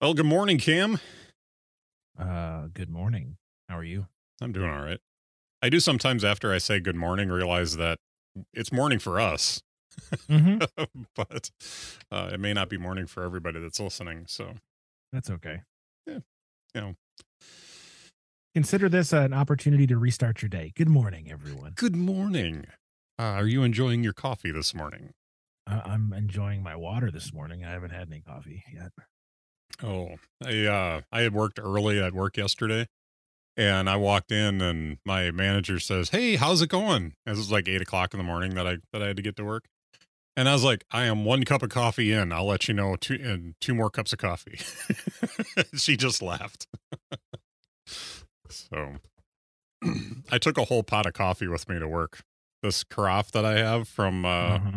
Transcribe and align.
Well, 0.00 0.14
good 0.14 0.26
morning, 0.26 0.58
Cam. 0.58 1.00
Uh, 2.18 2.68
good 2.72 2.90
morning. 2.90 3.36
How 3.68 3.78
are 3.78 3.84
you? 3.84 4.06
I'm 4.40 4.52
doing 4.52 4.70
all 4.70 4.80
right. 4.82 5.00
I 5.60 5.68
do 5.68 5.80
sometimes 5.80 6.24
after 6.24 6.52
I 6.52 6.58
say 6.58 6.78
good 6.78 6.94
morning 6.96 7.28
realize 7.30 7.76
that 7.76 7.98
it's 8.52 8.72
morning 8.72 8.98
for 8.98 9.20
us, 9.20 9.60
Mm-hmm. 10.30 10.58
but 11.16 11.50
uh, 12.12 12.30
it 12.32 12.38
may 12.38 12.52
not 12.52 12.68
be 12.68 12.78
morning 12.78 13.06
for 13.08 13.24
everybody 13.24 13.58
that's 13.58 13.80
listening. 13.80 14.26
So, 14.28 14.54
That's 15.12 15.28
okay. 15.30 15.62
Yeah, 16.06 16.18
you 16.74 16.80
know. 16.80 16.94
Consider 18.54 18.88
this 18.88 19.12
an 19.12 19.32
opportunity 19.34 19.88
to 19.88 19.98
restart 19.98 20.40
your 20.42 20.48
day. 20.48 20.72
Good 20.76 20.88
morning, 20.88 21.28
everyone. 21.30 21.72
good 21.74 21.96
morning. 21.96 22.66
Uh, 23.18 23.22
are 23.22 23.46
you 23.48 23.64
enjoying 23.64 24.04
your 24.04 24.12
coffee 24.12 24.52
this 24.52 24.72
morning? 24.72 25.10
I- 25.66 25.80
I'm 25.84 26.12
enjoying 26.12 26.62
my 26.62 26.76
water 26.76 27.10
this 27.10 27.32
morning. 27.32 27.64
I 27.64 27.70
haven't 27.72 27.90
had 27.90 28.06
any 28.08 28.20
coffee 28.20 28.62
yet. 28.72 28.92
Oh, 29.82 30.16
I 30.44 30.64
uh, 30.66 31.00
I 31.12 31.20
had 31.22 31.32
worked 31.34 31.58
early 31.62 32.00
at 32.02 32.12
work 32.12 32.36
yesterday, 32.36 32.86
and 33.56 33.88
I 33.88 33.96
walked 33.96 34.32
in, 34.32 34.60
and 34.60 34.98
my 35.04 35.30
manager 35.30 35.78
says, 35.78 36.10
"Hey, 36.10 36.36
how's 36.36 36.62
it 36.62 36.68
going?" 36.68 37.14
This 37.26 37.38
was 37.38 37.52
like 37.52 37.68
eight 37.68 37.80
o'clock 37.82 38.12
in 38.14 38.18
the 38.18 38.24
morning 38.24 38.54
that 38.54 38.66
I 38.66 38.78
that 38.92 39.02
I 39.02 39.06
had 39.08 39.16
to 39.16 39.22
get 39.22 39.36
to 39.36 39.44
work, 39.44 39.66
and 40.36 40.48
I 40.48 40.52
was 40.52 40.64
like, 40.64 40.84
"I 40.90 41.04
am 41.04 41.24
one 41.24 41.44
cup 41.44 41.62
of 41.62 41.70
coffee 41.70 42.12
in. 42.12 42.32
I'll 42.32 42.46
let 42.46 42.66
you 42.66 42.74
know 42.74 42.96
two 42.96 43.14
in 43.14 43.54
two 43.60 43.74
more 43.74 43.88
cups 43.90 44.12
of 44.12 44.18
coffee." 44.18 44.58
she 45.76 45.96
just 45.96 46.22
laughed. 46.22 46.66
so, 48.50 48.96
I 50.30 50.38
took 50.38 50.58
a 50.58 50.64
whole 50.64 50.82
pot 50.82 51.06
of 51.06 51.12
coffee 51.12 51.48
with 51.48 51.68
me 51.68 51.78
to 51.78 51.86
work. 51.88 52.20
This 52.62 52.82
carafe 52.82 53.30
that 53.32 53.44
I 53.44 53.58
have 53.58 53.86
from 53.88 54.24
uh, 54.24 54.28
Uh-huh. 54.56 54.70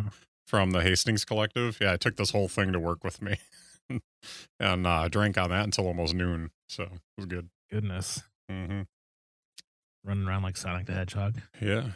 from 0.45 0.72
the 0.72 0.81
Hastings 0.84 1.26
Collective. 1.26 1.80
Yeah, 1.81 1.94
I 1.94 1.98
took 1.98 2.18
this 2.18 2.30
whole 2.31 2.48
thing 2.48 2.72
to 2.73 2.80
work 2.80 3.04
with 3.04 3.20
me 3.22 3.38
and 4.59 4.88
uh, 4.88 5.08
drank 5.09 5.38
on 5.38 5.50
that 5.50 5.66
until 5.66 5.88
almost 5.88 6.13
noon. 6.13 6.52
So 6.70 6.84
it 6.84 6.91
was 7.18 7.26
good. 7.26 7.50
Goodness. 7.72 8.22
hmm 8.50 8.81
Running 10.03 10.28
around 10.28 10.42
like 10.44 10.58
Sonic 10.58 10.88
the 10.88 10.94
Hedgehog. 10.94 11.39
Yeah. 11.61 11.92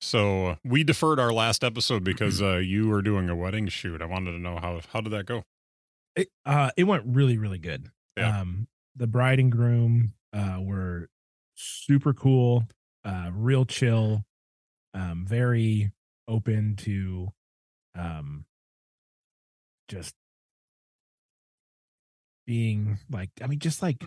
So 0.00 0.46
uh, 0.46 0.56
we 0.64 0.84
deferred 0.84 1.20
our 1.20 1.32
last 1.32 1.62
episode 1.62 2.04
because 2.04 2.42
uh, 2.42 2.56
you 2.56 2.88
were 2.88 3.02
doing 3.02 3.28
a 3.28 3.36
wedding 3.36 3.68
shoot. 3.68 4.02
I 4.02 4.06
wanted 4.06 4.32
to 4.32 4.38
know 4.38 4.58
how 4.58 4.80
how 4.92 5.00
did 5.00 5.12
that 5.12 5.26
go? 5.26 5.44
It, 6.16 6.28
uh, 6.44 6.70
it 6.76 6.84
went 6.84 7.04
really, 7.06 7.38
really 7.38 7.58
good. 7.58 7.90
Yeah. 8.16 8.40
Um, 8.40 8.66
the 8.96 9.06
bride 9.06 9.38
and 9.38 9.52
groom 9.52 10.14
uh, 10.32 10.58
were 10.60 11.08
super 11.54 12.12
cool, 12.12 12.64
uh, 13.04 13.30
real 13.32 13.64
chill, 13.64 14.24
um, 14.94 15.24
very 15.28 15.92
open 16.26 16.74
to 16.76 17.28
um, 17.96 18.44
just 19.88 20.14
being 22.48 22.98
like, 23.10 23.28
I 23.42 23.46
mean, 23.46 23.58
just 23.58 23.82
like, 23.82 24.02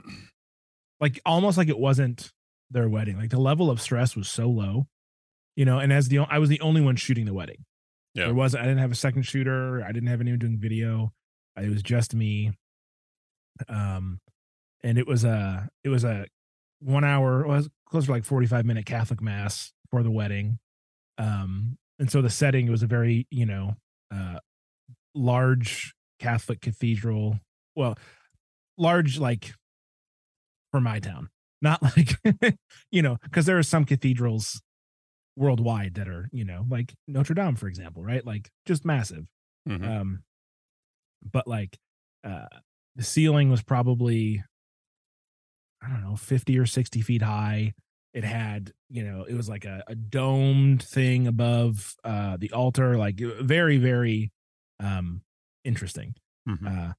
like 1.00 1.22
almost 1.28 1.59
like 1.59 1.70
it 1.70 1.78
wasn't 1.78 2.31
their 2.72 2.89
wedding. 2.89 3.16
Like 3.17 3.30
the 3.30 3.39
level 3.39 3.70
of 3.70 3.80
stress 3.80 4.16
was 4.16 4.28
so 4.28 4.50
low, 4.50 4.88
you 5.56 5.64
know. 5.64 5.78
And 5.78 5.94
as 5.94 6.08
the 6.08 6.20
i 6.20 6.39
was 6.39 6.50
the 6.50 6.59
only 6.59 6.81
one 6.81 6.95
shooting 6.95 7.25
the 7.25 7.36
wedding. 7.36 7.64
Yeah. 8.16 8.25
There 8.25 8.34
was 8.34 8.56
I 8.56 8.64
didn't 8.64 8.80
have 8.80 8.92
a 8.92 8.95
second 8.95 9.23
shooter. 9.23 9.84
I 9.84 9.92
didn't 9.92 10.09
have 10.09 10.22
anyone 10.22 10.39
doing 10.39 10.58
video. 10.58 11.14
It 11.56 11.69
was 11.69 11.84
just 11.84 12.16
me. 12.16 12.52
Um, 13.69 14.19
and 14.84 14.97
it 14.97 15.08
was 15.08 15.23
a 15.23 15.69
it 15.84 15.89
was 15.89 16.03
a 16.03 16.25
one 16.80 17.03
hour 17.03 17.45
was 17.45 17.69
close 17.89 18.06
to 18.06 18.12
like 18.12 18.25
forty 18.25 18.47
five 18.47 18.66
minute 18.66 18.88
Catholic 18.88 19.22
mass 19.22 19.72
for 19.92 20.02
the 20.02 20.12
wedding. 20.12 20.58
Um, 21.19 21.78
and 22.00 22.12
so 22.12 22.23
the 22.23 22.31
setting 22.31 22.72
was 22.72 22.81
a 22.81 22.88
very 22.88 23.28
you 23.30 23.45
know 23.45 23.75
uh 24.12 24.39
large 25.14 25.94
Catholic 26.19 26.59
cathedral. 26.59 27.39
Well, 27.75 27.97
large 28.82 29.20
like 29.20 29.54
for 30.72 30.82
my 30.82 31.00
town, 31.00 31.30
not 31.62 31.82
like 31.98 32.18
you 32.92 33.02
know 33.02 33.18
because 33.24 33.46
there 33.46 33.58
are 33.58 33.64
some 33.64 33.86
cathedrals 33.86 34.62
worldwide 35.38 35.96
that 35.96 36.08
are 36.09 36.30
you 36.31 36.44
know 36.46 36.66
like 36.69 36.94
Notre 37.08 37.34
Dame 37.34 37.56
for 37.56 37.68
example, 37.68 38.03
right? 38.03 38.25
Like 38.25 38.50
just 38.66 38.86
massive. 38.86 39.25
Mhm. 39.68 39.88
Um, 39.88 40.24
but 41.31 41.47
like 41.47 41.78
uh, 42.24 42.47
the 42.96 43.03
ceiling 43.03 43.50
was 43.50 43.62
probably 43.62 44.44
I 45.84 45.90
don't 45.90 46.03
know, 46.03 46.16
50 46.16 46.58
or 46.59 46.66
60 46.66 47.02
feet 47.02 47.22
high. 47.22 47.74
It 48.13 48.24
had, 48.24 48.72
you 48.90 49.03
know, 49.03 49.24
it 49.24 49.34
was 49.34 49.48
like 49.50 49.66
a, 49.66 49.84
a 49.88 49.96
domed 49.96 50.84
thing 50.84 51.28
above 51.28 51.96
uh 52.03 52.38
the 52.38 52.52
altar, 52.52 52.98
like 52.98 53.19
very, 53.19 53.78
very 53.78 54.31
um 54.80 55.22
interesting. 55.63 56.16
Mhm. 56.48 56.90
Uh 56.90 56.94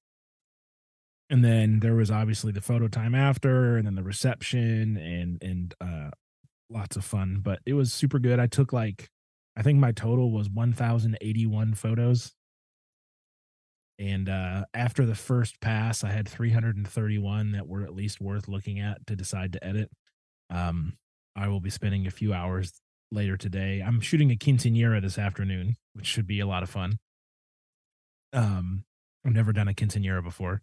and 1.32 1.42
then 1.42 1.80
there 1.80 1.94
was 1.94 2.10
obviously 2.10 2.52
the 2.52 2.60
photo 2.60 2.88
time 2.88 3.14
after 3.14 3.78
and 3.78 3.86
then 3.86 3.94
the 3.94 4.02
reception 4.02 4.98
and 4.98 5.42
and 5.42 5.74
uh 5.80 6.10
lots 6.68 6.94
of 6.96 7.04
fun, 7.04 7.40
but 7.42 7.58
it 7.64 7.72
was 7.72 7.90
super 7.92 8.18
good. 8.18 8.38
I 8.38 8.46
took 8.46 8.70
like 8.72 9.08
I 9.56 9.62
think 9.62 9.78
my 9.78 9.92
total 9.92 10.30
was 10.30 10.50
1081 10.50 11.74
photos. 11.74 12.32
And 13.98 14.28
uh 14.28 14.66
after 14.74 15.06
the 15.06 15.14
first 15.14 15.58
pass, 15.62 16.04
I 16.04 16.10
had 16.10 16.28
331 16.28 17.52
that 17.52 17.66
were 17.66 17.82
at 17.82 17.94
least 17.94 18.20
worth 18.20 18.46
looking 18.46 18.78
at 18.78 19.06
to 19.06 19.16
decide 19.16 19.54
to 19.54 19.64
edit. 19.64 19.90
Um 20.50 20.98
I 21.34 21.48
will 21.48 21.60
be 21.60 21.70
spending 21.70 22.06
a 22.06 22.10
few 22.10 22.34
hours 22.34 22.74
later 23.10 23.38
today. 23.38 23.80
I'm 23.80 24.02
shooting 24.02 24.30
a 24.30 24.36
quinceanera 24.36 25.00
this 25.00 25.18
afternoon, 25.18 25.76
which 25.94 26.06
should 26.06 26.26
be 26.26 26.40
a 26.40 26.46
lot 26.46 26.62
of 26.62 26.68
fun. 26.68 26.98
Um 28.34 28.84
I've 29.24 29.32
never 29.32 29.54
done 29.54 29.68
a 29.68 29.72
quinceanera 29.72 30.22
before. 30.22 30.60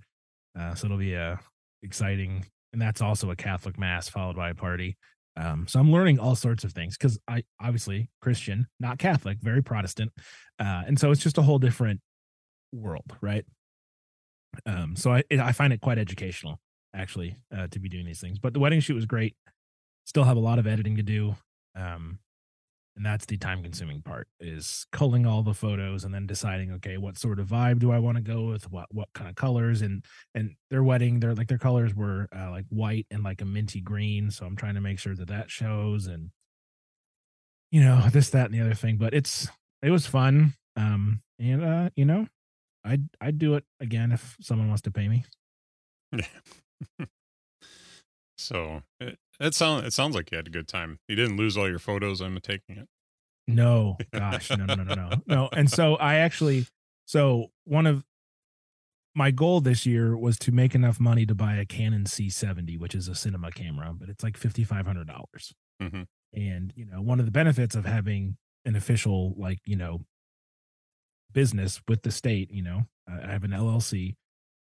Uh 0.59 0.75
so 0.75 0.85
it'll 0.85 0.97
be 0.97 1.15
uh 1.15 1.37
exciting 1.81 2.45
and 2.73 2.81
that's 2.81 3.01
also 3.01 3.31
a 3.31 3.35
Catholic 3.35 3.79
mass 3.79 4.09
followed 4.09 4.35
by 4.35 4.49
a 4.49 4.55
party. 4.55 4.97
Um, 5.37 5.67
so 5.67 5.79
I'm 5.79 5.91
learning 5.91 6.19
all 6.19 6.35
sorts 6.35 6.63
of 6.63 6.73
things 6.73 6.97
because 6.97 7.17
I 7.27 7.43
obviously 7.61 8.09
Christian, 8.21 8.67
not 8.79 8.99
Catholic, 8.99 9.37
very 9.41 9.63
Protestant, 9.63 10.11
uh, 10.59 10.83
and 10.85 10.99
so 10.99 11.11
it's 11.11 11.23
just 11.23 11.37
a 11.37 11.41
whole 11.41 11.59
different 11.59 12.01
world, 12.73 13.05
right? 13.21 13.45
Um, 14.65 14.95
so 14.95 15.13
I 15.13 15.23
it, 15.29 15.39
I 15.39 15.51
find 15.51 15.71
it 15.71 15.81
quite 15.81 15.97
educational 15.97 16.59
actually 16.93 17.37
uh, 17.55 17.67
to 17.67 17.79
be 17.79 17.87
doing 17.87 18.05
these 18.05 18.19
things. 18.19 18.39
But 18.39 18.53
the 18.53 18.59
wedding 18.59 18.79
shoot 18.81 18.95
was 18.95 19.05
great. 19.05 19.35
Still 20.05 20.23
have 20.23 20.37
a 20.37 20.41
lot 20.41 20.59
of 20.59 20.67
editing 20.67 20.97
to 20.97 21.03
do, 21.03 21.35
um, 21.75 22.19
and 22.99 23.05
that's 23.05 23.25
the 23.27 23.37
time 23.37 23.63
consuming 23.63 24.01
part 24.01 24.27
is 24.41 24.85
culling 24.91 25.25
all 25.25 25.41
the 25.41 25.53
photos 25.53 26.03
and 26.03 26.13
then 26.13 26.27
deciding 26.27 26.73
okay 26.73 26.97
what 26.97 27.17
sort 27.17 27.39
of 27.39 27.47
vibe 27.47 27.79
do 27.79 27.93
I 27.93 27.99
want 27.99 28.17
to 28.17 28.21
go 28.21 28.47
with, 28.47 28.69
what 28.69 28.87
what 28.93 29.07
kind 29.13 29.29
of 29.29 29.37
colors? 29.37 29.81
And 29.81 30.03
and 30.35 30.55
their 30.69 30.83
wedding 30.83 31.21
their 31.21 31.33
like 31.33 31.47
their 31.47 31.57
colors 31.57 31.95
were 31.95 32.27
uh, 32.37 32.51
like 32.51 32.65
white 32.67 33.07
and 33.09 33.23
like 33.23 33.41
a 33.41 33.45
minty 33.45 33.79
green. 33.79 34.29
So 34.31 34.45
i'm 34.45 34.57
trying 34.57 34.75
to 34.75 34.81
make 34.81 34.99
sure 34.99 35.15
that 35.15 35.29
that 35.29 35.49
shows 35.49 36.07
and 36.07 36.31
you 37.71 37.81
know 37.81 38.03
this 38.11 38.31
that 38.31 38.47
and 38.47 38.53
the 38.53 38.59
other 38.59 38.75
thing. 38.75 38.97
But 38.97 39.13
it's 39.13 39.47
it 39.81 39.91
was 39.91 40.05
fun. 40.05 40.55
Um 40.75 41.21
and 41.39 41.63
uh 41.63 41.89
you 41.95 42.03
know 42.03 42.27
i'd 42.83 43.07
i'd 43.21 43.37
do 43.39 43.55
it 43.55 43.63
again 43.79 44.11
if 44.11 44.35
someone 44.41 44.67
wants 44.67 44.81
to 44.83 44.91
pay 44.91 45.07
me. 45.07 45.23
So 48.37 48.83
it 49.39 49.53
sounds 49.55 49.85
it 49.87 49.93
sounds 49.93 50.15
like 50.15 50.31
you 50.31 50.37
had 50.37 50.47
a 50.47 50.51
good 50.51 50.67
time. 50.67 50.99
You 51.07 51.15
didn't 51.15 51.37
lose 51.37 51.55
all 51.57 51.69
your 51.69 51.79
photos. 51.79 52.21
I'm 52.21 52.39
taking 52.41 52.77
it. 52.77 52.87
no 53.47 53.97
gosh 54.13 54.49
no 54.51 54.65
no 54.65 54.75
no 54.75 54.83
no 54.83 54.93
no 54.95 55.09
no 55.27 55.49
and 55.53 55.71
so 55.79 55.95
i 55.95 56.15
actually 56.17 56.67
so 57.05 57.47
one 57.65 57.87
of 57.87 58.03
my 59.15 59.31
goal 59.31 59.59
this 59.59 59.85
year 59.87 60.15
was 60.15 60.37
to 60.37 60.51
make 60.51 60.75
enough 60.75 60.99
money 60.99 61.25
to 61.25 61.33
buy 61.33 61.55
a 61.55 61.65
canon 61.65 62.03
c70 62.03 62.77
which 62.79 62.93
is 62.93 63.07
a 63.07 63.15
cinema 63.15 63.49
camera 63.51 63.91
but 63.97 64.07
it's 64.09 64.23
like 64.23 64.37
$5500 64.39 65.53
Mhm. 65.81 66.05
and 66.33 66.73
you 66.75 66.85
know 66.85 67.01
one 67.01 67.19
of 67.19 67.25
the 67.25 67.31
benefits 67.31 67.73
of 67.75 67.85
having 67.85 68.37
an 68.65 68.75
official 68.75 69.33
like 69.35 69.59
you 69.65 69.75
know 69.75 70.01
business 71.31 71.81
with 71.87 72.01
the 72.03 72.11
state 72.11 72.51
you 72.51 72.61
know 72.61 72.83
I 73.07 73.31
have 73.31 73.43
an 73.43 73.51
llc 73.51 74.15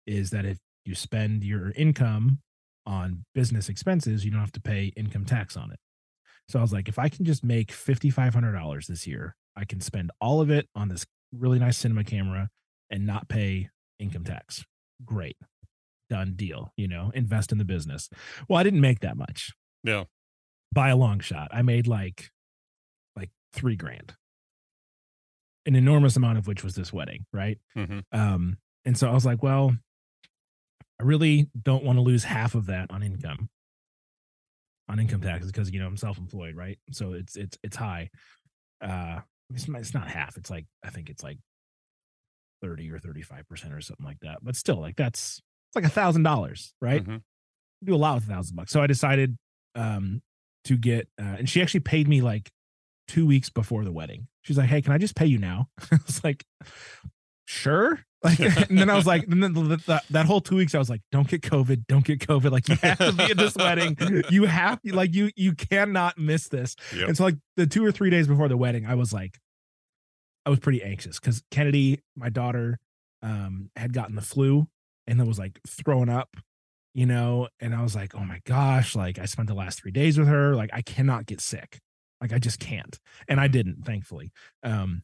is 0.06 0.30
that 0.32 0.46
if 0.46 0.58
you 0.86 0.96
spend 0.96 1.44
your 1.44 1.72
income 1.72 2.40
on 2.86 3.26
business 3.34 3.70
expenses 3.70 4.24
you 4.26 4.32
don't 4.32 4.40
have 4.42 4.52
to 4.52 4.62
pay 4.62 4.92
income 4.98 5.26
tax 5.26 5.56
on 5.58 5.72
it 5.72 5.80
so 6.50 6.60
i 6.60 6.62
was 6.62 6.74
like 6.74 6.88
if 6.90 7.00
i 7.00 7.08
can 7.10 7.24
just 7.26 7.44
make 7.44 7.70
$5500 7.72 8.88
this 8.88 9.08
year 9.08 9.36
i 9.56 9.64
can 9.66 9.80
spend 9.82 10.12
all 10.20 10.42
of 10.42 10.50
it 10.52 10.68
on 10.76 10.90
this 10.90 11.06
really 11.32 11.60
nice 11.60 11.78
cinema 11.78 12.04
camera 12.04 12.50
and 12.90 13.06
not 13.06 13.28
pay 13.30 13.70
income 14.00 14.24
tax 14.24 14.64
great 15.06 15.38
done 16.10 16.34
deal 16.36 16.72
you 16.78 16.88
know 16.88 17.12
invest 17.16 17.52
in 17.52 17.58
the 17.58 17.66
business 17.66 18.10
well 18.50 18.60
i 18.60 18.64
didn't 18.64 18.82
make 18.82 19.00
that 19.00 19.16
much 19.18 19.52
Yeah. 19.84 20.04
by 20.74 20.90
a 20.90 20.96
long 20.96 21.20
shot. 21.20 21.50
I 21.52 21.62
made 21.62 21.88
like 21.88 22.30
like 23.16 23.30
three 23.54 23.76
grand. 23.76 24.16
An 25.66 25.76
enormous 25.76 26.16
amount 26.18 26.38
of 26.38 26.46
which 26.48 26.64
was 26.64 26.76
this 26.76 26.92
wedding, 26.92 27.26
right? 27.32 27.58
hmm 27.74 28.00
Um, 28.12 28.58
and 28.86 28.98
so 28.98 29.10
I 29.10 29.14
was 29.14 29.26
like, 29.26 29.42
well, 29.42 29.76
I 31.00 31.04
really 31.04 31.50
don't 31.62 31.84
want 31.84 31.98
to 31.98 32.02
lose 32.02 32.24
half 32.24 32.56
of 32.56 32.68
that 32.68 32.92
on 32.92 33.04
income, 33.04 33.50
on 34.90 35.00
income 35.00 35.22
taxes, 35.22 35.52
because 35.52 35.72
you 35.72 35.80
know 35.80 35.88
I'm 35.88 35.98
self-employed, 35.98 36.56
right? 36.56 36.78
So 36.92 37.14
it's 37.14 37.36
it's 37.36 37.58
it's 37.64 37.76
high. 37.76 38.10
Uh, 38.82 39.22
it's 39.54 39.68
not, 39.68 39.82
it's 39.82 39.94
not 39.94 40.08
half. 40.08 40.38
It's 40.38 40.50
like 40.50 40.66
I 40.84 40.90
think 40.90 41.10
it's 41.10 41.24
like 41.24 41.40
thirty 42.62 42.92
or 42.92 43.00
thirty-five 43.00 43.48
percent 43.48 43.74
or 43.74 43.82
something 43.82 44.06
like 44.06 44.20
that. 44.22 44.40
But 44.44 44.56
still, 44.56 44.80
like 44.80 44.96
that's 44.96 45.42
it's 45.70 45.76
like 45.76 45.86
a 45.86 45.90
thousand 45.90 46.24
dollars, 46.24 46.74
right? 46.82 47.04
Mhm. 47.04 47.22
do 47.84 47.96
a 47.96 47.98
lot 47.98 48.16
with 48.16 48.26
a 48.26 48.28
thousand 48.28 48.56
bucks. 48.56 48.72
So 48.72 48.82
I 48.82 48.88
decided 48.88 49.38
um 49.76 50.22
to 50.66 50.78
get 50.78 51.08
uh, 51.20 51.36
and 51.40 51.50
she 51.50 51.62
actually 51.62 51.82
paid 51.82 52.08
me 52.08 52.22
like 52.22 52.50
two 53.08 53.26
weeks 53.26 53.50
before 53.50 53.84
the 53.84 53.92
wedding. 53.92 54.28
She's 54.44 54.58
like, 54.58 54.70
Hey, 54.70 54.82
can 54.82 54.94
I 54.94 54.98
just 54.98 55.16
pay 55.16 55.26
you 55.26 55.38
now? 55.40 55.68
I 55.92 55.98
was 56.06 56.24
like, 56.24 56.46
sure. 57.46 58.00
Like, 58.24 58.40
and 58.70 58.78
then 58.78 58.90
I 58.90 58.96
was 58.96 59.06
like, 59.06 59.24
and 59.28 59.44
then 59.44 59.54
the, 59.54 59.62
the, 59.62 60.02
that 60.12 60.26
whole 60.26 60.42
two 60.42 60.56
weeks, 60.56 60.74
I 60.74 60.80
was 60.80 60.90
like, 60.90 61.02
don't 61.12 61.28
get 61.28 61.42
COVID, 61.42 61.86
don't 61.88 62.06
get 62.06 62.20
COVID. 62.20 62.52
Like, 62.52 62.70
you 62.70 62.76
have 62.82 62.98
to 62.98 63.12
be 63.12 63.24
at 63.24 63.38
this 63.38 63.56
wedding. 63.56 63.98
You 64.30 64.46
have 64.46 64.82
to, 64.82 64.96
like, 64.96 65.14
you 65.14 65.32
you 65.36 65.54
cannot 65.54 66.18
miss 66.18 66.48
this. 66.48 66.76
Yep. 66.96 67.08
And 67.10 67.18
so, 67.18 67.24
like, 67.26 67.36
the 67.58 67.68
two 67.68 67.86
or 67.86 67.92
three 67.92 68.10
days 68.10 68.28
before 68.28 68.48
the 68.48 68.58
wedding, 68.58 68.86
I 68.86 68.96
was 68.96 69.12
like, 69.12 69.40
I 70.46 70.50
was 70.50 70.60
pretty 70.60 70.84
anxious 70.84 71.20
because 71.20 71.44
Kennedy, 71.52 72.02
my 72.16 72.30
daughter, 72.30 72.80
um, 73.22 73.70
had 73.76 73.94
gotten 73.94 74.16
the 74.16 74.22
flu 74.22 74.68
and 75.08 75.20
then 75.20 75.28
was 75.28 75.40
like 75.40 75.60
throwing 75.68 76.10
up, 76.10 76.36
you 76.94 77.06
know. 77.06 77.48
And 77.60 77.74
I 77.74 77.82
was 77.82 77.96
like, 77.96 78.14
oh 78.16 78.24
my 78.26 78.42
gosh, 78.46 78.96
like 78.96 79.20
I 79.20 79.26
spent 79.26 79.48
the 79.48 79.54
last 79.54 79.80
three 79.80 79.92
days 79.92 80.18
with 80.18 80.28
her. 80.28 80.56
Like 80.56 80.70
I 80.74 80.82
cannot 80.82 81.26
get 81.26 81.42
sick. 81.42 81.80
Like 82.20 82.34
I 82.34 82.40
just 82.40 82.60
can't. 82.60 83.00
And 83.28 83.40
I 83.40 83.48
didn't, 83.48 83.86
thankfully. 83.86 84.32
Um, 84.64 85.04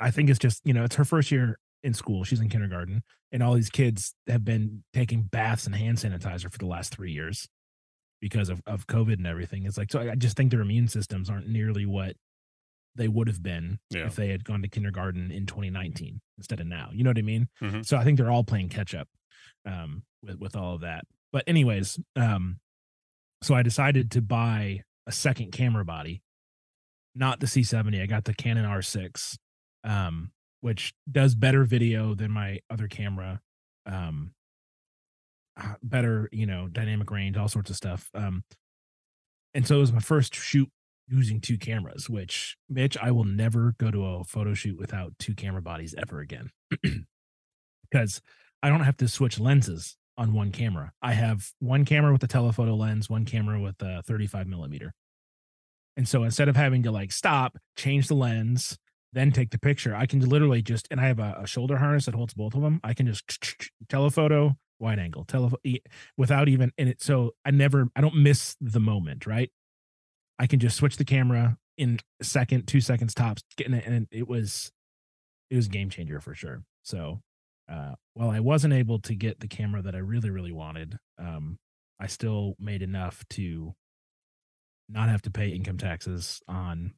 I 0.00 0.10
think 0.10 0.30
it's 0.30 0.38
just, 0.38 0.60
you 0.64 0.72
know, 0.72 0.84
it's 0.84 0.96
her 0.96 1.04
first 1.04 1.30
year 1.30 1.58
in 1.82 1.94
school. 1.94 2.24
She's 2.24 2.40
in 2.40 2.48
kindergarten, 2.48 3.02
and 3.32 3.42
all 3.42 3.54
these 3.54 3.70
kids 3.70 4.14
have 4.28 4.44
been 4.44 4.84
taking 4.92 5.22
baths 5.22 5.66
and 5.66 5.74
hand 5.74 5.98
sanitizer 5.98 6.50
for 6.50 6.58
the 6.58 6.66
last 6.66 6.94
three 6.94 7.12
years 7.12 7.48
because 8.20 8.48
of, 8.48 8.62
of 8.66 8.86
COVID 8.86 9.14
and 9.14 9.26
everything. 9.26 9.66
It's 9.66 9.76
like, 9.76 9.90
so 9.90 10.00
I 10.00 10.14
just 10.14 10.36
think 10.36 10.50
their 10.52 10.60
immune 10.60 10.86
systems 10.88 11.28
aren't 11.28 11.48
nearly 11.48 11.86
what 11.86 12.14
they 12.94 13.08
would 13.08 13.26
have 13.26 13.42
been 13.42 13.78
Yeah. 13.90 14.06
if 14.06 14.14
they 14.16 14.28
had 14.28 14.44
gone 14.44 14.62
to 14.62 14.68
kindergarten 14.68 15.30
in 15.32 15.46
2019 15.46 16.20
instead 16.38 16.60
of 16.60 16.66
now. 16.66 16.90
You 16.92 17.02
know 17.04 17.10
what 17.10 17.18
I 17.18 17.22
mean? 17.22 17.48
Mhm. 17.60 17.84
So 17.84 17.96
I 17.96 18.04
think 18.04 18.18
they're 18.18 18.30
all 18.30 18.44
playing 18.44 18.68
catch 18.68 18.94
up 18.94 19.08
um, 19.64 20.02
with 20.22 20.38
with 20.38 20.54
all 20.56 20.74
of 20.74 20.82
that. 20.82 21.04
But 21.32 21.44
anyways, 21.46 21.98
um, 22.16 22.60
so 23.42 23.54
I 23.54 23.62
decided 23.62 24.10
to 24.12 24.20
buy 24.22 24.82
a 25.06 25.12
second 25.12 25.50
camera 25.52 25.84
body, 25.84 26.22
not 27.14 27.40
the 27.40 27.46
C70. 27.46 28.00
I 28.02 28.06
got 28.06 28.24
the 28.24 28.34
Canon 28.34 28.66
R6, 28.66 29.36
um, 29.84 30.30
which 30.62 30.94
does 31.10 31.34
better 31.34 31.64
video 31.64 32.14
than 32.14 32.30
my 32.30 32.60
other 32.70 32.88
camera. 32.88 33.40
Um, 33.84 34.32
uh, 35.60 35.74
better, 35.82 36.30
you 36.32 36.46
know, 36.46 36.68
dynamic 36.68 37.10
range, 37.10 37.36
all 37.36 37.48
sorts 37.48 37.68
of 37.68 37.76
stuff. 37.76 38.08
Um, 38.14 38.44
and 39.52 39.66
so 39.66 39.76
it 39.76 39.80
was 39.80 39.92
my 39.92 40.00
first 40.00 40.34
shoot 40.34 40.70
using 41.08 41.40
two 41.40 41.58
cameras, 41.58 42.08
which 42.08 42.56
Mitch, 42.70 42.96
I 42.96 43.10
will 43.10 43.24
never 43.24 43.74
go 43.78 43.90
to 43.90 44.04
a 44.04 44.24
photo 44.24 44.54
shoot 44.54 44.78
without 44.78 45.12
two 45.18 45.34
camera 45.34 45.60
bodies 45.60 45.94
ever 45.98 46.20
again. 46.20 46.50
because 47.90 48.22
I 48.62 48.68
don't 48.68 48.84
have 48.84 48.96
to 48.98 49.08
switch 49.08 49.38
lenses 49.38 49.96
on 50.16 50.32
one 50.32 50.52
camera. 50.52 50.92
I 51.02 51.12
have 51.12 51.50
one 51.58 51.84
camera 51.84 52.12
with 52.12 52.22
a 52.22 52.28
telephoto 52.28 52.74
lens, 52.74 53.10
one 53.10 53.24
camera 53.24 53.60
with 53.60 53.82
a 53.82 54.02
35 54.06 54.46
millimeter. 54.46 54.94
And 55.96 56.08
so 56.08 56.22
instead 56.22 56.48
of 56.48 56.56
having 56.56 56.84
to 56.84 56.90
like 56.90 57.12
stop, 57.12 57.58
change 57.76 58.08
the 58.08 58.14
lens, 58.14 58.78
then 59.12 59.30
take 59.30 59.50
the 59.50 59.58
picture, 59.58 59.94
I 59.94 60.06
can 60.06 60.20
literally 60.20 60.62
just, 60.62 60.88
and 60.90 61.00
I 61.00 61.06
have 61.06 61.18
a, 61.18 61.40
a 61.42 61.46
shoulder 61.46 61.76
harness 61.76 62.06
that 62.06 62.14
holds 62.14 62.34
both 62.34 62.54
of 62.54 62.62
them. 62.62 62.80
I 62.82 62.94
can 62.94 63.06
just 63.06 63.70
telephoto, 63.88 64.56
wide 64.78 64.98
angle, 64.98 65.24
telephoto 65.24 65.60
without 66.16 66.48
even, 66.48 66.72
in 66.78 66.88
it, 66.88 67.02
so 67.02 67.32
I 67.44 67.50
never, 67.50 67.88
I 67.94 68.00
don't 68.00 68.16
miss 68.16 68.56
the 68.60 68.80
moment, 68.80 69.26
right? 69.26 69.50
I 70.38 70.46
can 70.46 70.60
just 70.60 70.76
switch 70.76 70.96
the 70.96 71.04
camera 71.04 71.58
in 71.76 71.98
a 72.20 72.24
second, 72.24 72.66
two 72.66 72.80
seconds 72.80 73.14
tops, 73.14 73.42
getting 73.56 73.74
it, 73.74 73.84
and 73.86 74.06
it 74.10 74.28
was, 74.28 74.72
it 75.50 75.56
was 75.56 75.66
a 75.66 75.70
game 75.70 75.90
changer 75.90 76.20
for 76.20 76.34
sure. 76.34 76.62
So, 76.82 77.20
uh, 77.70 77.94
while 78.14 78.30
I 78.30 78.40
wasn't 78.40 78.74
able 78.74 78.98
to 79.00 79.14
get 79.14 79.40
the 79.40 79.46
camera 79.46 79.82
that 79.82 79.94
I 79.94 79.98
really, 79.98 80.30
really 80.30 80.52
wanted, 80.52 80.98
um, 81.18 81.58
I 82.00 82.06
still 82.06 82.56
made 82.58 82.82
enough 82.82 83.24
to 83.30 83.74
not 84.88 85.08
have 85.08 85.22
to 85.22 85.30
pay 85.30 85.48
income 85.48 85.78
taxes 85.78 86.40
on 86.48 86.94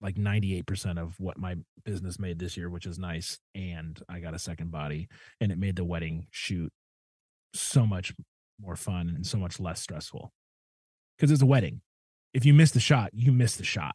like 0.00 0.16
98% 0.16 0.98
of 0.98 1.18
what 1.18 1.38
my 1.38 1.56
business 1.84 2.18
made 2.18 2.38
this 2.38 2.56
year, 2.56 2.70
which 2.70 2.86
is 2.86 2.98
nice. 2.98 3.38
And 3.54 4.00
I 4.08 4.20
got 4.20 4.34
a 4.34 4.38
second 4.38 4.70
body 4.70 5.08
and 5.40 5.52
it 5.52 5.58
made 5.58 5.76
the 5.76 5.84
wedding 5.84 6.26
shoot 6.30 6.72
so 7.54 7.86
much 7.86 8.14
more 8.60 8.76
fun 8.76 9.12
and 9.14 9.26
so 9.26 9.38
much 9.38 9.60
less 9.60 9.80
stressful 9.80 10.32
because 11.16 11.30
it's 11.30 11.42
a 11.42 11.46
wedding. 11.46 11.80
If 12.32 12.44
you 12.44 12.54
miss 12.54 12.70
the 12.70 12.80
shot, 12.80 13.10
you 13.12 13.32
miss 13.32 13.56
the 13.56 13.64
shot. 13.64 13.94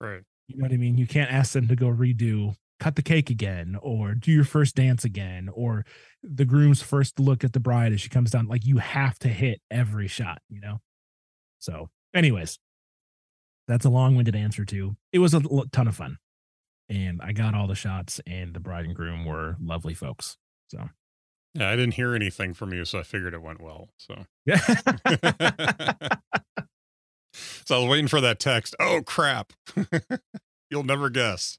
Right. 0.00 0.22
You 0.48 0.58
know 0.58 0.64
what 0.64 0.72
I 0.72 0.76
mean? 0.76 0.98
You 0.98 1.06
can't 1.06 1.32
ask 1.32 1.52
them 1.52 1.68
to 1.68 1.76
go 1.76 1.86
redo, 1.86 2.54
cut 2.78 2.96
the 2.96 3.02
cake 3.02 3.30
again, 3.30 3.78
or 3.80 4.14
do 4.14 4.30
your 4.30 4.44
first 4.44 4.74
dance 4.74 5.04
again, 5.04 5.48
or 5.52 5.86
the 6.22 6.44
groom's 6.44 6.82
first 6.82 7.18
look 7.18 7.44
at 7.44 7.52
the 7.52 7.60
bride 7.60 7.92
as 7.92 8.00
she 8.00 8.08
comes 8.08 8.30
down. 8.30 8.48
Like 8.48 8.66
you 8.66 8.78
have 8.78 9.18
to 9.20 9.28
hit 9.28 9.60
every 9.70 10.08
shot, 10.08 10.38
you 10.48 10.60
know? 10.60 10.80
So, 11.58 11.88
anyways, 12.14 12.58
that's 13.72 13.84
a 13.86 13.90
long 13.90 14.14
winded 14.16 14.36
answer 14.36 14.64
to 14.66 14.96
it 15.12 15.18
was 15.20 15.32
a 15.34 15.40
ton 15.72 15.88
of 15.88 15.96
fun. 15.96 16.18
And 16.88 17.20
I 17.22 17.32
got 17.32 17.54
all 17.54 17.66
the 17.66 17.74
shots, 17.74 18.20
and 18.26 18.52
the 18.52 18.60
bride 18.60 18.84
and 18.84 18.94
groom 18.94 19.24
were 19.24 19.56
lovely 19.60 19.94
folks. 19.94 20.36
So, 20.68 20.90
Yeah, 21.54 21.68
I 21.70 21.76
didn't 21.76 21.94
hear 21.94 22.14
anything 22.14 22.52
from 22.54 22.74
you, 22.74 22.84
so 22.84 22.98
I 22.98 23.02
figured 23.02 23.32
it 23.34 23.40
went 23.40 23.62
well. 23.62 23.88
So, 23.96 24.26
yeah. 24.44 24.56
so 27.32 27.76
I 27.76 27.78
was 27.78 27.88
waiting 27.88 28.08
for 28.08 28.20
that 28.20 28.38
text. 28.38 28.74
Oh 28.78 29.02
crap! 29.06 29.52
You'll 30.70 30.84
never 30.84 31.08
guess. 31.10 31.58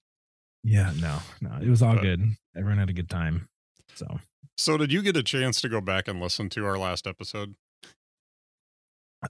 yeah, 0.64 0.94
no, 1.00 1.20
no, 1.42 1.58
it 1.62 1.70
was 1.70 1.82
all 1.82 1.96
But- 1.96 2.04
good. 2.04 2.24
Everyone 2.56 2.78
had 2.78 2.90
a 2.90 2.94
good 2.94 3.10
time. 3.10 3.48
So, 3.96 4.20
So, 4.58 4.78
did 4.78 4.92
you 4.92 5.02
get 5.02 5.18
a 5.18 5.24
chance 5.24 5.60
to 5.62 5.70
go 5.70 5.82
back 5.82 6.08
and 6.08 6.20
listen 6.22 6.50
to 6.50 6.66
our 6.68 6.78
last 6.78 7.08
episode? 7.08 7.56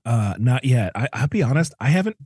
Uh, 0.05 0.33
not 0.39 0.65
yet. 0.65 0.91
I, 0.95 1.07
I'll 1.13 1.27
be 1.27 1.41
honest. 1.43 1.73
I 1.79 1.89
haven't 1.89 2.17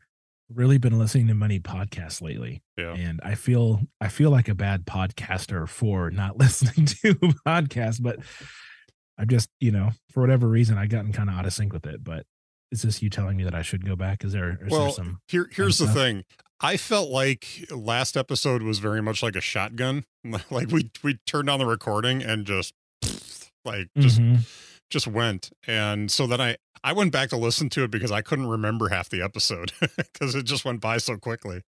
really 0.54 0.78
been 0.78 0.98
listening 0.98 1.28
to 1.28 1.34
many 1.34 1.60
podcasts 1.60 2.22
lately, 2.22 2.62
Yeah. 2.78 2.94
and 2.94 3.20
I 3.24 3.36
feel 3.36 3.82
I 4.02 4.08
feel 4.08 4.30
like 4.32 4.48
a 4.48 4.56
bad 4.56 4.86
podcaster 4.86 5.68
for 5.68 6.10
not 6.12 6.38
listening 6.40 6.86
to 6.88 7.14
podcasts. 7.46 8.02
But 8.02 8.20
I'm 9.18 9.28
just, 9.28 9.50
you 9.60 9.72
know, 9.72 9.92
for 10.12 10.22
whatever 10.22 10.48
reason, 10.48 10.78
I've 10.78 10.90
gotten 10.90 11.12
kind 11.12 11.30
of 11.30 11.36
out 11.36 11.46
of 11.46 11.54
sync 11.54 11.74
with 11.74 11.86
it. 11.86 12.04
But 12.04 12.26
is 12.72 12.82
this 12.82 13.02
you 13.02 13.10
telling 13.10 13.38
me 13.38 13.44
that 13.46 13.56
I 13.56 13.62
should 13.62 13.86
go 13.86 13.96
back? 13.96 14.24
Is 14.24 14.34
there, 14.34 14.60
is 14.62 14.72
Well, 14.72 14.84
there 14.86 14.92
some? 14.92 15.20
Here, 15.28 15.50
here's 15.52 15.78
the 15.78 15.88
thing. 15.88 16.24
I 16.60 16.76
felt 16.78 17.10
like 17.10 17.66
last 17.72 18.18
episode 18.18 18.62
was 18.64 18.80
very 18.80 19.02
much 19.02 19.22
like 19.24 19.36
a 19.36 19.42
shotgun. 19.42 20.04
Like 20.52 20.70
we 20.72 20.92
we 21.04 21.20
turned 21.26 21.50
on 21.50 21.60
the 21.60 21.66
recording 21.66 22.22
and 22.22 22.46
just 22.46 22.74
like 23.64 23.88
just 23.98 24.20
Mhm. 24.20 24.46
Just 24.90 25.08
went. 25.08 25.52
And 25.66 26.12
so 26.12 26.28
then 26.28 26.42
I 26.42 26.58
I 26.84 26.94
went 26.94 27.12
back 27.12 27.30
to 27.30 27.38
listen 27.38 27.70
to 27.70 27.84
it 27.84 27.92
because 27.92 28.12
I 28.12 28.22
couldn't 28.22 28.48
remember 28.48 28.90
half 28.90 29.10
the 29.10 29.22
episode 29.22 29.72
because 29.98 30.36
it 30.36 30.44
just 30.44 30.66
went 30.66 30.82
by 30.82 30.98
so 30.98 31.18
quickly. 31.18 31.64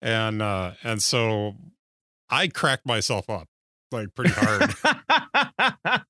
And 0.00 0.42
uh 0.42 0.72
and 0.82 1.02
so 1.02 1.56
I 2.30 2.48
cracked 2.48 2.86
myself 2.86 3.28
up 3.30 3.48
like 3.90 4.14
pretty 4.14 4.32
hard. 4.34 4.74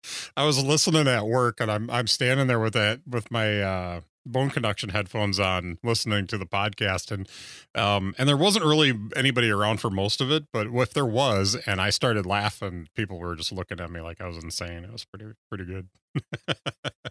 I 0.36 0.44
was 0.44 0.62
listening 0.62 1.08
at 1.08 1.26
work 1.26 1.60
and 1.60 1.70
I'm 1.70 1.90
I'm 1.90 2.06
standing 2.06 2.46
there 2.46 2.60
with 2.60 2.74
that 2.74 3.00
with 3.06 3.30
my 3.30 3.60
uh 3.60 4.00
bone 4.26 4.50
conduction 4.50 4.90
headphones 4.90 5.40
on 5.40 5.78
listening 5.82 6.26
to 6.26 6.36
the 6.38 6.46
podcast 6.46 7.10
and 7.10 7.28
um 7.74 8.14
and 8.18 8.28
there 8.28 8.36
wasn't 8.36 8.64
really 8.64 8.92
anybody 9.16 9.50
around 9.50 9.80
for 9.80 9.90
most 9.90 10.20
of 10.20 10.30
it 10.30 10.44
but 10.52 10.66
if 10.66 10.92
there 10.92 11.06
was 11.06 11.56
and 11.66 11.80
I 11.80 11.90
started 11.90 12.26
laughing 12.26 12.88
people 12.94 13.18
were 13.18 13.34
just 13.34 13.52
looking 13.52 13.80
at 13.80 13.90
me 13.90 14.00
like 14.00 14.20
I 14.20 14.26
was 14.26 14.42
insane. 14.42 14.84
It 14.84 14.92
was 14.92 15.04
pretty 15.04 15.32
pretty 15.50 15.64
good. 15.64 15.88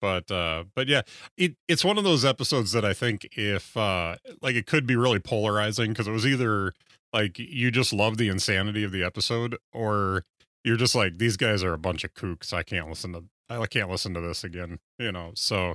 But 0.00 0.30
uh 0.30 0.64
but 0.74 0.88
yeah 0.88 1.02
it 1.36 1.56
it's 1.68 1.84
one 1.84 1.98
of 1.98 2.04
those 2.04 2.24
episodes 2.24 2.72
that 2.72 2.86
I 2.86 2.94
think 2.94 3.28
if 3.36 3.76
uh 3.76 4.16
like 4.40 4.54
it 4.54 4.66
could 4.66 4.86
be 4.86 4.96
really 4.96 5.18
polarizing 5.18 5.90
because 5.90 6.08
it 6.08 6.12
was 6.12 6.26
either 6.26 6.72
like 7.12 7.38
you 7.38 7.70
just 7.70 7.92
love 7.92 8.16
the 8.16 8.28
insanity 8.28 8.82
of 8.84 8.92
the 8.92 9.04
episode 9.04 9.58
or 9.74 10.24
you're 10.64 10.78
just 10.78 10.94
like 10.94 11.18
these 11.18 11.36
guys 11.36 11.62
are 11.62 11.74
a 11.74 11.78
bunch 11.78 12.02
of 12.02 12.14
kooks. 12.14 12.54
I 12.54 12.62
can't 12.62 12.88
listen 12.88 13.12
to 13.12 13.24
i 13.48 13.64
can't 13.66 13.90
listen 13.90 14.12
to 14.14 14.20
this 14.20 14.42
again 14.42 14.78
you 14.98 15.12
know? 15.12 15.32
So 15.34 15.74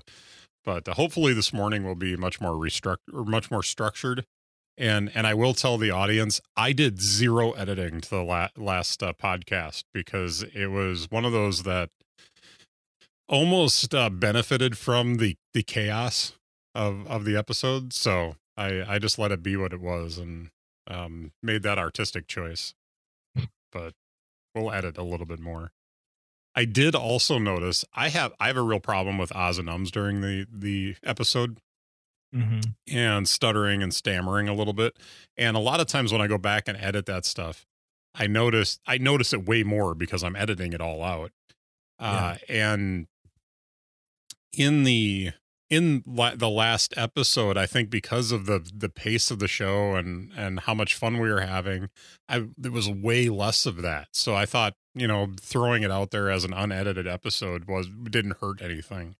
but 0.65 0.87
uh, 0.87 0.93
hopefully 0.93 1.33
this 1.33 1.51
morning 1.53 1.83
will 1.83 1.95
be 1.95 2.15
much 2.15 2.39
more 2.41 2.53
restructured 2.53 3.13
or 3.13 3.25
much 3.25 3.49
more 3.51 3.63
structured. 3.63 4.25
And 4.77 5.11
and 5.13 5.27
i 5.27 5.33
will 5.33 5.53
tell 5.53 5.77
the 5.77 5.91
audience 5.91 6.39
i 6.55 6.71
did 6.71 7.01
zero 7.01 7.51
editing 7.51 7.99
to 8.01 8.09
the 8.09 8.23
la- 8.23 8.47
last 8.55 9.03
uh, 9.03 9.11
podcast 9.13 9.83
because 9.93 10.43
it 10.43 10.67
was 10.67 11.11
one 11.11 11.25
of 11.25 11.33
those 11.33 11.63
that 11.63 11.89
almost 13.27 13.93
uh, 13.93 14.09
benefited 14.09 14.77
from 14.77 15.15
the 15.15 15.35
the 15.53 15.63
chaos 15.63 16.33
of 16.73 17.05
of 17.07 17.25
the 17.25 17.35
episode. 17.35 17.93
So 17.93 18.35
i 18.57 18.83
i 18.87 18.99
just 18.99 19.19
let 19.19 19.31
it 19.31 19.43
be 19.43 19.55
what 19.55 19.73
it 19.73 19.81
was 19.81 20.17
and 20.17 20.49
um 20.87 21.31
made 21.43 21.63
that 21.63 21.77
artistic 21.77 22.27
choice. 22.27 22.73
But 23.71 23.93
we'll 24.53 24.71
edit 24.71 24.97
a 24.97 25.03
little 25.03 25.25
bit 25.25 25.39
more. 25.39 25.71
I 26.55 26.65
did 26.65 26.95
also 26.95 27.37
notice 27.37 27.85
I 27.93 28.09
have 28.09 28.33
I 28.39 28.47
have 28.47 28.57
a 28.57 28.61
real 28.61 28.79
problem 28.79 29.17
with 29.17 29.35
ahs 29.35 29.57
and 29.57 29.69
ums 29.69 29.91
during 29.91 30.21
the 30.21 30.45
the 30.51 30.95
episode 31.03 31.59
Mhm. 32.35 32.75
and 32.89 33.27
stuttering 33.27 33.83
and 33.83 33.93
stammering 33.93 34.47
a 34.47 34.53
little 34.53 34.73
bit. 34.73 34.97
And 35.37 35.57
a 35.57 35.59
lot 35.59 35.79
of 35.81 35.87
times 35.87 36.11
when 36.13 36.21
I 36.21 36.27
go 36.27 36.37
back 36.37 36.67
and 36.69 36.77
edit 36.77 37.05
that 37.07 37.25
stuff, 37.25 37.65
I 38.15 38.27
notice 38.27 38.79
I 38.85 38.97
notice 38.97 39.33
it 39.33 39.45
way 39.45 39.63
more 39.63 39.93
because 39.95 40.23
I'm 40.23 40.35
editing 40.35 40.71
it 40.73 40.79
all 40.81 41.03
out. 41.03 41.31
Uh, 41.99 42.37
and 42.49 43.07
in 44.53 44.83
the 44.83 45.31
in 45.69 46.03
la- 46.05 46.35
the 46.35 46.49
last 46.49 46.93
episode, 46.97 47.57
I 47.57 47.65
think 47.65 47.89
because 47.89 48.31
of 48.31 48.45
the 48.45 48.59
the 48.73 48.89
pace 48.89 49.31
of 49.31 49.39
the 49.39 49.47
show 49.47 49.95
and 49.95 50.31
and 50.35 50.61
how 50.61 50.73
much 50.73 50.95
fun 50.95 51.19
we 51.19 51.29
were 51.29 51.41
having, 51.41 51.89
I 52.27 52.47
there 52.57 52.71
was 52.71 52.89
way 52.89 53.29
less 53.29 53.65
of 53.65 53.81
that. 53.81 54.09
So 54.13 54.35
I 54.35 54.45
thought, 54.45 54.75
you 54.93 55.07
know, 55.07 55.29
throwing 55.39 55.83
it 55.83 55.91
out 55.91 56.11
there 56.11 56.29
as 56.29 56.43
an 56.43 56.53
unedited 56.53 57.07
episode 57.07 57.65
was 57.65 57.87
didn't 57.87 58.37
hurt 58.41 58.61
anything 58.61 59.15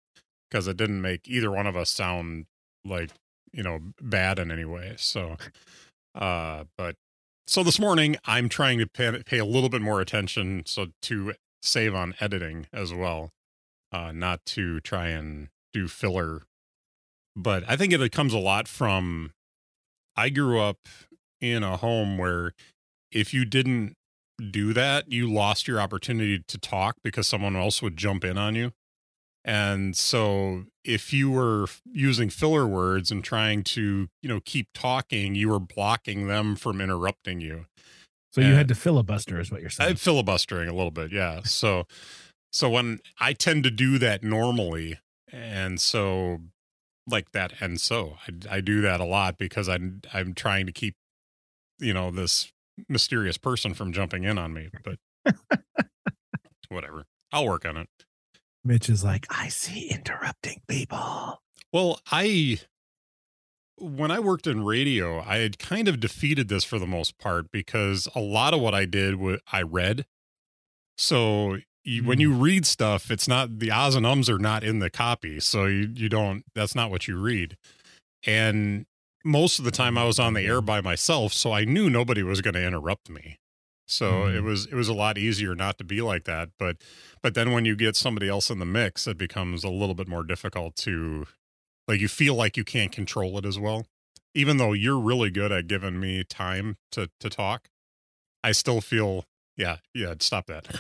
because 0.50 0.68
it 0.68 0.78
didn't 0.78 1.02
make 1.02 1.28
either 1.28 1.52
one 1.52 1.68
of 1.68 1.78
us 1.78 1.90
sound 1.90 2.46
like 2.86 3.12
you 3.54 3.64
know 3.64 3.80
bad 4.02 4.40
in 4.40 4.52
any 4.52 4.66
way. 4.66 4.96
So, 4.98 5.38
uh, 6.16 6.66
but 6.78 6.96
so 7.48 7.64
this 7.64 7.80
morning 7.80 8.18
I'm 8.26 8.50
trying 8.50 8.80
to 8.80 8.88
pay, 8.88 9.24
pay 9.24 9.38
a 9.40 9.46
little 9.46 9.70
bit 9.70 9.82
more 9.82 10.02
attention 10.02 10.64
so 10.66 10.88
to 11.04 11.34
save 11.62 11.94
on 11.94 12.16
editing 12.20 12.68
as 12.74 12.94
well, 12.94 13.30
uh, 13.92 14.12
not 14.12 14.46
to 14.46 14.80
try 14.82 15.08
and 15.08 15.50
do 15.74 15.88
filler. 15.88 16.44
But 17.36 17.64
I 17.68 17.78
think 17.78 17.94
it 17.94 18.12
comes 18.12 18.34
a 18.34 18.40
lot 18.40 18.68
from 18.68 19.32
I 20.18 20.30
grew 20.30 20.60
up 20.60 20.80
in 21.40 21.64
a 21.64 21.78
home 21.78 22.18
where 22.18 22.54
if 23.12 23.34
you 23.34 23.46
didn't 23.46 23.96
do 24.50 24.74
that, 24.74 25.12
you 25.12 25.32
lost 25.32 25.68
your 25.68 25.80
opportunity 25.80 26.40
to 26.48 26.58
talk 26.58 26.98
because 27.04 27.28
someone 27.28 27.56
else 27.56 27.82
would 27.82 27.98
jump 27.98 28.24
in 28.24 28.38
on 28.38 28.56
you. 28.56 28.72
And 29.44 29.96
so 29.96 30.66
if 30.84 31.14
you 31.14 31.32
were 31.32 31.66
using 31.92 32.30
filler 32.30 32.68
words 32.68 33.12
and 33.12 33.24
trying 33.24 33.64
to, 33.64 34.08
you 34.22 34.30
know, 34.30 34.40
keep 34.44 34.68
talking, 34.74 35.36
you 35.36 35.50
were 35.50 35.60
blocking 35.60 36.28
them 36.28 36.56
from 36.56 36.80
interrupting 36.80 37.42
you. 37.42 37.66
So 38.32 38.42
you 38.42 38.54
had 38.54 38.70
to 38.70 38.76
filibuster, 38.76 39.40
is 39.40 39.52
what 39.52 39.62
you're 39.62 39.70
saying. 39.70 39.90
I'm 39.90 39.96
filibustering 39.98 40.70
a 40.70 40.74
little 40.74 40.92
bit, 40.92 41.12
yeah. 41.12 41.42
So, 41.44 41.86
so 42.54 42.70
when 42.70 43.00
I 43.20 43.34
tend 43.34 43.64
to 43.66 43.72
do 43.72 43.98
that 43.98 44.24
normally, 44.24 45.00
and 45.34 45.82
so 45.82 46.40
like 47.06 47.32
that, 47.34 47.54
and 47.60 47.82
so 47.82 48.18
I, 48.28 48.58
I 48.58 48.62
do 48.62 48.80
that 48.82 49.02
a 49.02 49.06
lot 49.06 49.38
because 49.38 49.68
I'm 49.68 50.02
I'm 50.14 50.34
trying 50.34 50.66
to 50.66 50.72
keep, 50.72 50.96
you 51.80 51.94
know, 51.94 52.10
this 52.10 52.54
mysterious 52.90 53.38
person 53.38 53.74
from 53.74 53.92
jumping 53.94 54.24
in 54.24 54.38
on 54.38 54.54
me. 54.54 54.70
But 54.84 55.36
whatever, 56.70 57.06
I'll 57.32 57.46
work 57.48 57.66
on 57.66 57.78
it. 57.78 57.88
Mitch 58.64 58.90
is 58.90 59.04
like, 59.04 59.26
I 59.30 59.50
see 59.50 59.90
interrupting 59.90 60.62
people. 60.68 61.42
Well, 61.74 62.00
I 62.12 62.60
when 63.78 64.12
I 64.12 64.20
worked 64.20 64.46
in 64.46 64.64
radio, 64.64 65.22
I 65.22 65.38
had 65.38 65.58
kind 65.58 65.88
of 65.88 66.00
defeated 66.00 66.50
this 66.50 66.64
for 66.64 66.78
the 66.78 66.86
most 66.86 67.18
part 67.18 67.52
because 67.52 68.08
a 68.14 68.20
lot 68.20 68.54
of 68.54 68.62
what 68.62 68.76
I 68.76 68.86
did 68.86 69.16
was 69.16 69.40
I 69.52 69.64
read. 69.64 70.06
So 70.98 71.58
you, 71.84 72.04
when 72.04 72.20
Mm. 72.20 72.22
you 72.22 72.34
read 72.34 72.68
stuff, 72.68 73.10
it's 73.10 73.28
not 73.28 73.58
the 73.58 73.72
ahs 73.72 73.96
and 73.96 74.06
ums 74.06 74.30
are 74.30 74.38
not 74.38 74.64
in 74.64 74.78
the 74.80 74.92
copy, 74.92 75.40
so 75.40 75.66
you 75.66 75.92
you 75.96 76.10
don't. 76.10 76.44
That's 76.54 76.76
not 76.76 76.92
what 76.92 77.08
you 77.08 77.18
read. 77.18 77.58
And 78.28 78.86
most 79.24 79.60
of 79.60 79.66
the 79.66 79.72
time, 79.72 79.98
I 79.98 80.06
was 80.06 80.20
on 80.20 80.34
the 80.34 80.42
air 80.46 80.62
by 80.62 80.82
myself, 80.82 81.34
so 81.34 81.52
I 81.52 81.66
knew 81.66 81.90
nobody 81.90 82.24
was 82.24 82.42
going 82.42 82.54
to 82.56 82.66
interrupt 82.66 83.10
me. 83.10 83.38
So 83.88 84.26
it 84.26 84.36
Mhm. 84.42 84.44
was 84.44 84.66
it 84.68 84.74
was 84.76 84.88
a 84.88 84.94
lot 84.94 85.18
easier 85.18 85.54
not 85.56 85.78
to 85.80 85.84
be 85.84 86.02
like 86.02 86.24
that. 86.26 86.50
But 86.58 86.78
but 87.22 87.34
then 87.34 87.52
when 87.52 87.66
you 87.66 87.76
get 87.76 87.96
somebody 87.96 88.30
else 88.30 88.50
in 88.50 88.60
the 88.60 88.66
mix, 88.66 89.06
it 89.08 89.18
becomes 89.18 89.64
a 89.64 89.70
little 89.70 89.96
bit 89.96 90.08
more 90.08 90.24
difficult 90.24 90.76
to 90.78 91.28
like 91.88 92.00
you 92.00 92.08
feel 92.08 92.36
like 92.36 92.58
you 92.58 92.64
can't 92.64 92.92
control 92.92 93.38
it 93.38 93.46
as 93.46 93.60
well 93.60 93.86
even 94.34 94.58
though 94.58 94.72
you're 94.74 95.00
really 95.00 95.30
good 95.30 95.52
at 95.52 95.68
giving 95.68 96.00
me 96.00 96.24
time 96.24 96.78
to 96.92 97.10
to 97.20 97.30
talk 97.30 97.70
i 98.44 98.52
still 98.52 98.82
feel 98.82 99.26
yeah 99.58 99.78
yeah 99.94 100.14
stop 100.20 100.46
that 100.48 100.80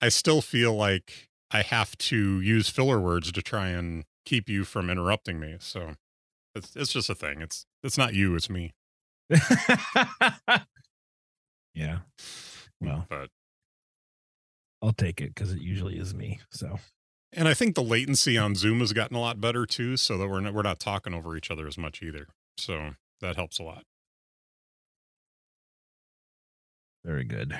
i 0.00 0.08
still 0.08 0.40
feel 0.40 0.74
like 0.74 1.28
i 1.50 1.62
have 1.62 1.96
to 1.98 2.40
use 2.40 2.68
filler 2.68 3.00
words 3.00 3.30
to 3.32 3.42
try 3.42 3.68
and 3.68 4.04
keep 4.24 4.48
you 4.48 4.64
from 4.64 4.88
interrupting 4.88 5.38
me 5.38 5.56
so 5.60 5.94
it's 6.54 6.74
it's 6.76 6.92
just 6.92 7.10
a 7.10 7.14
thing 7.14 7.42
it's 7.42 7.66
it's 7.86 7.96
not 7.96 8.12
you 8.12 8.34
it's 8.34 8.50
me 8.50 8.74
yeah. 11.74 11.98
Well, 12.80 13.06
but 13.08 13.28
I'll 14.80 14.92
take 14.92 15.20
it 15.20 15.34
because 15.34 15.52
it 15.52 15.60
usually 15.60 15.98
is 15.98 16.14
me. 16.14 16.38
So 16.50 16.78
and 17.32 17.48
i 17.48 17.54
think 17.54 17.74
the 17.74 17.82
latency 17.82 18.38
on 18.38 18.54
zoom 18.54 18.78
has 18.78 18.92
gotten 18.92 19.16
a 19.16 19.20
lot 19.20 19.40
better 19.40 19.66
too 19.66 19.96
so 19.96 20.16
that 20.16 20.28
we're 20.28 20.38
not 20.38 20.54
we're 20.54 20.62
not 20.62 20.78
talking 20.78 21.12
over 21.12 21.36
each 21.36 21.50
other 21.50 21.66
as 21.66 21.76
much 21.76 22.00
either 22.00 22.28
so 22.56 22.90
that 23.20 23.34
helps 23.34 23.58
a 23.58 23.64
lot 23.64 23.82
very 27.04 27.24
good. 27.24 27.50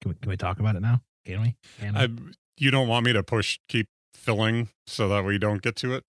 Can 0.00 0.10
we, 0.10 0.14
can 0.14 0.30
we 0.30 0.36
talk 0.38 0.58
about 0.58 0.74
it 0.74 0.80
now? 0.80 1.02
Can 1.26 1.42
we? 1.42 1.56
Can? 1.78 1.96
I, 1.96 2.08
you 2.56 2.70
don't 2.70 2.88
want 2.88 3.04
me 3.04 3.12
to 3.12 3.22
push 3.22 3.58
keep 3.68 3.88
filling 4.14 4.68
so 4.86 5.06
that 5.08 5.24
we 5.24 5.36
don't 5.36 5.60
get 5.60 5.76
to 5.76 5.92
it 5.92 6.04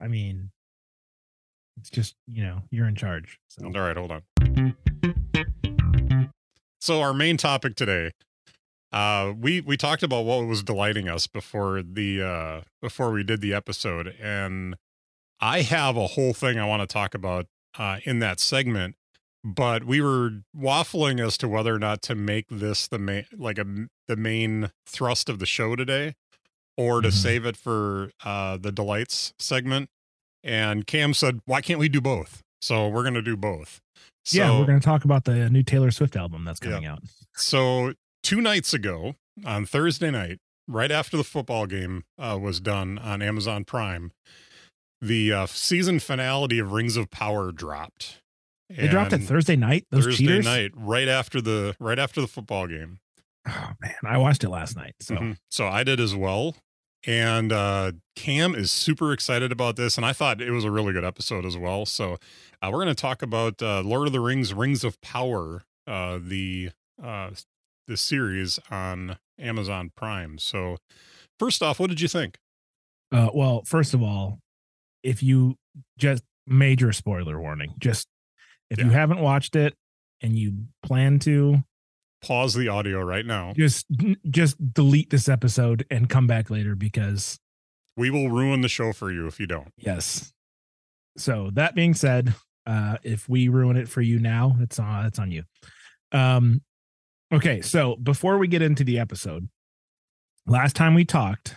I 0.00 0.08
mean, 0.08 0.50
it's 1.78 1.90
just 1.90 2.14
you 2.26 2.42
know 2.42 2.62
you're 2.70 2.86
in 2.88 2.94
charge. 2.96 3.38
So 3.48 3.64
All 3.66 3.72
right, 3.72 3.96
hold 3.96 4.12
on. 4.12 4.22
So 6.80 7.00
our 7.00 7.12
main 7.14 7.36
topic 7.36 7.74
today, 7.74 8.12
uh, 8.92 9.32
we 9.38 9.60
we 9.60 9.76
talked 9.76 10.02
about 10.02 10.24
what 10.24 10.46
was 10.46 10.62
delighting 10.62 11.08
us 11.08 11.26
before 11.26 11.82
the 11.82 12.22
uh 12.22 12.60
before 12.80 13.10
we 13.10 13.22
did 13.24 13.40
the 13.40 13.52
episode, 13.54 14.14
and 14.20 14.76
I 15.40 15.62
have 15.62 15.96
a 15.96 16.06
whole 16.08 16.32
thing 16.32 16.58
I 16.58 16.64
want 16.66 16.82
to 16.82 16.86
talk 16.92 17.14
about 17.14 17.46
uh 17.78 17.98
in 18.04 18.20
that 18.20 18.38
segment, 18.40 18.94
but 19.44 19.84
we 19.84 20.00
were 20.00 20.42
waffling 20.56 21.24
as 21.24 21.36
to 21.38 21.48
whether 21.48 21.74
or 21.74 21.78
not 21.78 22.02
to 22.02 22.14
make 22.14 22.46
this 22.50 22.86
the 22.86 22.98
main 22.98 23.26
like 23.36 23.58
a 23.58 23.66
the 24.06 24.16
main 24.16 24.70
thrust 24.86 25.28
of 25.28 25.40
the 25.40 25.46
show 25.46 25.74
today, 25.74 26.14
or 26.76 27.00
to 27.00 27.08
Mhm. 27.08 27.12
save 27.12 27.44
it 27.46 27.56
for 27.56 28.12
uh 28.24 28.56
the 28.58 28.70
delights 28.70 29.34
segment. 29.40 29.90
And 30.46 30.86
Cam 30.86 31.12
said, 31.12 31.40
"Why 31.44 31.60
can't 31.60 31.80
we 31.80 31.88
do 31.88 32.00
both?" 32.00 32.42
So 32.62 32.88
we're 32.88 33.02
gonna 33.04 33.20
do 33.20 33.36
both. 33.36 33.80
yeah, 34.30 34.58
we're 34.58 34.64
going 34.66 34.78
to 34.80 34.84
talk 34.84 35.04
about 35.04 35.24
the 35.24 35.50
new 35.50 35.62
Taylor 35.62 35.90
Swift 35.90 36.16
album 36.16 36.44
that's 36.44 36.60
coming 36.60 36.86
out. 36.86 37.00
so 37.34 37.92
two 38.22 38.40
nights 38.40 38.72
ago 38.72 39.14
on 39.44 39.66
Thursday 39.66 40.10
night, 40.10 40.38
right 40.68 40.90
after 40.90 41.16
the 41.16 41.22
football 41.24 41.66
game 41.66 42.04
uh, 42.18 42.38
was 42.40 42.58
done 42.60 42.98
on 42.98 43.22
Amazon 43.22 43.64
Prime, 43.64 44.10
the 45.00 45.32
uh, 45.32 45.46
season 45.46 45.98
finale 46.00 46.58
of 46.58 46.72
Rings 46.72 46.96
of 46.96 47.10
Power 47.10 47.52
dropped. 47.52 48.20
They 48.70 48.88
dropped 48.88 49.12
it 49.12 49.18
Thursday 49.22 49.54
night. 49.56 49.84
Those 49.90 50.04
Thursday 50.06 50.24
cheaters. 50.26 50.44
night, 50.44 50.72
right 50.74 51.06
after 51.08 51.40
the 51.40 51.76
right 51.80 51.98
after 51.98 52.20
the 52.20 52.26
football 52.28 52.66
game. 52.66 52.98
Oh 53.48 53.72
man, 53.80 53.94
I 54.04 54.18
watched 54.18 54.42
it 54.42 54.48
last 54.48 54.74
night. 54.76 54.94
So 55.00 55.14
Mhm. 55.14 55.36
so 55.52 55.68
I 55.68 55.84
did 55.84 56.00
as 56.00 56.16
well. 56.16 56.56
And 57.06 57.52
uh, 57.52 57.92
Cam 58.16 58.56
is 58.56 58.72
super 58.72 59.12
excited 59.12 59.52
about 59.52 59.76
this, 59.76 59.96
and 59.96 60.04
I 60.04 60.12
thought 60.12 60.40
it 60.40 60.50
was 60.50 60.64
a 60.64 60.70
really 60.72 60.92
good 60.92 61.04
episode 61.04 61.44
as 61.44 61.56
well. 61.56 61.86
So 61.86 62.14
uh, 62.60 62.70
we're 62.72 62.82
going 62.82 62.88
to 62.88 62.94
talk 62.94 63.22
about 63.22 63.62
uh, 63.62 63.82
Lord 63.82 64.08
of 64.08 64.12
the 64.12 64.20
Rings: 64.20 64.52
Rings 64.52 64.82
of 64.82 65.00
Power, 65.00 65.62
uh, 65.86 66.18
the 66.20 66.70
uh, 67.02 67.30
the 67.86 67.96
series 67.96 68.58
on 68.70 69.18
Amazon 69.38 69.92
Prime. 69.96 70.38
So 70.38 70.78
first 71.38 71.62
off, 71.62 71.78
what 71.78 71.90
did 71.90 72.00
you 72.00 72.08
think? 72.08 72.38
Uh, 73.12 73.28
well, 73.32 73.62
first 73.64 73.94
of 73.94 74.02
all, 74.02 74.40
if 75.04 75.22
you 75.22 75.54
just 75.96 76.24
major 76.46 76.92
spoiler 76.92 77.40
warning, 77.40 77.74
just 77.78 78.08
if 78.68 78.78
you 78.78 78.90
haven't 78.90 79.20
watched 79.20 79.54
it 79.54 79.74
and 80.20 80.36
you 80.36 80.54
plan 80.82 81.20
to, 81.20 81.62
Pause 82.22 82.54
the 82.54 82.68
audio 82.68 83.00
right 83.02 83.24
now. 83.26 83.52
just 83.56 83.86
just 84.28 84.72
delete 84.72 85.10
this 85.10 85.28
episode 85.28 85.84
and 85.90 86.08
come 86.08 86.26
back 86.26 86.50
later 86.50 86.74
because 86.74 87.38
We 87.96 88.10
will 88.10 88.30
ruin 88.30 88.60
the 88.62 88.68
show 88.68 88.92
for 88.92 89.10
you 89.12 89.26
if 89.26 89.38
you 89.40 89.46
don't. 89.46 89.68
yes. 89.76 90.32
So 91.18 91.50
that 91.54 91.74
being 91.74 91.94
said, 91.94 92.34
uh, 92.66 92.98
if 93.02 93.28
we 93.28 93.48
ruin 93.48 93.76
it 93.76 93.88
for 93.88 94.00
you 94.02 94.18
now, 94.18 94.56
it's 94.60 94.78
on 94.78 95.06
it's 95.06 95.18
on 95.18 95.30
you. 95.30 95.44
Um, 96.12 96.62
okay, 97.32 97.60
so 97.62 97.96
before 97.96 98.38
we 98.38 98.48
get 98.48 98.60
into 98.62 98.84
the 98.84 98.98
episode, 98.98 99.48
last 100.46 100.76
time 100.76 100.94
we 100.94 101.04
talked, 101.04 101.54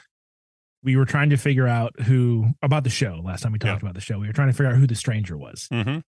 we 0.84 0.96
were 0.96 1.06
trying 1.06 1.30
to 1.32 1.38
figure 1.38 1.68
out 1.68 2.00
who 2.02 2.48
about 2.62 2.84
the 2.86 2.90
show. 2.90 3.22
Last 3.24 3.42
time 3.42 3.52
we 3.52 3.60
talked 3.60 3.82
Yeah. 3.84 3.88
about 3.90 3.96
the 3.96 4.02
show, 4.02 4.18
we 4.20 4.28
were 4.28 4.34
trying 4.34 4.48
to 4.50 4.54
figure 4.54 4.72
out 4.72 4.78
who 4.78 4.88
the 4.88 4.96
stranger 4.96 5.38
was. 5.38 5.68
Mm-hmm. 5.74 6.00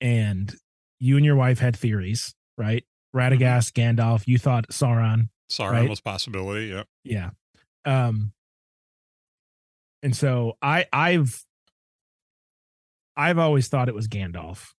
and 0.00 0.54
you 1.00 1.16
and 1.16 1.24
your 1.24 1.36
wife 1.36 1.58
had 1.58 1.74
theories, 1.76 2.34
right? 2.58 2.84
Radagast, 3.14 3.72
Gandalf. 3.72 4.24
You 4.26 4.38
thought 4.38 4.68
Sauron. 4.68 5.28
Sauron 5.50 5.72
Right. 5.72 5.90
was 5.90 6.00
possibility. 6.00 6.66
Yeah. 6.68 6.82
Yeah. 7.04 7.30
Um. 7.84 8.32
And 10.02 10.16
so 10.16 10.56
I, 10.62 10.86
I've, 10.92 11.44
I've 13.16 13.38
always 13.38 13.68
thought 13.68 13.88
it 13.88 13.94
was 13.94 14.08
Gandalf, 14.08 14.70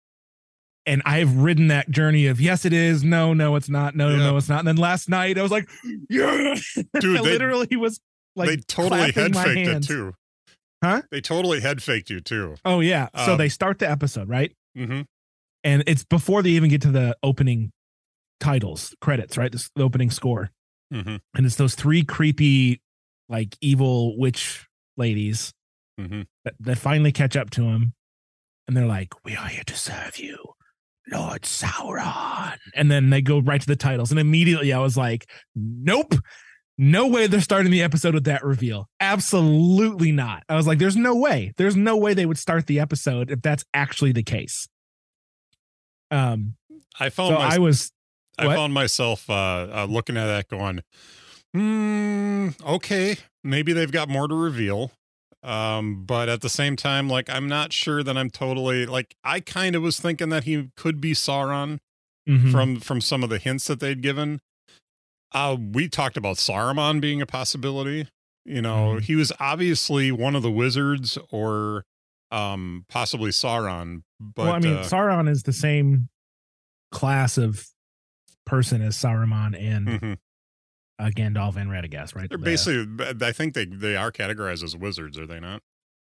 and 0.85 1.01
I've 1.05 1.35
ridden 1.35 1.67
that 1.67 1.91
journey 1.91 2.25
of 2.27 2.41
yes, 2.41 2.65
it 2.65 2.73
is. 2.73 3.03
No, 3.03 3.33
no, 3.33 3.55
it's 3.55 3.69
not. 3.69 3.95
No, 3.95 4.09
Yeah. 4.09 4.15
no, 4.17 4.37
it's 4.37 4.49
not. 4.49 4.59
And 4.59 4.67
then 4.67 4.77
last 4.77 5.09
night 5.09 5.37
I 5.37 5.43
was 5.43 5.51
like, 5.51 5.69
yeah, 6.09 6.55
Dude, 6.99 7.17
I 7.19 7.21
they- 7.21 7.31
literally 7.31 7.75
was 7.75 7.99
like, 8.35 8.49
they 8.49 8.57
totally 8.57 9.11
head 9.11 9.35
faked 9.35 9.67
it 9.69 9.83
too. 9.83 10.13
Huh? 10.83 11.03
They 11.11 11.21
totally 11.21 11.59
head 11.59 11.83
faked 11.83 12.09
you 12.09 12.19
too. 12.21 12.55
Oh 12.65 12.79
yeah. 12.79 13.09
so 13.25 13.33
Um, 13.33 13.37
they 13.37 13.49
start 13.49 13.77
the 13.77 13.89
episode 13.89 14.27
right, 14.27 14.51
Mm-hmm. 14.75 15.01
and 15.63 15.83
it's 15.85 16.03
before 16.03 16.41
they 16.41 16.51
even 16.51 16.69
get 16.71 16.81
to 16.81 16.91
the 16.91 17.15
opening 17.21 17.71
titles, 18.41 18.93
credits, 18.99 19.37
right? 19.37 19.51
This 19.51 19.69
the 19.75 19.83
opening 19.83 20.11
score. 20.11 20.49
hmm 20.91 21.17
And 21.33 21.45
it's 21.45 21.55
those 21.55 21.75
three 21.75 22.03
creepy, 22.03 22.81
like 23.29 23.55
evil 23.61 24.17
witch 24.17 24.67
ladies 24.97 25.53
hmm 25.97 26.21
that, 26.43 26.55
that 26.59 26.77
finally 26.77 27.11
catch 27.13 27.37
up 27.37 27.49
to 27.51 27.63
him. 27.63 27.93
And 28.67 28.75
they're 28.75 28.85
like, 28.85 29.13
We 29.23 29.35
are 29.37 29.47
here 29.47 29.63
to 29.65 29.75
serve 29.75 30.17
you, 30.17 30.37
Lord 31.11 31.43
Sauron. 31.43 32.57
And 32.75 32.89
then 32.91 33.09
they 33.09 33.21
go 33.21 33.39
right 33.39 33.61
to 33.61 33.67
the 33.67 33.75
titles. 33.75 34.11
And 34.11 34.19
immediately 34.19 34.73
I 34.73 34.79
was 34.79 34.97
like, 34.97 35.29
Nope. 35.55 36.15
No 36.77 37.05
way 37.07 37.27
they're 37.27 37.41
starting 37.41 37.71
the 37.71 37.83
episode 37.83 38.15
with 38.15 38.23
that 38.23 38.43
reveal. 38.43 38.89
Absolutely 38.99 40.11
not. 40.11 40.41
I 40.49 40.55
was 40.55 40.65
like, 40.65 40.79
there's 40.79 40.95
no 40.97 41.15
way. 41.15 41.53
There's 41.57 41.75
no 41.75 41.95
way 41.95 42.15
they 42.15 42.25
would 42.25 42.39
start 42.39 42.65
the 42.65 42.79
episode 42.79 43.29
if 43.29 43.41
that's 43.43 43.63
actually 43.73 44.13
the 44.13 44.23
case. 44.23 44.67
Um, 46.09 46.55
I 46.99 47.09
found 47.09 47.29
so 47.29 47.35
my- 47.35 47.55
I 47.55 47.57
was 47.59 47.91
I 48.37 48.47
what? 48.47 48.55
found 48.55 48.73
myself 48.73 49.29
uh, 49.29 49.67
uh, 49.71 49.87
looking 49.89 50.17
at 50.17 50.25
that 50.25 50.47
going, 50.47 50.81
hmm, 51.53 52.49
okay, 52.65 53.17
maybe 53.43 53.73
they've 53.73 53.91
got 53.91 54.09
more 54.09 54.27
to 54.27 54.35
reveal. 54.35 54.91
Um, 55.43 56.03
but 56.05 56.29
at 56.29 56.41
the 56.41 56.49
same 56.49 56.75
time, 56.75 57.09
like 57.09 57.29
I'm 57.29 57.47
not 57.47 57.73
sure 57.73 58.03
that 58.03 58.15
I'm 58.15 58.29
totally 58.29 58.85
like 58.85 59.15
I 59.23 59.39
kind 59.39 59.75
of 59.75 59.81
was 59.81 59.99
thinking 59.99 60.29
that 60.29 60.43
he 60.43 60.69
could 60.77 61.01
be 61.01 61.13
Sauron 61.13 61.79
mhm. 62.29 62.51
from 62.51 62.79
from 62.79 63.01
some 63.01 63.23
of 63.23 63.29
the 63.31 63.39
hints 63.39 63.65
that 63.65 63.79
they'd 63.79 64.01
given. 64.01 64.39
Uh, 65.33 65.57
we 65.59 65.87
talked 65.87 66.17
about 66.17 66.35
Saruman 66.35 67.01
being 67.01 67.21
a 67.21 67.25
possibility. 67.25 68.07
You 68.45 68.61
know, 68.61 68.97
Mhm. 68.97 69.01
he 69.01 69.15
was 69.15 69.31
obviously 69.39 70.11
one 70.11 70.35
of 70.35 70.43
the 70.43 70.51
wizards 70.51 71.17
or 71.31 71.85
um 72.29 72.85
possibly 72.87 73.31
Sauron. 73.31 74.03
But 74.19 74.43
well, 74.43 74.53
I 74.53 74.59
mean, 74.59 74.77
uh, 74.77 74.83
Sauron 74.83 75.27
is 75.27 75.43
the 75.43 75.53
same 75.53 76.09
class 76.91 77.39
of 77.39 77.65
person 78.51 78.81
as 78.81 78.97
Saruman 78.97 79.57
and 79.57 79.87
mhm. 79.87 80.17
uh, 80.99 81.05
Gandalf 81.05 81.55
and 81.55 81.71
Radagast, 81.71 82.13
right? 82.15 82.29
They're 82.29 82.37
The- 82.37 82.43
basically, 82.43 83.25
I 83.25 83.31
think 83.31 83.53
they 83.53 83.65
they 83.65 83.95
are 83.95 84.11
categorized 84.11 84.61
as 84.61 84.75
wizards, 84.75 85.17
are 85.17 85.25
they 85.25 85.39
not? 85.39 85.61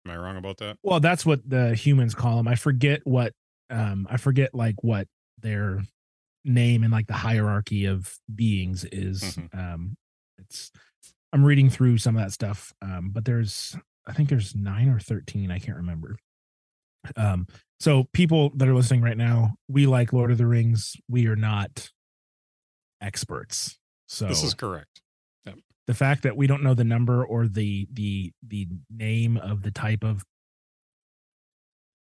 Am 0.05 0.11
I 0.11 0.17
wrong 0.17 0.37
about 0.37 0.59
that? 0.59 0.77
well, 0.83 0.99
that's 0.99 1.25
what 1.25 1.49
the 1.49 1.77
humans 1.77 2.15
call 2.17 2.37
them. 2.37 2.49
I 2.49 2.57
forget 2.57 3.01
what, 3.05 3.33
um, 3.71 4.09
I 4.11 4.17
forget 4.17 4.53
like 4.53 4.75
what 4.83 5.07
their 5.39 5.85
name 6.45 6.83
and 6.83 6.93
like 6.93 7.07
the 7.07 7.15
hierarchy 7.15 7.85
of 7.87 8.13
beings 8.35 8.85
is. 8.91 9.23
Mhm. 9.23 9.57
Um, 9.57 9.97
it's 10.39 10.73
I'm 11.33 11.45
reading 11.45 11.71
through 11.71 11.99
some 11.99 12.17
of 12.17 12.23
that 12.25 12.33
stuff, 12.33 12.73
um, 12.83 13.11
but 13.13 13.25
there's 13.25 13.77
I 14.07 14.13
think 14.13 14.29
there's 14.29 14.57
nine 14.57 14.89
or 14.89 14.99
thirteen. 14.99 15.53
I 15.53 15.61
can't 15.61 15.77
remember. 15.77 16.17
Um, 17.17 17.47
so 17.79 18.09
people 18.13 18.51
that 18.57 18.67
are 18.69 18.75
listening 18.75 19.03
right 19.03 19.17
now, 19.17 19.55
we 19.69 19.87
like 19.87 20.13
Lord 20.13 20.33
of 20.33 20.39
the 20.39 20.47
Rings. 20.47 20.97
We 21.09 21.29
are 21.29 21.37
not 21.37 21.89
experts. 23.03 23.79
So 24.07 24.27
This 24.29 24.43
is 24.43 24.55
correct. 24.55 25.01
the 25.89 25.95
fact 25.95 26.23
that 26.23 26.37
we 26.37 26.47
don't 26.47 26.63
know 26.63 26.75
the 26.75 26.85
number 26.85 27.25
or 27.25 27.49
the 27.49 27.89
the 27.93 28.33
the 28.47 28.69
name 28.89 29.37
of 29.37 29.63
the 29.63 29.73
type 29.73 30.05
of 30.05 30.25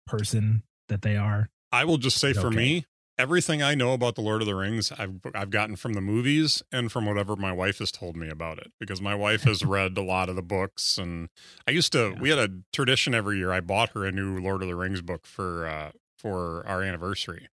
person 0.06 0.62
that 0.88 1.02
they 1.02 1.16
are 1.16 1.48
I 1.72 1.84
will 1.84 1.98
just 1.98 2.18
say 2.18 2.32
for 2.32 2.48
Okay. 2.48 2.56
me, 2.56 2.86
everything 3.18 3.62
I 3.62 3.74
know 3.74 3.92
about 3.94 4.14
the 4.14 4.20
Lord 4.20 4.42
of 4.42 4.46
the 4.46 4.54
Rings, 4.54 4.92
I've 4.92 5.14
I've 5.34 5.48
gotten 5.50 5.74
from 5.76 5.94
the 5.94 6.02
movies 6.02 6.62
and 6.70 6.92
from 6.92 7.06
whatever 7.06 7.34
my 7.34 7.50
wife 7.50 7.78
has 7.78 7.90
told 7.90 8.14
me 8.14 8.28
about 8.28 8.58
it. 8.58 8.72
Because 8.78 9.00
my 9.00 9.14
wife 9.14 9.44
has 9.44 9.64
read 9.64 9.96
a 9.96 10.02
lot 10.02 10.28
of 10.28 10.36
the 10.36 10.42
books, 10.42 10.98
and 10.98 11.30
I 11.66 11.70
used 11.70 11.92
to. 11.92 12.10
Yeah. 12.14 12.20
We 12.20 12.28
had 12.28 12.38
a 12.38 12.48
tradition 12.74 13.14
every 13.14 13.38
year. 13.38 13.52
I 13.52 13.60
bought 13.60 13.90
her 13.94 14.04
a 14.04 14.12
new 14.12 14.38
Lord 14.38 14.60
of 14.62 14.68
the 14.68 14.76
Rings 14.76 15.00
book 15.00 15.26
for 15.26 15.66
uh, 15.66 15.92
for 16.18 16.62
our 16.66 16.82
anniversary. 16.82 17.48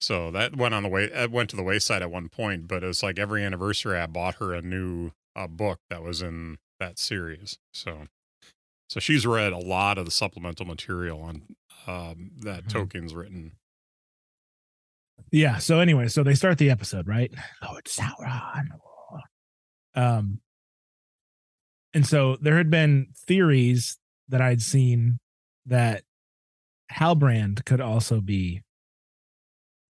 So 0.00 0.30
that 0.30 0.56
went 0.56 0.74
on 0.74 0.82
the 0.84 0.88
way. 0.88 1.04
It 1.04 1.30
went 1.30 1.50
to 1.50 1.56
the 1.56 1.62
wayside 1.62 2.02
at 2.02 2.10
one 2.10 2.28
point, 2.28 2.68
but 2.68 2.84
it's 2.84 3.02
like 3.02 3.18
every 3.18 3.44
anniversary, 3.44 3.98
I 3.98 4.06
bought 4.06 4.36
her 4.36 4.54
a 4.54 4.62
new 4.62 5.10
uh, 5.34 5.46
book 5.48 5.80
that 5.90 6.02
was 6.02 6.22
in 6.22 6.58
that 6.78 6.98
series. 6.98 7.58
So, 7.72 8.06
so 8.88 9.00
she's 9.00 9.26
read 9.26 9.52
a 9.52 9.58
lot 9.58 9.98
of 9.98 10.04
the 10.04 10.10
supplemental 10.12 10.66
material 10.66 11.20
on 11.20 11.42
um, 11.88 12.30
that 12.42 12.64
Mhm. 12.66 12.68
Tolkien's 12.90 13.14
written. 13.14 13.52
yeah 15.32 15.58
so 15.58 15.80
anyway 15.80 16.06
so 16.06 16.22
they 16.22 16.34
start 16.34 16.58
the 16.58 16.70
episode 16.70 17.08
right 17.08 17.34
lord 17.66 17.84
sauron 17.86 18.66
um 19.96 20.40
and 21.92 22.06
so 22.06 22.36
there 22.40 22.56
had 22.56 22.70
been 22.70 23.08
theories 23.26 23.98
that 24.28 24.40
i'd 24.40 24.62
seen 24.62 25.18
that 25.66 26.04
halbrand 26.92 27.64
could 27.64 27.80
also 27.80 28.20
be 28.20 28.62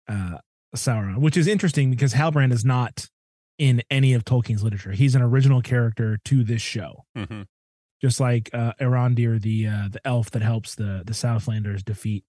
uh 0.07 0.37
sauron 0.75 1.19
which 1.19 1.37
is 1.37 1.47
interesting 1.47 1.89
because 1.89 2.13
halbrand 2.13 2.51
is 2.51 2.65
not 2.65 3.07
in 3.57 3.81
any 3.89 4.13
of 4.13 4.25
tolkien's 4.25 4.63
literature 4.63 4.91
he's 4.91 5.15
an 5.15 5.21
original 5.21 5.61
character 5.61 6.19
to 6.25 6.43
this 6.43 6.61
show 6.61 7.05
hmm 7.15 7.43
just 8.01 8.19
like 8.19 8.49
uh 8.53 8.73
Arondir, 8.79 9.41
the 9.41 9.67
uh 9.67 9.87
the 9.89 10.05
elf 10.05 10.29
that 10.31 10.41
helps 10.41 10.75
the 10.75 11.01
the 11.05 11.13
Southlanders 11.13 11.83
defeat 11.83 12.23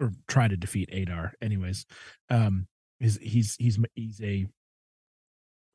or 0.00 0.12
try 0.28 0.48
to 0.48 0.56
defeat 0.56 0.88
Adar. 0.92 1.34
Anyways, 1.40 1.86
um, 2.28 2.66
is 3.00 3.18
he's 3.22 3.56
he's 3.56 3.78
he's 3.94 4.20
a 4.20 4.46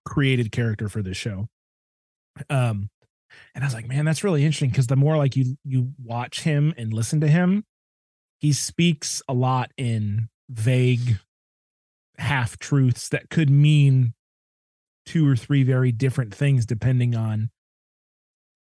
created 0.06 0.52
character 0.52 0.90
for 0.90 1.02
this 1.02 1.18
show. 1.18 1.48
Um, 2.50 2.90
and 3.54 3.64
I 3.64 3.68
was 3.68 3.74
like, 3.74 3.88
man, 3.88 4.06
that's 4.06 4.24
really 4.24 4.44
interesting 4.44 4.70
because 4.70 4.88
the 4.88 4.96
more 4.96 5.18
like 5.18 5.36
you 5.36 5.58
you 5.64 5.94
watch 6.04 6.42
him 6.42 6.74
and 6.78 6.94
listen 6.94 7.22
to 7.22 7.28
him, 7.28 7.64
he 8.40 8.54
speaks 8.54 9.22
a 9.28 9.34
lot 9.34 9.72
in 9.78 10.30
vague 10.50 11.20
half 12.18 12.58
truths 12.58 13.10
that 13.10 13.30
could 13.30 13.50
mean 13.50 14.14
two 15.06 15.28
or 15.28 15.36
three 15.36 15.64
very 15.64 15.92
different 15.92 16.34
things 16.34 16.66
depending 16.66 17.16
on 17.16 17.50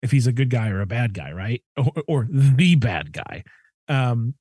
if 0.02 0.12
he's 0.12 0.28
a 0.28 0.34
good 0.34 0.50
guy 0.50 0.70
or 0.70 0.82
a 0.82 0.86
bad 0.86 1.14
guy, 1.14 1.32
right? 1.32 1.64
Or, 1.78 2.04
or 2.08 2.28
the 2.30 2.76
bad 2.76 3.14
guy. 3.14 3.44
Um, 3.88 4.36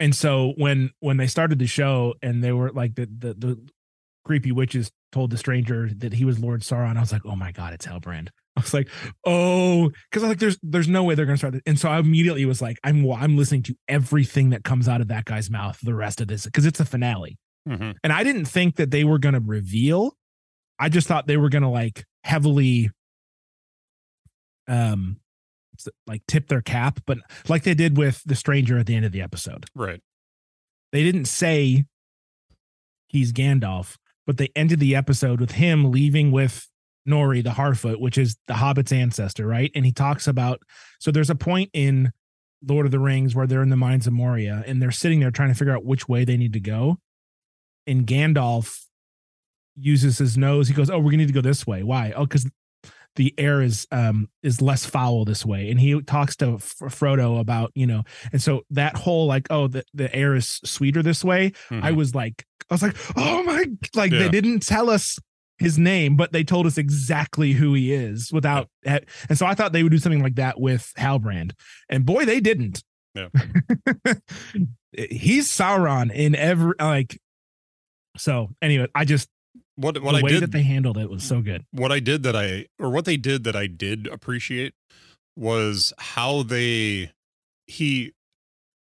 and 0.00 0.14
so 0.14 0.54
when 0.56 0.90
when 1.00 1.16
they 1.16 1.26
started 1.26 1.58
the 1.58 1.66
show 1.66 2.14
and 2.22 2.42
they 2.42 2.52
were 2.52 2.70
like 2.70 2.94
the 2.94 3.06
the, 3.06 3.34
the 3.34 3.68
creepy 4.24 4.52
witches 4.52 4.90
told 5.12 5.30
the 5.30 5.36
stranger 5.36 5.90
that 5.96 6.14
he 6.14 6.24
was 6.24 6.38
Lord 6.38 6.62
Sauron, 6.62 6.96
I 6.96 7.00
was 7.00 7.12
like, 7.12 7.24
oh 7.24 7.36
my 7.36 7.52
god, 7.52 7.72
it's 7.72 7.86
Halbrand. 7.86 8.28
I 8.56 8.60
was 8.60 8.72
like, 8.72 8.88
oh, 9.24 9.90
because 10.10 10.22
I 10.22 10.26
was 10.26 10.30
like, 10.30 10.38
there's 10.38 10.58
there's 10.62 10.88
no 10.88 11.02
way 11.02 11.14
they're 11.14 11.26
gonna 11.26 11.36
start 11.38 11.54
this. 11.54 11.62
And 11.66 11.78
so 11.78 11.88
I 11.88 11.98
immediately 11.98 12.44
was 12.44 12.62
like, 12.62 12.78
I'm 12.84 13.10
I'm 13.10 13.36
listening 13.36 13.62
to 13.64 13.76
everything 13.88 14.50
that 14.50 14.62
comes 14.64 14.88
out 14.88 15.00
of 15.00 15.08
that 15.08 15.24
guy's 15.24 15.50
mouth 15.50 15.78
the 15.82 15.94
rest 15.94 16.20
of 16.20 16.28
this 16.28 16.44
because 16.44 16.64
it's 16.64 16.80
a 16.80 16.84
finale. 16.84 17.38
hmm 17.66 17.92
And 18.04 18.12
I 18.12 18.22
didn't 18.22 18.44
think 18.46 18.76
that 18.76 18.90
they 18.90 19.04
were 19.04 19.18
gonna 19.18 19.40
reveal. 19.40 20.16
I 20.78 20.88
just 20.88 21.08
thought 21.08 21.26
they 21.26 21.36
were 21.36 21.48
gonna 21.48 21.70
like 21.70 22.04
heavily 22.22 22.90
um 24.68 25.18
like 26.06 26.22
tip 26.28 26.48
their 26.48 26.62
cap, 26.62 27.00
but 27.06 27.18
like 27.48 27.64
they 27.64 27.74
did 27.74 27.96
with 27.96 28.22
the 28.24 28.36
stranger 28.36 28.78
at 28.78 28.86
the 28.86 28.94
end 28.94 29.04
of 29.04 29.12
the 29.12 29.20
episode. 29.22 29.66
Right. 29.74 30.00
They 30.92 31.02
didn't 31.02 31.24
say 31.24 31.86
he's 33.08 33.32
Gandalf, 33.32 33.96
but 34.26 34.36
they 34.36 34.50
ended 34.54 34.78
the 34.78 34.94
episode 34.94 35.40
with 35.40 35.52
him 35.52 35.90
leaving 35.90 36.30
with 36.30 36.68
Nori 37.08 37.42
the 37.42 37.50
Harfoot, 37.50 38.00
which 38.00 38.16
is 38.18 38.36
the 38.48 38.54
Hobbit's 38.54 38.92
ancestor, 38.92 39.46
right? 39.46 39.70
And 39.74 39.84
he 39.84 39.92
talks 39.92 40.26
about 40.26 40.60
so 41.00 41.10
there's 41.10 41.30
a 41.30 41.34
point 41.34 41.70
in 41.72 42.12
Lord 42.66 42.86
of 42.86 42.92
the 42.92 42.98
Rings 42.98 43.34
where 43.34 43.46
they're 43.46 43.62
in 43.62 43.68
the 43.70 43.76
mines 43.76 44.06
of 44.06 44.12
Moria 44.14 44.64
and 44.66 44.80
they're 44.80 44.90
sitting 44.90 45.20
there 45.20 45.30
trying 45.30 45.50
to 45.50 45.54
figure 45.54 45.74
out 45.76 45.84
which 45.84 46.08
way 46.08 46.24
they 46.24 46.36
need 46.38 46.54
to 46.54 46.60
go. 46.60 46.98
And 47.86 48.06
Gandalf 48.06 48.80
uses 49.76 50.18
his 50.18 50.38
nose. 50.38 50.68
He 50.68 50.74
goes, 50.74 50.88
"Oh, 50.90 50.98
we're 50.98 51.10
gonna 51.10 51.18
need 51.18 51.26
to 51.28 51.32
go 51.34 51.40
this 51.40 51.66
way. 51.66 51.82
Why? 51.82 52.12
Oh, 52.16 52.24
because 52.24 52.48
the 53.16 53.32
air 53.38 53.60
is 53.62 53.86
um 53.92 54.28
is 54.42 54.62
less 54.62 54.86
foul 54.86 55.24
this 55.24 55.44
way." 55.44 55.70
And 55.70 55.78
he 55.78 56.00
talks 56.02 56.36
to 56.36 56.54
F- 56.54 56.76
Frodo 56.84 57.38
about 57.38 57.70
you 57.74 57.86
know, 57.86 58.04
and 58.32 58.40
so 58.40 58.62
that 58.70 58.96
whole 58.96 59.26
like, 59.26 59.46
oh, 59.50 59.68
the 59.68 59.84
the 59.92 60.14
air 60.14 60.34
is 60.34 60.60
sweeter 60.64 61.02
this 61.02 61.22
way. 61.24 61.52
I 61.70 61.90
Mhm. 61.92 61.96
was 61.96 62.14
like, 62.14 62.46
I 62.70 62.74
was 62.74 62.82
like, 62.82 62.96
oh 63.16 63.42
my, 63.42 63.66
like 63.94 64.12
Yeah. 64.12 64.20
they 64.20 64.28
didn't 64.30 64.60
tell 64.60 64.88
us 64.88 65.18
his 65.64 65.78
name, 65.78 66.16
but 66.16 66.32
they 66.32 66.44
told 66.44 66.66
us 66.66 66.78
exactly 66.78 67.52
who 67.52 67.74
he 67.74 67.92
is 67.92 68.32
without, 68.32 68.68
and 68.84 69.04
so 69.34 69.44
I 69.46 69.54
thought 69.54 69.72
they 69.72 69.82
would 69.82 69.90
do 69.92 69.98
something 69.98 70.22
like 70.22 70.36
that 70.36 70.60
with 70.60 70.92
Halbrand, 70.96 71.52
and 71.88 72.06
boy, 72.06 72.24
they 72.24 72.38
didn't. 72.40 72.84
Yeah. 73.16 73.28
He's 74.92 75.48
Sauron 75.48 76.12
in 76.12 76.34
every 76.34 76.74
like. 76.78 77.18
So 78.16 78.50
anyway, 78.62 78.86
I 78.94 79.04
just 79.04 79.28
what 79.76 80.00
what 80.02 80.12
the 80.12 80.18
I 80.18 80.22
way 80.22 80.30
did 80.30 80.42
that 80.42 80.52
they 80.52 80.62
handled 80.62 80.98
it 80.98 81.10
was 81.10 81.24
so 81.24 81.40
good. 81.40 81.64
what 81.72 81.90
I 81.90 81.98
did 82.00 82.22
that 82.22 82.36
I 82.36 82.66
or 82.78 82.90
what 82.90 83.04
they 83.04 83.16
did 83.16 83.42
that 83.44 83.56
I 83.56 83.66
did 83.66 84.06
appreciate 84.06 84.74
was 85.36 85.92
how 85.98 86.42
they 86.44 87.10
he 87.66 88.12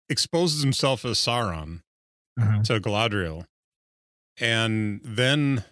exposes 0.09 0.61
himself 0.63 1.03
as 1.03 1.17
Sauron 1.17 1.81
Uh-huh. 2.39 2.61
to 2.63 2.79
Galadriel 2.79 3.43
and 4.39 5.01
then 5.03 5.65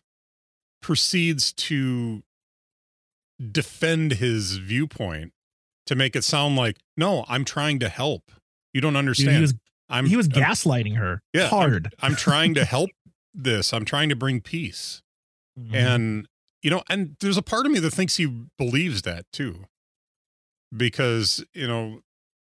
proceeds 0.86 1.52
to 1.52 2.22
defend 3.52 4.14
his 4.14 4.58
viewpoint 4.58 5.32
to 5.88 5.96
make 5.96 6.16
it 6.16 6.24
sound 6.24 6.56
like 6.56 6.78
no 6.96 7.26
I'm 7.28 7.44
trying 7.44 7.80
to 7.80 7.90
help 7.90 8.32
you 8.74 8.82
don't 8.82 8.94
Dude, 8.94 9.00
understand 9.00 9.36
he 9.36 9.42
was 9.42 9.54
I'm 9.90 10.06
he 10.06 10.16
was 10.16 10.30
I'm- 10.34 10.42
gaslighting 10.44 10.98
her 10.98 11.22
Yeah, 11.34 11.42
I'm- 11.44 11.50
hard. 11.50 11.94
I'm 12.02 12.16
trying 12.28 12.54
to 12.56 12.66
help 12.66 12.90
this. 13.34 13.74
I'm 13.74 13.84
trying 13.86 14.10
to 14.10 14.16
bring 14.16 14.42
peace. 14.42 15.02
Mhm. 15.60 15.74
And 15.74 16.28
you 16.62 16.70
know, 16.72 16.84
and 16.90 17.16
there's 17.20 17.38
a 17.38 17.42
part 17.42 17.66
of 17.66 17.72
me 17.72 17.80
that 17.80 17.92
thinks 17.92 18.18
he 18.18 18.26
believes 18.58 19.02
that 19.04 19.26
too. 19.32 19.66
Because, 20.76 21.44
you 21.54 21.68
know, 21.68 22.02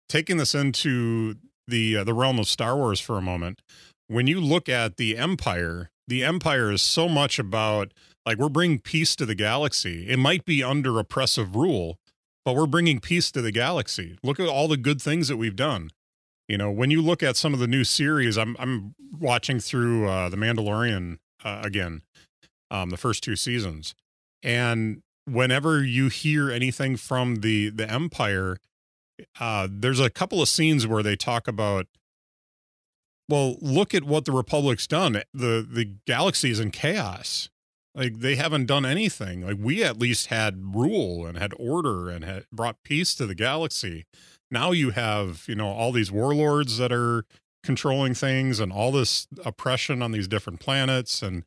taking 0.08 0.38
this 0.38 0.54
into 0.56 1.36
the 1.68 1.98
uh, 1.98 2.04
the 2.04 2.14
realm 2.14 2.40
of 2.40 2.48
Star 2.48 2.76
Wars 2.76 3.00
for 3.00 3.18
a 3.18 3.22
moment, 3.22 3.62
when 4.08 4.28
you 4.28 4.40
look 4.40 4.70
at 4.70 4.98
the 4.98 5.18
Empire, 5.18 5.90
the 6.08 6.24
Empire 6.24 6.72
is 6.72 6.82
so 6.82 7.10
much 7.10 7.40
about 7.40 7.92
like 8.26 8.38
we're 8.38 8.50
bringing 8.50 8.80
peace 8.80 9.16
to 9.18 9.26
the 9.26 9.36
galaxy. 9.36 10.08
It 10.08 10.18
might 10.18 10.46
be 10.46 10.64
under 10.64 10.98
oppressive 11.00 11.56
rule, 11.56 11.98
but 12.46 12.56
we're 12.56 12.68
bringing 12.68 13.00
peace 13.00 13.32
to 13.32 13.42
the 13.42 13.52
galaxy. 13.52 14.18
Look 14.24 14.40
at 14.40 14.48
all 14.48 14.68
the 14.68 14.78
good 14.78 15.02
things 15.02 15.28
that 15.28 15.38
we've 15.38 15.56
done. 15.56 15.90
You 16.48 16.58
know, 16.58 16.72
when 16.72 16.92
you 16.92 17.02
look 17.02 17.24
at 17.24 17.38
some 17.38 17.54
of 17.54 17.60
the 17.60 17.68
new 17.68 17.84
series, 17.84 18.38
I'm 18.38 18.56
I'm 18.60 18.96
watching 19.18 19.60
through 19.60 20.08
uh, 20.08 20.30
the 20.30 20.38
Mandalorian 20.38 21.18
uh, 21.44 21.62
again, 21.64 22.02
um, 22.70 22.90
the 22.90 22.98
first 22.98 23.24
two 23.24 23.36
seasons, 23.36 23.96
and 24.42 25.02
whenever 25.26 25.84
you 25.84 26.10
hear 26.10 26.52
anything 26.52 26.98
from 26.98 27.38
the 27.38 27.70
the 27.70 27.90
Empire, 27.90 28.58
uh, 29.40 29.68
there's 29.72 30.02
a 30.02 30.10
couple 30.10 30.42
of 30.42 30.50
scenes 30.50 30.86
where 30.86 31.04
they 31.04 31.16
talk 31.16 31.48
about. 31.48 31.88
Well, 33.30 33.56
look 33.62 33.96
at 33.96 34.04
what 34.04 34.26
the 34.26 34.34
Republic's 34.34 34.86
done. 34.86 35.14
the 35.34 35.66
The 35.68 35.94
galaxy 36.06 36.52
is 36.52 36.60
in 36.60 36.72
chaos. 36.72 37.50
Like 37.96 38.20
they 38.20 38.36
haven't 38.36 38.66
done 38.66 38.86
anything. 38.86 39.46
Like 39.46 39.58
we 39.60 39.84
at 39.84 40.00
least 40.00 40.28
had 40.28 40.76
rule 40.76 41.26
and 41.26 41.38
had 41.38 41.54
order 41.58 42.10
and 42.10 42.26
had 42.26 42.46
brought 42.52 42.84
peace 42.84 43.14
to 43.16 43.26
the 43.26 43.36
galaxy. 43.36 44.06
Now 44.50 44.72
you 44.72 44.92
have, 44.92 45.44
you 45.48 45.56
know, 45.56 45.68
all 45.68 45.92
these 45.92 46.12
warlords 46.12 46.78
that 46.78 46.92
are 46.92 47.26
controlling 47.64 48.14
things 48.14 48.60
and 48.60 48.72
all 48.72 48.92
this 48.92 49.28
oppression 49.46 50.02
on 50.02 50.12
these 50.12 50.28
different 50.28 50.60
planets 50.60 51.22
and 51.22 51.44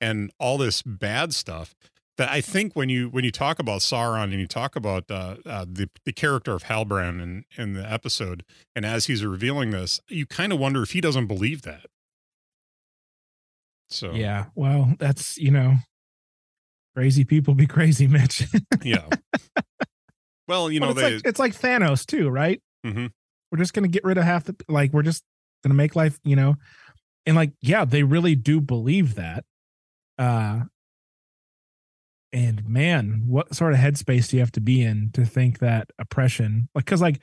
and 0.00 0.32
all 0.38 0.56
this 0.56 0.82
bad 0.82 1.34
stuff 1.34 1.74
that 2.20 2.30
I 2.30 2.42
think 2.42 2.74
when 2.74 2.90
you 2.90 3.08
when 3.08 3.24
you 3.24 3.30
talk 3.30 3.58
about 3.58 3.80
Sauron 3.80 4.24
and 4.24 4.40
you 4.40 4.46
talk 4.46 4.76
about 4.76 5.10
uh, 5.10 5.36
uh, 5.46 5.64
the 5.66 5.88
the 6.04 6.12
character 6.12 6.52
of 6.52 6.64
Halbrand 6.64 7.22
in 7.22 7.44
in 7.56 7.72
the 7.72 7.90
episode, 7.90 8.44
and 8.76 8.84
as 8.84 9.06
he's 9.06 9.24
revealing 9.24 9.70
this, 9.70 10.00
you 10.08 10.26
kind 10.26 10.52
of 10.52 10.58
wonder 10.58 10.82
if 10.82 10.90
he 10.90 11.00
doesn't 11.00 11.28
believe 11.28 11.62
that. 11.62 11.86
So 13.88 14.12
Yeah. 14.12 14.46
Well, 14.54 14.96
that's 14.98 15.38
you 15.38 15.50
know, 15.50 15.76
crazy 16.94 17.24
people 17.24 17.54
be 17.54 17.66
crazy, 17.66 18.06
Mitch. 18.06 18.44
yeah. 18.82 19.06
Well, 20.48 20.70
you 20.70 20.80
know 20.80 20.90
it's 20.90 21.00
they 21.00 21.14
like 21.14 21.26
it's 21.26 21.38
like 21.38 21.52
Thanos 21.54 22.04
too, 22.04 22.28
right? 22.28 22.60
Mhm. 22.84 23.10
We're 23.50 23.58
just 23.58 23.74
gonna 23.74 23.88
get 23.88 24.04
rid 24.04 24.18
of 24.18 24.24
half 24.24 24.44
the 24.44 24.56
like 24.68 24.92
we're 24.92 25.02
just 25.02 25.22
gonna 25.62 25.74
make 25.74 25.94
life, 25.96 26.18
you 26.24 26.36
know, 26.36 26.56
and 27.26 27.36
like 27.36 27.52
yeah, 27.60 27.84
they 27.84 28.02
really 28.02 28.34
do 28.34 28.60
believe 28.60 29.14
that. 29.14 29.44
Uh 30.18 30.60
and 32.32 32.66
man, 32.68 33.24
what 33.26 33.54
sort 33.54 33.72
of 33.72 33.80
headspace 33.80 34.28
do 34.28 34.36
you 34.36 34.40
have 34.40 34.52
to 34.52 34.60
be 34.60 34.82
in 34.82 35.10
to 35.14 35.24
think 35.24 35.58
that 35.58 35.90
oppression, 35.98 36.68
like, 36.74 36.84
because 36.84 37.00
like 37.00 37.20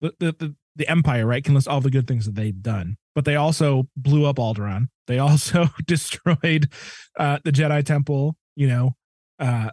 the, 0.00 0.14
the 0.18 0.32
the 0.38 0.56
the 0.76 0.88
Empire, 0.88 1.26
right, 1.26 1.44
can 1.44 1.54
list 1.54 1.68
all 1.68 1.80
the 1.82 1.90
good 1.90 2.06
things 2.06 2.24
that 2.24 2.34
they've 2.34 2.62
done, 2.62 2.96
but 3.14 3.24
they 3.26 3.36
also 3.36 3.88
blew 3.96 4.24
up 4.24 4.36
Alderaan. 4.36 4.88
They 5.06 5.18
also 5.18 5.66
destroyed 5.86 6.72
uh 7.18 7.38
the 7.44 7.52
Jedi 7.52 7.84
Temple. 7.84 8.36
You 8.56 8.68
know, 8.68 8.96
uh 9.38 9.70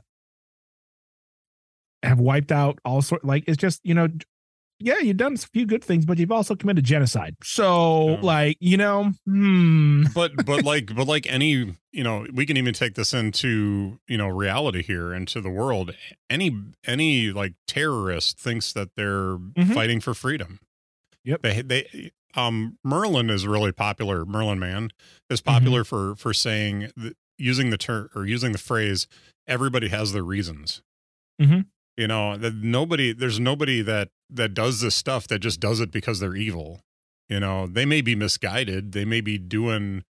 have 2.04 2.19
wiped 2.19 2.52
out 2.52 2.80
all 2.86 3.02
sort. 3.02 3.26
Like 3.26 3.43
it's 3.48 3.58
just 3.58 3.82
you 3.84 3.93
know, 3.93 4.08
yeah, 4.80 5.00
you've 5.00 5.17
done 5.17 5.34
a 5.34 5.38
few 5.38 5.65
good 5.65 5.84
things, 5.84 6.06
but 6.06 6.17
you've 6.17 6.32
also 6.32 6.56
committed 6.56 6.86
genocide. 6.86 7.36
So 7.43 8.08
Yeah. 8.08 8.17
like 8.22 8.58
you 8.60 8.78
know, 8.78 9.12
hmm, 9.26 10.04
but 10.13 10.45
but 10.45 10.63
like 10.63 10.95
but 10.95 11.08
like 11.08 11.28
any 11.32 11.76
you 11.91 12.04
know 12.04 12.26
we 12.34 12.45
can 12.45 12.56
even 12.58 12.74
take 12.74 12.95
this 12.95 13.13
into 13.13 14.00
you 14.08 14.17
know 14.17 14.28
reality 14.28 14.82
here 14.84 15.13
into 15.13 15.41
the 15.41 15.50
world 15.50 15.93
any 16.30 16.56
any 16.86 17.32
like 17.32 17.54
terrorist 17.67 18.39
thinks 18.39 18.72
that 18.74 18.89
they're 18.95 19.38
Mhm. 19.38 19.74
fighting 19.74 20.00
for 20.00 20.13
freedom 20.13 20.60
Yep. 21.24 21.41
they 21.41 21.62
they 21.63 22.12
um 22.36 22.78
merlin 22.84 23.30
is 23.32 23.48
really 23.48 23.72
popular 23.72 24.24
Merlin 24.24 24.60
Mann 24.60 24.91
is 25.32 25.41
Mm-hmm. 25.41 25.56
popular 25.56 25.84
for 25.84 26.15
for 26.15 26.32
saying 26.34 26.91
using 27.39 27.72
the 27.72 27.78
term 27.78 28.10
or 28.15 28.26
using 28.26 28.52
the 28.52 28.58
phrase 28.60 29.08
everybody 29.50 29.90
has 29.90 30.14
their 30.14 30.24
reasons. 30.24 30.82
Mhm. 31.42 31.66
you 31.98 32.08
know 32.08 32.38
that 32.38 32.54
nobody 32.56 33.12
there's 33.14 33.40
nobody 33.40 33.82
that 33.82 34.10
that 34.30 34.54
does 34.54 34.80
this 34.82 34.96
stuff 34.96 35.28
that 35.28 35.40
just 35.40 35.60
does 35.60 35.80
it 35.82 35.92
because 35.92 36.20
they're 36.20 36.36
evil. 36.36 36.82
You 37.28 37.40
know 37.42 37.68
they 37.68 37.86
may 37.86 38.02
be 38.02 38.16
misguided. 38.16 38.92
They 38.94 39.04
may 39.06 39.20
be 39.22 39.38
doing 39.38 40.04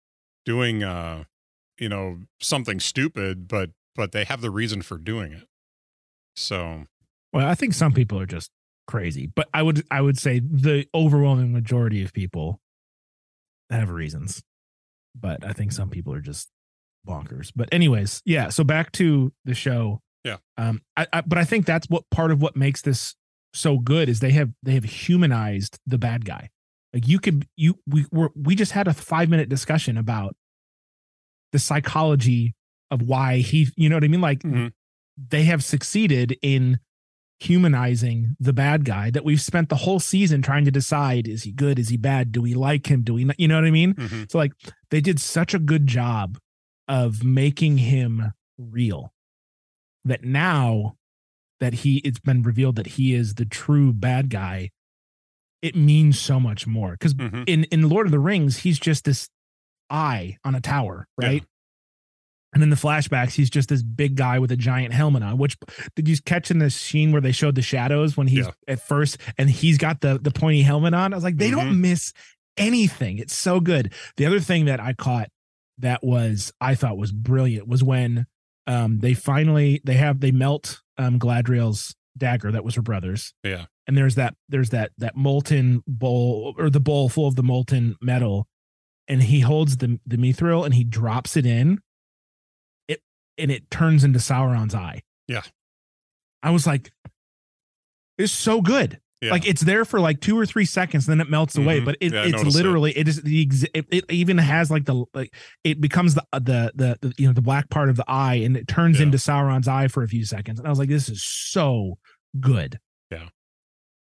doing 0.45 0.83
uh 0.83 1.23
you 1.79 1.87
know 1.89 2.21
something 2.41 2.79
stupid 2.79 3.47
but 3.47 3.71
but 3.95 4.11
they 4.11 4.23
have 4.25 4.41
the 4.41 4.51
reason 4.51 4.81
for 4.81 4.97
doing 4.97 5.31
it. 5.33 5.47
So. 6.35 6.85
Well, 7.33 7.47
I 7.47 7.55
think 7.55 7.73
some 7.73 7.93
people 7.93 8.19
are 8.19 8.25
just 8.25 8.51
crazy, 8.87 9.27
but 9.27 9.49
I 9.53 9.61
would 9.63 9.85
I 9.91 10.01
would 10.01 10.17
say 10.17 10.39
the 10.39 10.87
overwhelming 10.93 11.51
majority 11.51 12.03
of 12.03 12.13
people 12.13 12.61
have 13.69 13.89
reasons. 13.89 14.43
But 15.15 15.43
I 15.43 15.51
think 15.53 15.71
some 15.71 15.89
people 15.89 16.13
are 16.13 16.21
just 16.21 16.49
bonkers. 17.05 17.51
But 17.55 17.69
anyways, 17.71 18.21
yeah. 18.25 18.49
So 18.49 18.63
back 18.63 18.91
to 18.93 19.33
the 19.45 19.53
show. 19.53 20.01
Yeah. 20.23 20.37
Um. 20.57 20.81
I, 20.95 21.07
I 21.11 21.21
but 21.21 21.37
I 21.37 21.43
think 21.45 21.65
that's 21.65 21.89
what 21.89 22.03
part 22.11 22.31
of 22.31 22.41
what 22.41 22.55
makes 22.55 22.81
this 22.81 23.15
so 23.53 23.79
good 23.79 24.09
is 24.09 24.19
they 24.19 24.31
have 24.31 24.51
they 24.63 24.73
have 24.73 24.83
humanized 24.83 25.79
the 25.85 25.97
bad 25.97 26.25
guy. 26.25 26.49
Like 26.93 27.07
you 27.07 27.19
could 27.19 27.47
you 27.55 27.79
we 27.87 28.05
were 28.11 28.31
we 28.35 28.55
just 28.55 28.71
had 28.71 28.87
a 28.87 28.93
five 28.93 29.29
minute 29.29 29.49
discussion 29.49 29.97
about 29.97 30.35
the 31.51 31.59
psychology 31.59 32.55
of 32.91 33.01
why 33.01 33.37
he 33.37 33.67
you 33.75 33.89
know 33.89 33.95
what 33.95 34.03
I 34.03 34.07
mean 34.07 34.21
like 34.21 34.39
Mhm. 34.39 34.71
they 35.17 35.43
have 35.43 35.63
succeeded 35.63 36.37
in 36.41 36.79
humanizing 37.39 38.35
the 38.39 38.51
bad 38.53 38.83
guy 38.83 39.11
that 39.11 39.23
we've 39.23 39.41
spent 39.41 39.69
the 39.69 39.75
whole 39.75 39.99
season 39.99 40.41
trying 40.41 40.65
to 40.65 40.71
decide 40.71 41.27
is 41.27 41.43
he 41.43 41.51
good 41.51 41.77
is 41.77 41.89
he 41.89 41.97
bad 41.97 42.31
do 42.31 42.41
we 42.41 42.55
like 42.55 42.87
him 42.89 43.03
do 43.03 43.13
we 43.13 43.23
not 43.23 43.39
you 43.39 43.47
know 43.47 43.53
what 43.55 43.63
i 43.65 43.69
mean 43.69 43.93
mhm. 43.93 44.29
so 44.31 44.39
like 44.39 44.51
they 44.89 44.99
did 44.99 45.19
such 45.19 45.53
a 45.53 45.59
good 45.59 45.85
job 45.85 46.39
of 46.87 47.23
making 47.23 47.77
him 47.79 48.33
real 48.57 49.13
that 50.05 50.23
now 50.23 50.95
that 51.59 51.73
he 51.73 51.97
it's 51.97 52.19
been 52.19 52.41
revealed 52.43 52.75
that 52.75 52.87
he 52.87 53.13
is 53.13 53.35
the 53.35 53.45
true 53.45 53.91
bad 53.93 54.29
guy 54.29 54.69
it 55.61 55.75
means 55.75 56.19
so 56.19 56.39
much 56.39 56.65
more 56.67 56.91
because 56.91 57.13
Mhm. 57.13 57.43
in 57.47 57.63
in 57.65 57.89
lord 57.89 58.07
of 58.07 58.11
the 58.11 58.19
rings 58.19 58.57
he's 58.59 58.79
just 58.79 59.03
this 59.05 59.29
eye 59.89 60.37
on 60.43 60.55
a 60.55 60.61
tower 60.61 61.07
Yeah. 61.21 61.27
right 61.27 61.43
and 62.53 62.63
in 62.63 62.69
the 62.69 62.75
flashbacks 62.75 63.31
he's 63.33 63.49
just 63.49 63.69
this 63.69 63.83
big 63.83 64.15
guy 64.15 64.39
with 64.39 64.51
a 64.51 64.55
giant 64.57 64.93
helmet 64.93 65.23
on 65.23 65.37
which 65.37 65.57
did 65.95 66.07
you 66.07 66.15
catch 66.25 66.49
in 66.51 66.59
the 66.59 66.69
scene 66.69 67.11
where 67.11 67.21
they 67.21 67.31
showed 67.31 67.55
the 67.55 67.61
shadows 67.61 68.15
when 68.15 68.27
he's 68.27 68.45
Yeah. 68.45 68.51
at 68.67 68.81
first 68.81 69.17
and 69.37 69.49
he's 69.49 69.77
got 69.77 70.01
the 70.01 70.17
the 70.19 70.31
pointy 70.31 70.61
helmet 70.61 70.93
on 70.93 71.13
i 71.13 71.15
was 71.17 71.23
like 71.23 71.37
they 71.37 71.49
Mhm. 71.51 71.55
don't 71.55 71.81
miss 71.81 72.13
anything 72.55 73.17
it's 73.17 73.35
so 73.35 73.59
good 73.59 73.93
the 74.15 74.25
other 74.25 74.39
thing 74.39 74.65
that 74.65 74.79
i 74.79 74.93
caught 74.93 75.29
that 75.79 76.03
was 76.03 76.51
i 76.59 76.73
thought 76.75 76.97
was 76.97 77.11
brilliant 77.11 77.67
was 77.67 77.83
when 77.83 78.25
um 78.65 78.99
they 78.99 79.13
finally 79.13 79.81
they 79.83 79.93
have 79.95 80.19
they 80.19 80.31
melt 80.31 80.81
um 80.97 81.19
Galadriel's 81.19 81.95
dagger 82.17 82.51
that 82.51 82.63
was 82.63 82.75
her 82.75 82.81
brother's. 82.81 83.33
Yeah. 83.43 83.65
And 83.85 83.97
there's 83.97 84.15
that 84.15 84.35
there's 84.49 84.71
that 84.71 84.91
that 84.97 85.15
molten 85.15 85.83
bowl 85.87 86.55
or 86.57 86.69
the 86.69 86.79
bowl 86.79 87.09
full 87.09 87.27
of 87.27 87.35
the 87.35 87.43
molten 87.43 87.95
metal. 88.01 88.47
And 89.07 89.23
he 89.23 89.41
holds 89.41 89.77
the 89.77 89.99
the 90.05 90.17
mithril 90.17 90.65
and 90.65 90.73
he 90.73 90.83
drops 90.83 91.37
it 91.37 91.45
in. 91.45 91.79
It 92.87 93.01
and 93.37 93.51
it 93.51 93.69
turns 93.71 94.03
into 94.03 94.19
sauron's 94.19 94.75
eye. 94.75 95.03
Yeah. 95.27 95.43
i 96.41 96.49
was 96.51 96.65
like 96.65 96.91
it's 98.17 98.33
so 98.33 98.61
good 98.61 98.99
yeah 99.21 99.31
like 99.31 99.47
it's 99.47 99.61
there 99.61 99.83
for 99.85 99.99
like 99.99 100.19
two 100.21 100.37
or 100.37 100.45
three 100.45 100.65
seconds 100.65 101.05
then 101.07 101.19
it 101.19 101.29
melts 101.29 101.55
away 101.57 101.81
Mhm. 101.81 101.85
but 101.85 101.97
it, 102.01 102.13
yeah, 102.13 102.23
it's 102.23 102.33
noticed 102.33 102.55
it. 102.55 102.57
literally 102.57 102.97
it 102.97 103.07
is 103.07 103.21
the 103.23 103.41
ex- 103.41 103.63
it, 103.73 103.85
it 103.91 104.05
even 104.11 104.37
has 104.37 104.69
like 104.69 104.85
the 104.85 105.05
like 105.13 105.33
it 105.63 105.81
becomes 105.81 106.13
the, 106.15 106.23
the 106.33 106.71
the 106.75 106.97
the 107.01 107.13
you 107.17 107.25
know 107.27 107.33
the 107.33 107.41
black 107.41 107.69
part 107.69 107.89
of 107.89 107.95
the 107.95 108.05
eye 108.07 108.35
and 108.35 108.55
it 108.55 108.67
turns 108.67 108.97
Yeah. 108.99 109.03
into 109.07 109.17
sauron's 109.17 109.67
eye 109.67 109.87
for 109.87 110.03
a 110.03 110.07
few 110.07 110.23
seconds 110.25 110.59
and 110.59 110.67
i 110.67 110.69
was 110.69 110.77
like 110.79 110.89
this 110.89 111.09
is 111.09 111.23
so 111.23 111.97
good 112.39 112.79
Yeah. 113.11 113.29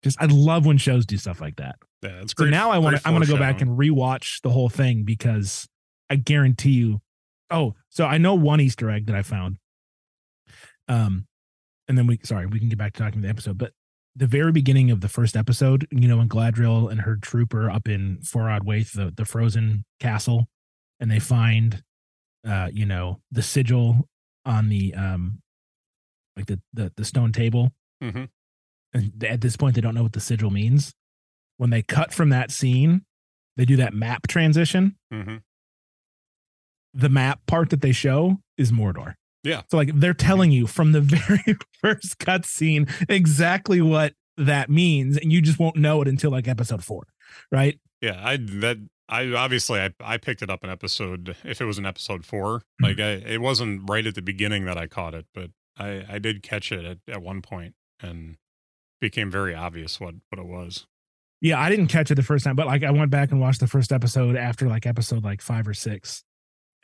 just 0.05 0.21
i 0.21 0.27
love 0.27 0.67
when 0.67 0.77
shows 0.79 1.07
do 1.07 1.17
stuff 1.17 1.41
like 1.41 1.57
that 1.57 1.77
yeah 2.03 2.21
it's 2.21 2.33
so 2.33 2.43
great 2.45 2.51
now 2.51 2.71
i 2.71 2.79
want 2.79 2.97
to 2.97 3.03
i'm 3.09 3.15
going 3.15 3.25
to 3.25 3.33
go 3.33 3.39
back 3.39 3.61
and 3.63 3.79
rewatch 3.79 4.41
the 4.43 4.51
whole 4.51 4.69
thing 4.69 5.05
because 5.05 5.67
i 6.11 6.17
guarantee 6.17 6.73
you 6.73 7.01
oh 7.51 7.75
so 7.89 8.05
i 8.05 8.19
know 8.19 8.35
one 8.35 8.61
easter 8.61 8.91
egg 8.91 9.07
that 9.07 9.17
i 9.17 9.23
found 9.23 9.57
um 10.89 11.27
and 11.89 11.97
then 11.97 12.07
we 12.07 12.19
sorry 12.23 12.47
we 12.47 12.59
can 12.59 12.69
get 12.69 12.79
back 12.79 12.93
to 12.93 13.03
talking 13.03 13.23
the 13.23 13.29
episode 13.29 13.57
but 13.57 13.73
the 14.19 14.27
very 14.27 14.51
beginning 14.51 14.91
of 14.91 15.01
the 15.03 15.09
first 15.09 15.37
episode 15.37 15.87
you 15.91 16.09
know 16.09 16.17
when 16.17 16.29
Galadriel 16.29 16.91
and 16.91 17.03
her 17.03 17.17
troop 17.17 17.53
are 17.55 17.71
up 17.71 17.87
in 17.89 18.19
Forodwaith 18.23 18.93
the, 18.93 19.13
the 19.15 19.25
frozen 19.27 19.85
castle 20.01 20.47
and 20.99 21.11
they 21.11 21.19
find 21.19 21.83
uh 22.49 22.69
you 22.73 22.87
know 22.87 23.21
the 23.31 23.43
sigil 23.43 24.09
on 24.47 24.69
the 24.71 24.95
um 24.95 25.41
like 26.37 26.47
the 26.47 26.61
the, 26.73 26.93
the 26.97 27.05
stone 27.05 27.33
table 27.33 27.73
Mhm. 28.03 28.29
and 28.93 29.25
at 29.25 29.41
this 29.41 29.57
point 29.57 29.75
they 29.75 29.81
don't 29.81 29.95
know 29.95 30.03
what 30.03 30.13
the 30.13 30.21
sigil 30.21 30.51
means 30.51 30.93
when 31.59 31.71
they 31.71 31.83
cut 31.83 32.13
from 32.13 32.29
that 32.31 32.51
scene 32.51 33.05
they 33.57 33.65
do 33.65 33.77
that 33.77 33.95
map 33.95 34.27
transition 34.29 34.97
Mhm. 35.13 35.43
the 36.95 37.09
map 37.09 37.41
part 37.47 37.71
that 37.71 37.81
they 37.83 37.93
show 37.93 38.39
is 38.57 38.73
Mordor. 38.73 39.15
Yeah. 39.47 39.63
So 39.71 39.77
like 39.77 39.91
they're 39.95 40.15
telling 40.15 40.51
you 40.51 40.67
from 40.67 40.93
the 40.93 41.01
very 41.03 41.57
first 41.81 42.19
cutscene 42.19 42.91
exactly 43.09 43.81
what 43.81 44.15
that 44.37 44.69
means, 44.69 45.17
and 45.17 45.33
you 45.33 45.41
just 45.41 45.59
won't 45.59 45.77
know 45.77 46.03
it 46.03 46.09
until 46.09 46.31
like 46.31 46.49
episode 46.49 46.85
four, 46.85 47.07
right? 47.51 47.79
Yeah, 48.01 48.21
I 48.23 48.37
that 48.37 48.79
I 49.09 49.33
obviously 49.33 49.81
I, 49.81 49.91
I 50.01 50.19
picked 50.19 50.43
it 50.43 50.51
up 50.51 50.65
in 50.65 50.71
episode 50.71 51.37
if 51.45 51.61
it 51.61 51.65
was 51.65 51.79
in 51.79 51.87
episode 51.87 52.25
4 52.27 52.63
hmm. 52.79 52.85
Like 52.85 52.99
I, 52.99 53.11
it 53.11 53.41
wasn't 53.41 53.89
right 53.89 54.07
at 54.07 54.15
the 54.15 54.23
beginning 54.23 54.65
that 54.65 54.77
I 54.77 54.87
caught 54.87 55.15
it, 55.15 55.27
but 55.35 55.51
I 55.79 56.05
I 56.09 56.19
did 56.19 56.43
catch 56.43 56.73
it 56.73 56.85
at, 56.85 56.99
at 57.09 57.23
one 57.23 57.43
point 57.43 57.75
and 58.01 58.37
became 59.01 59.31
very 59.31 59.55
obvious 59.55 60.01
what 60.01 60.15
what 60.31 60.39
it 60.39 60.47
was. 60.47 60.87
Yeah, 61.41 61.61
I 61.61 61.69
didn't 61.69 61.89
catch 61.89 62.11
it 62.11 62.15
the 62.15 62.23
first 62.23 62.45
time, 62.45 62.57
but 62.57 62.67
like 62.67 62.83
I 62.83 62.91
went 62.91 63.11
back 63.11 63.31
and 63.31 63.41
watched 63.41 63.61
the 63.61 63.67
first 63.67 63.93
episode 63.93 64.37
after 64.37 64.69
like 64.69 64.87
episode 64.87 65.23
like 65.23 65.43
five 65.43 65.69
or 65.69 65.75
six. 65.75 66.25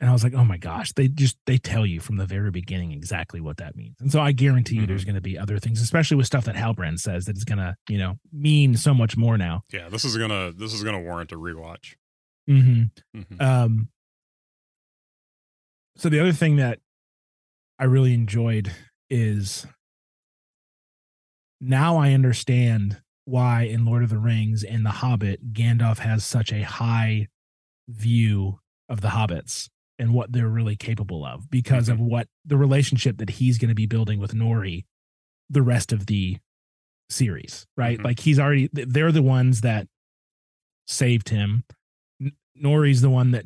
And 0.03 0.09
I 0.09 0.11
was 0.11 0.21
like, 0.21 0.33
oh 0.33 0.43
my 0.43 0.57
gosh, 0.57 0.91
they 0.91 1.07
just 1.07 1.37
they 1.45 1.57
tell 1.57 1.85
you 1.85 2.01
from 2.01 2.17
the 2.17 2.25
very 2.25 2.51
beginning 2.51 2.91
exactly 2.91 3.39
what 3.39 3.55
that 3.55 3.77
means. 3.77 3.95
And 4.01 4.11
so 4.11 4.19
I 4.19 4.33
guarantee 4.33 4.75
you 4.75 4.81
Mhm. 4.81 4.87
there's 4.87 5.05
gonna 5.05 5.21
be 5.21 5.37
other 5.39 5.59
things, 5.59 5.79
especially 5.79 6.17
with 6.17 6.25
stuff 6.25 6.43
that 6.43 6.55
Halbrand 6.55 6.99
says 6.99 7.23
that 7.23 7.37
is 7.37 7.45
gonna, 7.45 7.77
you 7.87 7.97
know, 7.97 8.19
mean 8.29 8.75
so 8.75 8.93
much 8.93 9.15
more 9.15 9.37
now. 9.37 9.63
Yeah, 9.71 9.87
this 9.87 10.03
is 10.03 10.17
gonna 10.17 10.51
this 10.51 10.73
is 10.73 10.83
gonna 10.83 10.99
warrant 10.99 11.31
a 11.31 11.35
rewatch. 11.37 11.95
Mm-hmm. 12.49 13.17
Mhm. 13.21 13.41
Um, 13.41 13.89
so 15.95 16.09
the 16.09 16.19
other 16.19 16.33
thing 16.33 16.57
that 16.57 16.79
I 17.79 17.85
really 17.85 18.13
enjoyed 18.13 18.73
is 19.09 19.65
now 21.61 21.95
I 21.95 22.11
understand 22.11 23.01
why 23.23 23.61
in 23.61 23.85
Lord 23.85 24.03
of 24.03 24.09
the 24.09 24.19
Rings 24.19 24.65
and 24.65 24.85
The 24.85 24.89
Hobbit, 24.91 25.53
Gandalf 25.53 25.99
has 25.99 26.25
such 26.25 26.51
a 26.51 26.63
high 26.63 27.29
view 27.87 28.59
of 28.89 28.99
the 28.99 29.07
hobbits 29.09 29.69
and 29.99 30.13
what 30.13 30.31
they're 30.31 30.49
really 30.49 30.75
capable 30.75 31.25
of 31.25 31.49
because 31.49 31.87
of 31.89 31.99
what 31.99 32.27
the 32.45 32.57
relationship 32.57 33.17
that 33.17 33.31
he's 33.31 33.57
going 33.57 33.69
to 33.69 33.75
be 33.75 33.85
building 33.85 34.19
with 34.19 34.33
Nori 34.33 34.85
the 35.49 35.61
rest 35.61 35.91
of 35.91 36.07
the 36.07 36.37
series, 37.09 37.67
right? 37.77 37.99
Mhm. 37.99 38.03
Like 38.03 38.19
he's 38.19 38.39
already 38.39 38.69
they're 38.73 39.11
the 39.11 39.21
ones 39.21 39.61
that 39.61 39.87
saved 40.87 41.29
him. 41.29 41.63
Nori's 42.59 43.01
the 43.01 43.09
one 43.09 43.31
that 43.31 43.45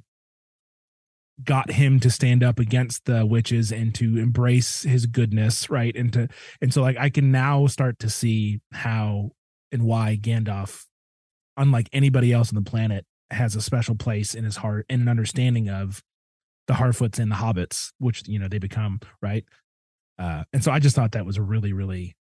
got 1.43 1.71
him 1.71 1.99
to 1.99 2.10
stand 2.10 2.43
up 2.43 2.60
against 2.60 3.05
the 3.05 3.25
witches 3.25 3.71
and 3.71 3.93
to 3.95 4.17
embrace 4.17 4.83
his 4.83 5.05
goodness, 5.05 5.69
right? 5.69 5.95
And 5.95 6.12
to 6.13 6.27
and 6.62 6.73
so 6.73 6.81
like 6.81 6.97
I 6.97 7.10
can 7.10 7.31
now 7.31 7.67
start 7.67 7.99
to 7.99 8.10
see 8.10 8.60
how 8.71 9.31
and 9.71 9.83
why 9.83 10.17
Gandalf, 10.19 10.86
unlike 11.57 11.89
anybody 11.91 12.33
else 12.33 12.49
on 12.49 12.55
the 12.55 12.69
planet, 12.69 13.05
has 13.29 13.55
a 13.55 13.62
special 13.62 13.95
place 13.95 14.33
in 14.33 14.45
his 14.45 14.57
heart 14.57 14.86
and 14.89 15.01
an 15.01 15.10
understanding 15.10 15.69
of 15.69 16.01
the 16.67 16.73
Harfoots 16.73 17.19
and 17.19 17.32
the 17.32 17.36
Hobbits, 17.36 17.91
which 17.97 18.27
you 18.27 18.39
know 18.39 18.47
they 18.47 18.60
become, 18.60 18.99
right? 19.21 19.45
Uh, 20.19 20.43
and 20.51 20.63
so 20.63 20.71
I 20.71 20.80
just 20.80 20.95
thought 20.95 21.12
that 21.13 21.25
was 21.25 21.38
a 21.38 21.41
really, 21.41 21.73
really 21.73 22.15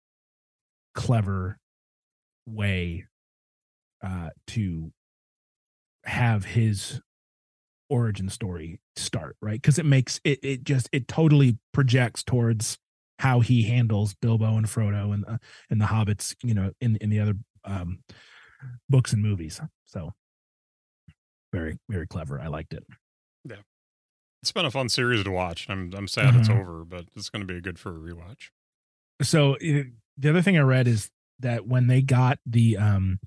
clever 0.94 1.58
way 2.46 3.06
uh, 4.04 4.30
to 4.48 4.92
have 6.04 6.44
his 6.44 7.00
origin 7.88 8.28
story 8.28 8.80
start, 8.96 9.36
right? 9.40 9.60
Because 9.60 9.78
it 9.78 9.86
makes 9.86 10.20
it 10.24 10.40
it 10.42 10.64
just 10.64 10.88
it 10.92 11.08
totally 11.08 11.58
projects 11.72 12.22
towards 12.22 12.78
how 13.20 13.40
he 13.40 13.62
handles 13.62 14.14
Bilbo 14.20 14.56
and 14.56 14.66
Frodo 14.66 15.14
and 15.14 15.24
uh, 15.26 15.38
and 15.70 15.80
the 15.80 15.86
hobbits, 15.86 16.34
you 16.42 16.54
know, 16.54 16.72
in 16.80 16.96
in 16.96 17.10
the 17.10 17.20
other 17.20 17.34
um, 17.64 18.00
books 18.88 19.12
and 19.12 19.22
movies. 19.22 19.60
So 19.86 20.12
very 21.52 21.78
very 21.88 22.06
clever. 22.06 22.40
I 22.40 22.48
liked 22.48 22.74
it. 22.74 22.84
It's 24.44 24.52
been 24.52 24.66
a 24.66 24.70
fun 24.70 24.90
series 24.90 25.24
to 25.24 25.30
watch. 25.30 25.70
I'm 25.70 25.90
I'm 25.94 26.06
sad 26.06 26.36
it's 26.36 26.48
Mhm. 26.50 26.60
over, 26.60 26.84
but 26.84 27.06
it's 27.16 27.30
gonna 27.30 27.46
be 27.46 27.62
good 27.62 27.78
for 27.78 27.96
a 27.96 27.98
rewatch. 27.98 28.50
so 29.22 29.56
it, 29.58 29.86
the 30.18 30.28
other 30.28 30.42
thing 30.42 30.58
I 30.58 30.60
read 30.60 30.86
is 30.86 31.10
that 31.38 31.66
when 31.66 31.86
they 31.86 32.02
got 32.02 32.38
the 32.44 32.76
um 32.76 33.20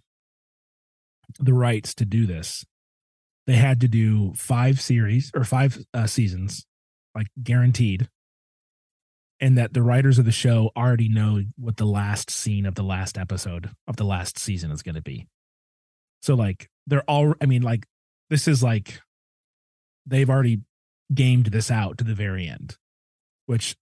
the 1.40 1.56
rights 1.56 1.96
to 1.96 2.06
do 2.06 2.28
this, 2.28 2.68
they 3.48 3.56
had 3.56 3.82
to 3.82 3.88
do 3.88 4.36
five 4.36 4.80
series 4.80 5.32
or 5.34 5.44
five 5.44 5.84
uh, 5.92 6.06
seasons, 6.06 6.68
like 7.16 7.30
guaranteed, 7.42 8.10
and 9.40 9.58
that 9.58 9.74
the 9.74 9.82
writers 9.82 10.20
of 10.20 10.26
the 10.26 10.32
show 10.32 10.70
already 10.78 11.10
know 11.10 11.42
what 11.56 11.78
the 11.78 11.86
last 11.88 12.30
scene 12.30 12.68
of 12.68 12.76
the 12.76 12.84
last 12.84 13.18
episode 13.18 13.72
of 13.88 13.96
the 13.96 14.06
last 14.06 14.38
season 14.38 14.70
is 14.70 14.84
going 14.84 14.94
to 14.94 15.02
be. 15.02 15.26
So 16.22 16.36
like 16.36 16.70
they're 16.86 17.10
all, 17.10 17.34
I 17.42 17.48
mean, 17.48 17.64
like 17.64 17.88
this 18.30 18.48
is 18.48 18.62
like 18.62 19.02
they've 20.06 20.30
already 20.30 20.62
gamed 21.14 21.48
this 21.48 21.70
out 21.72 21.98
to 22.00 22.04
the 22.04 22.14
very 22.16 22.48
end, 22.48 22.78
which 23.46 23.76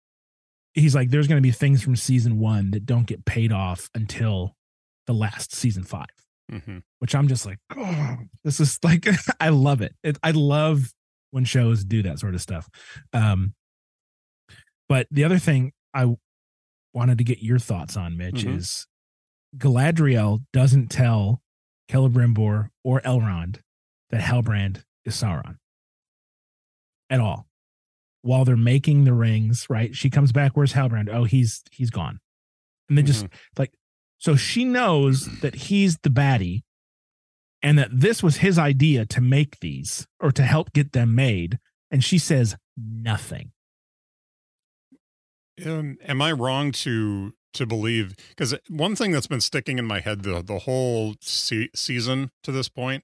he's 0.73 0.93
like, 0.95 1.09
there's 1.09 1.27
going 1.27 1.37
to 1.37 1.47
be 1.47 1.51
things 1.51 1.81
from 1.81 1.95
season 1.95 2.39
one 2.39 2.71
that 2.71 2.85
don't 2.85 3.07
get 3.07 3.25
paid 3.25 3.51
off 3.51 3.89
until 3.95 4.55
the 5.07 5.13
last 5.13 5.53
season 5.55 5.83
five, 5.83 6.07
hmm 6.49 6.79
which 6.99 7.13
I'm 7.13 7.27
just 7.27 7.45
like, 7.45 7.59
oh, 7.75 8.17
this 8.43 8.59
is 8.59 8.79
like, 8.83 9.05
I 9.39 9.49
love 9.49 9.81
it. 9.81 9.93
it. 10.03 10.17
I 10.23 10.31
love 10.31 10.91
when 11.31 11.45
shows 11.45 11.83
do 11.83 12.01
that 12.03 12.17
sort 12.19 12.33
of 12.33 12.41
stuff. 12.41 12.67
Um, 13.13 13.53
but 14.89 15.07
the 15.11 15.23
other 15.23 15.37
thing 15.37 15.71
I 15.93 16.15
wanted 16.93 17.17
to 17.19 17.23
get 17.23 17.43
your 17.43 17.59
thoughts 17.59 17.95
on, 17.97 18.17
Mitch, 18.17 18.43
Mhm. 18.43 18.57
is 18.57 18.87
Galadriel 19.57 20.43
doesn't 20.53 20.87
tell 20.89 21.41
Celebrimbor 21.91 22.69
or 22.83 23.01
Elrond 23.01 23.59
that 24.09 24.21
Halbrand 24.21 24.83
is 25.05 25.15
Sauron 25.15 25.57
at 27.09 27.19
all. 27.19 27.47
While 28.21 28.45
they're 28.45 28.57
making 28.57 29.03
the 29.03 29.13
rings, 29.13 29.67
right? 29.69 29.95
She 29.95 30.09
comes 30.09 30.31
back. 30.31 30.53
Where's 30.53 30.73
Halbrand? 30.73 31.09
Oh, 31.13 31.25
he's 31.25 31.61
he's 31.71 31.91
gone. 31.91 32.19
And 32.89 32.97
they 32.97 33.03
just 33.03 33.27
like 33.57 33.73
so 34.17 34.35
she 34.35 34.65
knows 34.65 35.27
that 35.41 35.55
he's 35.55 35.97
the 35.99 36.09
baddie, 36.09 36.63
and 37.61 37.77
that 37.77 37.89
this 37.91 38.23
was 38.23 38.37
his 38.37 38.57
idea 38.57 39.05
to 39.05 39.21
make 39.21 39.59
these 39.59 40.07
or 40.19 40.31
to 40.31 40.43
help 40.43 40.73
get 40.73 40.93
them 40.93 41.13
made. 41.13 41.59
And 41.91 42.03
she 42.03 42.17
says 42.17 42.55
nothing. 42.75 43.51
Um, 45.63 45.97
am 46.05 46.21
I 46.21 46.31
wrong 46.31 46.71
to 46.71 47.33
to 47.53 47.65
believe? 47.65 48.15
Because 48.29 48.55
one 48.69 48.95
thing 48.95 49.11
that's 49.11 49.27
been 49.27 49.41
sticking 49.41 49.77
in 49.77 49.85
my 49.85 49.99
head 49.99 50.23
the 50.23 50.41
the 50.41 50.59
whole 50.59 51.15
se- 51.21 51.69
season 51.75 52.31
to 52.43 52.51
this 52.51 52.69
point 52.69 53.03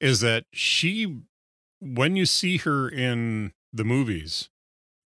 is 0.00 0.20
that 0.20 0.44
she, 0.52 1.20
when 1.80 2.16
you 2.16 2.26
see 2.26 2.58
her 2.58 2.88
in 2.88 3.52
the 3.72 3.84
movies, 3.84 4.48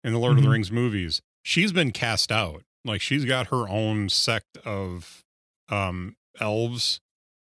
in 0.03 0.12
the 0.12 0.18
Lord 0.18 0.37
of 0.38 0.42
the 0.44 0.48
Mhm. 0.48 0.53
Rings 0.53 0.72
movies, 0.72 1.20
she's 1.42 1.72
been 1.72 1.92
cast 1.92 2.31
out. 2.33 2.62
Like 2.85 3.00
she's 3.00 3.24
got 3.24 3.46
her 3.48 3.68
own 3.68 4.09
sect 4.09 4.57
of 4.59 5.24
um 5.68 6.16
elves. 6.40 7.00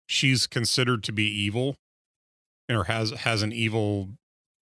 She's 0.08 0.48
considered 0.48 1.04
to 1.04 1.12
be 1.12 1.26
evil, 1.26 1.78
or 2.70 2.86
has 2.86 3.12
has 3.12 3.42
an 3.42 3.52
evil 3.52 4.18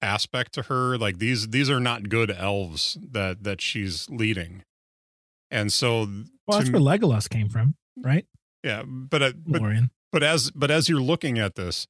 aspect 0.02 0.54
to 0.54 0.64
her 0.64 0.98
like 0.98 1.18
these 1.18 1.50
these 1.50 1.70
are 1.70 1.80
not 1.80 2.08
good 2.10 2.32
elves 2.32 2.98
that 3.02 3.44
that 3.44 3.60
she's 3.60 4.10
leading 4.10 4.64
and 5.52 5.74
so 5.74 6.08
Well, 6.48 6.60
that's 6.60 6.70
to 6.70 6.80
where 6.80 6.98
Legolas 6.98 7.30
came 7.30 7.50
from, 7.50 7.76
right? 7.98 8.26
yeah 8.64 8.84
but 8.86 9.22
uh, 9.22 9.32
but 9.46 9.62
but 10.14 10.24
as 10.24 10.52
but 10.52 10.72
as 10.72 10.88
you're 10.88 11.02
looking 11.02 11.38
at 11.38 11.56
this 11.56 11.86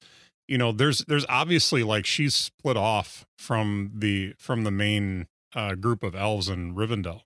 you 0.49 0.57
know 0.57 0.71
there's 0.71 1.05
there's 1.05 1.25
obviously 1.29 1.83
like 1.83 2.05
she's 2.07 2.33
split 2.33 2.75
off 2.75 3.25
from 3.37 3.91
the 3.93 4.33
from 4.39 4.63
the 4.63 4.71
main 4.71 5.27
uh 5.55 5.75
group 5.75 6.01
of 6.03 6.15
elves 6.15 6.49
in 6.49 6.75
Rivendell. 6.75 7.21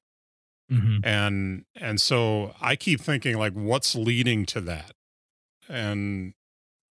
Hmm 0.70 0.98
and 1.04 1.66
and 1.76 2.00
so 2.00 2.54
i 2.62 2.76
keep 2.76 3.02
thinking 3.02 3.38
like 3.38 3.54
what's 3.54 3.96
leading 3.96 4.46
to 4.48 4.62
that? 4.62 4.92
And 5.70 6.34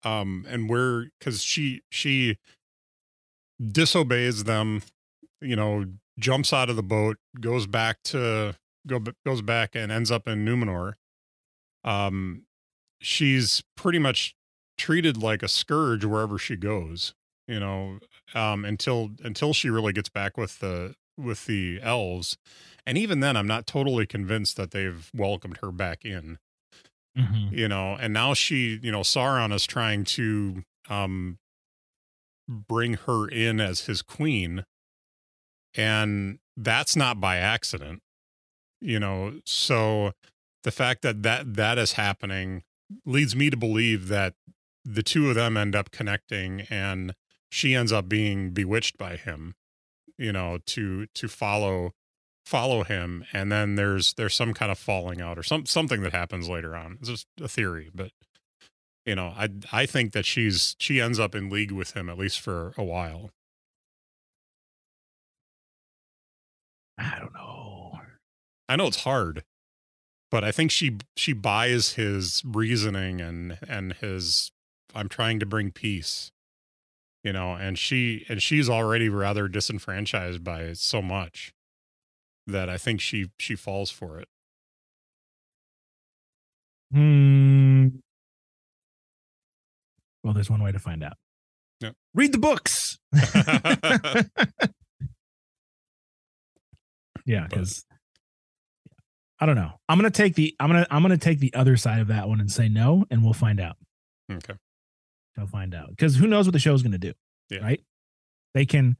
um 0.03 0.45
and 0.49 0.67
where 0.67 1.11
because 1.19 1.43
she 1.43 1.81
she 1.89 2.37
disobeys 3.61 4.43
them 4.45 4.81
you 5.41 5.55
know 5.55 5.85
jumps 6.17 6.51
out 6.51 6.69
of 6.69 6.75
the 6.75 6.83
boat 6.83 7.17
goes 7.39 7.67
back 7.67 8.01
to 8.03 8.55
go 8.87 8.99
goes 9.25 9.41
back 9.41 9.75
and 9.75 9.91
ends 9.91 10.09
up 10.09 10.27
in 10.27 10.43
numenor. 10.43 10.93
Um 11.83 12.45
she's 12.99 13.63
pretty 13.77 13.99
much 13.99 14.35
treated 14.77 15.17
like 15.17 15.41
a 15.43 15.47
scourge 15.47 16.03
wherever 16.05 16.37
she 16.37 16.55
goes 16.55 17.13
you 17.47 17.59
know 17.59 17.99
um 18.33 18.65
until 18.65 19.11
until 19.23 19.53
she 19.53 19.69
really 19.69 19.93
gets 19.93 20.09
back 20.09 20.37
with 20.37 20.59
the 20.59 20.95
with 21.17 21.45
the 21.45 21.79
elves. 21.81 22.37
And 22.85 22.97
even 22.97 23.19
then 23.21 23.37
i'm 23.37 23.47
not 23.47 23.67
totally 23.67 24.05
convinced 24.05 24.57
that 24.57 24.71
they've 24.71 25.09
welcomed 25.13 25.57
her 25.61 25.71
back 25.71 26.03
in. 26.05 26.37
Hmm 27.17 27.47
you 27.51 27.67
know 27.67 27.95
and 27.99 28.13
now 28.13 28.33
she 28.33 28.79
you 28.81 28.91
know 28.91 29.01
sauron 29.01 29.53
is 29.53 29.65
trying 29.65 30.03
to 30.03 30.63
um 30.89 31.37
bring 32.47 32.93
her 32.93 33.27
in 33.27 33.59
as 33.59 33.81
his 33.81 34.01
queen. 34.01 34.65
And 35.77 36.39
that's 36.57 36.95
not 36.95 37.19
by 37.19 37.37
accident 37.37 38.01
you 38.81 38.99
know. 38.99 39.39
So 39.45 40.13
the 40.63 40.71
fact 40.71 41.01
that 41.01 41.23
that 41.23 41.55
that 41.55 41.77
is 41.77 41.93
happening 41.93 42.63
leads 43.05 43.35
me 43.35 43.49
to 43.49 43.57
believe 43.57 44.07
that 44.09 44.35
the 44.85 45.03
two 45.03 45.29
of 45.29 45.35
them 45.35 45.57
end 45.57 45.75
up 45.75 45.91
connecting 45.91 46.61
and 46.69 47.15
she 47.49 47.73
ends 47.73 47.91
up 47.91 48.07
being 48.07 48.51
bewitched 48.51 48.97
by 48.97 49.15
him 49.17 49.55
you 50.17 50.31
know, 50.31 50.59
to 50.65 51.07
to 51.07 51.27
follow 51.27 51.93
follow 52.45 52.83
him, 52.83 53.25
and 53.33 53.51
then 53.51 53.75
there's 53.75 54.13
there's 54.13 54.35
some 54.35 54.53
kind 54.53 54.71
of 54.71 54.77
falling 54.79 55.21
out 55.21 55.37
or 55.37 55.43
some 55.43 55.65
something 55.65 56.01
that 56.01 56.13
happens 56.13 56.47
later 56.49 56.75
on. 56.75 56.97
It's 56.99 57.09
just 57.09 57.27
a 57.41 57.47
theory, 57.47 57.91
but 57.93 58.11
you 59.05 59.15
know, 59.15 59.33
I 59.35 59.49
I 59.71 59.85
think 59.85 60.13
that 60.13 60.25
she's 60.25 60.75
she 60.79 61.01
ends 61.01 61.19
up 61.19 61.35
in 61.35 61.49
league 61.49 61.71
with 61.71 61.95
him 61.95 62.09
at 62.09 62.17
least 62.17 62.39
for 62.39 62.73
a 62.77 62.83
while. 62.83 63.31
I 66.97 67.17
don't 67.19 67.33
know. 67.33 67.99
I 68.69 68.75
know 68.75 68.87
it's 68.87 69.03
hard, 69.03 69.43
but 70.31 70.43
I 70.43 70.51
think 70.51 70.71
she 70.71 70.97
she 71.17 71.33
buys 71.33 71.93
his 71.93 72.41
reasoning 72.45 73.21
and 73.21 73.57
and 73.67 73.93
his 73.93 74.51
I'm 74.95 75.09
trying 75.09 75.39
to 75.39 75.45
bring 75.45 75.71
peace. 75.71 76.31
You 77.23 77.33
know, 77.33 77.53
and 77.53 77.77
she 77.77 78.25
and 78.29 78.41
she's 78.41 78.69
already 78.69 79.09
rather 79.09 79.47
disenfranchised 79.47 80.43
by 80.43 80.73
so 80.73 81.01
much 81.01 81.53
that 82.47 82.69
I 82.69 82.77
think 82.77 83.01
she 83.01 83.31
she 83.39 83.55
falls 83.55 83.89
for 83.89 84.19
it. 84.19 84.27
Hmm. 86.93 87.87
Well, 90.23 90.33
there's 90.33 90.49
one 90.49 90.63
way 90.63 90.71
to 90.71 90.79
find 90.79 91.03
out. 91.03 91.17
Yep. 91.81 91.93
Read 92.13 92.31
the 92.31 92.37
books. 92.37 92.97
yeah, 97.25 97.47
because 97.49 97.85
I 99.39 99.45
don't 99.45 99.55
know. 99.55 99.71
I'm 99.89 99.97
gonna 99.97 100.09
take 100.11 100.35
the 100.35 100.55
I'm 100.59 100.69
gonna 100.69 100.87
I'm 100.89 101.01
gonna 101.01 101.17
take 101.17 101.39
the 101.39 101.53
other 101.53 101.75
side 101.75 101.99
of 101.99 102.07
that 102.07 102.27
one 102.27 102.39
and 102.39 102.51
say 102.51 102.69
no, 102.69 103.05
and 103.09 103.23
we'll 103.23 103.33
find 103.33 103.59
out. 103.59 103.77
okay. 104.31 104.53
We'll 105.37 105.47
find 105.47 105.75
out 105.75 105.89
because 105.89 106.15
who 106.15 106.27
knows 106.27 106.45
what 106.47 106.53
the 106.53 106.59
show's 106.59 106.81
gonna 106.83 106.97
do, 106.97 107.13
Yeah. 107.49 107.59
right? 107.59 107.81
They 108.53 108.65
can, 108.65 108.95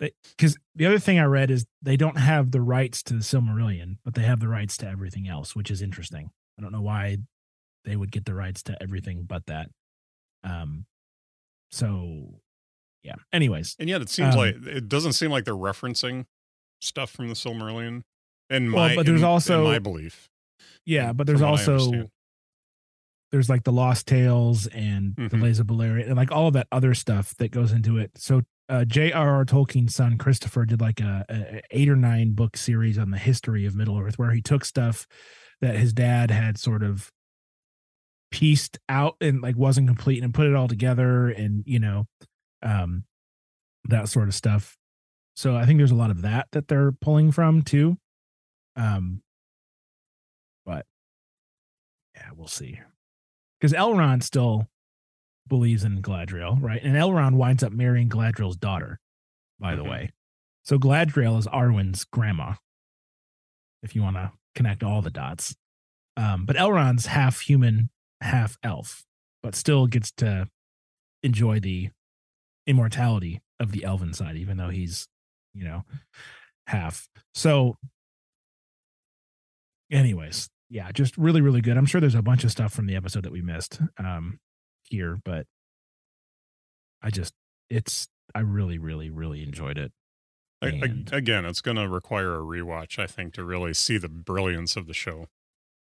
they 0.00 0.12
because 0.36 0.56
the 0.74 0.86
other 0.86 0.98
thing 0.98 1.18
I 1.20 1.24
read 1.24 1.50
is 1.50 1.64
they 1.80 1.96
don't 1.96 2.18
have 2.18 2.50
the 2.50 2.60
rights 2.60 3.02
to 3.04 3.14
the 3.14 3.20
Silmarillion, 3.20 3.98
but 4.04 4.14
they 4.14 4.22
have 4.22 4.40
the 4.40 4.48
rights 4.48 4.76
to 4.78 4.88
everything 4.88 5.28
else, 5.28 5.54
which 5.54 5.70
is 5.70 5.80
interesting. 5.80 6.30
I 6.58 6.62
don't 6.62 6.72
know 6.72 6.82
why 6.82 7.18
they 7.84 7.94
would 7.96 8.10
get 8.10 8.24
the 8.24 8.34
rights 8.34 8.62
to 8.64 8.76
everything 8.82 9.24
but 9.24 9.46
that. 9.46 9.70
Um, 10.42 10.86
so 11.70 12.40
yeah. 13.02 13.14
Anyways, 13.32 13.76
And 13.78 13.88
yet 13.88 14.02
it 14.02 14.08
seems 14.10 14.34
Um, 14.34 14.40
like 14.40 14.56
it 14.66 14.88
doesn't 14.88 15.12
seem 15.14 15.30
like 15.30 15.44
they're 15.44 15.54
referencing 15.54 16.26
stuff 16.80 17.10
from 17.10 17.28
the 17.28 17.34
Silmarillion. 17.34 18.02
In 18.50 18.72
Well, 18.72 18.88
my 18.88 18.96
but 18.96 19.06
there's 19.06 19.20
in- 19.20 19.24
in 19.26 19.30
also- 19.30 19.64
my 19.64 19.78
belief. 19.78 20.28
yeah, 20.84 21.12
but 21.12 21.26
there's 21.26 21.38
from 21.38 21.50
what 21.52 21.60
I 21.68 21.72
also. 21.72 22.10
There's 23.32 23.48
like 23.48 23.62
the 23.64 23.72
Lost 23.72 24.06
Tales 24.08 24.66
and 24.68 25.14
the 25.16 25.22
Mhm. 25.28 25.42
Lays 25.42 25.60
of 25.60 25.66
Beleriand 25.68 26.06
and 26.06 26.16
like 26.16 26.32
all 26.32 26.48
of 26.48 26.54
that 26.54 26.66
other 26.72 26.94
stuff 26.94 27.34
that 27.36 27.50
goes 27.52 27.70
into 27.72 27.96
it. 27.96 28.10
So 28.16 28.42
uh, 28.68 28.84
J.R.R. 28.84 29.44
Tolkien's 29.44 29.94
son 29.94 30.16
Christopher 30.18 30.64
did 30.64 30.80
like 30.80 31.00
a, 31.00 31.24
a 31.28 31.34
a 31.56 31.62
eight 31.70 31.88
or 31.88 31.96
nine 31.96 32.32
book 32.32 32.56
series 32.56 32.98
on 32.98 33.10
the 33.10 33.18
history 33.18 33.66
of 33.66 33.74
Middle 33.74 33.98
Earth, 33.98 34.18
where 34.18 34.30
he 34.32 34.40
took 34.42 34.64
stuff 34.64 35.06
that 35.60 35.76
his 35.76 35.92
dad 35.92 36.30
had 36.30 36.56
sort 36.58 36.82
of 36.82 37.10
pieced 38.30 38.78
out 38.88 39.16
and 39.20 39.40
like 39.42 39.56
wasn't 39.56 39.88
complete 39.88 40.22
and 40.22 40.32
put 40.34 40.46
it 40.46 40.54
all 40.54 40.68
together, 40.68 41.28
and 41.28 41.64
you 41.66 41.78
know, 41.80 42.06
um, 42.62 43.04
that 43.88 44.08
sort 44.08 44.28
of 44.28 44.34
stuff. 44.34 44.76
So 45.36 45.56
I 45.56 45.66
think 45.66 45.78
there's 45.78 45.90
a 45.90 45.96
lot 45.96 46.10
of 46.10 46.22
that 46.22 46.48
that 46.52 46.68
they're 46.68 46.92
pulling 46.92 47.32
from 47.32 47.62
too. 47.62 47.96
Um, 48.76 49.22
but 50.64 50.86
yeah, 52.14 52.28
we'll 52.36 52.46
see 52.48 52.78
because 53.60 53.72
Elrond 53.72 54.22
still 54.22 54.68
believes 55.48 55.84
in 55.84 56.00
Galadriel, 56.00 56.56
right? 56.60 56.82
And 56.82 56.94
Elrond 56.94 57.34
winds 57.34 57.62
up 57.62 57.72
marrying 57.72 58.08
Galadriel's 58.08 58.56
daughter, 58.56 59.00
by 59.58 59.74
the 59.74 59.84
way. 59.84 60.10
So 60.62 60.78
Galadriel 60.78 61.38
is 61.38 61.46
Arwen's 61.46 62.04
grandma, 62.04 62.54
if 63.82 63.94
you 63.94 64.02
want 64.02 64.16
to 64.16 64.32
connect 64.54 64.82
all 64.82 65.02
the 65.02 65.10
dots. 65.10 65.54
Um, 66.16 66.44
but 66.46 66.56
Elrond's 66.56 67.06
half 67.06 67.40
human, 67.40 67.90
half 68.20 68.56
elf, 68.62 69.04
but 69.42 69.54
still 69.54 69.86
gets 69.86 70.10
to 70.12 70.48
enjoy 71.22 71.60
the 71.60 71.90
immortality 72.66 73.40
of 73.58 73.72
the 73.72 73.84
elven 73.84 74.12
side, 74.12 74.36
even 74.36 74.56
though 74.56 74.68
he's, 74.68 75.08
you 75.54 75.64
know, 75.64 75.84
half. 76.66 77.08
So, 77.34 77.76
anyways, 79.90 80.48
yeah, 80.70 80.90
just 80.92 81.16
really, 81.18 81.40
really 81.40 81.60
good. 81.60 81.76
I'm 81.76 81.86
sure 81.86 82.00
there's 82.00 82.14
a 82.14 82.22
bunch 82.22 82.44
of 82.44 82.50
stuff 82.50 82.72
from 82.72 82.86
the 82.86 82.96
episode 82.96 83.24
that 83.24 83.32
we 83.32 83.42
missed 83.42 83.80
um, 83.98 84.38
here, 84.84 85.18
but 85.24 85.46
I 87.02 87.10
just, 87.10 87.34
it's, 87.68 88.08
I 88.34 88.40
really, 88.40 88.78
really, 88.78 89.10
really 89.10 89.42
enjoyed 89.42 89.78
it. 89.78 89.92
And- 90.62 91.08
again, 91.12 91.44
it's 91.46 91.62
going 91.62 91.78
to 91.78 91.88
require 91.88 92.34
a 92.34 92.42
rewatch, 92.42 92.98
I 92.98 93.06
think, 93.06 93.32
to 93.34 93.44
really 93.44 93.72
see 93.74 93.96
the 93.96 94.08
brilliance 94.10 94.76
of 94.76 94.86
the 94.86 94.92
show. 94.94 95.26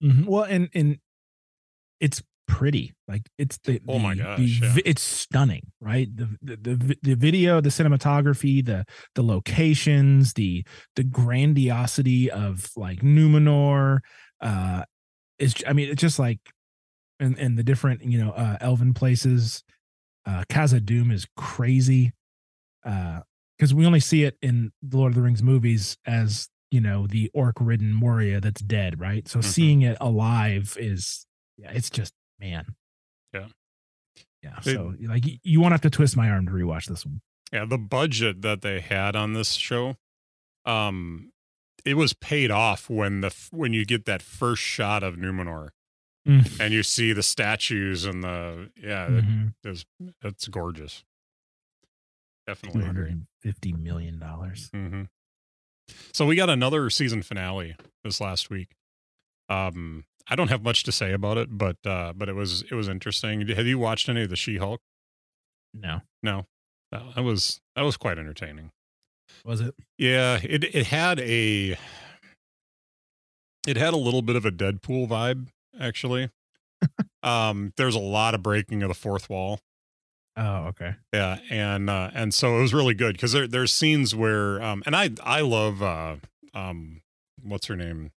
Mhm. 0.02 0.26
Well, 0.26 0.44
and 0.44 0.70
and 0.74 1.00
it's 2.00 2.24
pretty. 2.48 2.94
Like 3.06 3.24
it's 3.38 3.58
the 3.66 3.82
Oh 3.90 4.00
my 4.00 4.16
the- 4.16 4.24
gosh, 4.24 4.38
the 4.62 4.68
yeah. 4.68 4.76
it's 4.86 5.02
stunning, 5.02 5.64
right? 5.82 6.08
The, 6.16 6.30
the 6.42 6.56
the 6.56 6.98
the 7.04 7.16
video, 7.16 7.60
the 7.60 7.68
cinematography, 7.68 8.64
the 8.66 8.86
the 9.16 9.22
locations, 9.24 10.34
the 10.36 10.66
the 10.96 11.04
grandiosity 11.04 12.32
of 12.32 12.70
like 12.78 13.00
Numenor. 13.02 14.00
Uh, 14.42 14.84
is 15.38 15.56
I 15.68 15.74
mean, 15.74 15.90
it's 15.90 16.02
just 16.02 16.20
like, 16.20 16.40
and 17.20 17.38
and 17.38 17.58
the 17.58 17.64
different 17.64 18.04
you 18.04 18.24
know 18.24 18.32
uh 18.32 18.58
elven 18.62 18.94
places. 18.94 19.64
Uh, 20.26 20.44
Khazad-dûm 20.50 21.12
is 21.12 21.26
crazy. 21.38 22.14
Uh, 22.86 23.22
because 23.58 23.74
we 23.74 23.86
only 23.86 24.00
see 24.00 24.24
it 24.24 24.38
in 24.42 24.72
the 24.82 24.96
Lord 24.98 25.12
of 25.12 25.16
the 25.16 25.22
Rings 25.22 25.42
movies 25.44 25.98
as 26.06 26.50
you 26.72 26.80
know 26.80 27.08
the 27.08 27.30
orc 27.34 27.56
ridden 27.60 27.92
Moria 27.94 28.40
that's 28.40 28.62
dead, 28.62 29.00
right? 29.00 29.28
So 29.28 29.40
Mhm. 29.40 29.44
seeing 29.44 29.82
it 29.82 29.98
alive 30.00 30.78
is 30.80 31.26
yeah, 31.58 31.72
it's 31.72 31.90
just 31.90 32.14
man. 32.40 32.76
Yeah. 33.34 33.48
Yeah. 34.44 34.60
They- 34.64 34.76
So 34.76 34.96
like 35.02 35.26
you 35.44 35.60
won't 35.60 35.72
have 35.74 35.82
to 35.82 35.90
twist 35.90 36.16
my 36.16 36.30
arm 36.30 36.46
to 36.46 36.52
rewatch 36.52 36.86
this 36.86 37.06
one. 37.06 37.22
Yeah, 37.52 37.66
the 37.66 37.78
budget 37.80 38.42
that 38.44 38.62
they 38.62 38.80
had 38.80 39.16
on 39.16 39.34
this 39.34 39.54
show, 39.54 39.98
um, 40.66 41.32
it 41.86 41.96
was 41.96 42.14
paid 42.14 42.52
off 42.52 42.90
when 42.90 43.22
the 43.22 43.36
when 43.52 43.74
you 43.74 43.86
get 43.86 44.06
that 44.06 44.22
first 44.22 44.62
shot 44.62 45.04
of 45.04 45.16
Numenor 45.16 45.70
Mm. 46.28 46.60
and 46.60 46.74
you 46.74 46.84
see 46.84 47.14
the 47.14 47.24
statues 47.24 48.04
and 48.06 48.22
the 48.24 48.70
yeah, 48.76 49.06
it- 49.08 49.24
Mhm. 49.26 49.54
it's 49.64 49.86
it's 50.22 50.48
gorgeous. 50.50 51.04
Definitely 52.46 52.84
hundred 52.84 53.02
agree. 53.02 53.12
and 53.12 53.28
fifty 53.42 53.74
million 53.74 54.20
dollars. 54.20 54.70
hmm 54.74 55.04
So 56.14 56.26
we 56.26 56.36
got 56.36 56.50
another 56.50 56.90
season 56.90 57.22
finale 57.24 57.76
this 58.04 58.20
last 58.20 58.50
week. 58.50 58.76
Um, 59.48 60.06
I 60.28 60.36
don't 60.36 60.50
have 60.50 60.62
much 60.62 60.84
to 60.84 60.92
say 60.92 61.14
about 61.14 61.38
it, 61.38 61.58
but 61.58 61.78
uh, 61.86 62.14
but 62.14 62.28
it 62.30 62.34
was 62.36 62.64
it 62.64 62.74
was 62.74 62.88
interesting. 62.90 63.48
Have 63.48 63.66
you 63.68 63.80
watched 63.80 64.10
any 64.10 64.24
of 64.24 64.30
the 64.30 64.36
She 64.36 64.58
Hulk? 64.58 64.82
No, 65.74 66.02
No, 66.22 66.48
no, 66.92 67.12
that 67.16 67.24
was 67.24 67.62
that 67.76 67.84
was 67.84 67.98
quite 67.98 68.18
entertaining. 68.20 68.72
Was 69.46 69.62
it? 69.62 69.76
Yeah, 69.98 70.40
it 70.44 70.64
it 70.64 70.88
had 70.88 71.20
a 71.20 71.78
it 73.68 73.78
had 73.78 73.94
a 73.94 73.98
little 73.98 74.22
bit 74.22 74.36
of 74.36 74.46
a 74.46 74.52
Deadpool 74.52 75.08
vibe 75.08 75.48
actually. 75.80 76.30
um, 77.24 77.74
there's 77.78 77.96
a 77.96 78.00
lot 78.00 78.34
of 78.34 78.44
breaking 78.44 78.84
of 78.84 78.90
the 78.90 78.96
fourth 78.96 79.30
wall. 79.30 79.60
Oh, 80.38 80.68
okay. 80.68 80.96
Yeah, 81.14 81.40
and 81.50 81.90
uh, 81.90 82.12
and 82.14 82.34
so 82.34 82.58
it 82.58 82.62
was 82.62 82.74
really 82.74 82.94
good 82.94 83.14
because 83.14 83.34
there 83.34 83.48
there's 83.48 83.74
scenes 83.74 84.16
where 84.16 84.62
um 84.62 84.84
and 84.86 84.96
I 84.96 85.12
I 85.24 85.42
love 85.42 85.82
uh 85.82 86.16
um 86.54 87.02
what's 87.42 87.68
her 87.68 87.76
name? 87.76 88.12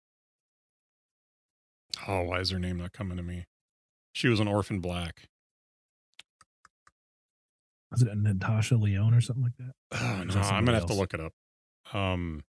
Oh, 2.07 2.23
why 2.23 2.39
is 2.39 2.51
her 2.51 2.59
name 2.59 2.77
not 2.77 2.93
coming 2.93 3.17
to 3.17 3.23
me? 3.23 3.45
She 4.13 4.27
was 4.27 4.39
an 4.39 4.47
orphan 4.47 4.79
black. 4.79 5.29
Was 7.91 8.01
it 8.01 8.15
Natasha 8.17 8.75
Lyonne 8.75 9.13
or 9.13 9.21
something 9.21 9.43
like 9.43 9.57
that? 9.57 9.73
Oh, 9.99 10.23
no, 10.23 10.41
I'm 10.41 10.65
gonna 10.65 10.79
have 10.79 10.87
to 10.87 10.93
look 10.93 11.13
it 11.13 11.19
up. 11.19 11.33
Um, 11.93 12.43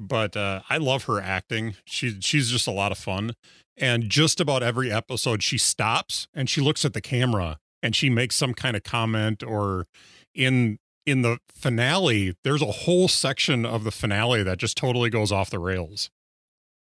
but 0.00 0.36
uh, 0.36 0.62
I 0.68 0.78
love 0.78 1.04
her 1.04 1.20
acting. 1.20 1.76
She 1.84 2.20
she's 2.20 2.50
just 2.50 2.66
a 2.66 2.72
lot 2.72 2.90
of 2.90 2.98
fun, 2.98 3.34
and 3.76 4.08
just 4.08 4.40
about 4.40 4.62
every 4.62 4.90
episode 4.90 5.42
she 5.42 5.58
stops 5.58 6.26
and 6.34 6.50
she 6.50 6.60
looks 6.60 6.84
at 6.84 6.92
the 6.92 7.00
camera 7.00 7.58
and 7.82 7.96
she 7.96 8.10
makes 8.10 8.36
some 8.36 8.54
kind 8.54 8.76
of 8.76 8.82
comment 8.82 9.42
or 9.42 9.86
in 10.34 10.78
in 11.04 11.22
the 11.22 11.38
finale 11.48 12.34
there's 12.44 12.62
a 12.62 12.66
whole 12.66 13.08
section 13.08 13.66
of 13.66 13.82
the 13.84 13.90
finale 13.90 14.42
that 14.42 14.58
just 14.58 14.76
totally 14.76 15.10
goes 15.10 15.32
off 15.32 15.50
the 15.50 15.58
rails 15.58 16.10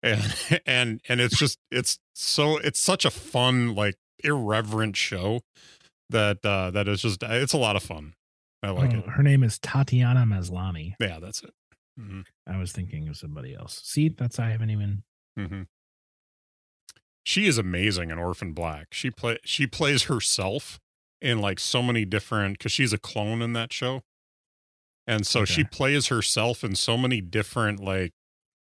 and 0.02 0.60
and 0.66 1.00
and 1.08 1.20
it's 1.20 1.36
just 1.36 1.58
it's 1.70 1.98
so 2.14 2.58
it's 2.58 2.78
such 2.78 3.04
a 3.04 3.10
fun 3.10 3.74
like 3.74 3.96
irreverent 4.22 4.96
show 4.96 5.40
that 6.10 6.44
uh 6.44 6.70
that 6.70 6.86
is 6.88 7.02
just 7.02 7.22
it's 7.22 7.52
a 7.52 7.58
lot 7.58 7.76
of 7.76 7.82
fun. 7.82 8.14
I 8.62 8.70
like 8.70 8.94
Oh, 8.94 8.98
it. 8.98 9.08
Her 9.10 9.22
name 9.22 9.42
is 9.42 9.58
Tatiana 9.58 10.20
Maslany. 10.24 10.94
yeah 11.00 11.18
that's 11.20 11.42
it. 11.42 11.52
Hmm 11.98 12.22
I 12.46 12.58
was 12.58 12.72
thinking 12.72 13.08
of 13.08 13.16
somebody 13.16 13.54
else. 13.54 13.80
See, 13.84 14.08
that's 14.08 14.38
I 14.38 14.50
haven't 14.50 14.70
even. 14.70 15.02
hmm 15.36 15.62
she 17.26 17.46
is 17.46 17.56
amazing 17.56 18.10
in 18.10 18.18
orphan 18.18 18.52
black. 18.52 18.88
She 18.92 19.10
play 19.10 19.38
she 19.44 19.66
plays 19.66 20.04
herself 20.04 20.78
in 21.22 21.40
like 21.40 21.58
so 21.58 21.82
many 21.82 22.04
different 22.04 22.58
because 22.58 22.72
she's 22.72 22.92
a 22.92 22.98
clone 22.98 23.40
in 23.40 23.54
that 23.54 23.72
show. 23.72 24.02
And 25.06 25.26
so 25.26 25.44
she 25.44 25.64
plays 25.64 26.08
herself 26.08 26.62
in 26.64 26.74
so 26.74 26.96
many 26.98 27.20
different 27.20 27.80
like 27.80 28.12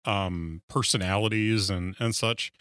um 0.06 0.62
personalities 0.70 1.70
and 1.72 1.96
and 2.00 2.16
such 2.16 2.52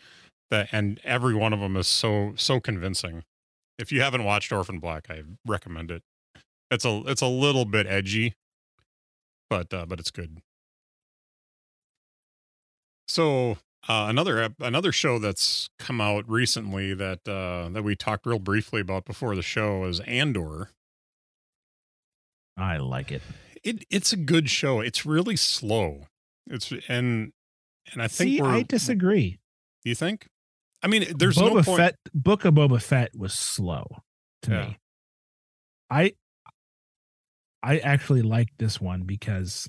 that 0.50 0.68
and 0.72 1.00
every 1.04 1.34
one 1.34 1.52
of 1.52 1.60
them 1.60 1.76
is 1.76 1.86
so 1.86 2.32
so 2.36 2.60
convincing 2.60 3.22
if 3.78 3.92
you 3.92 4.00
haven't 4.00 4.24
watched 4.24 4.52
orphan 4.52 4.78
black 4.78 5.06
i 5.10 5.22
recommend 5.46 5.90
it 5.90 6.02
it's 6.70 6.84
a 6.84 7.02
it's 7.06 7.22
a 7.22 7.26
little 7.26 7.64
bit 7.64 7.86
edgy 7.86 8.34
but 9.50 9.72
uh 9.72 9.86
but 9.86 9.98
it's 10.00 10.10
good 10.10 10.40
so 13.06 13.58
uh, 13.86 14.06
another 14.08 14.48
another 14.60 14.90
show 14.92 15.18
that's 15.18 15.68
come 15.78 16.00
out 16.00 16.28
recently 16.28 16.94
that 16.94 17.20
uh 17.28 17.68
that 17.70 17.84
we 17.84 17.94
talked 17.94 18.24
real 18.24 18.38
briefly 18.38 18.80
about 18.80 19.04
before 19.04 19.36
the 19.36 19.42
show 19.42 19.84
is 19.84 20.00
andor 20.00 20.70
I 22.56 22.76
like 22.76 23.10
it. 23.10 23.22
it 23.62 23.84
it's 23.90 24.12
a 24.12 24.16
good 24.16 24.48
show. 24.48 24.80
It's 24.80 25.04
really 25.04 25.36
slow. 25.36 26.06
It's 26.46 26.72
and 26.88 27.32
and 27.92 28.02
I 28.02 28.08
think 28.08 28.30
See. 28.30 28.40
I 28.40 28.62
disagree. 28.62 29.38
Do 29.82 29.90
you 29.90 29.94
think? 29.94 30.26
I 30.84 30.86
mean, 30.86 31.06
there's 31.16 31.38
Boba 31.38 31.54
no 31.54 31.62
point. 31.62 31.78
Fett 31.78 31.96
Book 32.12 32.44
of 32.44 32.54
Boba 32.54 32.80
Fett 32.80 33.16
was 33.16 33.32
slow 33.32 33.86
to 34.42 34.50
Yeah. 34.50 34.66
me. 34.68 34.78
I 35.90 36.12
I 37.62 37.78
actually 37.78 38.20
like 38.22 38.48
this 38.58 38.80
one 38.80 39.04
because 39.04 39.66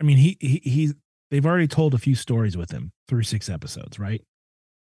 I 0.00 0.04
mean 0.04 0.18
he 0.18 0.36
he 0.40 0.60
he's 0.62 0.94
they've 1.30 1.46
already 1.46 1.68
told 1.68 1.94
a 1.94 1.98
few 1.98 2.14
stories 2.14 2.56
with 2.56 2.70
him 2.70 2.92
through 3.08 3.22
six 3.22 3.48
episodes, 3.48 3.98
right? 3.98 4.22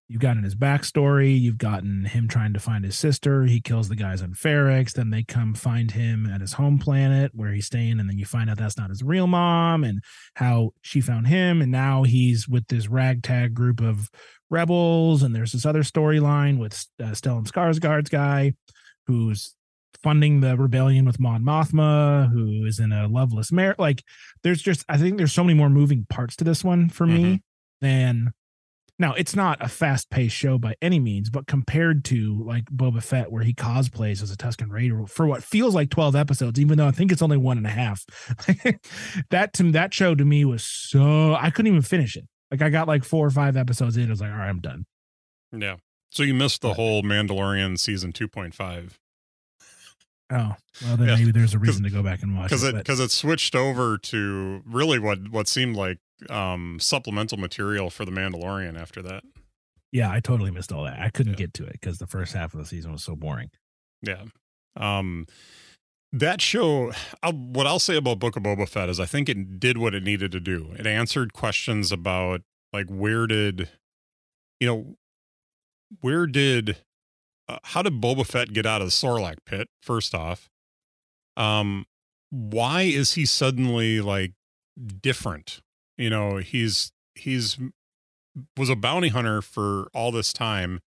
You've 0.07 0.21
gotten 0.21 0.43
his 0.43 0.53
backstory, 0.53 1.39
you've 1.39 1.57
gotten 1.57 2.05
him 2.05 2.27
trying 2.27 2.53
to 2.53 2.59
find 2.59 2.85
his 2.85 2.95
sister, 2.95 3.45
he 3.45 3.59
kills 3.59 3.89
the 3.89 3.95
guys 3.95 4.21
on 4.21 4.33
Ferrix, 4.33 4.93
then 4.93 5.09
they 5.09 5.23
come 5.23 5.55
find 5.55 5.89
him 5.89 6.27
at 6.27 6.41
his 6.41 6.53
home 6.53 6.77
planet 6.77 7.31
where 7.33 7.51
he's 7.51 7.65
staying, 7.65 7.99
and 7.99 8.07
then 8.07 8.19
you 8.19 8.25
find 8.25 8.47
out 8.47 8.57
that's 8.57 8.77
not 8.77 8.91
his 8.91 9.01
real 9.01 9.25
mom 9.25 9.83
and 9.83 10.03
how 10.35 10.73
she 10.81 11.01
found 11.01 11.25
him, 11.25 11.59
and 11.59 11.71
now 11.71 12.03
he's 12.03 12.47
with 12.47 12.67
this 12.67 12.87
ragtag 12.87 13.55
group 13.55 13.81
of 13.81 14.11
rebels, 14.51 15.23
and 15.23 15.35
there's 15.35 15.53
this 15.53 15.65
other 15.65 15.81
storyline 15.81 16.59
with 16.59 16.85
uh, 17.01 17.05
Stellan 17.05 17.49
Skarsgård's 17.49 18.09
guy 18.09 18.53
who's 19.07 19.55
funding 20.03 20.41
the 20.41 20.55
rebellion 20.55 21.05
with 21.05 21.19
Mon 21.19 21.41
Mothma, 21.41 22.31
who 22.31 22.63
is 22.65 22.79
in 22.79 22.91
a 22.91 23.07
loveless 23.07 23.51
marriage. 23.51 23.79
Like, 23.79 24.03
there's 24.43 24.61
just 24.61 24.85
I 24.87 24.97
think 24.97 25.17
there's 25.17 25.33
so 25.33 25.43
many 25.43 25.57
more 25.57 25.69
moving 25.71 26.05
parts 26.09 26.35
to 26.35 26.43
this 26.43 26.63
one 26.63 26.89
for 26.89 27.07
me 27.07 27.41
than 27.81 28.31
now. 28.99 29.13
It's 29.13 29.35
not 29.35 29.63
a 29.63 29.67
fast 29.67 30.09
paced 30.09 30.35
show 30.35 30.57
by 30.57 30.75
any 30.81 30.99
means, 30.99 31.29
but 31.29 31.47
compared 31.47 32.05
to 32.05 32.43
like 32.43 32.65
Boba 32.65 33.03
Fett, 33.03 33.31
where 33.31 33.43
he 33.43 33.53
cosplays 33.53 34.21
as 34.21 34.31
a 34.31 34.37
Tusken 34.37 34.69
Raider 34.69 35.05
for 35.07 35.25
what 35.27 35.43
feels 35.43 35.75
like 35.75 35.89
12 35.89 36.15
episodes, 36.15 36.59
even 36.59 36.77
though 36.77 36.87
I 36.87 36.91
think 36.91 37.11
it's 37.11 37.21
only 37.21 37.37
one 37.37 37.57
and 37.57 37.67
a 37.67 37.69
half. 37.69 38.05
that 39.29 39.53
to 39.53 39.71
that 39.71 39.93
show 39.93 40.15
to 40.15 40.25
me 40.25 40.45
was 40.45 40.63
so 40.63 41.35
I 41.35 41.49
couldn't 41.49 41.71
even 41.71 41.81
finish 41.81 42.15
it. 42.15 42.25
Like 42.51 42.61
I 42.61 42.69
got 42.69 42.87
like 42.87 43.03
four 43.03 43.25
or 43.25 43.31
five 43.31 43.57
episodes 43.57 43.97
in, 43.97 44.05
I 44.07 44.09
was 44.09 44.21
like, 44.21 44.31
all 44.31 44.37
right, 44.37 44.49
I'm 44.49 44.61
done. 44.61 44.85
Yeah. 45.51 45.77
So 46.11 46.23
you 46.23 46.33
missed 46.33 46.61
the 46.61 46.75
whole 46.75 47.01
Mandalorian 47.03 47.77
season 47.79 48.13
2.5 48.13 48.91
Oh, 50.31 50.53
well 50.83 50.97
then 50.97 51.07
Yeah, 51.07 51.15
maybe 51.17 51.31
there's 51.31 51.53
a 51.53 51.59
reason 51.59 51.83
to 51.83 51.89
go 51.89 52.01
back 52.01 52.23
and 52.23 52.35
watch 52.35 52.49
because 52.49 52.63
it. 52.63 52.69
it 52.73 52.77
because 52.77 52.99
it 52.99 53.11
switched 53.11 53.55
over 53.55 53.97
to 53.99 54.61
really 54.65 54.97
what 54.97 55.29
what 55.29 55.47
seemed 55.47 55.75
like 55.75 55.97
um 56.29 56.77
supplemental 56.79 57.37
material 57.37 57.89
for 57.89 58.05
the 58.05 58.11
Mandalorian 58.11 58.79
after 58.79 59.01
that. 59.01 59.23
yeah, 59.91 60.11
I 60.11 60.19
totally 60.19 60.51
missed 60.51 60.71
all 60.71 60.83
that. 60.85 60.99
I 60.99 61.09
couldn't 61.09 61.33
Yeah. 61.33 61.37
get 61.45 61.53
to 61.55 61.65
it 61.65 61.73
because 61.73 61.97
the 61.99 62.07
first 62.07 62.33
half 62.33 62.53
of 62.53 62.59
the 62.59 62.65
season 62.65 62.91
was 62.91 63.03
so 63.03 63.15
boring. 63.15 63.49
Yeah. 64.01 64.23
Um 64.77 65.27
that 66.13 66.39
show 66.41 66.91
I'll, 67.21 67.33
what 67.33 67.67
I'll 67.67 67.79
say 67.79 67.97
about 67.97 68.19
Book 68.19 68.35
of 68.37 68.43
Boba 68.43 68.67
Fett 68.69 68.87
is 68.89 68.99
I 68.99 69.05
think 69.05 69.27
it 69.29 69.59
did 69.59 69.77
what 69.77 69.93
it 69.93 70.03
needed 70.03 70.31
to 70.31 70.39
do. 70.39 70.73
It 70.77 70.87
answered 70.87 71.33
questions 71.33 71.91
about 71.91 72.41
like 72.71 72.87
where 72.89 73.27
did 73.27 73.69
you 74.59 74.67
know 74.67 74.95
where 76.01 76.25
did 76.27 76.77
uh, 77.47 77.59
how 77.63 77.81
did 77.81 78.01
Boba 78.01 78.25
Fett 78.25 78.53
get 78.53 78.65
out 78.65 78.81
of 78.81 78.87
the 78.87 78.91
Sarlacc 78.91 79.37
pit 79.45 79.67
first 79.81 80.15
off? 80.15 80.49
Um 81.37 81.85
why 82.31 82.83
is 82.83 83.13
he 83.13 83.25
suddenly 83.25 83.99
like 84.01 84.33
different? 85.01 85.61
You 85.97 86.09
know, 86.09 86.37
he's 86.37 86.91
he's 87.15 87.57
was 88.57 88.69
a 88.69 88.75
bounty 88.75 89.09
hunter 89.09 89.41
for 89.41 89.87
all 89.93 90.11
this 90.11 90.33
time 90.33 90.81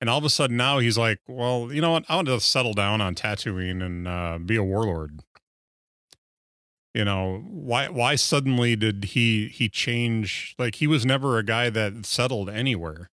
and 0.00 0.08
all 0.08 0.18
of 0.18 0.24
a 0.24 0.30
sudden 0.30 0.56
now 0.56 0.78
he's 0.78 0.96
like, 0.96 1.18
well, 1.28 1.72
you 1.72 1.80
know 1.80 1.92
what? 1.92 2.04
I 2.08 2.16
want 2.16 2.28
to 2.28 2.40
settle 2.40 2.72
down 2.72 3.00
on 3.00 3.14
Tatooine 3.14 3.84
and 3.84 4.08
uh, 4.08 4.38
be 4.38 4.56
a 4.56 4.64
warlord. 4.64 5.20
You 6.94 7.04
know 7.04 7.44
why? 7.46 7.88
Why 7.88 8.16
suddenly 8.16 8.74
did 8.74 9.04
he 9.04 9.46
he 9.48 9.68
change? 9.68 10.56
Like 10.58 10.76
he 10.76 10.88
was 10.88 11.06
never 11.06 11.38
a 11.38 11.44
guy 11.44 11.70
that 11.70 12.04
settled 12.04 12.50
anywhere, 12.50 13.10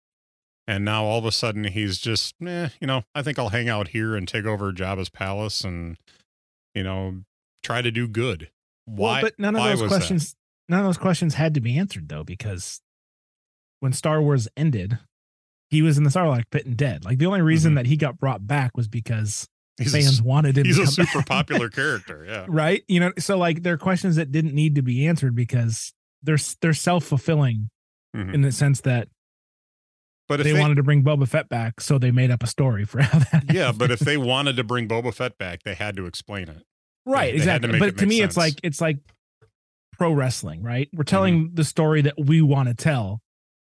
and 0.66 0.86
now 0.86 1.04
all 1.04 1.20
of 1.20 1.26
a 1.26 1.32
sudden 1.32 1.66
he's 1.66 1.98
just, 1.98 2.36
eh, 2.46 2.70
you 2.80 2.88
know, 2.88 3.04
I 3.14 3.22
think 3.22 3.38
I'll 3.38 3.50
hang 3.50 3.68
out 3.68 3.90
here 3.90 4.16
and 4.16 4.30
take 4.30 4.46
over 4.46 4.72
Jabba's 4.72 5.10
palace 5.10 5.66
and, 5.66 5.98
you 6.74 6.84
know, 6.84 7.24
try 7.64 7.82
to 7.82 7.92
do 7.92 8.08
good. 8.08 8.50
Why? 8.86 9.16
Well, 9.16 9.22
but 9.24 9.40
none 9.40 9.58
of 9.58 9.80
those 9.80 9.90
questions 9.90 10.36
none 10.70 10.80
of 10.80 10.86
those 10.86 10.98
questions 10.98 11.36
had 11.36 11.54
to 11.54 11.62
be 11.62 11.78
answered 11.78 12.10
though, 12.10 12.24
because 12.24 12.82
when 13.80 13.94
Star 13.94 14.22
Wars 14.22 14.48
ended, 14.58 14.98
he 15.70 15.82
was 15.82 15.98
in 15.98 16.04
the 16.04 16.10
Sarlacc 16.10 16.46
pit 16.52 16.66
and 16.66 16.78
dead. 16.78 17.04
Like 17.06 17.18
the 17.18 17.26
only 17.26 17.42
reason 17.42 17.74
Mhm. 17.74 17.76
that 17.76 17.86
he 17.88 17.98
got 17.98 18.20
brought 18.20 18.46
back 18.48 18.76
was 18.78 18.88
because 18.88 19.48
he's 19.78 19.94
a, 19.94 19.98
fans 20.02 20.22
wanted 20.22 20.58
him 20.58 20.66
he's 20.66 20.78
a 20.80 20.88
super 20.88 21.20
back. 21.20 21.28
popular 21.28 21.70
character. 21.72 22.26
Yeah. 22.28 22.46
right? 22.48 22.84
You 22.88 23.00
know, 23.02 23.12
so 23.20 23.38
like 23.38 23.64
there 23.64 23.74
are 23.74 23.78
questions 23.78 24.16
that 24.16 24.32
didn't 24.32 24.54
need 24.54 24.76
to 24.76 24.82
be 24.82 25.06
answered 25.08 25.36
because 25.36 25.94
they're 26.24 26.38
they're 26.62 26.74
self 26.74 27.04
fulfilling 27.04 27.70
Mhm. 28.16 28.34
in 28.34 28.42
the 28.42 28.52
sense 28.52 28.82
that 28.82 29.10
But 30.30 30.40
if 30.40 30.46
they, 30.46 30.54
they, 30.54 30.60
wanted 30.60 30.76
to 30.76 30.84
bring 30.84 31.04
Boba 31.04 31.28
Fett 31.28 31.50
back, 31.50 31.82
so 31.82 31.98
they 32.00 32.10
made 32.12 32.32
up 32.32 32.42
a 32.42 32.48
story 32.48 32.86
for 32.86 33.02
how 33.04 33.20
that. 33.20 33.46
yeah, 33.54 33.72
but 33.72 33.92
if 33.92 34.00
they 34.00 34.18
wanted 34.18 34.56
to 34.56 34.64
bring 34.64 34.88
Boba 34.88 35.14
Fett 35.14 35.38
back, 35.38 35.64
they 35.64 35.76
had 35.76 35.96
to 35.98 36.06
explain 36.06 36.48
it. 36.50 36.64
right, 37.06 37.32
they 37.34 37.38
exactly. 37.38 37.72
make 37.74 37.80
But 37.80 37.98
to 37.98 38.06
me, 38.08 38.22
it's 38.22 38.38
like 38.38 38.54
it's 38.64 38.80
like 38.82 38.98
pro 39.98 40.12
wrestling, 40.12 40.62
right? 40.64 40.90
We're 40.94 41.04
telling 41.04 41.52
the 41.54 41.64
story 41.64 42.02
that 42.02 42.16
we 42.18 42.42
want 42.42 42.70
to 42.70 42.76
tell 42.76 43.22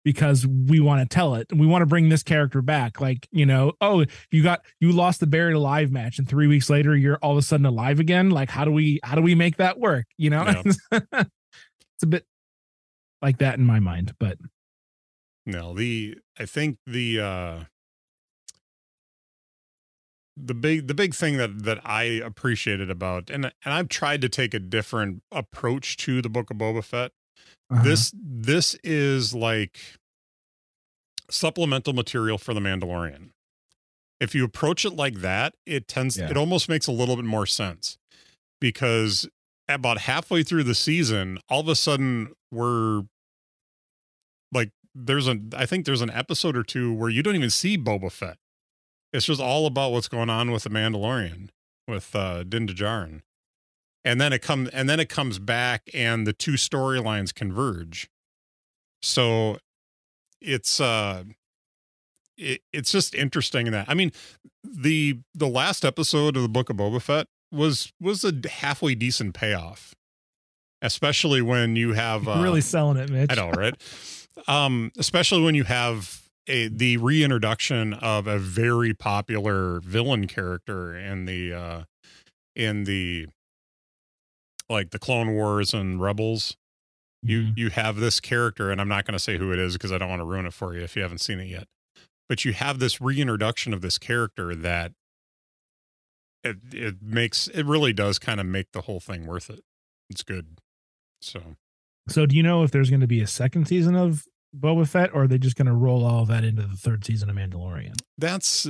because 0.04 0.46
we 0.46 0.80
want 0.80 1.02
to 1.02 1.14
tell 1.14 1.34
it 1.34 1.48
and 1.50 1.60
we 1.60 1.66
want 1.66 1.82
to 1.82 1.86
bring 1.86 2.08
this 2.08 2.22
character 2.22 2.62
back. 2.62 3.00
Like 3.00 3.28
you 3.30 3.44
know 3.44 3.72
oh 3.80 4.04
you 4.30 4.42
got 4.42 4.64
you 4.80 4.92
lost 4.92 5.20
the 5.20 5.26
buried 5.26 5.54
alive 5.54 5.90
match 5.90 6.18
and 6.18 6.28
three 6.28 6.46
weeks 6.46 6.70
later 6.70 6.96
you're 6.96 7.18
all 7.18 7.32
of 7.32 7.38
a 7.38 7.42
sudden 7.42 7.66
alive 7.66 8.00
again? 8.00 8.30
Like 8.30 8.50
how 8.50 8.64
do 8.64 8.72
we 8.72 9.00
how 9.02 9.16
do 9.16 9.22
we 9.22 9.34
make 9.34 9.56
that 9.56 9.78
work? 9.78 10.06
You 10.16 10.30
know? 10.30 10.62
It's 12.00 12.04
a 12.04 12.06
bit 12.06 12.24
like 13.20 13.38
that 13.38 13.58
in 13.58 13.64
my 13.64 13.80
mind 13.80 14.14
but 14.20 14.38
No, 15.44 15.74
the 15.74 16.16
I 16.38 16.46
think 16.46 16.78
the 16.86 17.20
uh 17.20 17.64
the 20.40 20.54
big 20.54 20.86
the 20.86 20.94
big 20.94 21.14
thing 21.14 21.36
that 21.36 21.64
that 21.64 21.80
I 21.84 22.02
appreciated 22.04 22.90
about 22.90 23.30
and 23.30 23.46
and 23.46 23.74
I've 23.74 23.88
tried 23.88 24.20
to 24.22 24.28
take 24.28 24.54
a 24.54 24.58
different 24.58 25.22
approach 25.32 25.96
to 25.98 26.22
the 26.22 26.28
book 26.28 26.50
of 26.50 26.56
Boba 26.58 26.84
Fett. 26.84 27.12
uh, 27.70 27.82
This 27.82 28.12
this 28.14 28.76
is 28.84 29.34
like 29.34 29.78
supplemental 31.30 31.92
material 31.92 32.38
for 32.38 32.54
the 32.54 32.60
Mandalorian. 32.60 33.30
If 34.20 34.34
you 34.34 34.44
approach 34.44 34.84
it 34.84 34.94
like 34.96 35.16
that, 35.16 35.54
it 35.66 35.86
tends 35.88 36.16
Yeah. 36.16 36.30
it 36.30 36.36
almost 36.36 36.68
makes 36.68 36.86
a 36.86 36.92
little 36.92 37.16
bit 37.16 37.24
more 37.24 37.46
sense 37.46 37.98
because 38.60 39.28
about 39.68 39.98
halfway 40.02 40.42
through 40.42 40.64
the 40.64 40.74
season, 40.74 41.38
all 41.48 41.60
of 41.60 41.68
a 41.68 41.76
sudden 41.76 42.32
we're 42.50 43.02
like 44.52 44.70
there's 44.94 45.28
a 45.28 45.38
I 45.54 45.66
think 45.66 45.84
there's 45.84 46.00
an 46.00 46.10
episode 46.10 46.56
or 46.56 46.62
two 46.62 46.92
where 46.92 47.10
you 47.10 47.22
don't 47.22 47.36
even 47.36 47.50
see 47.50 47.76
Boba 47.78 48.10
Fett. 48.10 48.38
It's 49.12 49.26
just 49.26 49.40
all 49.40 49.66
about 49.66 49.92
what's 49.92 50.08
going 50.08 50.30
on 50.30 50.50
with 50.50 50.64
the 50.64 50.70
Mandalorian 50.70 51.48
with 51.86 52.14
uh 52.14 52.42
Din 52.44 52.66
Djarin. 52.66 53.22
And 54.04 54.20
then 54.20 54.32
it 54.32 54.42
comes 54.42 54.68
and 54.70 54.88
then 54.88 55.00
it 55.00 55.08
comes 55.08 55.38
back 55.38 55.88
and 55.94 56.26
the 56.26 56.32
two 56.32 56.52
storylines 56.52 57.34
converge. 57.34 58.08
So 59.02 59.58
it's 60.40 60.80
uh 60.80 61.24
it, 62.36 62.60
it's 62.72 62.92
just 62.92 63.14
interesting 63.14 63.66
in 63.66 63.72
that. 63.72 63.86
I 63.88 63.94
mean, 63.94 64.12
the 64.62 65.18
the 65.34 65.48
last 65.48 65.84
episode 65.84 66.36
of 66.36 66.42
the 66.42 66.48
Book 66.48 66.70
of 66.70 66.76
Boba 66.76 67.02
Fett 67.02 67.26
was 67.50 67.92
was 68.00 68.24
a 68.24 68.32
halfway 68.48 68.94
decent 68.94 69.34
payoff. 69.34 69.94
Especially 70.80 71.42
when 71.42 71.74
you 71.74 71.94
have 71.94 72.28
uh, 72.28 72.40
really 72.40 72.60
selling 72.60 72.98
it 72.98 73.10
mitch 73.10 73.32
I 73.32 73.34
know, 73.34 73.50
right? 73.50 73.74
um, 74.46 74.92
especially 74.96 75.42
when 75.42 75.56
you 75.56 75.64
have 75.64 76.27
a 76.48 76.68
the 76.68 76.96
reintroduction 76.96 77.94
of 77.94 78.26
a 78.26 78.38
very 78.38 78.94
popular 78.94 79.80
villain 79.80 80.26
character 80.26 80.96
in 80.96 81.26
the 81.26 81.52
uh 81.52 81.84
in 82.56 82.84
the 82.84 83.26
like 84.68 84.90
the 84.90 84.98
Clone 84.98 85.34
Wars 85.34 85.72
and 85.72 86.00
Rebels. 86.00 86.56
You 87.22 87.42
Mhm. 87.42 87.58
you 87.58 87.70
have 87.70 87.96
this 87.96 88.20
character, 88.20 88.70
and 88.70 88.80
I'm 88.80 88.88
not 88.88 89.04
going 89.04 89.12
to 89.14 89.18
say 89.18 89.38
who 89.38 89.52
it 89.52 89.58
is 89.58 89.72
because 89.74 89.90
I 89.92 89.98
don't 89.98 90.08
want 90.08 90.20
to 90.20 90.24
ruin 90.24 90.46
it 90.46 90.54
for 90.54 90.74
you 90.74 90.82
if 90.82 90.94
you 90.96 91.02
haven't 91.02 91.18
seen 91.18 91.40
it 91.40 91.46
yet. 91.48 91.66
But 92.28 92.44
you 92.44 92.52
have 92.52 92.78
this 92.78 93.00
reintroduction 93.00 93.72
of 93.74 93.80
this 93.80 93.98
character 93.98 94.54
that 94.54 94.92
it 96.44 96.58
it 96.72 97.02
makes 97.02 97.48
it 97.48 97.66
really 97.66 97.92
does 97.92 98.18
kind 98.18 98.38
of 98.40 98.46
make 98.46 98.70
the 98.72 98.82
whole 98.82 99.00
thing 99.00 99.26
worth 99.26 99.50
it. 99.50 99.64
It's 100.08 100.22
good. 100.22 100.58
So 101.20 101.56
So, 102.08 102.24
do 102.26 102.36
you 102.36 102.42
know 102.42 102.62
if 102.62 102.70
there's 102.70 102.90
going 102.90 103.00
to 103.00 103.06
be 103.08 103.20
a 103.20 103.26
second 103.26 103.66
season 103.66 103.96
of 103.96 104.24
Boba 104.56 104.88
Fett, 104.88 105.10
or 105.12 105.24
are 105.24 105.26
they 105.26 105.38
just 105.38 105.56
going 105.56 105.66
to 105.66 105.72
roll 105.74 106.04
all 106.04 106.24
that 106.26 106.44
into 106.44 106.62
the 106.62 106.76
third 106.76 107.04
season 107.04 107.28
of 107.30 107.36
Mandalorian? 107.36 107.94
that's 108.16 108.66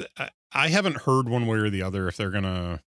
I, 0.52 0.68
haven't 0.68 1.02
heard 1.02 1.28
one 1.28 1.46
way 1.46 1.58
or 1.58 1.70
the 1.70 1.82
other 1.82 2.08
if 2.08 2.16
they're 2.16 2.30
gonna. 2.30 2.80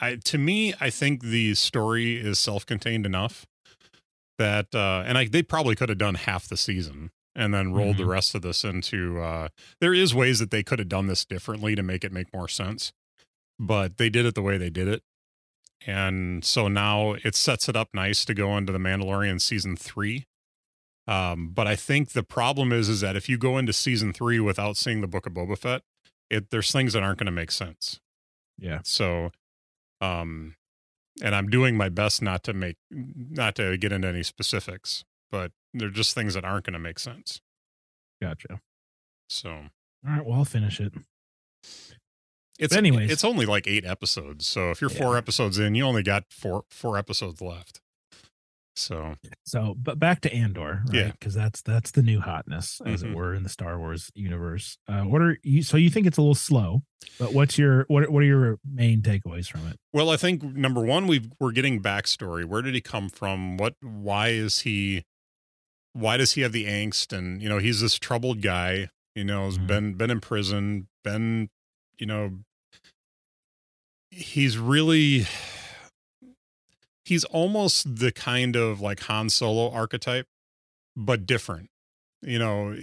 I 0.00 0.16
to 0.24 0.38
me, 0.38 0.72
I 0.80 0.90
think 0.90 1.22
the 1.22 1.54
story 1.54 2.16
is 2.16 2.38
self-contained 2.38 3.04
enough 3.04 3.46
that, 4.38 4.74
uh, 4.74 5.02
and 5.06 5.18
I 5.18 5.26
they 5.26 5.42
probably 5.42 5.74
could 5.76 5.88
have 5.90 5.98
done 5.98 6.14
half 6.14 6.48
the 6.48 6.56
season 6.56 7.10
and 7.34 7.52
then 7.54 7.72
rolled 7.72 7.96
the 7.98 8.04
Mhm. 8.04 8.08
rest 8.08 8.34
of 8.34 8.42
this 8.42 8.64
into. 8.64 9.20
Uh, 9.20 9.48
there 9.80 9.92
is 9.94 10.14
ways 10.14 10.38
that 10.38 10.50
they 10.50 10.62
could 10.62 10.78
have 10.78 10.88
done 10.88 11.06
this 11.06 11.24
differently 11.24 11.74
to 11.74 11.82
make 11.82 12.02
it 12.04 12.12
make 12.12 12.32
more 12.32 12.48
sense, 12.48 12.92
but 13.58 13.98
they 13.98 14.08
did 14.08 14.24
it 14.26 14.34
the 14.34 14.42
way 14.42 14.56
they 14.56 14.70
did 14.70 14.88
it, 14.88 15.02
and 15.86 16.44
so 16.44 16.68
now 16.68 17.12
it 17.22 17.34
sets 17.34 17.68
it 17.68 17.76
up 17.76 17.88
nice 17.94 18.24
to 18.24 18.34
go 18.34 18.56
into 18.56 18.72
the 18.72 18.78
Mandalorian 18.78 19.40
season 19.40 19.76
three. 19.76 20.24
Um, 21.06 21.50
but 21.52 21.66
I 21.66 21.76
think 21.76 22.10
the 22.10 22.22
problem 22.22 22.72
is 22.72 22.88
is 22.88 23.00
that 23.00 23.16
if 23.16 23.28
you 23.28 23.36
go 23.38 23.58
into 23.58 23.72
season 23.72 24.12
three 24.12 24.38
without 24.38 24.76
seeing 24.76 25.00
the 25.00 25.06
Book 25.08 25.26
of 25.26 25.32
Boba 25.32 25.58
Fett, 25.58 25.82
it 26.28 26.50
there's 26.50 26.70
things 26.70 26.92
that 26.92 27.02
aren't 27.02 27.18
going 27.18 27.26
to 27.26 27.32
make 27.32 27.50
sense. 27.50 28.00
Yeah. 28.58 28.80
So, 28.84 29.30
um, 30.00 30.54
and 31.22 31.34
I'm 31.34 31.48
doing 31.48 31.76
my 31.76 31.88
best 31.88 32.22
not 32.22 32.44
to 32.44 32.52
make 32.52 32.76
not 32.90 33.54
to 33.56 33.76
get 33.76 33.92
into 33.92 34.08
any 34.08 34.22
specifics, 34.22 35.04
but 35.30 35.52
they're 35.74 35.88
just 35.90 36.14
things 36.14 36.34
that 36.34 36.44
aren't 36.44 36.66
going 36.66 36.74
to 36.74 36.78
make 36.78 36.98
sense. 36.98 37.40
Gotcha. 38.22 38.60
So 39.28 39.50
All 39.50 39.68
right. 40.04 40.24
Well, 40.24 40.38
I'll 40.38 40.44
finish 40.44 40.80
it. 40.80 40.92
it's 41.62 41.94
But 42.58 42.72
anyways. 42.78 43.10
it's 43.10 43.24
only 43.24 43.46
like 43.46 43.66
eight 43.66 43.84
episodes. 43.84 44.46
So 44.46 44.70
if 44.70 44.80
you're 44.80 44.90
four 44.90 45.16
episodes 45.16 45.58
in, 45.58 45.74
you 45.74 45.84
only 45.84 46.02
got 46.02 46.24
four 46.30 46.64
four 46.70 46.96
episodes 46.98 47.40
left. 47.40 47.80
So 48.80 49.16
So, 49.44 49.74
but 49.78 49.98
back 49.98 50.20
to 50.22 50.32
Andor, 50.32 50.82
right? 50.86 50.94
Yeah. 50.94 51.10
Because 51.12 51.34
that's 51.34 51.60
that's 51.62 51.90
the 51.90 52.02
new 52.02 52.20
hotness, 52.20 52.80
as 52.86 53.02
Mhm. 53.02 53.10
it 53.10 53.14
were, 53.16 53.34
in 53.34 53.42
the 53.42 53.48
Star 53.48 53.78
Wars 53.78 54.10
universe. 54.14 54.78
Uh, 54.88 55.02
what 55.02 55.20
are 55.20 55.38
you? 55.42 55.62
So 55.62 55.76
you 55.76 55.90
think 55.90 56.06
it's 56.06 56.16
a 56.18 56.22
little 56.22 56.34
slow, 56.34 56.82
but 57.18 57.34
what's 57.34 57.58
your 57.58 57.84
what? 57.88 58.08
What 58.10 58.22
are 58.22 58.26
your 58.26 58.58
main 58.64 59.02
takeaways 59.02 59.48
from 59.50 59.66
it? 59.66 59.76
Well, 59.92 60.08
I 60.10 60.16
think 60.16 60.42
number 60.42 60.80
one, 60.82 61.06
we 61.06 61.30
we're 61.38 61.52
getting 61.52 61.82
backstory. 61.82 62.44
Where 62.44 62.62
did 62.62 62.74
he 62.74 62.80
come 62.80 63.08
from? 63.10 63.56
What? 63.58 63.74
Why 63.82 64.28
is 64.28 64.60
he? 64.60 65.04
Why 65.92 66.16
does 66.16 66.32
he 66.32 66.40
have 66.42 66.52
the 66.52 66.64
angst? 66.66 67.12
And 67.16 67.42
you 67.42 67.48
know, 67.48 67.58
he's 67.58 67.80
this 67.80 67.96
troubled 67.98 68.40
guy. 68.42 68.88
You 69.14 69.24
know, 69.24 69.44
has 69.46 69.58
Mhm. 69.58 69.66
been 69.66 69.94
been 69.94 70.10
in 70.10 70.20
prison. 70.20 70.88
Been, 71.04 71.50
you 71.98 72.06
know, 72.06 72.38
he's 74.10 74.56
really. 74.58 75.26
He's 77.10 77.24
almost 77.24 77.96
the 77.96 78.12
kind 78.12 78.54
of 78.54 78.80
like 78.80 79.00
Han 79.00 79.30
Solo 79.30 79.68
archetype, 79.72 80.26
but 80.96 81.26
different. 81.26 81.68
You 82.22 82.38
know, 82.38 82.76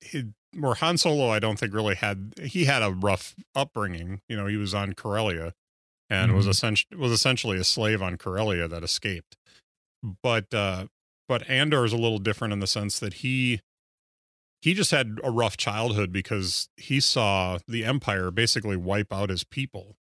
he, 0.00 0.26
where 0.56 0.74
Han 0.74 0.96
Solo, 0.96 1.28
I 1.28 1.40
don't 1.40 1.58
think 1.58 1.74
really 1.74 1.96
had. 1.96 2.34
He 2.40 2.66
had 2.66 2.82
a 2.84 2.92
rough 2.92 3.34
upbringing. 3.54 4.20
You 4.28 4.36
know, 4.36 4.46
he 4.46 4.56
was 4.56 4.74
on 4.74 4.92
Corellia 4.92 5.54
and 6.08 6.36
was 6.36 6.46
Mhm. 6.46 6.50
essentially 6.50 6.96
was 6.98 7.10
essentially 7.10 7.58
a 7.58 7.64
slave 7.64 8.00
on 8.00 8.16
Corellia 8.16 8.68
that 8.68 8.84
escaped. 8.84 9.36
But 10.22 10.54
uh 10.54 10.86
but 11.26 11.50
Andor 11.50 11.84
is 11.84 11.92
a 11.92 11.96
little 11.96 12.18
different 12.20 12.52
in 12.52 12.60
the 12.60 12.68
sense 12.68 13.00
that 13.00 13.14
he 13.14 13.60
he 14.62 14.72
just 14.74 14.92
had 14.92 15.18
a 15.24 15.30
rough 15.32 15.56
childhood 15.56 16.12
because 16.12 16.68
he 16.76 17.00
saw 17.00 17.58
the 17.66 17.84
empire 17.84 18.30
basically 18.30 18.76
wipe 18.76 19.12
out 19.12 19.30
his 19.30 19.42
people. 19.42 19.96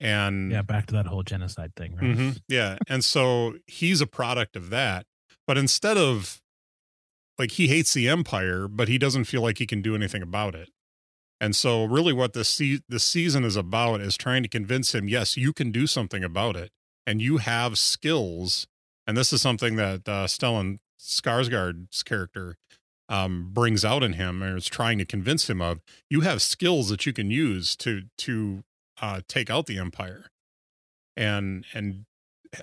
And 0.00 0.50
Yeah, 0.52 0.62
back 0.62 0.86
to 0.86 0.94
that 0.94 1.06
whole 1.06 1.22
genocide 1.22 1.72
thing, 1.76 1.94
right? 1.96 2.16
Mhm. 2.16 2.40
Yeah. 2.48 2.76
And 2.88 3.04
so 3.04 3.56
he's 3.66 4.00
a 4.00 4.06
product 4.06 4.54
of 4.56 4.70
that. 4.70 5.06
But 5.46 5.56
instead 5.56 5.96
of 5.96 6.40
like 7.38 7.52
he 7.52 7.68
hates 7.68 7.92
the 7.94 8.08
empire, 8.08 8.66
but 8.68 8.88
he 8.88 8.98
doesn't 8.98 9.24
feel 9.24 9.42
like 9.42 9.58
he 9.58 9.66
can 9.66 9.82
do 9.82 9.94
anything 9.94 10.22
about 10.22 10.54
it. 10.54 10.70
And 11.40 11.54
so 11.54 11.84
really 11.84 12.12
what 12.14 12.32
the 12.32 12.44
se- 12.44 12.80
the 12.88 12.98
season 13.00 13.44
is 13.44 13.56
about 13.56 14.00
is 14.00 14.16
trying 14.16 14.42
to 14.42 14.48
convince 14.48 14.94
him, 14.94 15.08
yes, 15.08 15.36
you 15.36 15.52
can 15.52 15.70
do 15.70 15.86
something 15.86 16.24
about 16.24 16.56
it 16.56 16.70
and 17.06 17.20
you 17.20 17.36
have 17.38 17.76
skills. 17.78 18.66
And 19.06 19.16
this 19.16 19.32
is 19.32 19.40
something 19.42 19.76
that 19.76 20.08
uh, 20.08 20.26
Stellan 20.26 20.78
Skarsgård's 21.00 22.02
character 22.02 22.56
um, 23.08 23.50
brings 23.52 23.84
out 23.84 24.02
in 24.02 24.14
him 24.14 24.42
or 24.42 24.56
is 24.56 24.66
trying 24.66 24.98
to 24.98 25.04
convince 25.04 25.48
him 25.48 25.60
of. 25.62 25.80
You 26.10 26.22
have 26.22 26.42
skills 26.42 26.88
that 26.88 27.06
you 27.06 27.12
can 27.12 27.30
use 27.30 27.76
to 27.76 28.02
to 28.18 28.64
uh, 29.00 29.20
take 29.28 29.50
out 29.50 29.66
the 29.66 29.78
empire 29.78 30.26
and 31.16 31.64
and 31.74 32.04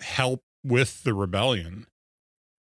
help 0.02 0.42
with 0.64 1.04
the 1.04 1.14
rebellion. 1.14 1.88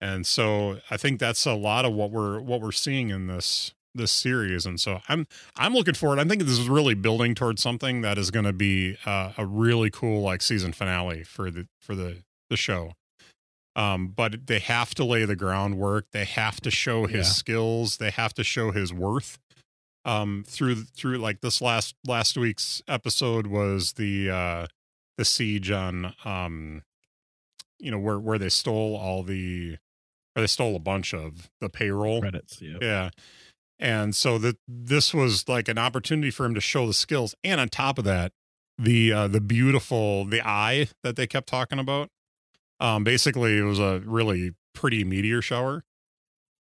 And 0.00 0.26
so 0.26 0.80
I 0.90 0.96
think 0.96 1.18
that's 1.20 1.46
a 1.46 1.54
lot 1.54 1.84
of 1.84 1.92
what 1.92 2.10
we're 2.10 2.40
what 2.40 2.60
we're 2.60 2.72
seeing 2.72 3.10
in 3.10 3.26
this 3.28 3.72
this 3.94 4.12
series. 4.12 4.66
And 4.66 4.78
so 4.78 5.00
I'm 5.08 5.26
I'm 5.56 5.72
looking 5.74 5.94
forward. 5.94 6.18
I 6.18 6.24
think 6.24 6.42
this 6.42 6.58
is 6.58 6.68
really 6.68 6.94
building 6.94 7.34
towards 7.34 7.62
something 7.62 8.02
that 8.02 8.18
is 8.18 8.30
going 8.30 8.44
to 8.44 8.52
be 8.52 8.96
uh, 9.06 9.32
a 9.38 9.46
really 9.46 9.90
cool 9.90 10.20
like 10.20 10.42
season 10.42 10.72
finale 10.72 11.22
for 11.24 11.50
the 11.50 11.66
for 11.80 11.94
the 11.94 12.22
the 12.50 12.56
show. 12.56 12.92
Um, 13.74 14.08
but 14.08 14.46
they 14.46 14.58
have 14.60 14.94
to 14.94 15.04
lay 15.04 15.24
the 15.26 15.36
groundwork. 15.36 16.06
They 16.12 16.24
have 16.24 16.60
to 16.62 16.70
show 16.70 17.06
his 17.06 17.26
Yeah. 17.26 17.32
skills. 17.32 17.96
They 17.98 18.10
have 18.10 18.32
to 18.34 18.44
show 18.44 18.70
his 18.70 18.92
worth. 18.92 19.38
Um, 20.06 20.44
through 20.46 20.76
through 20.84 21.18
like 21.18 21.40
this 21.40 21.60
last 21.60 21.96
last 22.06 22.38
week's 22.38 22.80
episode 22.86 23.48
was 23.48 23.94
the 23.94 24.30
uh 24.30 24.66
the 25.18 25.24
siege 25.24 25.70
on 25.70 26.14
um 26.24 26.82
you 27.78 27.90
know 27.90 27.98
where 27.98 28.18
where 28.18 28.38
they 28.38 28.48
stole 28.48 28.96
all 28.96 29.22
the 29.22 29.76
or 30.34 30.42
they 30.42 30.46
stole 30.46 30.76
a 30.76 30.80
bunch 30.80 31.12
of 31.12 31.50
the 31.60 31.68
payroll 31.68 32.20
Credits. 32.20 32.60
Yeah. 32.60 32.78
yeah 32.80 33.10
and 33.78 34.14
so 34.14 34.38
that 34.38 34.56
this 34.66 35.12
was 35.12 35.48
like 35.48 35.68
an 35.68 35.78
opportunity 35.78 36.30
for 36.30 36.46
him 36.46 36.54
to 36.54 36.60
show 36.60 36.86
the 36.86 36.94
skills 36.94 37.34
and 37.44 37.60
on 37.60 37.68
top 37.68 37.98
of 37.98 38.04
that 38.04 38.32
the 38.78 39.12
uh 39.12 39.28
the 39.28 39.40
beautiful 39.40 40.24
the 40.24 40.46
eye 40.46 40.88
that 41.02 41.16
they 41.16 41.26
kept 41.26 41.48
talking 41.48 41.78
about 41.78 42.10
um 42.80 43.04
basically 43.04 43.58
it 43.58 43.62
was 43.62 43.78
a 43.78 44.00
really 44.04 44.52
pretty 44.74 45.04
meteor 45.04 45.42
shower 45.42 45.84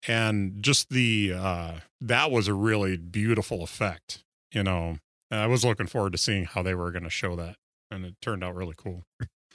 and 0.09 0.63
just 0.63 0.91
the 0.91 1.33
uh 1.35 1.73
that 2.01 2.31
was 2.31 2.49
a 2.49 2.55
really 2.55 2.97
beautiful 2.97 3.63
effect 3.63 4.25
you 4.53 4.63
know 4.63 4.97
and 5.31 5.41
i 5.41 5.47
was 5.47 5.65
looking 5.65 5.87
forward 5.87 6.13
to 6.13 6.19
seeing 6.19 6.45
how 6.45 6.63
they 6.63 6.75
were 6.75 6.91
going 6.91 7.05
to 7.05 7.11
show 7.11 7.37
that 7.37 7.57
and 7.91 8.05
it 8.05 8.15
turned 8.21 8.43
out 8.43 8.55
really 8.55 8.75
cool 8.77 9.05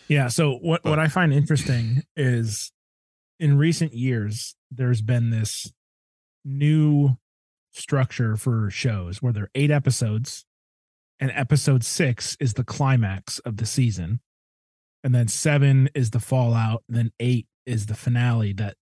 Yeah. 0.10 0.28
So 0.30 0.54
what 0.54 0.84
But- 0.84 0.92
what 0.92 1.00
I 1.00 1.08
find 1.10 1.34
interesting 1.34 2.04
is 2.16 2.72
in 3.40 3.58
recent 3.58 3.94
years 3.94 4.56
there's 4.72 5.02
been 5.02 5.32
this 5.32 5.74
new 6.46 7.18
structure 7.74 8.38
for 8.38 8.70
shows 8.70 9.22
where 9.22 9.34
there 9.34 9.44
are 9.46 9.52
eight 9.56 9.72
episodes, 9.72 10.46
and 11.20 11.32
episode 11.36 11.84
six 11.84 12.38
is 12.40 12.54
the 12.54 12.64
climax 12.64 13.40
of 13.40 13.58
the 13.58 13.66
season, 13.66 14.22
and 15.04 15.14
then 15.14 15.28
seven 15.28 15.90
is 15.94 16.12
the 16.12 16.20
fallout, 16.22 16.84
then 16.88 17.12
eight 17.20 17.48
is 17.66 17.88
the 17.88 17.96
finale 17.96 18.54
that 18.54 18.76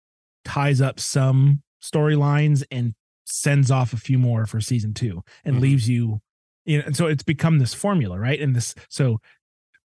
ties 0.44 0.80
up 0.80 0.98
some 1.00 1.62
storylines 1.82 2.64
and 2.70 2.94
sends 3.26 3.70
off 3.70 3.92
a 3.92 3.96
few 3.96 4.18
more 4.18 4.46
for 4.46 4.60
season 4.60 4.92
two 4.94 5.22
and 5.44 5.56
Mhm. 5.56 5.60
leaves 5.60 5.88
you 5.88 6.20
you 6.66 6.78
know 6.78 6.84
and 6.86 6.96
so 6.96 7.06
it's 7.06 7.22
become 7.22 7.58
this 7.58 7.74
formula 7.74 8.18
right 8.18 8.40
and 8.40 8.54
this 8.54 8.74
so 8.88 9.18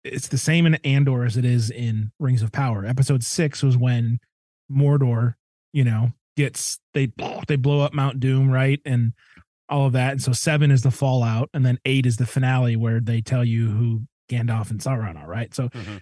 it's 0.04 0.28
the 0.28 0.38
same 0.38 0.66
in 0.66 0.74
Andor 0.76 1.24
as 1.24 1.36
it 1.36 1.44
is 1.46 1.70
in 1.70 2.12
Rings 2.18 2.42
of 2.42 2.52
Power. 2.52 2.84
Episode 2.84 3.24
six 3.24 3.62
was 3.62 3.74
when 3.74 4.18
Mordor, 4.70 5.34
you 5.72 5.82
know, 5.82 6.12
gets 6.36 6.78
they 6.92 7.10
they 7.48 7.56
blow 7.56 7.80
up 7.80 7.94
Mount 7.94 8.20
Doom, 8.20 8.50
right, 8.50 8.80
and 8.84 9.14
all 9.70 9.86
of 9.86 9.94
that. 9.94 10.12
And 10.12 10.22
so 10.22 10.32
seven 10.32 10.70
is 10.70 10.82
the 10.82 10.90
fallout, 10.90 11.48
and 11.54 11.64
then 11.64 11.78
eight 11.86 12.04
is 12.04 12.18
the 12.18 12.26
finale 12.26 12.76
where 12.76 13.00
they 13.00 13.22
tell 13.22 13.44
you 13.46 13.70
who 13.70 14.02
Gandalf 14.30 14.70
and 14.70 14.78
Sauron 14.78 15.16
are, 15.16 15.26
right? 15.26 15.54
So 15.54 15.70
Mhm. 15.70 16.00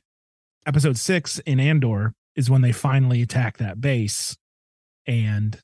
episode 0.66 0.98
six 0.98 1.38
in 1.40 1.60
Andor 1.60 2.12
is 2.34 2.50
when 2.50 2.62
they 2.62 2.72
finally 2.72 3.22
attack 3.22 3.58
that 3.58 3.80
base, 3.80 4.36
and 5.06 5.60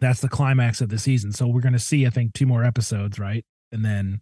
that's 0.00 0.20
the 0.20 0.28
climax 0.28 0.80
of 0.80 0.88
the 0.88 0.98
season. 0.98 1.32
So 1.32 1.46
we're 1.46 1.60
going 1.60 1.74
to 1.74 1.78
see, 1.78 2.06
I 2.06 2.10
think, 2.10 2.32
two 2.32 2.46
more 2.46 2.64
episodes, 2.64 3.18
right, 3.18 3.44
and 3.72 3.84
then. 3.84 4.20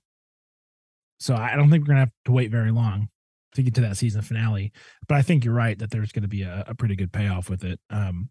So 1.21 1.35
I 1.35 1.57
don't 1.57 1.69
think 1.69 1.83
we're 1.83 1.95
gonna 1.95 2.01
have 2.01 2.13
to 2.27 2.33
wait 2.33 2.53
very 2.53 2.71
long 2.71 3.09
to 3.55 3.63
get 3.63 3.75
to 3.75 3.81
that 3.81 3.97
season 3.97 4.23
finale. 4.23 4.71
But 5.09 5.17
I 5.17 5.23
think 5.23 5.45
you're 5.45 5.53
right 5.53 5.77
that 5.81 5.91
there's 5.91 6.13
gonna 6.13 6.29
be 6.29 6.43
a, 6.43 6.63
a 6.69 6.77
pretty 6.77 6.95
good 6.95 7.13
payoff 7.13 7.51
with 7.51 7.65
it. 7.65 7.81
Um 7.91 8.31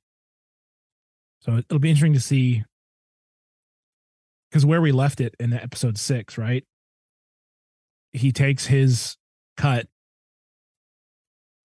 so 1.41 1.58
it'll 1.58 1.80
be 1.80 1.89
interesting 1.89 2.14
to 2.14 2.22
see 2.22 2.64
because 4.50 4.66
where 4.66 4.82
we 4.82 4.91
left 4.91 5.20
it 5.22 5.36
in 5.39 5.54
episode 5.54 5.98
six, 5.98 6.38
right? 6.38 6.64
He 8.14 8.32
takes 8.32 8.66
his 8.66 9.18
cut 9.58 9.88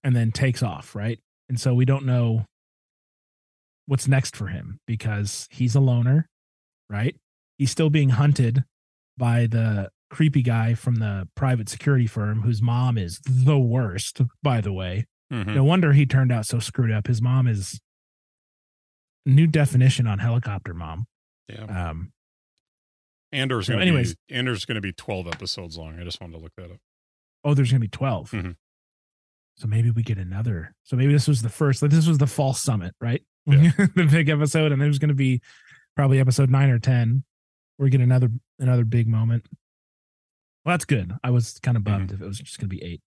and 0.02 0.14
then 0.14 0.32
takes 0.32 0.62
off, 0.62 0.94
right? 0.94 1.20
And 1.48 1.60
so 1.60 1.74
we 1.74 1.84
don't 1.84 2.04
know 2.04 2.46
what's 3.86 4.06
next 4.08 4.36
for 4.36 4.46
him 4.48 4.78
because 4.86 5.48
he's 5.50 5.74
a 5.74 5.80
loner, 5.80 6.28
right? 6.88 7.16
He's 7.58 7.70
still 7.70 7.90
being 7.90 8.10
hunted 8.10 8.64
by 9.16 9.46
the 9.46 9.90
creepy 10.10 10.42
guy 10.42 10.74
from 10.74 10.96
the 10.96 11.28
private 11.34 11.68
security 11.68 12.06
firm 12.06 12.42
whose 12.42 12.60
mom 12.62 12.96
is 12.98 13.20
the 13.26 13.58
worst, 13.58 14.20
by 14.42 14.60
the 14.60 14.72
way. 14.72 15.06
Mhm. 15.32 15.54
No 15.54 15.64
wonder 15.64 15.92
he 15.92 16.04
turned 16.06 16.30
out 16.32 16.46
so 16.46 16.58
screwed 16.58 16.90
up. 16.92 17.06
His 17.06 17.22
mom 17.22 17.46
is 17.46 17.80
new 19.24 19.46
definition 19.46 20.06
on 20.06 20.18
helicopter 20.18 20.74
mom. 20.74 21.06
Yeah. 21.48 21.64
Um, 21.90 22.12
Andor's 23.30 23.66
so 23.66 23.72
going 23.74 23.80
to 23.80 23.86
anyways- 23.88 24.16
be 24.28 24.34
Andor's 24.34 24.64
going 24.64 24.74
to 24.76 24.80
be 24.80 24.92
12 24.92 25.26
episodes 25.26 25.76
long. 25.78 25.98
I 25.98 26.04
just 26.04 26.20
wanted 26.20 26.34
to 26.34 26.38
look 26.42 26.52
that 26.56 26.70
up. 26.70 26.78
oh, 27.44 27.54
there's 27.54 27.70
gonna 27.72 27.80
be 27.80 27.88
12 27.88 28.30
Mhm. 28.30 28.54
So 29.56 29.66
maybe 29.66 29.90
we 29.90 30.02
get 30.04 30.16
another. 30.18 30.74
So 30.84 30.96
maybe 30.96 31.12
this 31.12 31.26
was 31.26 31.42
the 31.42 31.48
first. 31.48 31.82
Like 31.82 31.90
this 31.90 32.06
was 32.06 32.18
the 32.18 32.26
false 32.28 32.60
summit, 32.62 32.94
right? 33.00 33.24
Yeah. 33.46 33.70
the 33.96 34.08
big 34.10 34.28
episode, 34.28 34.72
and 34.72 34.80
there's 34.80 34.98
gonna 34.98 35.14
be 35.14 35.40
probably 35.96 36.20
episode 36.20 36.50
nine 36.50 36.70
or 36.70 36.78
ten. 36.78 37.24
We 37.78 37.90
get 37.90 38.00
another 38.00 38.28
another 38.58 38.84
big 38.84 39.08
moment. 39.08 39.46
Well, 40.64 40.74
that's 40.74 40.84
good. 40.84 41.12
I 41.24 41.30
was 41.30 41.58
kind 41.60 41.76
of 41.76 41.82
bummed 41.84 42.08
Mm-hmm. 42.10 42.14
if 42.16 42.22
it 42.22 42.26
was 42.26 42.38
just 42.38 42.58
gonna 42.58 42.68
be 42.68 42.82
eight. 42.82 43.00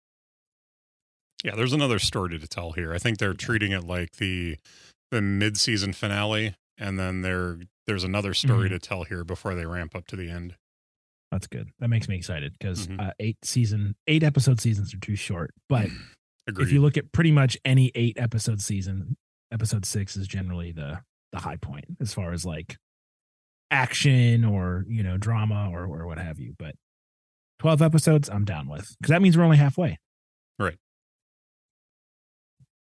Yeah, 1.43 1.55
there's 1.55 1.73
another 1.73 1.99
story 1.99 2.39
to 2.39 2.47
tell 2.47 2.71
here. 2.71 2.93
I 2.93 2.97
think 2.97 3.17
they're 3.17 3.33
treating 3.33 3.71
it 3.71 3.83
like 3.83 4.13
the 4.13 4.57
the 5.11 5.21
mid-season 5.21 5.93
finale 5.93 6.55
and 6.77 6.97
then 6.97 7.21
there 7.21 7.59
there's 7.85 8.03
another 8.03 8.33
story 8.33 8.69
Mhm. 8.69 8.73
to 8.73 8.79
tell 8.79 9.03
here 9.03 9.23
before 9.23 9.53
they 9.53 9.65
ramp 9.65 9.93
up 9.95 10.07
to 10.07 10.15
the 10.15 10.29
end. 10.29 10.55
That's 11.31 11.47
good. 11.47 11.69
That 11.79 11.89
makes 11.89 12.07
me 12.07 12.15
excited 12.15 12.55
because 12.57 12.87
Mhm. 12.87 12.99
uh, 12.99 13.11
eight 13.19 13.37
season, 13.43 13.95
eight 14.07 14.23
episode 14.23 14.61
seasons 14.61 14.93
are 14.93 14.99
too 14.99 15.15
short. 15.15 15.53
But 15.67 15.89
Agreed. 16.47 16.65
if 16.67 16.71
you 16.73 16.81
look 16.81 16.97
at 16.97 17.11
pretty 17.11 17.31
much 17.31 17.57
any 17.65 17.91
eight 17.93 18.17
episode 18.17 18.61
season, 18.61 19.17
episode 19.53 19.85
six 19.85 20.17
is 20.17 20.27
generally 20.27 20.71
the 20.73 20.99
the 21.31 21.39
high 21.39 21.55
point 21.57 21.85
as 22.01 22.13
far 22.13 22.33
as 22.33 22.45
like 22.45 22.75
action 23.71 24.43
or 24.43 24.83
you 24.87 25.01
know 25.03 25.17
drama 25.17 25.69
or 25.71 25.85
or 25.85 26.05
what 26.07 26.17
have 26.17 26.39
you. 26.39 26.53
But 26.59 26.75
twelve 27.59 27.81
episodes, 27.81 28.29
I'm 28.29 28.43
down 28.45 28.67
with 28.67 28.95
because 28.99 29.09
that 29.11 29.21
means 29.21 29.37
we're 29.37 29.43
only 29.45 29.57
halfway. 29.57 29.99
Right. 30.59 30.77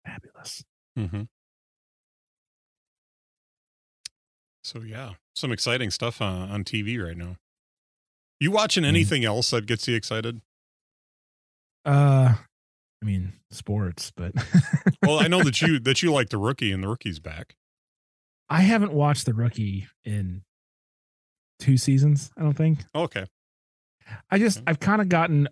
Fabulous. 0.06 0.64
Mm-hmm. 0.98 1.22
So 4.64 4.80
yeah, 4.80 5.12
some 5.34 5.52
exciting 5.52 5.90
stuff 5.90 6.20
on, 6.20 6.50
on 6.50 6.64
TV 6.64 7.02
right 7.04 7.16
now. 7.16 7.36
You 8.40 8.50
watching 8.50 8.84
Mhm. 8.84 8.88
anything 8.88 9.24
else 9.24 9.50
that 9.50 9.66
gets 9.66 9.86
you 9.88 9.96
excited? 9.96 10.40
Uh, 11.84 12.34
I 13.02 13.04
mean 13.04 13.32
sports, 13.50 14.12
but 14.16 14.32
Well, 15.02 15.18
I 15.18 15.26
know 15.26 15.42
that 15.42 15.60
you 15.62 15.80
that 15.80 16.02
you 16.02 16.12
like 16.12 16.28
the 16.30 16.38
rookie 16.38 16.70
and 16.72 16.82
the 16.84 16.88
rookie's 16.88 17.18
back. 17.18 17.56
I 18.48 18.60
haven't 18.60 18.92
watched 18.92 19.26
the 19.26 19.34
rookie 19.34 19.88
in 20.04 20.42
two 21.58 21.76
seasons. 21.76 22.30
I 22.36 22.42
don't 22.42 22.56
think. 22.56 22.84
Okay. 22.94 23.26
I 24.30 24.38
just 24.38 24.58
Okay. 24.58 24.64
I've 24.68 24.80
kind 24.80 25.00
of 25.02 25.08
gotten 25.08 25.48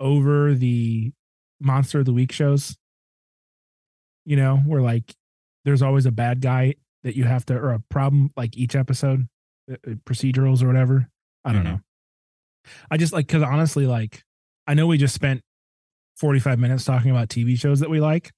over 0.00 0.54
the 0.54 1.12
monster 1.60 2.00
of 2.00 2.06
the 2.06 2.12
week 2.12 2.32
shows. 2.32 2.76
You 4.24 4.36
know, 4.36 4.56
where 4.58 4.80
like 4.80 5.14
there's 5.64 5.82
always 5.82 6.06
a 6.06 6.10
bad 6.12 6.40
guy 6.40 6.74
that 7.04 7.14
you 7.16 7.24
have 7.24 7.44
to 7.46 7.54
or 7.54 7.72
a 7.72 7.80
problem 7.90 8.30
like 8.36 8.56
each 8.56 8.74
episode, 8.74 9.28
uh, 9.70 9.74
uh, 9.86 9.90
procedurals 10.06 10.62
or 10.62 10.66
whatever. 10.66 11.08
I 11.44 11.52
don't 11.52 11.62
Mhm. 11.62 11.64
know. 11.64 11.80
I 12.90 12.96
just 12.96 13.12
like 13.12 13.28
cuz 13.28 13.42
honestly 13.42 13.86
like 13.86 14.24
I 14.66 14.72
know 14.74 14.86
we 14.86 14.96
just 14.96 15.14
spent 15.14 15.42
45 16.16 16.58
minutes 16.58 16.84
talking 16.84 17.10
about 17.10 17.28
TV 17.28 17.58
shows 17.58 17.80
that 17.80 17.90
we 17.90 18.00
like. 18.00 18.30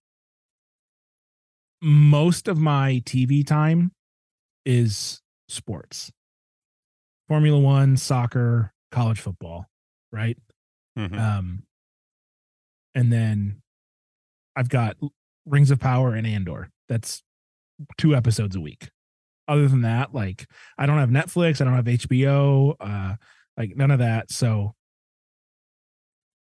Most 1.82 2.48
of 2.48 2.58
my 2.58 3.02
TV 3.04 3.46
time 3.46 3.92
is 4.64 5.20
sports. 5.48 6.10
Formula 7.28 7.58
1, 7.58 7.96
soccer, 7.96 8.72
college 8.90 9.20
football, 9.20 9.66
right? 10.12 10.38
Mhm. 10.96 11.18
Um, 11.18 11.62
and 12.94 13.12
then 13.12 13.62
I've 14.54 14.68
got 14.68 14.96
Rings 15.44 15.70
of 15.70 15.78
Power 15.78 16.14
and 16.14 16.26
Andor. 16.26 16.70
That's 16.88 17.22
two 17.98 18.14
episodes 18.14 18.56
a 18.56 18.60
week. 18.60 18.88
Other 19.48 19.68
than 19.68 19.82
that, 19.82 20.14
like 20.14 20.48
I 20.78 20.86
don't 20.86 20.98
have 20.98 21.10
Netflix, 21.10 21.60
I 21.60 21.64
don't 21.64 21.74
have 21.74 21.84
HBO, 21.84 22.74
uh, 22.80 23.16
like 23.56 23.76
none 23.76 23.90
of 23.90 23.98
that. 23.98 24.30
So 24.30 24.74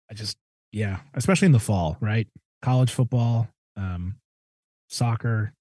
I 0.10 0.14
just, 0.14 0.38
yeah, 0.76 1.00
especially 1.14 1.46
in 1.46 1.52
the 1.54 1.60
fall, 1.60 1.96
right? 2.02 2.28
College 2.62 2.92
football, 2.92 3.48
um, 3.78 4.18
soccer, 4.90 5.54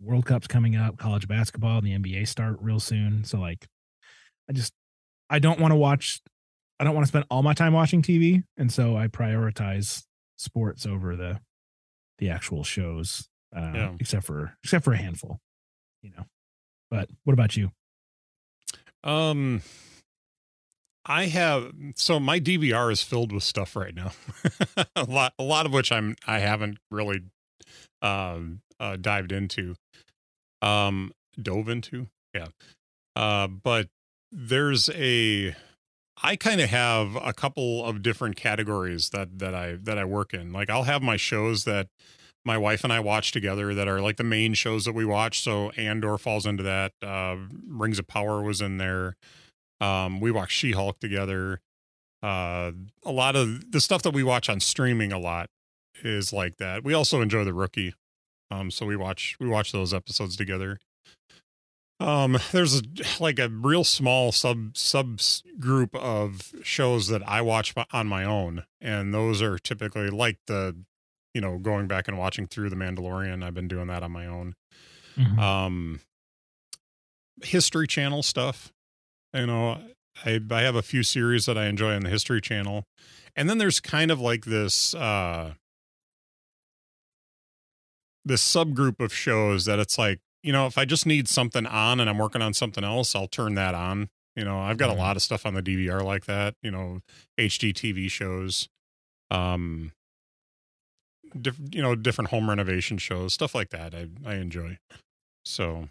World 0.00 0.26
Cup's 0.26 0.48
coming 0.48 0.74
up, 0.74 0.98
college 0.98 1.28
basketball, 1.28 1.78
and 1.78 1.86
the 1.86 1.92
NBA 1.96 2.26
start 2.26 2.56
real 2.60 2.80
soon. 2.80 3.22
So 3.24 3.38
like, 3.38 3.66
I 4.50 4.52
just, 4.52 4.72
I 5.30 5.38
don't 5.38 5.60
want 5.60 5.70
to 5.72 5.76
watch 5.76 6.20
I 6.78 6.84
don't 6.84 6.94
want 6.94 7.04
to 7.06 7.08
spend 7.08 7.24
all 7.30 7.42
my 7.42 7.54
time 7.54 7.72
watching 7.72 8.02
TV, 8.02 8.42
and 8.58 8.70
so 8.70 8.96
I 8.98 9.06
prioritize 9.06 10.04
sports 10.36 10.84
over 10.84 11.16
the 11.16 11.40
the 12.18 12.28
actual 12.30 12.64
shows, 12.64 13.28
uh, 13.56 13.60
Yeah. 13.74 13.92
except 14.00 14.26
for 14.26 14.56
except 14.64 14.84
for 14.84 14.92
a 14.92 14.96
handful, 14.98 15.38
you 16.02 16.10
know. 16.10 16.24
But 16.90 17.08
what 17.24 17.32
about 17.32 17.56
you? 17.56 17.70
Um, 19.04 19.62
I 21.06 21.26
have 21.26 21.72
so 21.94 22.18
my 22.18 22.40
DVR 22.40 22.90
is 22.90 23.02
filled 23.02 23.32
with 23.32 23.44
stuff 23.44 23.76
right 23.76 23.94
now. 23.94 24.12
a 24.96 25.04
lot, 25.04 25.32
a 25.38 25.44
lot 25.44 25.64
of 25.64 25.72
which 25.72 25.92
I'm 25.92 26.16
I 26.26 26.40
haven't 26.40 26.78
really 26.90 27.22
um 28.02 28.60
uh, 28.78 28.96
dived 28.96 29.32
into, 29.32 29.74
um, 30.60 31.12
dove 31.40 31.68
into, 31.68 32.08
yeah. 32.34 32.48
Uh, 33.14 33.46
but 33.46 33.88
there's 34.32 34.90
a 34.90 35.54
I 36.22 36.36
kind 36.36 36.60
of 36.60 36.70
have 36.70 37.16
a 37.16 37.32
couple 37.32 37.84
of 37.84 38.02
different 38.02 38.36
categories 38.36 39.10
that 39.10 39.38
that 39.38 39.54
I 39.54 39.76
that 39.82 39.98
I 39.98 40.04
work 40.04 40.34
in. 40.34 40.52
Like 40.52 40.70
I'll 40.70 40.84
have 40.84 41.02
my 41.02 41.16
shows 41.16 41.64
that 41.64 41.88
my 42.44 42.58
wife 42.58 42.84
and 42.84 42.92
I 42.92 43.00
watch 43.00 43.32
together 43.32 43.74
that 43.74 43.88
are 43.88 44.00
like 44.00 44.16
the 44.16 44.24
main 44.24 44.54
shows 44.54 44.84
that 44.84 44.94
we 44.94 45.04
watch. 45.04 45.40
So 45.42 45.70
Andor 45.70 46.18
falls 46.18 46.46
into 46.46 46.62
that. 46.62 46.92
Uh, 47.02 47.36
Rings 47.68 47.98
of 47.98 48.06
Power 48.06 48.42
was 48.42 48.60
in 48.60 48.78
there. 48.78 49.16
Um, 49.80 50.20
we 50.20 50.30
watch 50.30 50.52
She 50.52 50.72
Hulk 50.72 50.98
together. 51.00 51.60
Uh, 52.22 52.72
a 53.04 53.12
lot 53.12 53.36
of 53.36 53.70
the 53.72 53.80
stuff 53.80 54.02
that 54.02 54.14
we 54.14 54.22
watch 54.22 54.48
on 54.48 54.60
streaming 54.60 55.12
a 55.12 55.18
lot 55.18 55.50
is 56.02 56.32
like 56.32 56.56
that. 56.58 56.84
We 56.84 56.94
also 56.94 57.20
enjoy 57.20 57.44
the 57.44 57.54
Rookie. 57.54 57.94
Um, 58.50 58.70
so 58.70 58.86
we 58.86 58.96
watch 58.96 59.36
we 59.40 59.48
watch 59.48 59.72
those 59.72 59.92
episodes 59.92 60.36
together. 60.36 60.78
Um, 61.98 62.38
there's 62.52 62.80
a, 62.80 62.82
like 63.20 63.38
a 63.38 63.48
real 63.48 63.84
small 63.84 64.32
sub 64.32 64.76
sub 64.76 65.20
group 65.58 65.94
of 65.94 66.52
shows 66.62 67.08
that 67.08 67.26
I 67.28 67.42
watch 67.42 67.74
on 67.92 68.06
my 68.06 68.24
own, 68.24 68.64
and 68.80 69.12
those 69.12 69.42
are 69.42 69.58
typically 69.58 70.10
like 70.10 70.38
the, 70.46 70.76
you 71.34 71.40
know, 71.40 71.58
going 71.58 71.86
back 71.86 72.08
and 72.08 72.18
watching 72.18 72.46
through 72.46 72.70
the 72.70 72.76
Mandalorian. 72.76 73.44
I've 73.44 73.54
been 73.54 73.68
doing 73.68 73.88
that 73.88 74.02
on 74.02 74.12
my 74.12 74.26
own. 74.26 74.54
Um, 75.38 76.00
History 77.42 77.86
Channel 77.86 78.22
stuff. 78.22 78.72
You 79.34 79.46
know, 79.46 79.78
I 80.24 80.40
I 80.50 80.62
have 80.62 80.76
a 80.76 80.82
few 80.82 81.02
series 81.02 81.46
that 81.46 81.58
I 81.58 81.66
enjoy 81.66 81.94
on 81.94 82.02
the 82.02 82.10
History 82.10 82.40
Channel, 82.40 82.84
and 83.34 83.48
then 83.48 83.58
there's 83.58 83.80
kind 83.80 84.10
of 84.10 84.20
like 84.20 84.44
this 84.44 84.94
uh 84.94 85.54
this 88.24 88.42
subgroup 88.42 89.00
of 89.00 89.12
shows 89.12 89.64
that 89.66 89.78
it's 89.78 89.98
like 89.98 90.18
you 90.42 90.52
know 90.52 90.66
if 90.66 90.78
I 90.78 90.84
just 90.84 91.06
need 91.06 91.28
something 91.28 91.66
on 91.66 92.00
and 92.00 92.08
I'm 92.10 92.18
working 92.18 92.42
on 92.42 92.54
something 92.54 92.84
else, 92.84 93.14
I'll 93.14 93.28
turn 93.28 93.54
that 93.54 93.74
on. 93.74 94.08
You 94.34 94.44
know, 94.44 94.58
I've 94.58 94.76
got 94.76 94.90
a 94.90 94.94
lot 94.94 95.16
of 95.16 95.22
stuff 95.22 95.46
on 95.46 95.54
the 95.54 95.62
DVR 95.62 96.02
like 96.02 96.26
that. 96.26 96.54
You 96.62 96.70
know, 96.70 97.00
HGTV 97.38 98.10
shows, 98.10 98.68
um, 99.30 99.92
diff, 101.40 101.56
you 101.72 101.80
know, 101.80 101.94
different 101.94 102.30
home 102.30 102.48
renovation 102.48 102.98
shows, 102.98 103.32
stuff 103.32 103.54
like 103.54 103.70
that. 103.70 103.94
I 103.94 104.08
I 104.26 104.34
enjoy. 104.34 104.78
So, 105.44 105.88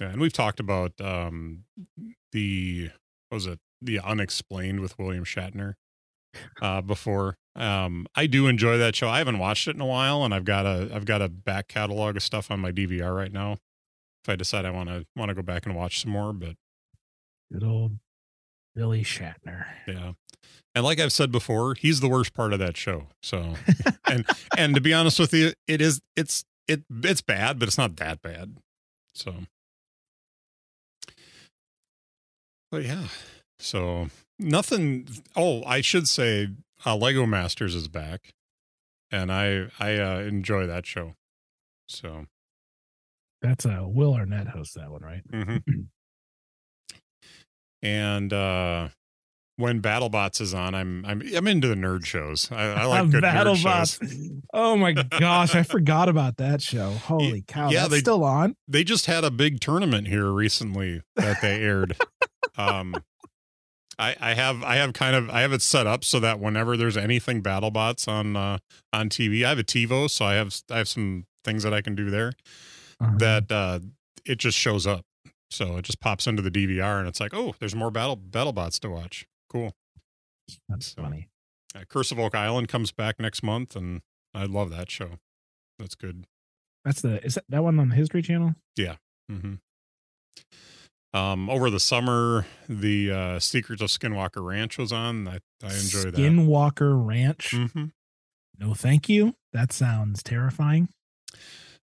yeah, 0.00 0.08
and 0.08 0.20
we've 0.20 0.32
talked 0.32 0.60
about 0.60 0.92
um 1.00 1.64
the 2.32 2.90
what 3.28 3.36
was 3.36 3.46
it 3.46 3.58
the 3.82 3.98
unexplained 4.00 4.80
with 4.80 4.98
William 4.98 5.24
Shatner 5.24 5.74
uh 6.62 6.80
before. 6.80 7.36
Um 7.56 8.06
I 8.14 8.26
do 8.26 8.46
enjoy 8.46 8.78
that 8.78 8.94
show. 8.96 9.08
I 9.08 9.18
haven't 9.18 9.38
watched 9.38 9.66
it 9.68 9.74
in 9.74 9.80
a 9.80 9.86
while 9.86 10.24
and 10.24 10.32
I've 10.34 10.44
got 10.44 10.66
a 10.66 10.90
I've 10.94 11.04
got 11.04 11.22
a 11.22 11.28
back 11.28 11.68
catalog 11.68 12.16
of 12.16 12.22
stuff 12.22 12.50
on 12.50 12.60
my 12.60 12.72
DVR 12.72 13.14
right 13.16 13.32
now. 13.32 13.52
If 14.24 14.28
I 14.28 14.36
decide 14.36 14.64
I 14.64 14.70
want 14.70 14.88
to 14.88 15.06
want 15.16 15.30
to 15.30 15.34
go 15.34 15.42
back 15.42 15.66
and 15.66 15.74
watch 15.74 16.00
some 16.00 16.12
more, 16.12 16.32
but 16.32 16.56
Good 17.52 17.64
old 17.64 17.98
Billy 18.76 19.02
Shatner. 19.02 19.64
yeah. 19.88 20.12
And 20.74 20.84
like 20.84 21.00
I've 21.00 21.12
said 21.12 21.32
before, 21.32 21.74
he's 21.74 21.98
the 21.98 22.08
worst 22.08 22.32
part 22.32 22.52
of 22.52 22.60
that 22.60 22.76
show. 22.76 23.08
So 23.22 23.54
and 24.08 24.24
and 24.56 24.74
to 24.76 24.80
be 24.80 24.94
honest 24.94 25.18
with 25.18 25.34
you, 25.34 25.52
it 25.66 25.80
is 25.80 26.00
it's 26.16 26.44
it 26.68 26.84
it's 27.02 27.22
bad, 27.22 27.58
but 27.58 27.66
it's 27.66 27.78
not 27.78 27.96
that 27.96 28.22
bad. 28.22 28.58
So 29.14 29.34
but 32.70 32.84
yeah. 32.84 33.04
So 33.58 34.08
nothing 34.38 35.06
oh, 35.36 35.62
I 35.64 35.80
should 35.80 36.08
say 36.08 36.48
uh, 36.86 36.96
Lego 36.96 37.26
Masters 37.26 37.74
is 37.74 37.88
back. 37.88 38.32
And 39.12 39.32
I 39.32 39.66
I 39.78 39.98
uh, 39.98 40.18
enjoy 40.20 40.66
that 40.66 40.86
show. 40.86 41.14
So 41.88 42.26
That's 43.42 43.64
a 43.64 43.86
Will 43.88 44.14
Arnett 44.14 44.48
hosts 44.48 44.74
that 44.74 44.90
one, 44.90 45.02
right? 45.02 45.22
mhm. 45.32 45.62
and 47.82 48.32
uh 48.32 48.88
when 49.56 49.82
BattleBots 49.82 50.40
is 50.40 50.54
on, 50.54 50.74
I'm 50.74 51.04
I'm 51.04 51.20
I'm 51.36 51.46
into 51.46 51.68
the 51.68 51.74
nerd 51.74 52.06
shows. 52.06 52.50
I, 52.50 52.62
I 52.62 52.84
like 52.86 53.10
good 53.10 53.22
nerd 53.24 53.56
shows. 53.56 53.98
BattleBots. 53.98 54.36
Oh 54.52 54.76
my 54.76 54.92
gosh, 54.92 55.54
I 55.54 55.62
forgot 55.62 56.08
about 56.08 56.38
that 56.38 56.60
show. 56.60 56.90
Holy 56.90 57.44
cow! 57.46 57.70
yeah, 57.70 57.82
that's 57.82 57.90
they- 57.92 57.98
still 58.00 58.24
on. 58.24 58.56
They 58.66 58.82
just 58.82 59.06
had 59.06 59.22
a 59.22 59.30
big 59.30 59.60
tournament 59.60 60.08
here 60.08 60.28
recently 60.32 61.02
that 61.14 61.40
they 61.40 61.62
aired. 61.62 61.96
um, 62.68 62.94
I 63.98 64.16
I 64.20 64.34
have 64.34 64.62
I 64.62 64.76
have 64.76 64.92
kind 64.92 65.14
of 65.16 65.30
I 65.30 65.40
have 65.42 65.52
it 65.52 65.62
set 65.62 65.86
up 65.86 66.04
so 66.04 66.20
that 66.20 66.40
whenever 66.40 66.76
there's 66.76 66.96
anything 66.96 67.42
BattleBots 67.42 68.08
on 68.08 68.36
uh, 68.36 68.58
on 68.92 69.08
TV, 69.08 69.44
I 69.44 69.50
have 69.50 69.58
a 69.58 69.64
TiVo, 69.64 70.08
so 70.10 70.24
I 70.24 70.34
have 70.34 70.54
I 70.70 70.78
have 70.78 70.88
some 70.88 71.26
things 71.44 71.62
that 71.62 71.72
I 71.74 71.80
can 71.80 71.94
do 71.94 72.10
there 72.10 72.32
Uh-huh. 73.00 73.16
that 73.18 73.50
uh, 73.52 73.80
it 74.26 74.38
just 74.38 74.56
shows 74.58 74.86
up. 74.86 75.04
So 75.50 75.78
it 75.78 75.82
just 75.82 76.00
pops 76.00 76.26
into 76.28 76.42
the 76.42 76.50
DVR, 76.50 76.98
and 77.00 77.08
it's 77.08 77.18
like, 77.20 77.34
oh, 77.34 77.54
there's 77.58 77.74
more 77.74 77.90
battle 77.90 78.16
BattleBots 78.16 78.78
to 78.80 78.90
watch. 78.90 79.26
Cool. 79.50 79.72
that's 80.68 80.92
funny. 80.92 81.28
Uh, 81.74 81.80
Curse 81.88 82.12
of 82.12 82.18
Oak 82.20 82.34
Island 82.36 82.68
comes 82.68 82.92
back 82.92 83.18
next 83.18 83.42
month, 83.42 83.74
and 83.74 84.02
I 84.32 84.44
love 84.44 84.70
that 84.70 84.90
show. 84.90 85.18
That's 85.78 85.94
good. 85.96 86.26
That's 86.84 87.00
the 87.02 87.24
is 87.24 87.34
that, 87.34 87.44
that 87.48 87.62
one 87.64 87.78
on 87.80 87.88
the 87.88 87.96
History 87.96 88.22
Channel? 88.22 88.54
Yeah. 88.76 88.96
Mm 89.30 89.40
hmm 89.40 89.54
Um, 91.12 91.50
over 91.50 91.70
the 91.70 91.80
summer, 91.80 92.46
the 92.68 93.10
uh, 93.10 93.38
Secrets 93.40 93.82
of 93.82 93.88
Skinwalker 93.88 94.44
Ranch 94.46 94.78
was 94.78 94.92
on. 94.92 95.26
I 95.26 95.38
I 95.62 95.74
enjoy 95.74 96.10
that. 96.10 96.14
Skinwalker 96.14 96.92
Ranch. 97.06 97.52
hmm 97.52 97.86
No, 98.58 98.74
thank 98.74 99.08
you. 99.08 99.34
That 99.52 99.72
sounds 99.72 100.22
terrifying. 100.22 100.88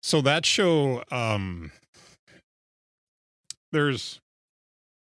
So 0.02 0.20
that 0.20 0.46
show, 0.46 1.02
um, 1.10 1.72
there's 3.72 4.20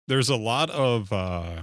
there's 0.07 0.30
a 0.30 0.38
lot 0.38 0.70
of 0.70 1.11
uh, 1.11 1.61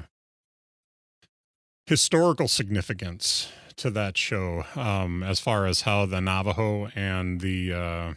historical 1.86 2.48
significance 2.48 3.50
to 3.76 3.90
that 3.90 4.18
show, 4.18 4.64
um, 4.76 5.22
as 5.22 5.40
far 5.40 5.64
as 5.66 5.82
how 5.82 6.05
the 6.05 6.20
Navajo 6.20 6.88
and 6.94 7.40
the 7.40 7.72
uh, 7.72 8.14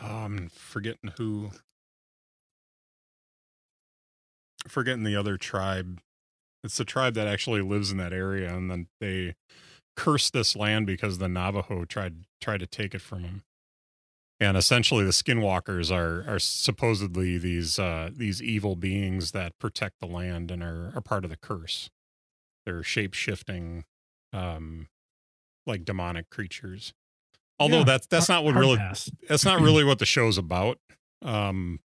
I'm 0.00 0.48
forgetting 0.50 1.12
who, 1.16 1.50
forgetting 4.68 5.04
the 5.04 5.16
other 5.16 5.36
tribe. 5.36 6.00
It's 6.64 6.76
the 6.76 6.84
tribe 6.84 7.14
that 7.14 7.26
actually 7.28 7.62
lives 7.62 7.90
in 7.90 7.98
that 7.98 8.12
area, 8.12 8.52
and 8.54 8.70
then 8.70 8.88
they 9.00 9.34
cursed 9.96 10.32
this 10.32 10.54
land 10.56 10.86
because 10.86 11.18
the 11.18 11.28
Navajo 11.28 11.84
tried 11.84 12.24
tried 12.40 12.60
to 12.60 12.66
take 12.66 12.94
it 12.94 13.00
from 13.00 13.22
them 13.22 13.42
and 14.40 14.56
essentially 14.56 15.04
the 15.04 15.10
skinwalkers 15.10 15.90
are 15.90 16.24
are 16.32 16.38
supposedly 16.38 17.38
these 17.38 17.78
uh 17.78 18.10
these 18.14 18.40
evil 18.42 18.76
beings 18.76 19.32
that 19.32 19.58
protect 19.58 19.98
the 20.00 20.06
land 20.06 20.50
and 20.50 20.62
are, 20.62 20.92
are 20.94 21.00
part 21.00 21.24
of 21.24 21.30
the 21.30 21.36
curse 21.36 21.90
they're 22.64 22.82
shape 22.82 23.14
shifting 23.14 23.84
um 24.32 24.86
like 25.66 25.84
demonic 25.84 26.30
creatures 26.30 26.92
although 27.58 27.78
Yeah, 27.78 27.84
that's 27.84 28.06
that's 28.06 28.28
not 28.28 28.44
what 28.44 28.54
really 28.54 28.76
pass. 28.76 29.10
that's 29.28 29.44
not 29.44 29.60
really 29.60 29.84
what 29.84 29.98
the 29.98 30.06
show's 30.06 30.38
about 30.38 30.78
um 31.22 31.80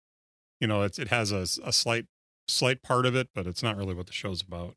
you 0.60 0.68
know 0.68 0.82
it's 0.82 1.00
it 1.00 1.08
has 1.08 1.32
a, 1.32 1.48
a 1.66 1.72
slight 1.72 2.06
slight 2.52 2.82
part 2.84 3.06
of 3.06 3.16
it 3.16 3.30
but 3.34 3.48
it's 3.48 3.64
not 3.64 3.78
really 3.78 3.94
what 3.94 4.08
the 4.08 4.14
show's 4.14 4.42
about 4.42 4.76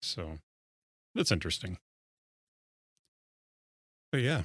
so 0.00 0.38
it's 1.14 1.30
interesting 1.32 1.78
but 4.10 4.20
yeah 4.20 4.42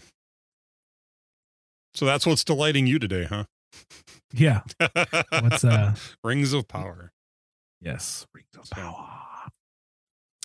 so 1.94 2.06
that's 2.06 2.26
what's 2.26 2.44
delighting 2.44 2.88
you 2.88 3.00
today 3.00 3.24
huh 3.26 3.46
Yeah. 4.34 4.62
What's 5.40 5.64
uh 5.64 5.96
rings 6.24 6.54
of 6.54 6.68
power 6.68 7.12
yes. 7.82 8.26
Rings 8.34 8.48
of 8.58 8.66
So, 8.68 8.76
power. 8.76 9.48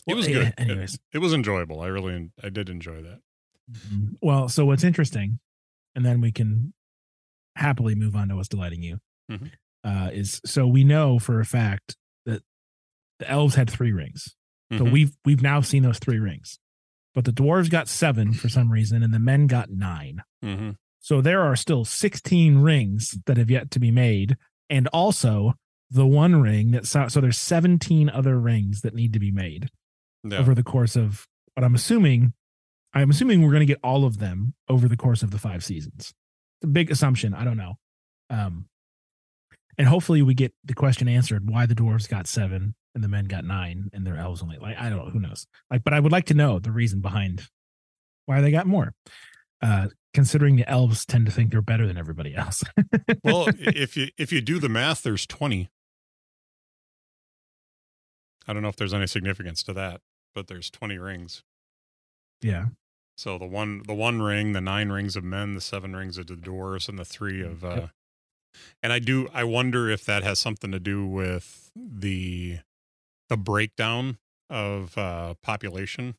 it 0.07 0.15
was 0.15 0.27
good 0.29 0.47
eh, 0.49 0.53
Anyways. 0.59 0.95
it, 0.95 1.01
it 1.15 1.19
was 1.19 1.33
enjoyable 1.33 1.81
i 1.81 1.87
really 1.87 2.31
i 2.43 2.49
did 2.49 2.69
enjoy 2.69 3.03
that 3.03 3.21
Mhm. 3.71 4.17
Well, 4.21 4.49
so 4.49 4.67
what's 4.67 4.83
interesting, 4.85 5.39
and 5.95 6.05
then 6.05 6.21
we 6.21 6.33
can 6.33 6.75
happily 7.55 7.95
move 7.95 8.17
on 8.17 8.29
to 8.29 8.35
what's 8.37 8.49
delighting 8.49 8.83
you, 8.83 8.99
Mhm. 9.31 9.53
Uh, 9.85 10.11
is 10.13 10.41
so 10.45 10.67
we 10.67 10.85
know 10.85 11.19
for 11.19 11.41
a 11.41 11.45
fact 11.45 11.97
that 12.27 12.43
the 13.19 13.29
elves 13.31 13.55
had 13.55 13.69
three 13.71 13.93
rings. 13.93 14.35
So 14.73 14.85
Mhm. 14.85 14.93
we've 14.93 15.17
we've 15.25 15.43
now 15.43 15.61
seen 15.61 15.83
those 15.83 15.99
three 15.99 16.19
rings, 16.19 16.59
but 17.15 17.25
the 17.25 17.33
dwarves 17.33 17.69
got 17.71 17.89
seven 17.89 18.33
for 18.33 18.49
some 18.49 18.71
reason, 18.73 19.03
and 19.03 19.13
the 19.13 19.19
men 19.19 19.47
got 19.47 19.71
nine. 19.71 20.23
Mhm. 20.43 20.77
So 21.01 21.21
there 21.21 21.43
are 21.43 21.57
still 21.57 21.85
sixteen 21.85 22.59
rings 22.59 23.19
that 23.27 23.37
have 23.37 23.51
yet 23.51 23.71
to 23.73 23.81
be 23.81 23.91
made, 23.91 24.37
and 24.71 24.87
also 24.89 25.55
the 25.91 26.07
one 26.07 26.37
ring 26.41 26.71
that 26.71 26.87
so, 26.87 27.09
so 27.09 27.21
there's 27.21 27.39
seventeen 27.39 28.09
other 28.09 28.41
rings 28.41 28.81
that 28.81 28.95
need 28.95 29.13
to 29.13 29.19
be 29.19 29.31
made 29.31 29.69
yeah. 30.25 30.39
over 30.39 30.55
the 30.55 30.63
course 30.63 30.97
of 30.97 31.27
but 31.55 31.65
I'm 31.65 31.75
assuming 31.75 32.33
I'm 32.95 33.11
assuming 33.11 33.43
we're 33.43 33.51
going 33.51 33.61
to 33.61 33.67
get 33.67 33.81
all 33.83 34.05
of 34.07 34.19
them 34.19 34.55
over 34.69 34.87
the 34.89 34.97
course 34.97 35.23
of 35.23 35.31
the 35.33 35.39
five 35.39 35.65
seasons. 35.65 36.15
It's 36.61 36.65
a 36.65 36.67
big 36.67 36.91
assumption. 36.91 37.35
I 37.35 37.45
don't 37.45 37.57
know. 37.59 37.75
Um, 38.31 38.67
and 39.79 39.89
hopefully 39.89 40.23
we 40.23 40.35
get 40.35 40.53
the 40.65 40.75
question 40.75 41.09
answered 41.09 41.49
why 41.49 41.67
the 41.67 41.75
dwarves 41.75 42.09
got 42.09 42.27
seven 42.27 42.75
and 42.95 43.03
the 43.03 43.09
men 43.09 43.25
got 43.25 43.45
nine 43.45 43.91
and 43.93 44.07
their 44.07 44.17
elves 44.17 44.43
only 44.43 44.59
like 44.59 44.77
I 44.79 44.89
don't 44.89 44.99
know 44.99 45.11
who 45.11 45.21
knows 45.21 45.47
like 45.71 45.85
but 45.85 45.95
I 45.95 46.01
would 46.01 46.13
like 46.13 46.27
to 46.27 46.35
know 46.35 46.59
the 46.59 46.73
reason 46.73 47.01
behind 47.01 47.49
why 48.27 48.41
they 48.41 48.51
got 48.51 48.67
more. 48.67 48.95
Uh, 49.61 49.87
considering 50.13 50.57
the 50.57 50.69
elves 50.69 51.07
tend 51.07 51.25
to 51.25 51.33
think 51.33 51.53
they're 51.53 51.63
better 51.63 51.87
than 51.87 51.97
everybody 51.97 52.35
else. 52.35 52.65
well 53.25 53.47
if 53.59 53.97
you 53.97 54.09
if 54.19 54.33
you 54.33 54.41
do 54.41 54.59
the 54.59 54.69
math 54.69 55.03
there's 55.03 55.27
20 55.27 55.71
i 58.47 58.53
don't 58.53 58.63
know 58.63 58.69
if 58.69 58.77
there's 58.77 58.93
any 58.93 59.07
significance 59.07 59.63
to 59.63 59.73
that 59.73 60.01
but 60.35 60.49
there's 60.49 60.69
20 60.71 60.99
rings 60.99 61.43
yeah, 62.43 62.67
so 63.17 63.39
the 63.39 63.47
one 63.47 63.83
the 63.87 63.95
one 63.95 64.21
ring 64.21 64.53
the 64.53 64.61
nine 64.61 64.91
rings 64.91 65.15
of 65.15 65.23
men 65.23 65.55
the 65.55 65.61
seven 65.61 65.95
rings 65.95 66.19
of 66.19 66.27
the 66.27 66.35
dwarves 66.35 66.89
and 66.89 66.99
the 66.99 67.05
three 67.05 67.41
of 67.41 67.65
uh 67.65 67.69
Yep. 67.69 67.91
And 68.83 68.93
i 68.93 68.99
do 68.99 69.29
i 69.33 69.43
wonder 69.45 69.89
if 69.89 70.05
that 70.05 70.23
has 70.23 70.39
something 70.39 70.71
to 70.73 70.81
do 70.81 71.07
with 71.07 71.71
the 71.77 72.59
the 73.29 73.37
breakdown 73.37 74.19
of 74.51 74.97
uh 74.99 75.35
population 75.43 76.15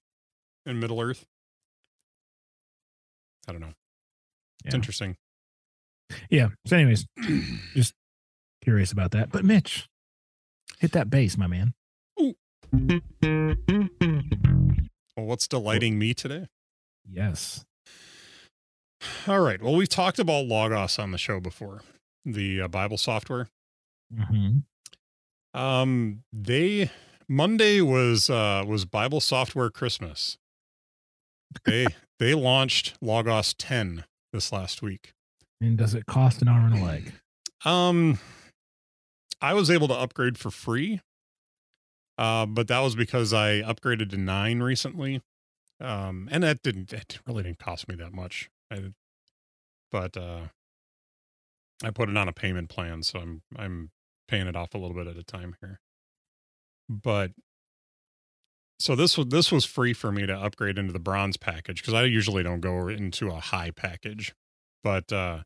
in 0.65 0.79
middle 0.79 0.99
earth 1.01 1.25
i 3.47 3.51
don't 3.51 3.61
know 3.61 3.73
it's 4.65 4.73
Yeah. 4.73 4.75
interesting 4.75 5.17
yeah. 6.29 6.49
So, 6.67 6.75
anyways, 6.77 7.07
just 7.73 7.93
curious 8.61 8.91
about 8.91 9.11
that. 9.11 9.31
But 9.31 9.43
Mitch, 9.45 9.87
hit 10.79 10.91
that 10.91 11.09
bass, 11.09 11.37
my 11.37 11.47
man. 11.47 11.73
well 15.17 15.25
what's 15.25 15.47
delighting 15.47 15.97
me 15.97 16.13
today 16.13 16.47
Yes. 17.09 17.65
All 19.27 19.41
right. 19.41 19.61
Well, 19.61 19.75
we've 19.75 19.89
talked 19.89 20.19
about 20.19 20.45
Logos 20.45 20.97
on 20.99 21.11
the 21.11 21.17
show 21.17 21.39
before, 21.41 21.81
the 22.25 22.61
uh, 22.61 22.67
Bible 22.67 22.97
software. 22.97 23.49
Mm-hmm. 24.13 25.59
Um, 25.59 26.23
they 26.31 26.91
Monday 27.27 27.81
was 27.81 28.29
uh 28.29 28.63
was 28.65 28.85
Bible 28.85 29.19
software 29.19 29.69
Christmas. 29.69 30.37
They 31.65 31.87
they 32.19 32.33
launched 32.33 32.95
Logos 33.01 33.53
10 33.53 34.05
this 34.31 34.51
last 34.51 34.81
week. 34.81 35.13
And 35.61 35.77
does 35.77 35.93
it 35.93 36.05
cost 36.05 36.41
an 36.41 36.47
arm 36.47 36.73
and 36.73 36.81
a 36.81 36.85
leg? 36.85 37.13
Um, 37.65 38.19
I 39.41 39.53
was 39.53 39.69
able 39.69 39.87
to 39.87 39.93
upgrade 39.93 40.37
for 40.37 40.51
free, 40.51 41.01
uh, 42.17 42.45
but 42.45 42.67
that 42.67 42.79
was 42.79 42.95
because 42.95 43.33
I 43.33 43.61
upgraded 43.61 44.09
to 44.11 44.17
nine 44.17 44.61
recently, 44.61 45.21
um, 45.79 46.27
and 46.31 46.43
that 46.43 46.61
didn't 46.61 46.91
it 46.91 47.19
really 47.25 47.43
didn't 47.43 47.59
cost 47.59 47.87
me 47.87 47.95
that 47.95 48.13
much. 48.13 48.49
I, 48.71 48.91
but 49.91 50.17
uh, 50.17 50.47
I 51.83 51.91
put 51.91 52.09
it 52.09 52.17
on 52.17 52.27
a 52.27 52.33
payment 52.33 52.69
plan, 52.69 53.03
so 53.03 53.19
I'm 53.19 53.41
I'm 53.57 53.91
paying 54.27 54.47
it 54.47 54.55
off 54.55 54.73
a 54.73 54.77
little 54.77 54.95
bit 54.95 55.07
at 55.07 55.17
a 55.17 55.23
time 55.23 55.55
here. 55.61 55.79
But 56.89 57.31
so 58.79 58.95
this 58.95 59.17
was 59.17 59.27
this 59.27 59.51
was 59.51 59.65
free 59.65 59.93
for 59.93 60.11
me 60.11 60.25
to 60.25 60.33
upgrade 60.33 60.77
into 60.77 60.93
the 60.93 60.99
bronze 60.99 61.37
package 61.37 61.81
because 61.81 61.93
I 61.93 62.03
usually 62.03 62.43
don't 62.43 62.61
go 62.61 62.87
into 62.87 63.29
a 63.29 63.39
high 63.39 63.71
package, 63.71 64.33
but 64.83 65.11
uh, 65.11 65.43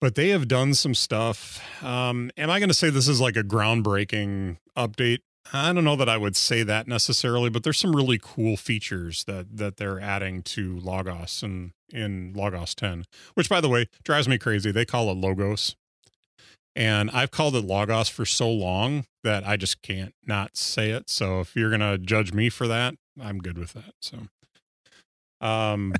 but 0.00 0.14
they 0.14 0.30
have 0.30 0.48
done 0.48 0.74
some 0.74 0.94
stuff. 0.94 1.62
Um, 1.82 2.30
am 2.36 2.50
I 2.50 2.58
going 2.58 2.68
to 2.68 2.74
say 2.74 2.90
this 2.90 3.08
is 3.08 3.20
like 3.20 3.36
a 3.36 3.44
groundbreaking 3.44 4.58
update? 4.76 5.20
I 5.52 5.72
don't 5.72 5.84
know 5.84 5.96
that 5.96 6.08
I 6.08 6.16
would 6.16 6.36
say 6.36 6.62
that 6.62 6.86
necessarily, 6.86 7.50
but 7.50 7.62
there's 7.62 7.78
some 7.78 7.96
really 7.96 8.18
cool 8.20 8.56
features 8.56 9.24
that 9.24 9.56
that 9.56 9.76
they're 9.76 10.00
adding 10.00 10.42
to 10.42 10.78
Logos 10.78 11.42
and 11.42 11.72
in 11.92 12.32
Logos 12.34 12.74
10, 12.74 13.04
which 13.34 13.48
by 13.48 13.60
the 13.60 13.68
way 13.68 13.86
drives 14.04 14.28
me 14.28 14.38
crazy. 14.38 14.72
They 14.72 14.84
call 14.84 15.10
it 15.10 15.16
Logos, 15.16 15.76
and 16.74 17.10
I've 17.10 17.30
called 17.30 17.56
it 17.56 17.64
Logos 17.64 18.08
for 18.08 18.24
so 18.24 18.50
long 18.50 19.04
that 19.24 19.46
I 19.46 19.56
just 19.56 19.82
can't 19.82 20.14
not 20.26 20.56
say 20.56 20.90
it. 20.90 21.10
So 21.10 21.40
if 21.40 21.54
you're 21.56 21.70
gonna 21.70 21.98
judge 21.98 22.32
me 22.32 22.48
for 22.48 22.68
that, 22.68 22.94
I'm 23.20 23.38
good 23.38 23.58
with 23.58 23.72
that. 23.74 23.94
So, 24.00 24.18
um, 25.40 25.92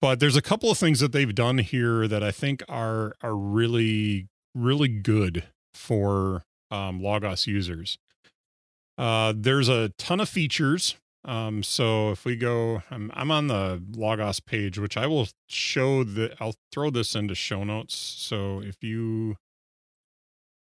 but 0.00 0.20
there's 0.20 0.36
a 0.36 0.42
couple 0.42 0.70
of 0.70 0.78
things 0.78 1.00
that 1.00 1.12
they've 1.12 1.34
done 1.34 1.58
here 1.58 2.08
that 2.08 2.22
I 2.22 2.30
think 2.30 2.62
are 2.68 3.14
are 3.22 3.36
really 3.36 4.28
really 4.54 4.88
good 4.88 5.44
for 5.74 6.44
um, 6.70 7.02
Logos 7.02 7.46
users. 7.46 7.98
Uh, 9.00 9.32
there's 9.34 9.70
a 9.70 9.88
ton 9.96 10.20
of 10.20 10.28
features. 10.28 10.96
Um, 11.24 11.62
so 11.62 12.10
if 12.10 12.26
we 12.26 12.36
go, 12.36 12.82
I'm, 12.90 13.10
I'm 13.14 13.30
on 13.30 13.46
the 13.46 13.82
Logos 13.96 14.40
page, 14.40 14.78
which 14.78 14.94
I 14.94 15.06
will 15.06 15.28
show 15.48 16.04
the, 16.04 16.34
I'll 16.38 16.54
throw 16.70 16.90
this 16.90 17.14
into 17.14 17.34
show 17.34 17.64
notes. 17.64 17.96
So 17.96 18.60
if 18.60 18.76
you, 18.82 19.36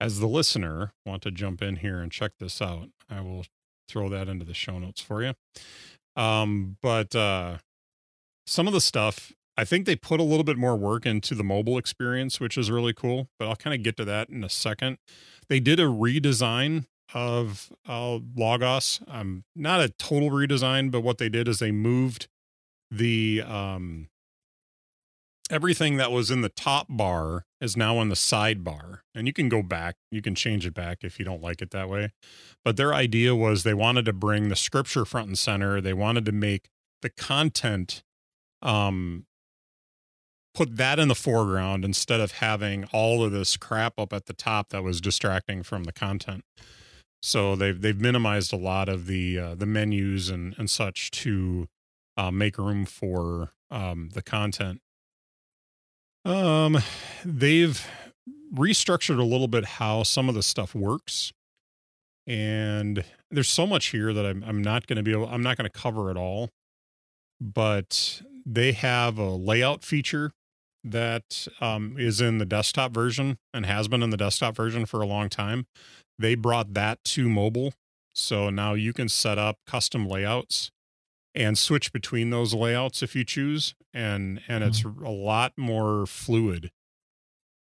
as 0.01 0.21
the 0.21 0.29
listener, 0.29 0.93
want 1.05 1.23
to 1.23 1.33
jump 1.33 1.63
in 1.63 1.77
here 1.77 1.99
and 1.99 2.13
check 2.13 2.31
this 2.39 2.63
out, 2.63 2.91
I 3.11 3.23
will 3.23 3.45
throw 3.89 4.09
that 4.11 4.29
into 4.29 4.45
the 4.45 4.55
show 4.55 4.79
notes 4.79 5.01
for 5.01 5.25
you. 5.25 5.35
Um, 6.15 6.77
but 6.81 7.17
uh, 7.17 7.59
some 8.47 8.69
of 8.69 8.73
the 8.73 8.81
stuff, 8.81 9.33
I 9.57 9.65
think 9.65 9.85
they 9.85 9.97
put 9.97 10.21
a 10.21 10.25
little 10.25 10.45
bit 10.45 10.57
more 10.57 10.77
work 10.77 11.07
into 11.07 11.35
the 11.35 11.43
mobile 11.43 11.77
experience, 11.77 12.39
which 12.39 12.57
is 12.57 12.71
really 12.71 12.93
cool. 12.93 13.27
But 13.37 13.49
I'll 13.49 13.57
kind 13.57 13.75
of 13.75 13.83
get 13.83 13.97
to 13.97 14.05
that 14.05 14.29
in 14.29 14.45
a 14.45 14.49
second. 14.49 14.99
They 15.49 15.59
did 15.59 15.81
a 15.81 15.87
redesign 15.87 16.85
of 17.15 17.73
uh, 17.89 18.19
Logos. 18.37 19.01
Um, 19.09 19.45
not 19.57 19.81
a 19.81 19.89
total 19.89 20.31
redesign, 20.31 20.91
but 20.91 21.01
what 21.01 21.19
they 21.19 21.29
did 21.29 21.49
is 21.49 21.59
they 21.59 21.73
moved 21.73 22.29
the 22.91 23.43
um, 23.47 24.09
everything 25.51 25.97
that 25.97 26.13
was 26.13 26.31
in 26.31 26.41
the 26.41 26.49
top 26.49 26.87
bar 26.89 27.45
is 27.61 27.77
now 27.77 28.01
in 28.01 28.09
the 28.09 28.15
sidebar, 28.15 29.01
and 29.15 29.27
you 29.27 29.33
can 29.33 29.49
go 29.49 29.63
back. 29.63 29.97
You 30.11 30.23
can 30.23 30.35
change 30.35 30.67
it 30.67 30.75
back 30.75 30.99
if 31.03 31.19
you 31.19 31.25
don't 31.25 31.43
like 31.43 31.63
it 31.63 31.71
that 31.71 31.89
way. 31.89 32.13
But 32.65 32.77
their 32.77 32.95
idea 32.95 33.35
was 33.35 33.63
they 33.63 33.75
wanted 33.75 34.05
to 34.07 34.13
bring 34.13 34.49
the 34.49 34.57
scripture 34.57 35.05
front 35.05 35.29
and 35.29 35.39
center. 35.39 35.81
They 35.81 35.95
wanted 35.95 36.25
to 36.27 36.33
make 36.33 36.69
the 37.03 37.11
content 37.11 38.03
um 38.61 39.25
put 40.55 40.77
that 40.77 40.99
in 40.99 41.07
the 41.07 41.15
foreground 41.15 41.85
instead 41.85 42.21
of 42.21 42.33
having 42.33 42.85
all 42.87 43.23
of 43.23 43.31
this 43.31 43.57
crap 43.57 43.97
up 43.97 44.13
at 44.13 44.27
the 44.27 44.33
top 44.33 44.71
that 44.71 44.83
was 44.83 45.01
distracting 45.01 45.63
from 45.63 45.85
the 45.85 45.93
content. 45.93 46.45
So 47.21 47.57
they've 47.57 47.81
they've 47.81 48.01
minimized 48.01 48.53
a 48.53 48.57
lot 48.57 48.89
of 48.89 49.07
the 49.07 49.39
uh, 49.39 49.55
the 49.55 49.67
menus 49.67 50.29
and 50.31 50.55
and 50.59 50.71
such 50.71 51.11
to 51.13 51.69
uh, 52.17 52.31
make 52.31 52.59
room 52.59 52.85
for 52.85 53.51
um, 53.71 54.11
the 54.13 54.23
content. 54.23 54.81
Um, 56.25 56.79
they've 57.25 57.85
restructured 58.55 59.19
a 59.19 59.25
little 59.25 59.49
bit 59.49 59.65
how 59.65 60.03
some 60.03 60.29
of 60.29 60.35
the 60.35 60.43
stuff 60.43 60.75
works, 60.75 61.33
and 62.27 63.05
there's 63.31 63.49
so 63.49 63.67
much 63.67 63.87
here 63.87 64.13
that 64.13 64.25
I'm 64.25 64.45
I'm 64.45 64.63
not 64.63 64.87
going 64.87 64.97
to 64.97 65.03
be 65.03 65.13
able 65.13 65.29
I'm 65.29 65.43
not 65.43 65.57
going 65.57 65.69
to 65.69 65.79
cover 65.79 66.11
it 66.11 66.17
all, 66.17 66.51
but 67.41 68.23
they 68.47 68.73
have 68.73 69.19
a 69.19 69.31
layout 69.31 69.83
feature 69.83 70.33
that 70.93 71.47
um, 71.61 71.97
is 71.99 72.21
in 72.21 72.39
the 72.39 72.47
desktop 72.47 72.93
version 72.93 73.39
and 73.55 73.67
has 73.67 73.89
been 73.89 74.03
in 74.03 74.11
the 74.11 74.17
desktop 74.17 74.57
version 74.57 74.87
for 74.87 75.01
a 75.01 75.07
long 75.07 75.29
time 75.29 75.67
they 76.19 76.35
brought 76.35 76.75
that 76.75 77.03
to 77.05 77.29
mobile. 77.29 77.73
So 78.13 78.51
now 78.51 78.75
you 78.75 78.93
can 78.93 79.09
set 79.09 79.39
up 79.39 79.59
custom 79.67 80.09
layouts 80.09 80.71
and 81.35 81.57
switch 81.57 81.93
between 81.93 82.31
those 82.31 82.53
layouts 82.55 83.03
if 83.03 83.15
you 83.15 83.25
choose 83.25 83.75
and 83.95 84.41
and 84.49 84.65
it's 84.65 84.83
Mm-hmm. 84.83 85.05
a 85.05 85.11
lot 85.11 85.53
more 85.57 86.07
fluid. 86.07 86.71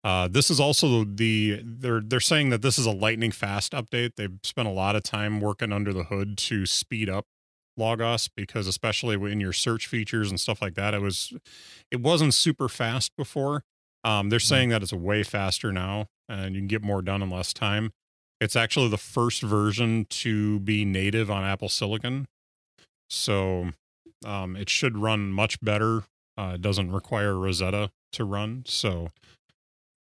Uh, 0.04 0.28
this 0.28 0.50
is 0.50 0.60
also 0.60 1.04
the 1.04 1.62
they're 1.64 2.02
they're 2.02 2.20
saying 2.20 2.50
that 2.50 2.62
this 2.62 2.80
is 2.80 2.86
a 2.86 2.92
lightning 2.92 3.32
fast 3.32 3.74
update. 3.74 4.16
They've 4.16 4.40
spent 4.44 4.68
a 4.68 4.72
lot 4.72 4.96
of 4.96 5.04
time 5.04 5.42
working 5.42 5.72
under 5.72 5.94
the 5.94 6.06
hood 6.06 6.38
to 6.40 6.66
speed 6.66 7.10
up 7.10 7.26
Logos 7.80 8.28
because 8.28 8.68
especially 8.68 9.16
in 9.32 9.40
your 9.40 9.54
search 9.54 9.88
features 9.88 10.30
and 10.30 10.40
stuff 10.40 10.62
like 10.62 10.76
that, 10.76 10.94
it 10.94 11.02
was 11.02 11.34
it 11.90 12.02
wasn't 12.02 12.34
super 12.34 12.70
fast 12.70 13.16
before. 13.16 13.64
Um, 14.04 14.30
they're 14.30 14.40
saying 14.40 14.70
that 14.70 14.84
it's 14.84 14.94
way 14.94 15.24
faster 15.24 15.74
now, 15.74 16.08
and 16.28 16.56
you 16.56 16.62
can 16.62 16.68
get 16.68 16.84
more 16.84 17.02
done 17.02 17.22
in 17.22 17.30
less 17.30 17.54
time. 17.54 17.92
It's 18.40 18.56
actually 18.56 18.90
the 18.90 18.98
first 18.98 19.42
version 19.42 20.06
to 20.10 20.60
be 20.60 20.86
native 20.86 21.30
on 21.30 21.44
Apple 21.44 21.68
Silicon, 21.68 22.28
so 23.10 23.72
um, 24.26 24.56
it 24.56 24.70
should 24.70 24.98
run 24.98 25.32
much 25.32 25.60
better. 25.60 26.04
Uh, 26.38 26.54
it 26.56 26.62
doesn't 26.62 26.92
require 26.92 27.36
Rosetta 27.36 27.92
to 28.14 28.24
run, 28.24 28.64
so 28.66 29.10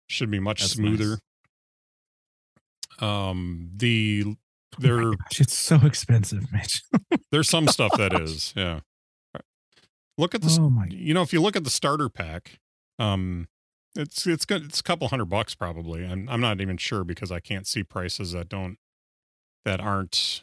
should 0.09 0.31
be 0.31 0.39
much 0.39 0.61
That's 0.61 0.73
smoother. 0.75 1.19
Um, 3.01 3.71
the 3.77 4.37
there 4.79 4.97
my 4.97 5.15
gosh, 5.17 5.41
it's 5.41 5.55
so 5.55 5.77
expensive, 5.85 6.53
Mitch. 6.53 6.83
there's 7.33 7.49
some 7.49 7.69
stuff 7.69 7.93
that 7.97 8.13
is 8.21 8.53
yeah. 8.57 8.81
Look 10.17 10.35
at 10.35 10.43
the 10.43 10.59
oh 10.61 10.69
my 10.69 10.87
you 10.91 11.15
know 11.15 11.23
if 11.23 11.33
you 11.33 11.41
look 11.41 11.55
at 11.55 11.65
the 11.65 11.71
starter 11.71 12.09
pack, 12.09 12.59
um, 12.99 13.47
it's 13.95 14.27
it's 14.27 14.45
good. 14.45 14.65
It's 14.65 14.81
a 14.81 14.83
couple 14.83 15.07
hundred 15.09 15.27
bucks 15.27 15.55
probably. 15.55 16.05
I'm 16.05 16.29
I'm 16.29 16.41
not 16.41 16.61
even 16.61 16.77
sure 16.77 17.05
because 17.05 17.31
I 17.31 17.41
can't 17.41 17.67
see 17.67 17.85
prices 17.85 18.33
that 18.33 18.49
don't 18.49 18.79
that 19.65 19.81
aren't 19.81 20.43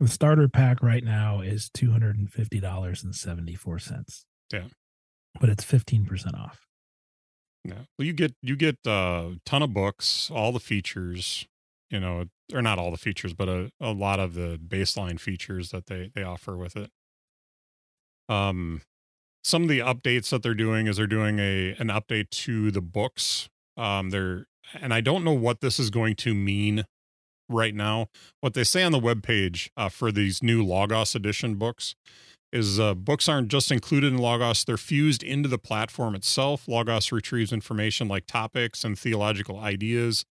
The 0.00 0.08
starter 0.08 0.48
pack 0.48 0.82
right 0.82 1.04
now 1.04 1.40
is 1.40 1.70
two 1.72 1.92
hundred 1.92 2.18
and 2.18 2.30
fifty 2.30 2.58
dollars 2.58 3.04
and 3.04 3.14
seventy 3.14 3.54
four 3.54 3.78
cents. 3.78 4.26
Yeah. 4.52 4.64
but 5.40 5.48
it's 5.48 5.64
fifteen 5.64 6.04
percent 6.06 6.34
off. 6.36 6.66
Yeah. 7.64 7.84
Well, 7.98 8.06
you 8.06 8.12
get 8.12 8.34
you 8.42 8.56
get 8.56 8.78
a 8.86 9.36
ton 9.46 9.62
of 9.62 9.72
books, 9.72 10.30
all 10.30 10.52
the 10.52 10.60
features, 10.60 11.46
you 11.90 12.00
know, 12.00 12.24
or 12.52 12.62
not 12.62 12.78
all 12.78 12.90
the 12.90 12.96
features, 12.96 13.32
but 13.32 13.48
a, 13.48 13.70
a 13.80 13.92
lot 13.92 14.20
of 14.20 14.34
the 14.34 14.58
baseline 14.58 15.18
features 15.18 15.70
that 15.70 15.86
they 15.86 16.10
they 16.14 16.22
offer 16.22 16.56
with 16.56 16.76
it. 16.76 16.90
Um, 18.28 18.82
some 19.42 19.62
of 19.62 19.68
the 19.68 19.80
updates 19.80 20.30
that 20.30 20.42
they're 20.42 20.54
doing 20.54 20.86
is 20.86 20.96
they're 20.96 21.06
doing 21.06 21.38
a 21.38 21.74
an 21.78 21.88
update 21.88 22.30
to 22.30 22.70
the 22.70 22.80
books. 22.80 23.48
Um, 23.76 24.10
they're 24.10 24.46
and 24.74 24.92
I 24.92 25.00
don't 25.00 25.24
know 25.24 25.32
what 25.32 25.60
this 25.60 25.78
is 25.78 25.90
going 25.90 26.16
to 26.16 26.34
mean 26.34 26.84
right 27.48 27.74
now. 27.74 28.08
What 28.40 28.54
they 28.54 28.64
say 28.64 28.82
on 28.82 28.92
the 28.92 29.00
webpage 29.00 29.68
uh, 29.76 29.88
for 29.88 30.10
these 30.10 30.42
new 30.42 30.64
Logos 30.64 31.14
edition 31.14 31.56
books 31.56 31.94
is 32.52 32.78
uh, 32.78 32.94
books 32.94 33.28
aren't 33.28 33.48
just 33.48 33.72
included 33.72 34.12
in 34.12 34.18
Logos, 34.18 34.64
they're 34.64 34.76
fused 34.76 35.22
into 35.22 35.48
the 35.48 35.58
platform 35.58 36.14
itself. 36.14 36.68
Logos 36.68 37.10
retrieves 37.10 37.52
information 37.52 38.06
like 38.06 38.26
topics 38.26 38.84
and 38.84 38.98
theological 38.98 39.58
ideas 39.58 40.24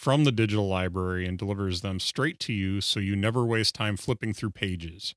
from 0.00 0.24
the 0.24 0.32
digital 0.32 0.66
library 0.66 1.26
and 1.26 1.36
delivers 1.36 1.82
them 1.82 2.00
straight 2.00 2.40
to 2.40 2.54
you 2.54 2.80
so 2.80 2.98
you 2.98 3.14
never 3.14 3.44
waste 3.44 3.74
time 3.74 3.98
flipping 3.98 4.32
through 4.32 4.48
pages. 4.48 5.14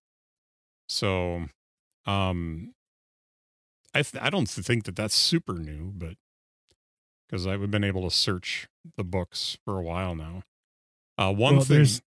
So, 0.90 1.46
um, 2.06 2.74
I 3.94 4.02
th- 4.02 4.22
I 4.22 4.30
don't 4.30 4.50
think 4.50 4.84
that 4.84 4.98
that's 4.98 5.16
super 5.16 5.54
new, 5.54 5.94
but 5.96 6.16
because 7.30 7.48
I've 7.48 7.72
been 7.72 7.86
able 7.86 8.04
to 8.10 8.14
search 8.14 8.68
the 8.98 9.06
books 9.06 9.58
for 9.64 9.80
a 9.80 9.82
while 9.84 10.16
now. 10.16 10.44
Uh, 11.18 11.32
one 11.34 11.56
Well, 11.56 11.64
thing, 11.66 11.76
there's- 11.78 12.02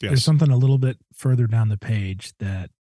There's 0.00 0.24
something 0.24 0.50
a 0.50 0.56
little 0.56 0.78
bit 0.78 0.98
further 1.14 1.46
down 1.46 1.68
the 1.68 1.78
page 1.78 2.32
that 2.40 2.72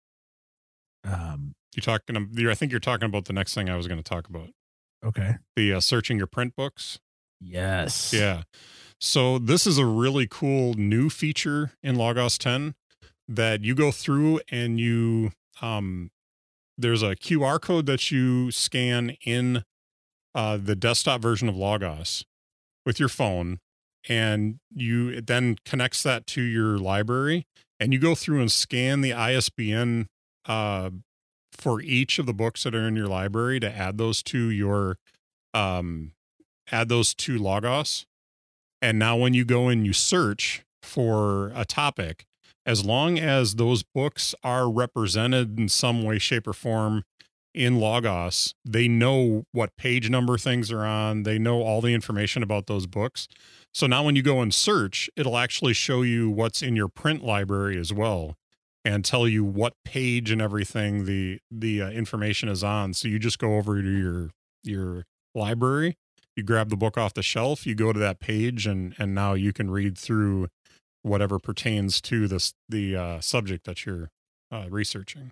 um 1.04 1.54
you're 1.76 1.82
talking. 1.84 2.30
You're, 2.34 2.50
I 2.50 2.56
think 2.56 2.72
you're 2.72 2.80
talking 2.80 3.06
about 3.06 3.26
the 3.26 3.34
next 3.34 3.54
thing 3.54 3.70
I 3.70 3.78
was 3.78 3.88
going 3.88 4.00
to 4.02 4.04
talk 4.04 4.28
about. 4.28 4.50
okay. 5.06 5.36
The 5.56 5.74
uh, 5.74 5.80
searching 5.82 6.18
your 6.18 6.26
print 6.28 6.56
books. 6.56 7.00
Yes. 7.42 8.14
Yeah. 8.14 8.44
So 9.00 9.40
this 9.40 9.66
is 9.66 9.78
a 9.80 9.86
really 9.86 10.28
cool 10.30 10.76
new 10.76 11.10
feature 11.10 11.72
in 11.82 11.96
Logos 11.96 12.38
10 12.38 12.76
that 13.28 13.64
you 13.64 13.74
go 13.74 13.92
through 13.92 14.42
and 14.50 14.80
you 14.80 15.32
um 15.62 16.12
there's 16.78 17.02
a 17.02 17.16
QR 17.16 17.60
code 17.60 17.86
that 17.88 18.12
you 18.12 18.52
scan 18.52 19.16
in 19.26 19.64
uh 20.36 20.58
the 20.58 20.76
desktop 20.76 21.22
version 21.22 21.50
of 21.50 21.56
Logos 21.56 22.24
with 22.86 23.00
your 23.00 23.10
phone 23.10 23.60
and 24.08 24.60
you 24.74 25.10
it 25.10 25.28
then 25.28 25.58
connects 25.66 26.04
that 26.04 26.28
to 26.28 26.42
your 26.42 26.78
library 26.78 27.46
and 27.80 27.94
you 27.94 28.00
go 28.00 28.14
through 28.14 28.40
and 28.40 28.52
scan 28.52 29.02
the 29.02 29.14
ISBN 29.14 30.08
uh 30.46 30.92
for 31.54 31.82
each 31.82 32.20
of 32.20 32.26
the 32.26 32.34
books 32.34 32.64
that 32.64 32.76
are 32.76 32.88
in 32.88 32.96
your 32.96 33.08
library 33.08 33.60
to 33.60 33.72
add 33.76 33.98
those 33.98 34.22
to 34.24 34.50
your 34.50 34.98
um 35.54 36.14
add 36.72 36.90
those 36.90 37.14
to 37.16 37.38
Logos. 37.38 38.06
And 38.82 38.98
now 38.98 39.16
when 39.16 39.34
you 39.34 39.46
go 39.46 39.68
and 39.68 39.86
you 39.86 39.94
search 39.94 40.64
for 40.82 41.52
a 41.54 41.66
topic, 41.66 42.26
as 42.66 42.86
long 42.86 43.20
as 43.20 43.56
those 43.56 43.84
books 43.84 44.34
are 44.44 44.72
represented 44.72 45.60
in 45.60 45.70
some 45.70 46.04
way, 46.04 46.20
shape, 46.20 46.48
or 46.48 46.54
form 46.54 47.04
in 47.54 47.80
Logos, 47.80 48.54
they 48.66 48.88
know 48.88 49.44
what 49.52 49.76
page 49.78 50.10
number 50.10 50.38
things 50.38 50.72
are 50.72 50.86
on. 50.86 51.24
They 51.24 51.38
know 51.38 51.62
all 51.62 51.82
the 51.82 51.94
information 51.94 52.44
about 52.44 52.68
those 52.68 52.88
books. 52.88 53.28
So 53.74 53.88
now 53.88 54.04
when 54.04 54.16
you 54.16 54.22
go 54.22 54.42
and 54.42 54.54
search, 54.54 55.10
it'll 55.16 55.38
actually 55.38 55.74
show 55.74 56.02
you 56.02 56.30
what's 56.30 56.62
in 56.62 56.76
your 56.76 56.88
print 56.88 57.24
library 57.24 57.78
as 57.78 57.94
well 57.94 58.36
and 58.84 59.06
tell 59.06 59.28
you 59.28 59.44
what 59.44 59.74
page 59.86 60.32
and 60.32 60.42
everything 60.42 61.06
the 61.06 61.40
the 61.50 61.82
uh, 61.82 61.90
information 61.90 62.50
is 62.50 62.64
on. 62.64 62.94
So 62.94 63.08
you 63.08 63.20
just 63.20 63.40
go 63.40 63.58
over 63.58 63.82
to 63.82 63.90
your 63.90 64.32
your 64.64 65.06
library 65.34 65.98
you 66.36 66.44
grab 66.44 66.70
the 66.70 66.78
book 66.78 66.98
off 66.98 67.14
the 67.14 67.24
shelf 67.24 67.66
you 67.66 67.76
go 67.76 67.92
to 67.94 68.00
that 68.00 68.20
page 68.20 68.66
and 68.68 68.96
and 68.98 69.14
now 69.14 69.34
you 69.34 69.52
can 69.54 69.70
read 69.70 69.98
through 69.98 70.48
whatever 71.04 71.40
pertains 71.40 72.00
to 72.02 72.28
this 72.28 72.54
the 72.70 72.96
uh, 72.96 73.20
subject 73.20 73.66
that 73.66 73.86
you're 73.86 74.10
uh, 74.52 74.66
researching 74.70 75.32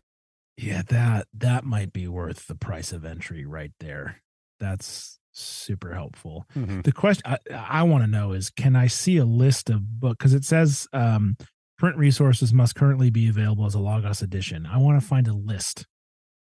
Yeah, 0.57 0.81
that 0.87 1.27
that 1.33 1.63
might 1.63 1.93
be 1.93 2.07
worth 2.07 2.47
the 2.47 2.55
price 2.55 2.91
of 2.91 3.05
entry 3.05 3.45
right 3.45 3.71
there. 3.79 4.21
That's 4.59 5.19
super 5.31 5.93
helpful. 5.93 6.45
The 6.83 6.91
question 6.91 7.23
I, 7.25 7.37
I 7.53 7.83
want 7.83 8.03
to 8.03 8.07
know 8.09 8.33
is 8.33 8.49
can 8.49 8.75
I 8.75 8.87
see 8.87 9.17
a 9.17 9.25
list 9.25 9.69
of 9.69 9.99
book 9.99 10.17
cuz 10.19 10.33
it 10.33 10.43
says 10.43 10.87
um 10.91 11.37
Print 11.77 11.95
resources 11.95 12.51
must 12.53 12.75
currently 12.75 13.09
be 13.09 13.29
available 13.29 13.65
as 13.65 13.73
a 13.73 13.79
Logos 13.79 14.21
edition. 14.21 14.65
I 14.65 14.77
want 14.79 14.99
to 15.01 15.07
find 15.07 15.29
a 15.29 15.33
list 15.33 15.85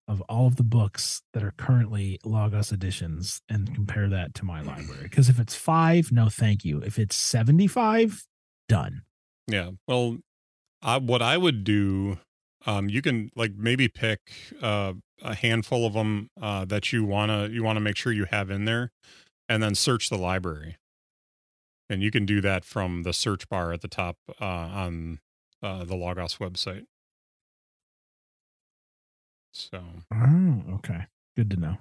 of 0.09 0.21
all 0.23 0.47
of 0.47 0.57
the 0.57 0.63
books 0.63 1.23
that 1.33 1.43
are 1.43 1.53
currently 1.57 2.19
Logos 2.25 2.71
editions 2.71 3.43
and 3.49 3.75
compare 3.75 4.09
that 4.09 4.35
to 4.35 4.45
my 4.45 4.61
library. 4.61 5.03
Because 5.03 5.29
if 5.29 5.39
it's 5.39 5.55
five, 5.55 6.13
no, 6.13 6.29
thank 6.29 6.65
you. 6.65 6.81
If 6.81 6.99
it's 6.99 7.17
75, 7.17 8.25
done. 8.69 9.03
Yeah. 9.49 9.71
Well, 9.87 10.19
I, 10.83 10.99
what 10.99 11.23
I 11.23 11.37
would 11.37 11.65
do, 11.65 12.19
um, 12.67 12.89
you 12.89 13.03
can 13.03 13.31
like 13.35 13.53
maybe 13.57 13.89
pick 13.89 14.21
uh, 14.61 14.95
a 15.23 15.35
handful 15.35 15.87
of 15.87 15.95
them 15.95 16.29
uh, 16.41 16.65
that 16.67 16.93
you 16.93 17.05
wanna 17.05 17.49
you 17.49 17.63
wanna 17.63 17.81
make 17.81 17.97
sure 17.97 18.13
you 18.13 18.27
have 18.31 18.51
in 18.51 18.65
there, 18.65 18.91
and 19.49 19.63
then 19.63 19.75
search 19.75 20.11
the 20.11 20.19
library. 20.19 20.77
And 21.89 22.03
you 22.03 22.11
can 22.11 22.27
do 22.27 22.41
that 22.41 22.65
from 22.65 23.05
the 23.05 23.13
search 23.13 23.49
bar 23.49 23.73
at 23.73 23.81
the 23.81 23.89
top 23.89 24.17
uh, 24.41 24.45
on 24.45 25.21
uh, 25.63 25.85
the 25.85 25.95
Logos 25.95 26.37
website. 26.37 26.85
So, 29.57 29.83
Oh, 30.13 30.63
okay. 30.75 31.07
Good 31.37 31.51
to 31.51 31.57
know. 31.57 31.77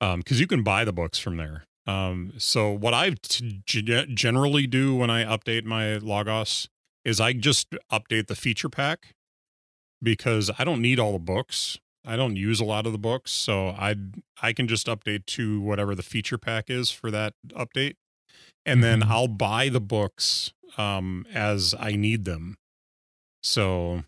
um, 0.00 0.20
because 0.20 0.38
you 0.40 0.46
can 0.46 0.62
buy 0.62 0.84
the 0.84 0.92
books 0.92 1.18
from 1.18 1.36
there. 1.36 1.64
Um, 1.86 2.34
so 2.38 2.70
what 2.70 2.94
I 2.94 3.10
t- 3.22 3.62
generally 3.66 4.66
do 4.66 4.94
when 4.94 5.10
I 5.10 5.24
update 5.24 5.64
my 5.64 5.96
Logos 5.96 6.68
is 7.04 7.20
I 7.20 7.32
just 7.32 7.74
update 7.90 8.26
the 8.28 8.36
feature 8.36 8.68
pack 8.68 9.14
because 10.02 10.50
I 10.58 10.64
don't 10.64 10.80
need 10.82 11.00
all 11.00 11.12
the 11.12 11.18
books. 11.18 11.78
I 12.06 12.14
don't 12.16 12.36
use 12.36 12.60
a 12.60 12.64
lot 12.64 12.86
of 12.86 12.92
the 12.92 12.98
books, 12.98 13.32
so 13.32 13.68
I 13.68 13.96
I 14.40 14.52
can 14.52 14.68
just 14.68 14.86
update 14.86 15.26
to 15.26 15.60
whatever 15.60 15.94
the 15.94 16.02
feature 16.02 16.38
pack 16.38 16.70
is 16.70 16.90
for 16.90 17.10
that 17.10 17.34
update, 17.50 17.94
and 18.64 18.84
then 18.84 19.00
Mhm. 19.00 19.10
I'll 19.10 19.28
buy 19.28 19.68
the 19.68 19.80
books 19.80 20.52
um, 20.76 21.26
as 21.32 21.74
I 21.78 21.92
need 21.96 22.24
them. 22.24 22.56
So, 23.42 24.04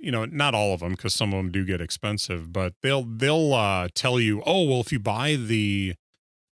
you 0.00 0.10
know, 0.10 0.24
not 0.24 0.54
all 0.54 0.72
of 0.74 0.80
them 0.80 0.92
because 0.92 1.14
some 1.14 1.32
of 1.32 1.36
them 1.36 1.52
do 1.52 1.64
get 1.64 1.80
expensive, 1.80 2.52
but 2.52 2.74
they'll 2.82 3.04
they'll 3.04 3.52
uh, 3.54 3.88
tell 3.94 4.18
you, 4.18 4.42
oh 4.46 4.64
well, 4.64 4.80
if 4.80 4.90
you 4.92 4.98
buy 4.98 5.36
the 5.36 5.94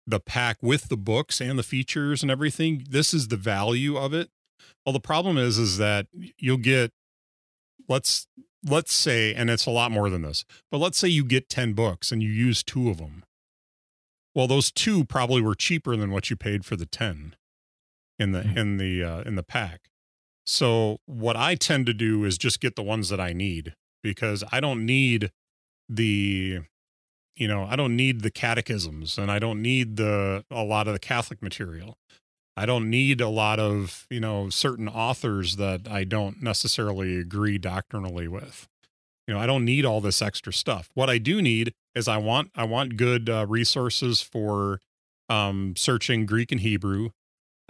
the 0.06 0.20
pack 0.20 0.58
with 0.62 0.88
the 0.88 0.96
books 0.96 1.40
and 1.40 1.58
the 1.58 1.62
features 1.62 2.22
and 2.22 2.30
everything, 2.30 2.84
this 2.88 3.14
is 3.14 3.28
the 3.28 3.36
value 3.36 3.96
of 3.96 4.12
it. 4.12 4.28
Well, 4.84 4.92
the 4.92 5.00
problem 5.00 5.38
is 5.38 5.58
is 5.58 5.78
that 5.78 6.06
you'll 6.38 6.56
get 6.58 6.92
let's 7.88 8.26
let's 8.64 8.92
say 8.92 9.32
and 9.34 9.48
it's 9.50 9.66
a 9.66 9.70
lot 9.70 9.90
more 9.90 10.10
than 10.10 10.22
this. 10.22 10.44
But 10.70 10.78
let's 10.78 10.98
say 10.98 11.08
you 11.08 11.24
get 11.24 11.48
10 11.48 11.72
books 11.72 12.12
and 12.12 12.22
you 12.22 12.30
use 12.30 12.62
2 12.62 12.90
of 12.90 12.98
them. 12.98 13.24
Well, 14.34 14.46
those 14.46 14.70
2 14.70 15.04
probably 15.06 15.40
were 15.42 15.54
cheaper 15.54 15.96
than 15.96 16.10
what 16.10 16.28
you 16.30 16.36
paid 16.36 16.64
for 16.64 16.76
the 16.76 16.86
10 16.86 17.34
in 18.18 18.32
the 18.32 18.42
Mhm. 18.42 18.56
in 18.56 18.76
the 18.76 19.02
uh, 19.04 19.20
in 19.22 19.34
the 19.36 19.42
pack. 19.42 19.88
So, 20.46 20.98
what 21.06 21.36
I 21.36 21.54
tend 21.54 21.86
to 21.86 21.94
do 21.94 22.24
is 22.24 22.38
just 22.38 22.60
get 22.60 22.76
the 22.76 22.82
ones 22.82 23.08
that 23.08 23.20
I 23.20 23.32
need 23.32 23.74
because 24.02 24.42
I 24.50 24.60
don't 24.60 24.84
need 24.84 25.30
the 25.88 26.60
you 27.36 27.48
know, 27.48 27.64
I 27.64 27.74
don't 27.74 27.96
need 27.96 28.20
the 28.20 28.30
catechisms 28.30 29.16
and 29.16 29.30
I 29.30 29.38
don't 29.38 29.62
need 29.62 29.96
the 29.96 30.44
a 30.50 30.62
lot 30.62 30.86
of 30.86 30.92
the 30.92 30.98
Catholic 30.98 31.42
material. 31.42 31.96
I 32.56 32.66
don't 32.66 32.90
need 32.90 33.20
a 33.20 33.28
lot 33.28 33.58
of, 33.58 34.06
you 34.10 34.20
know, 34.20 34.50
certain 34.50 34.88
authors 34.88 35.56
that 35.56 35.88
I 35.88 36.04
don't 36.04 36.42
necessarily 36.42 37.16
agree 37.16 37.56
doctrinally 37.56 38.28
with. 38.28 38.68
You 39.26 39.34
know, 39.34 39.40
I 39.40 39.46
don't 39.46 39.64
need 39.64 39.86
all 39.86 40.00
this 40.02 40.20
extra 40.20 40.52
stuff. 40.52 40.90
What 40.94 41.08
I 41.08 41.16
do 41.18 41.40
need 41.40 41.72
is 41.94 42.08
I 42.08 42.18
want 42.18 42.50
I 42.54 42.64
want 42.64 42.96
good 42.96 43.30
uh, 43.30 43.46
resources 43.48 44.20
for 44.20 44.80
um 45.28 45.74
searching 45.76 46.26
Greek 46.26 46.52
and 46.52 46.60
Hebrew. 46.60 47.10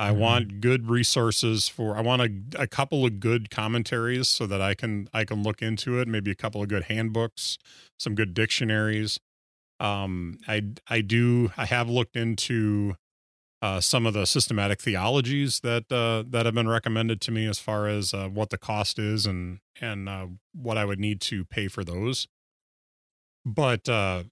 I 0.01 0.11
Mhm. 0.11 0.13
want 0.13 0.61
good 0.63 0.89
resources 0.89 1.69
for 1.69 1.97
I 1.97 2.03
want 2.03 2.23
a, 2.23 2.63
a 2.63 2.69
couple 2.69 3.07
of 3.07 3.21
good 3.21 3.51
commentaries 3.51 4.29
so 4.29 4.47
that 4.47 4.61
I 4.63 4.75
can 4.75 5.09
I 5.15 5.25
can 5.27 5.43
look 5.45 5.63
into 5.63 6.01
it, 6.01 6.09
maybe 6.09 6.31
a 6.33 6.37
couple 6.37 6.63
of 6.63 6.69
good 6.69 6.85
handbooks, 6.85 7.59
some 7.99 8.15
good 8.17 8.35
dictionaries. 8.35 9.21
Um 9.81 10.39
I 10.49 10.63
I 10.89 11.03
do 11.03 11.53
I 11.57 11.67
have 11.67 11.89
looked 11.91 12.17
into 12.17 12.97
uh, 13.63 13.81
some 13.81 14.07
of 14.07 14.15
the 14.15 14.27
systematic 14.27 14.81
theologies 14.81 15.61
that 15.61 15.91
uh, 15.93 16.25
that 16.31 16.47
have 16.47 16.55
been 16.55 16.69
recommended 16.69 17.21
to 17.23 17.33
me 17.33 17.47
as 17.47 17.59
far 17.59 17.89
as 17.89 18.15
uh, 18.15 18.29
what 18.29 18.51
the 18.51 18.59
cost 18.59 18.99
is 18.99 19.27
and 19.27 19.61
and 19.81 20.09
uh, 20.09 20.29
what 20.55 20.79
I 20.79 20.85
would 20.85 21.01
need 21.01 21.21
to 21.23 21.45
pay 21.45 21.69
for 21.69 21.85
those. 21.85 22.29
But 23.45 23.89
uh, 23.89 24.25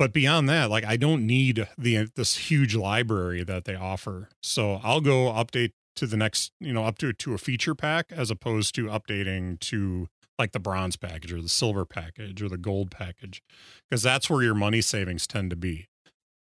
but 0.00 0.14
beyond 0.14 0.48
that, 0.48 0.70
like 0.70 0.82
I 0.86 0.96
don't 0.96 1.26
need 1.26 1.68
the 1.76 2.10
this 2.16 2.48
huge 2.50 2.74
library 2.74 3.44
that 3.44 3.66
they 3.66 3.74
offer. 3.74 4.30
So 4.42 4.80
I'll 4.82 5.02
go 5.02 5.26
update 5.26 5.72
to 5.96 6.06
the 6.06 6.16
next, 6.16 6.52
you 6.58 6.72
know, 6.72 6.84
up 6.86 6.96
to 6.98 7.12
to 7.12 7.34
a 7.34 7.38
feature 7.38 7.74
pack 7.74 8.06
as 8.10 8.30
opposed 8.30 8.74
to 8.76 8.86
updating 8.86 9.60
to 9.60 10.08
like 10.38 10.52
the 10.52 10.58
bronze 10.58 10.96
package 10.96 11.34
or 11.34 11.42
the 11.42 11.50
silver 11.50 11.84
package 11.84 12.40
or 12.40 12.48
the 12.48 12.56
gold 12.56 12.90
package 12.90 13.42
because 13.90 14.02
that's 14.02 14.30
where 14.30 14.42
your 14.42 14.54
money 14.54 14.80
savings 14.80 15.26
tend 15.26 15.50
to 15.50 15.56
be. 15.56 15.86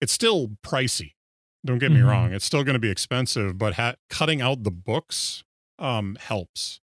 It's 0.00 0.12
still 0.12 0.50
pricey. 0.64 1.14
Don't 1.66 1.78
get 1.78 1.90
me 1.90 1.98
Mhm. 1.98 2.06
wrong; 2.08 2.32
it's 2.32 2.44
still 2.44 2.62
going 2.62 2.74
to 2.74 2.78
be 2.78 2.90
expensive, 2.90 3.58
but 3.58 3.74
ha- 3.74 3.96
cutting 4.08 4.40
out 4.40 4.62
the 4.62 4.70
books 4.70 5.42
um, 5.80 6.16
helps 6.20 6.78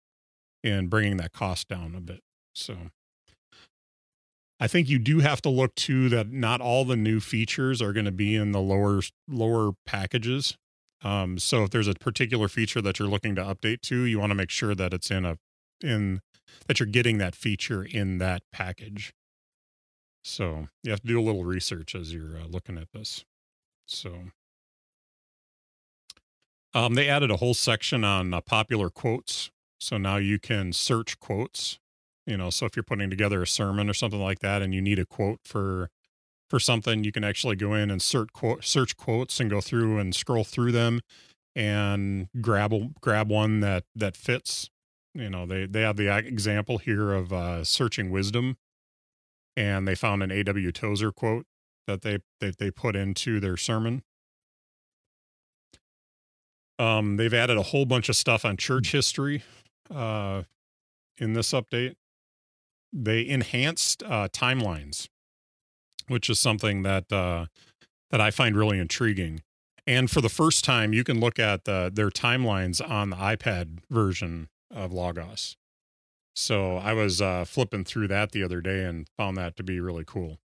in 0.64 0.88
bringing 0.88 1.18
that 1.18 1.32
cost 1.32 1.68
down 1.68 1.94
a 1.94 2.00
bit. 2.00 2.22
So, 2.52 2.90
I 4.60 4.68
think 4.68 4.88
you 4.88 4.98
do 4.98 5.20
have 5.20 5.42
to 5.42 5.48
look 5.48 5.74
too 5.74 6.08
that 6.10 6.30
not 6.30 6.60
all 6.60 6.84
the 6.84 6.96
new 6.96 7.20
features 7.20 7.82
are 7.82 7.92
going 7.92 8.04
to 8.04 8.12
be 8.12 8.36
in 8.36 8.52
the 8.52 8.60
lower 8.60 9.00
lower 9.28 9.72
packages. 9.84 10.56
Um, 11.02 11.38
so, 11.38 11.64
if 11.64 11.70
there's 11.70 11.88
a 11.88 11.94
particular 11.94 12.48
feature 12.48 12.80
that 12.80 12.98
you're 12.98 13.08
looking 13.08 13.34
to 13.34 13.42
update 13.42 13.80
to, 13.82 14.04
you 14.04 14.18
want 14.18 14.30
to 14.30 14.34
make 14.34 14.50
sure 14.50 14.74
that 14.74 14.94
it's 14.94 15.10
in 15.10 15.24
a 15.24 15.38
in 15.82 16.20
that 16.66 16.80
you're 16.80 16.86
getting 16.86 17.18
that 17.18 17.34
feature 17.34 17.84
in 17.84 18.18
that 18.18 18.42
package. 18.52 19.12
So, 20.22 20.68
you 20.82 20.90
have 20.90 21.00
to 21.00 21.08
do 21.08 21.20
a 21.20 21.22
little 21.22 21.44
research 21.44 21.94
as 21.94 22.14
you're 22.14 22.38
uh, 22.38 22.46
looking 22.48 22.78
at 22.78 22.92
this. 22.92 23.24
So. 23.86 24.30
Um, 26.76 26.94
they 26.94 27.08
added 27.08 27.30
a 27.30 27.36
whole 27.36 27.54
section 27.54 28.02
on 28.02 28.34
uh, 28.34 28.40
popular 28.40 28.90
quotes. 28.90 29.50
So 29.78 29.98
now 29.98 30.16
you 30.16 30.38
can 30.38 30.72
search 30.72 31.20
quotes. 31.20 31.78
You 32.26 32.36
know, 32.36 32.50
so 32.50 32.66
if 32.66 32.74
you're 32.74 32.82
putting 32.82 33.10
together 33.10 33.42
a 33.42 33.46
sermon 33.46 33.88
or 33.88 33.94
something 33.94 34.20
like 34.20 34.38
that, 34.40 34.62
and 34.62 34.74
you 34.74 34.80
need 34.80 34.98
a 34.98 35.06
quote 35.06 35.40
for 35.44 35.90
for 36.48 36.58
something, 36.58 37.04
you 37.04 37.12
can 37.12 37.24
actually 37.24 37.56
go 37.56 37.74
in 37.74 37.90
and 37.90 38.00
search 38.00 38.32
quote, 38.32 38.64
search 38.64 38.96
quotes 38.96 39.40
and 39.40 39.50
go 39.50 39.60
through 39.60 39.98
and 39.98 40.14
scroll 40.14 40.44
through 40.44 40.72
them 40.72 41.00
and 41.56 42.28
grab 42.40 42.72
a, 42.72 42.90
grab 43.00 43.30
one 43.30 43.60
that 43.60 43.84
that 43.94 44.16
fits. 44.16 44.70
You 45.14 45.30
know, 45.30 45.46
they 45.46 45.66
they 45.66 45.82
have 45.82 45.96
the 45.96 46.16
example 46.16 46.78
here 46.78 47.12
of 47.12 47.32
uh, 47.32 47.64
searching 47.64 48.10
wisdom, 48.10 48.56
and 49.56 49.86
they 49.86 49.94
found 49.94 50.22
an 50.22 50.30
A.W. 50.30 50.72
Tozer 50.72 51.12
quote 51.12 51.46
that 51.86 52.02
they 52.02 52.18
that 52.40 52.58
they 52.58 52.70
put 52.70 52.96
into 52.96 53.40
their 53.40 53.56
sermon. 53.56 54.02
Um, 56.78 57.16
they've 57.16 57.32
added 57.32 57.56
a 57.56 57.62
whole 57.62 57.84
bunch 57.84 58.08
of 58.08 58.16
stuff 58.16 58.44
on 58.44 58.56
church 58.56 58.90
history 58.90 59.44
uh, 59.94 60.42
in 61.18 61.34
this 61.34 61.52
update. 61.52 61.94
They 62.96 63.26
enhanced 63.26 64.02
uh, 64.04 64.28
timelines, 64.28 65.08
which 66.06 66.30
is 66.30 66.38
something 66.38 66.82
that 66.84 67.12
uh, 67.12 67.46
that 68.10 68.20
I 68.20 68.30
find 68.30 68.56
really 68.56 68.78
intriguing. 68.78 69.42
And 69.86 70.10
for 70.10 70.20
the 70.20 70.28
first 70.28 70.64
time, 70.64 70.92
you 70.94 71.04
can 71.04 71.20
look 71.20 71.38
at 71.38 71.64
the, 71.64 71.90
their 71.92 72.08
timelines 72.08 72.80
on 72.80 73.10
the 73.10 73.16
iPad 73.16 73.80
version 73.90 74.48
of 74.70 74.92
Logos. 74.92 75.56
So 76.36 76.76
I 76.78 76.94
was 76.94 77.20
uh, 77.20 77.44
flipping 77.44 77.84
through 77.84 78.08
that 78.08 78.32
the 78.32 78.42
other 78.42 78.60
day 78.60 78.84
and 78.84 79.06
found 79.18 79.36
that 79.36 79.56
to 79.56 79.62
be 79.62 79.80
really 79.80 80.04
cool. 80.06 80.38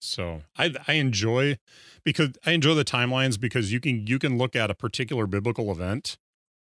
So 0.00 0.42
I 0.56 0.74
I 0.88 0.94
enjoy 0.94 1.58
because 2.04 2.30
I 2.46 2.52
enjoy 2.52 2.74
the 2.74 2.84
timelines 2.84 3.38
because 3.38 3.72
you 3.72 3.80
can 3.80 4.06
you 4.06 4.18
can 4.18 4.38
look 4.38 4.56
at 4.56 4.70
a 4.70 4.74
particular 4.74 5.26
biblical 5.26 5.70
event 5.70 6.16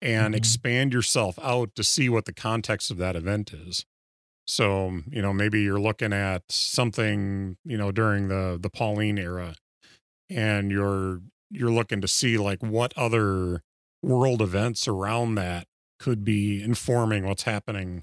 and 0.02 0.34
Mhm. 0.34 0.38
expand 0.38 0.92
yourself 0.92 1.38
out 1.40 1.74
to 1.76 1.84
see 1.84 2.08
what 2.08 2.24
the 2.24 2.32
context 2.32 2.90
of 2.90 2.96
that 2.98 3.14
event 3.14 3.52
is. 3.52 3.86
So, 4.50 5.02
you 5.08 5.22
know, 5.22 5.32
maybe 5.32 5.62
you're 5.62 5.80
looking 5.80 6.12
at 6.12 6.42
something, 6.50 7.56
you 7.64 7.78
know, 7.78 7.92
during 7.92 8.26
the 8.26 8.58
the 8.60 8.68
Pauline 8.68 9.16
era 9.16 9.54
and 10.28 10.72
you're 10.72 11.20
you're 11.50 11.70
looking 11.70 12.00
to 12.00 12.08
see 12.08 12.36
like 12.36 12.60
what 12.60 12.92
other 12.96 13.62
world 14.02 14.42
events 14.42 14.88
around 14.88 15.36
that 15.36 15.68
could 16.00 16.24
be 16.24 16.62
informing 16.62 17.26
what's 17.26 17.44
happening 17.44 18.02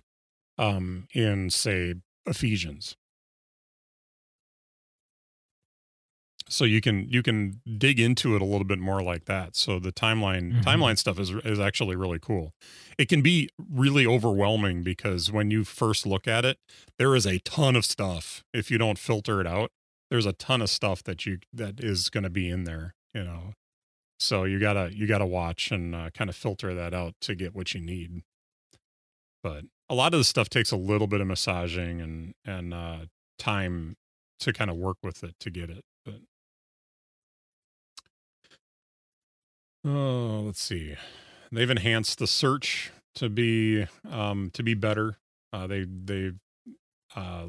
um 0.58 1.08
in 1.14 1.50
say 1.50 1.96
Ephesians. 2.26 2.96
So 6.50 6.64
you 6.66 6.82
can 6.82 7.08
you 7.10 7.22
can 7.24 7.62
dig 7.78 8.00
into 8.00 8.36
it 8.36 8.42
a 8.42 8.46
little 8.46 8.64
bit 8.66 8.80
more 8.80 9.02
like 9.02 9.26
that 9.26 9.56
so 9.56 9.80
the 9.80 9.92
timeline 9.92 10.54
Mhm. 10.54 10.64
timeline 10.64 10.98
stuff 10.98 11.20
is 11.20 11.32
is 11.44 11.60
actually 11.60 11.96
really 11.96 12.20
cool 12.20 12.54
it 12.98 13.08
can 13.10 13.22
be 13.22 13.50
really 13.72 14.06
overwhelming 14.06 14.84
because 14.84 15.32
when 15.32 15.52
you 15.52 15.64
first 15.64 16.06
look 16.06 16.28
at 16.28 16.46
it 16.46 16.58
there 16.98 17.16
is 17.16 17.26
a 17.26 17.40
ton 17.40 17.76
of 17.76 17.86
stuff 17.86 18.44
if 18.54 18.70
you 18.72 18.78
don't 18.78 18.98
filter 19.00 19.40
it 19.42 19.48
out 19.48 19.72
there's 20.10 20.26
a 20.26 20.34
ton 20.34 20.62
of 20.62 20.70
stuff 20.70 21.04
that 21.04 21.26
you 21.26 21.40
that 21.54 21.80
is 21.80 22.10
going 22.10 22.24
to 22.24 22.30
be 22.30 22.50
in 22.50 22.64
there 22.64 22.94
you 23.14 23.24
know 23.24 23.54
so 24.20 24.44
you 24.46 24.60
gotta 24.60 24.90
you 24.96 25.06
gotta 25.08 25.26
watch 25.26 25.72
and 25.72 25.94
uh, 25.94 26.10
kind 26.12 26.30
of 26.30 26.36
filter 26.36 26.74
that 26.74 26.94
out 26.94 27.14
to 27.22 27.36
get 27.36 27.54
what 27.54 27.74
you 27.74 27.82
need 27.82 28.22
but 29.44 29.64
a 29.90 29.96
lot 29.96 30.14
of 30.14 30.20
the 30.20 30.24
stuff 30.24 30.50
takes 30.50 30.72
a 30.72 30.78
little 30.78 31.08
bit 31.08 31.22
of 31.22 31.28
massaging 31.28 32.02
and 32.02 32.34
and 32.46 32.74
uh, 32.74 33.00
time 33.40 33.96
to 34.40 34.52
kind 34.54 34.70
of 34.70 34.76
work 34.76 34.98
with 35.04 35.24
it 35.24 35.36
to 35.40 35.50
get 35.50 35.70
it. 35.70 35.84
But 36.06 36.16
oh, 39.88 40.42
let's 40.46 40.62
see. 40.62 40.96
They've 41.52 41.70
enhanced 41.70 42.20
the 42.20 42.28
search 42.28 42.92
to 43.16 43.30
be 43.30 43.88
um, 44.10 44.52
to 44.54 44.64
be 44.64 44.74
better. 44.74 45.18
Uh, 45.54 45.68
they 45.68 45.86
they 45.86 46.32
uh, 47.16 47.48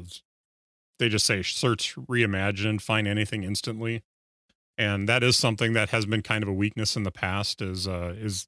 they 0.99 1.09
just 1.09 1.25
say 1.25 1.41
search 1.41 1.95
reimagine 1.95 2.79
find 2.79 3.07
anything 3.07 3.43
instantly 3.43 4.03
and 4.77 5.09
that 5.09 5.23
is 5.23 5.35
something 5.35 5.73
that 5.73 5.89
has 5.89 6.05
been 6.05 6.21
kind 6.21 6.43
of 6.43 6.49
a 6.49 6.53
weakness 6.53 6.95
in 6.95 7.03
the 7.03 7.11
past 7.11 7.61
is 7.61 7.87
uh 7.87 8.13
is 8.17 8.47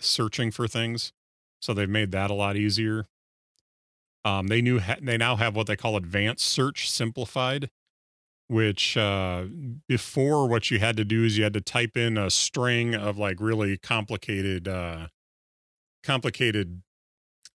searching 0.00 0.50
for 0.50 0.66
things 0.66 1.12
so 1.60 1.72
they've 1.72 1.88
made 1.88 2.10
that 2.10 2.30
a 2.30 2.34
lot 2.34 2.56
easier 2.56 3.06
um 4.24 4.48
they 4.48 4.60
knew 4.60 4.80
ha- 4.80 4.96
they 5.00 5.16
now 5.16 5.36
have 5.36 5.54
what 5.54 5.66
they 5.66 5.76
call 5.76 5.96
advanced 5.96 6.46
search 6.46 6.90
simplified 6.90 7.70
which 8.52 8.98
uh 8.98 9.44
before 9.88 10.46
what 10.46 10.70
you 10.70 10.78
had 10.78 10.96
to 10.96 11.04
do 11.04 11.24
is 11.24 11.38
you 11.38 11.44
had 11.44 11.54
to 11.54 11.60
type 11.60 11.96
in 11.96 12.18
a 12.18 12.28
string 12.28 12.94
of 12.94 13.16
like 13.16 13.40
really 13.40 13.78
complicated 13.78 14.68
uh 14.68 15.06
complicated 16.04 16.82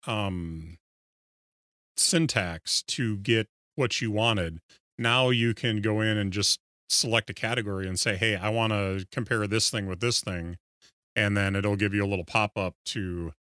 um 0.07 0.77
syntax 1.95 2.81
to 2.83 3.17
get 3.17 3.47
what 3.75 4.01
you 4.01 4.11
wanted. 4.11 4.59
Now 4.97 5.29
you 5.29 5.53
can 5.53 5.81
go 5.81 6.01
in 6.01 6.17
and 6.17 6.33
just 6.33 6.59
select 6.89 7.29
a 7.29 7.33
category 7.33 7.87
and 7.87 7.99
say, 7.99 8.15
"Hey, 8.15 8.35
I 8.35 8.49
want 8.49 8.73
to 8.73 9.05
compare 9.11 9.45
this 9.47 9.69
thing 9.69 9.85
with 9.85 9.99
this 9.99 10.21
thing," 10.21 10.57
and 11.15 11.37
then 11.37 11.55
it'll 11.55 11.75
give 11.75 11.93
you 11.93 12.03
a 12.03 12.07
little 12.07 12.25
pop 12.25 12.57
up 12.57 12.75
to 12.85 13.33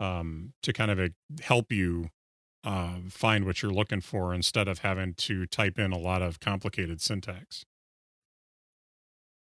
um, 0.00 0.52
to 0.62 0.72
kind 0.72 0.90
of 0.90 0.98
uh, 0.98 1.08
help 1.42 1.72
you 1.72 2.10
uh, 2.68 2.98
find 3.08 3.46
what 3.46 3.62
you're 3.62 3.72
looking 3.72 4.02
for 4.02 4.34
instead 4.34 4.68
of 4.68 4.80
having 4.80 5.14
to 5.14 5.46
type 5.46 5.78
in 5.78 5.90
a 5.90 5.98
lot 5.98 6.20
of 6.20 6.38
complicated 6.38 7.00
syntax. 7.00 7.64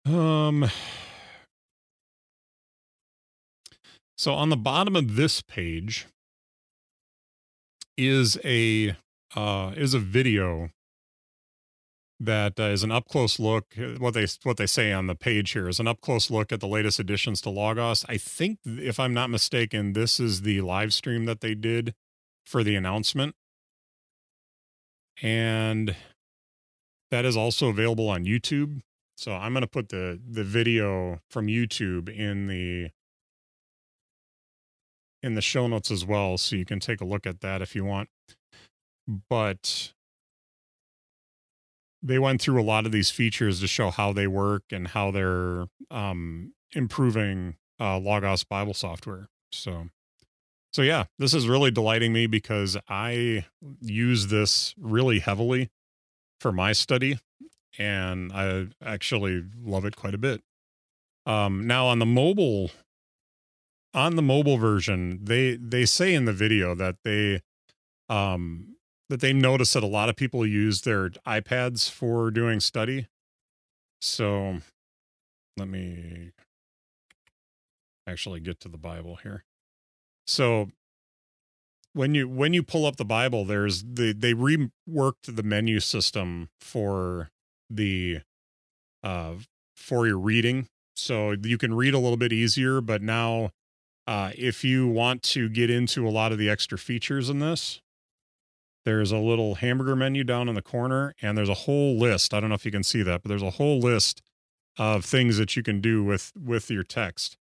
Um. 0.05 0.69
So 4.17 4.33
on 4.33 4.47
the 4.47 4.55
bottom 4.55 4.95
of 4.95 5.17
this 5.17 5.41
page 5.41 6.07
is 7.97 8.37
a 8.45 8.95
uh, 9.35 9.73
is 9.75 9.93
a 9.93 9.99
video 9.99 10.69
that 12.21 12.57
uh, 12.57 12.63
is 12.63 12.81
an 12.81 12.93
up 12.93 13.09
close 13.09 13.39
look. 13.39 13.65
Uh, 13.77 13.95
what 13.97 14.13
they 14.13 14.25
what 14.43 14.55
they 14.55 14.67
say 14.67 14.93
on 14.93 15.07
the 15.07 15.15
page 15.15 15.51
here 15.51 15.67
is 15.67 15.81
an 15.81 15.87
up 15.89 15.99
close 15.99 16.31
look 16.31 16.53
at 16.53 16.61
the 16.61 16.67
latest 16.67 16.97
additions 16.97 17.41
to 17.41 17.49
Logos. 17.49 18.05
I 18.07 18.15
think, 18.15 18.59
if 18.65 19.01
I'm 19.01 19.13
not 19.13 19.29
mistaken, 19.29 19.91
this 19.91 20.17
is 20.17 20.43
the 20.43 20.61
live 20.61 20.93
stream 20.93 21.25
that 21.25 21.41
they 21.41 21.53
did 21.53 21.93
for 22.45 22.63
the 22.63 22.75
announcement, 22.75 23.35
and 25.21 25.95
that 27.11 27.25
is 27.25 27.37
also 27.37 27.69
available 27.69 28.09
on 28.09 28.25
YouTube. 28.25 28.81
So 29.17 29.33
I'm 29.33 29.53
going 29.53 29.61
to 29.61 29.67
put 29.67 29.89
the 29.89 30.19
the 30.29 30.43
video 30.43 31.19
from 31.29 31.47
YouTube 31.47 32.09
in 32.09 32.47
the 32.47 32.89
in 35.23 35.35
the 35.35 35.41
show 35.41 35.67
notes 35.67 35.89
as 35.89 36.05
well, 36.05 36.37
so 36.37 36.55
you 36.55 36.65
can 36.65 36.79
take 36.79 37.01
a 37.01 37.05
look 37.05 37.25
at 37.25 37.41
that 37.41 37.61
if 37.61 37.75
you 37.75 37.85
want 37.85 38.09
but 39.07 39.93
they 42.01 42.19
went 42.19 42.41
through 42.41 42.61
a 42.61 42.63
lot 42.63 42.85
of 42.85 42.91
these 42.91 43.09
features 43.09 43.59
to 43.59 43.67
show 43.67 43.89
how 43.89 44.13
they 44.13 44.27
work 44.27 44.63
and 44.71 44.89
how 44.89 45.11
they're 45.11 45.65
um, 45.89 46.53
improving 46.73 47.55
uh, 47.79 47.97
Logos 47.97 48.43
Bible 48.43 48.73
software. 48.73 49.27
So, 49.51 49.89
so 50.75 50.81
yeah, 50.81 51.05
this 51.17 51.33
is 51.33 51.47
really 51.47 51.71
delighting 51.71 52.11
me 52.11 52.27
because 52.27 52.75
I 52.89 53.45
use 53.79 54.27
this 54.27 54.75
really 54.77 55.19
heavily 55.19 55.69
for 56.41 56.51
my 56.51 56.73
study, 56.73 57.17
and 57.79 58.29
I 58.33 58.67
actually 58.83 59.45
love 59.57 59.85
it 59.85 59.95
quite 59.95 60.13
a 60.13 60.17
bit. 60.17 60.41
Um, 61.25 61.65
now 61.65 61.87
on 61.87 61.99
the 61.99 62.05
mobile, 62.05 62.71
on 63.93 64.17
the 64.17 64.21
mobile 64.21 64.57
version, 64.57 65.21
they 65.23 65.55
they 65.55 65.85
say 65.85 66.13
in 66.13 66.25
the 66.25 66.33
video 66.33 66.75
that 66.75 66.97
they 67.05 67.39
um 68.09 68.75
that 69.07 69.21
they 69.21 69.31
notice 69.31 69.71
that 69.71 69.83
a 69.83 69.87
lot 69.87 70.09
of 70.09 70.17
people 70.17 70.45
use 70.45 70.81
their 70.81 71.07
iPads 71.25 71.89
for 71.89 72.29
doing 72.31 72.59
study. 72.59 73.07
So 74.01 74.57
let 75.55 75.69
me 75.69 76.31
actually 78.05 78.41
get 78.41 78.59
to 78.59 78.67
the 78.67 78.77
Bible 78.77 79.19
here. 79.23 79.44
So 80.25 80.69
when 81.93 82.15
you 82.15 82.27
when 82.27 82.53
you 82.53 82.63
pull 82.63 82.85
up 82.85 82.97
the 82.97 83.05
Bible, 83.05 83.45
there's 83.45 83.83
the 83.83 84.13
they 84.13 84.33
reworked 84.33 85.35
the 85.35 85.43
menu 85.43 85.79
system 85.79 86.49
for 86.59 87.29
the 87.69 88.21
uh 89.03 89.35
for 89.75 90.07
your 90.07 90.19
reading. 90.19 90.67
So 90.95 91.35
you 91.43 91.57
can 91.57 91.73
read 91.73 91.93
a 91.93 91.99
little 91.99 92.17
bit 92.17 92.33
easier, 92.33 92.81
but 92.81 93.01
now 93.01 93.51
uh 94.07 94.31
if 94.35 94.63
you 94.63 94.87
want 94.87 95.23
to 95.23 95.49
get 95.49 95.69
into 95.69 96.07
a 96.07 96.11
lot 96.11 96.31
of 96.31 96.37
the 96.37 96.49
extra 96.49 96.77
features 96.77 97.29
in 97.29 97.39
this, 97.39 97.81
there's 98.85 99.11
a 99.11 99.17
little 99.17 99.55
hamburger 99.55 99.95
menu 99.95 100.23
down 100.23 100.47
in 100.47 100.55
the 100.55 100.61
corner 100.61 101.13
and 101.21 101.37
there's 101.37 101.49
a 101.49 101.53
whole 101.53 101.97
list 101.97 102.33
i 102.33 102.39
don't 102.39 102.49
know 102.49 102.55
if 102.55 102.65
you 102.65 102.71
can 102.71 102.83
see 102.83 103.01
that 103.01 103.21
but 103.21 103.29
there's 103.29 103.41
a 103.41 103.51
whole 103.51 103.79
list 103.79 104.21
of 104.77 105.03
things 105.03 105.37
that 105.37 105.55
you 105.55 105.63
can 105.63 105.81
do 105.81 106.03
with 106.03 106.31
with 106.39 106.69
your 106.69 106.83
text 106.83 107.37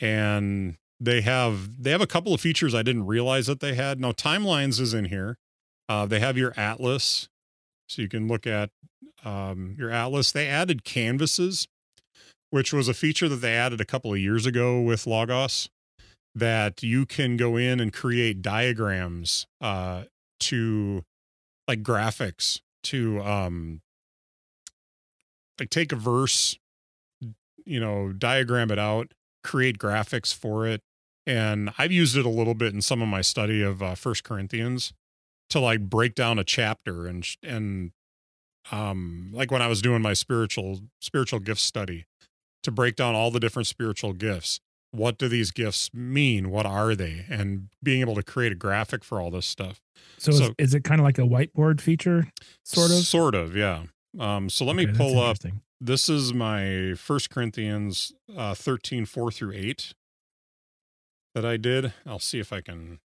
and 0.00 0.76
they 1.00 1.20
have 1.20 1.82
they 1.82 1.90
have 1.90 2.00
a 2.00 2.06
couple 2.06 2.34
of 2.34 2.40
features 2.40 2.74
i 2.74 2.82
didn't 2.82 3.06
realize 3.06 3.46
that 3.46 3.60
they 3.60 3.74
had. 3.74 4.00
Now 4.00 4.12
timelines 4.12 4.80
is 4.80 4.94
in 4.94 5.06
here. 5.06 5.36
Uh, 5.88 6.06
they 6.06 6.20
have 6.20 6.36
your 6.36 6.52
atlas. 6.56 7.28
So 7.88 8.02
you 8.02 8.08
can 8.08 8.28
look 8.28 8.46
at 8.46 8.70
um, 9.24 9.74
your 9.78 9.90
atlas. 9.90 10.32
They 10.32 10.46
added 10.46 10.84
canvases 10.84 11.66
which 12.50 12.72
was 12.72 12.88
a 12.88 12.94
feature 12.94 13.28
that 13.28 13.36
they 13.36 13.54
added 13.54 13.80
a 13.80 13.84
couple 13.84 14.12
of 14.12 14.18
years 14.18 14.46
ago 14.46 14.80
with 14.80 15.06
logos 15.06 15.68
that 16.34 16.82
you 16.82 17.04
can 17.04 17.36
go 17.36 17.56
in 17.56 17.80
and 17.80 17.92
create 17.92 18.42
diagrams 18.42 19.46
uh, 19.60 20.04
to 20.40 21.02
like 21.66 21.82
graphics 21.82 22.60
to 22.82 23.20
um 23.22 23.80
like 25.58 25.68
take 25.68 25.92
a 25.92 25.96
verse 25.96 26.56
you 27.66 27.80
know 27.80 28.12
diagram 28.12 28.70
it 28.70 28.78
out 28.78 29.12
create 29.42 29.76
graphics 29.76 30.32
for 30.32 30.66
it 30.66 30.80
and 31.28 31.70
i've 31.78 31.92
used 31.92 32.16
it 32.16 32.26
a 32.26 32.30
little 32.30 32.54
bit 32.54 32.74
in 32.74 32.82
some 32.82 33.00
of 33.00 33.08
my 33.08 33.20
study 33.20 33.62
of 33.62 33.82
uh, 33.82 33.94
first 33.94 34.24
corinthians 34.24 34.92
to 35.48 35.60
like 35.60 35.88
break 35.88 36.14
down 36.14 36.38
a 36.38 36.44
chapter 36.44 37.06
and 37.06 37.24
and 37.42 37.92
um 38.72 39.30
like 39.32 39.50
when 39.50 39.62
i 39.62 39.68
was 39.68 39.80
doing 39.80 40.02
my 40.02 40.12
spiritual 40.12 40.80
spiritual 41.00 41.38
gift 41.38 41.60
study 41.60 42.04
to 42.62 42.70
break 42.70 42.96
down 42.96 43.14
all 43.14 43.30
the 43.30 43.40
different 43.40 43.66
spiritual 43.66 44.12
gifts. 44.12 44.60
What 44.90 45.18
do 45.18 45.28
these 45.28 45.50
gifts 45.50 45.90
mean? 45.92 46.50
What 46.50 46.66
are 46.66 46.94
they? 46.94 47.26
And 47.28 47.68
being 47.82 48.00
able 48.00 48.14
to 48.14 48.22
create 48.22 48.52
a 48.52 48.54
graphic 48.54 49.04
for 49.04 49.20
all 49.20 49.30
this 49.30 49.46
stuff. 49.46 49.80
So, 50.16 50.32
so 50.32 50.44
is, 50.44 50.50
is, 50.58 50.74
it 50.74 50.84
kind 50.84 51.00
of 51.00 51.04
like 51.04 51.18
a 51.18 51.22
whiteboard 51.22 51.80
feature 51.80 52.32
sort 52.64 52.90
of? 52.90 52.98
Sort 52.98 53.34
of 53.34 53.54
yeah. 53.54 53.84
Um 54.18 54.48
so 54.48 54.64
let 54.64 54.76
okay, 54.76 54.86
me 54.86 54.92
pull 54.92 55.20
up 55.20 55.36
this 55.80 56.08
is 56.08 56.32
my 56.32 56.94
first 56.96 57.30
corinthians 57.30 58.12
uh 58.36 58.54
13 58.54 59.04
4 59.04 59.30
through 59.30 59.52
8 59.52 59.94
that 61.40 61.48
i 61.48 61.56
did 61.56 61.92
i'll 62.06 62.18
see 62.18 62.38
if 62.38 62.52
i 62.52 62.60
can 62.60 62.98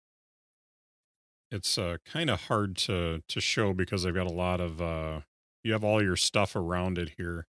it's 1.52 1.78
uh 1.78 1.98
kind 2.06 2.30
of 2.30 2.44
hard 2.44 2.76
to 2.76 3.22
to 3.28 3.41
show 3.41 3.74
because 3.74 4.06
i've 4.06 4.16
got 4.16 4.28
a 4.28 4.34
lot 4.34 4.60
of 4.60 4.82
uh 4.82 5.22
you 5.64 5.72
have 5.74 5.84
all 5.84 6.02
your 6.02 6.16
stuff 6.16 6.56
around 6.56 6.98
it 6.98 7.14
here 7.18 7.45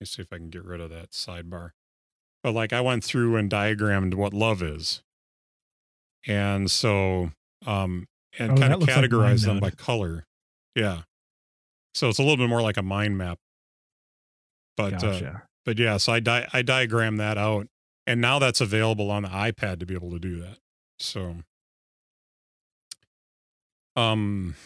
me 0.00 0.06
see 0.06 0.22
if 0.22 0.32
i 0.32 0.36
can 0.36 0.50
get 0.50 0.64
rid 0.64 0.80
of 0.80 0.90
that 0.90 1.10
sidebar 1.10 1.70
but 2.42 2.52
like 2.52 2.72
I 2.72 2.80
went 2.80 3.04
through 3.04 3.36
and 3.36 3.50
diagrammed 3.50 4.14
what 4.14 4.32
love 4.32 4.62
is. 4.62 5.02
And 6.26 6.70
so 6.70 7.32
um 7.66 8.06
and 8.38 8.52
oh, 8.52 8.56
kind 8.56 8.72
of 8.72 8.80
categorize 8.80 9.46
like 9.46 9.46
them 9.46 9.60
by 9.60 9.70
color. 9.70 10.24
Yeah. 10.74 11.02
So 11.94 12.08
it's 12.08 12.18
a 12.18 12.22
little 12.22 12.36
bit 12.36 12.48
more 12.48 12.62
like 12.62 12.76
a 12.76 12.82
mind 12.82 13.18
map. 13.18 13.38
But 14.76 14.94
uh, 14.94 15.12
gotcha. 15.12 15.28
uh, 15.28 15.38
but 15.64 15.78
yeah, 15.78 15.96
so 15.96 16.12
I 16.12 16.20
di- 16.20 16.46
I 16.52 16.62
diagram 16.62 17.16
that 17.16 17.36
out 17.36 17.66
and 18.08 18.22
now 18.22 18.38
that's 18.38 18.60
available 18.60 19.10
on 19.10 19.22
the 19.22 19.28
iPad 19.28 19.78
to 19.80 19.86
be 19.86 19.94
able 19.94 20.10
to 20.10 20.18
do 20.18 20.40
that. 20.40 20.56
So 20.98 21.36
um 23.94 24.56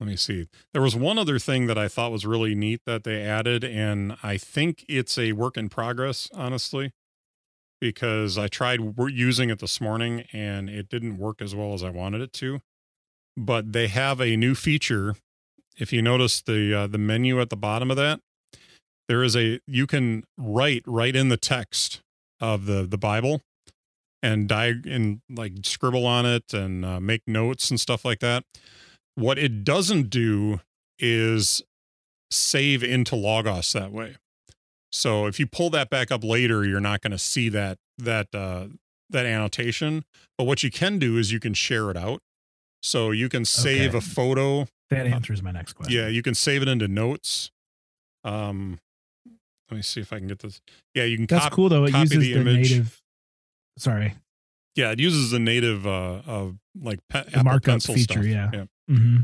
let 0.00 0.08
me 0.08 0.16
see. 0.16 0.48
There 0.72 0.82
was 0.82 0.96
one 0.96 1.16
other 1.16 1.38
thing 1.38 1.68
that 1.68 1.78
I 1.78 1.86
thought 1.86 2.10
was 2.10 2.26
really 2.26 2.56
neat 2.56 2.80
that 2.86 3.04
they 3.04 3.22
added, 3.22 3.62
and 3.62 4.16
I 4.20 4.36
think 4.36 4.84
it's 4.88 5.16
a 5.16 5.30
work 5.30 5.56
in 5.56 5.68
progress, 5.68 6.28
honestly, 6.34 6.90
because 7.80 8.36
I 8.36 8.48
tried 8.48 8.80
using 8.98 9.48
it 9.48 9.60
this 9.60 9.80
morning 9.80 10.24
and 10.32 10.68
it 10.68 10.88
didn't 10.88 11.18
work 11.18 11.40
as 11.40 11.54
well 11.54 11.72
as 11.72 11.84
I 11.84 11.90
wanted 11.90 12.20
it 12.20 12.32
to. 12.34 12.62
But 13.36 13.72
they 13.72 13.86
have 13.86 14.20
a 14.20 14.36
new 14.36 14.56
feature. 14.56 15.14
If 15.78 15.92
you 15.92 16.02
notice 16.02 16.42
the 16.42 16.74
uh, 16.74 16.86
the 16.88 16.98
menu 16.98 17.40
at 17.40 17.50
the 17.50 17.56
bottom 17.56 17.88
of 17.88 17.96
that, 17.96 18.18
there 19.08 19.22
is 19.22 19.36
a 19.36 19.60
you 19.68 19.86
can 19.86 20.24
write 20.36 20.82
right 20.84 21.14
in 21.14 21.28
the 21.28 21.36
text 21.36 22.02
of 22.42 22.66
the 22.66 22.82
the 22.86 22.98
Bible. 22.98 23.40
and 24.24 24.46
die 24.48 24.74
and 24.84 25.20
like 25.28 25.52
scribble 25.64 26.06
on 26.06 26.24
it 26.26 26.52
and 26.54 26.84
uh, 26.84 27.00
make 27.00 27.22
notes 27.26 27.70
and 27.70 27.80
stuff 27.80 28.04
like 28.04 28.20
that. 28.20 28.44
What 29.16 29.36
it 29.38 29.64
doesn't 29.64 30.10
do 30.10 30.60
is 30.98 31.60
save 32.30 32.84
into 32.84 33.16
Logos 33.16 33.72
that 33.72 33.90
way. 33.92 34.16
So 34.92 35.26
if 35.26 35.40
you 35.40 35.46
pull 35.46 35.70
that 35.70 35.90
back 35.90 36.12
up 36.12 36.22
later, 36.22 36.64
you're 36.64 36.78
not 36.80 37.00
going 37.00 37.10
to 37.10 37.18
see 37.18 37.48
that 37.48 37.78
that 37.98 38.28
uh, 38.34 38.66
that 39.10 39.26
annotation. 39.26 40.04
But 40.38 40.44
what 40.44 40.62
you 40.62 40.70
can 40.70 40.98
do 41.00 41.18
is 41.18 41.32
you 41.32 41.40
can 41.40 41.54
share 41.54 41.90
it 41.90 41.96
out. 41.96 42.20
So 42.82 43.10
you 43.10 43.28
can 43.28 43.44
save 43.44 43.90
Okay. 43.94 43.98
a 43.98 44.00
photo. 44.00 44.66
That 44.90 45.06
answers 45.06 45.42
my 45.42 45.50
next 45.50 45.72
question. 45.74 45.96
Yeah, 45.96 46.08
you 46.08 46.22
can 46.22 46.34
save 46.34 46.62
it 46.62 46.68
into 46.68 46.86
notes. 46.88 47.50
Um, 48.24 48.78
let 49.70 49.76
me 49.76 49.82
see 49.82 50.00
if 50.00 50.12
I 50.12 50.18
can 50.18 50.28
get 50.28 50.40
this. 50.40 50.60
Yeah, 50.94 51.04
you 51.04 51.16
can. 51.16 51.26
That's 51.26 51.44
cop- 51.44 51.52
cool 51.52 51.68
though. 51.68 51.84
It 51.84 51.92
copy 51.92 52.02
uses 52.02 52.18
the 52.18 52.32
the, 52.34 52.40
image. 52.40 52.70
native. 52.72 53.00
Sorry, 53.78 54.14
Yeah, 54.76 54.90
it 54.92 55.00
uses 55.00 55.30
the 55.30 55.38
native 55.38 55.86
uh, 55.86 56.20
of 56.26 56.56
like 56.80 57.00
pe- 57.08 57.24
the 57.30 57.42
markup 57.42 57.64
Pencil 57.64 57.94
feature. 57.94 58.22
stuff. 58.22 58.24
Yeah. 58.26 58.50
yeah. 58.52 58.64
hmm 58.94 59.16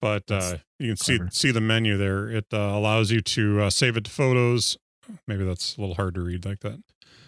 But 0.00 0.26
That's 0.26 0.52
uh, 0.52 0.58
you 0.78 0.88
can 0.88 0.96
see 0.96 1.16
clever. 1.18 1.30
see 1.32 1.50
the 1.50 1.60
menu 1.60 1.96
there. 1.98 2.30
It 2.30 2.46
uh, 2.52 2.56
allows 2.56 3.10
you 3.10 3.20
to 3.20 3.62
uh, 3.62 3.70
save 3.70 3.96
it 3.96 4.04
to 4.04 4.10
photos. 4.10 4.78
Maybe 5.26 5.44
that's 5.44 5.76
a 5.76 5.80
little 5.80 5.96
hard 5.96 6.14
to 6.14 6.22
read 6.22 6.44
like 6.46 6.60
that. 6.60 6.82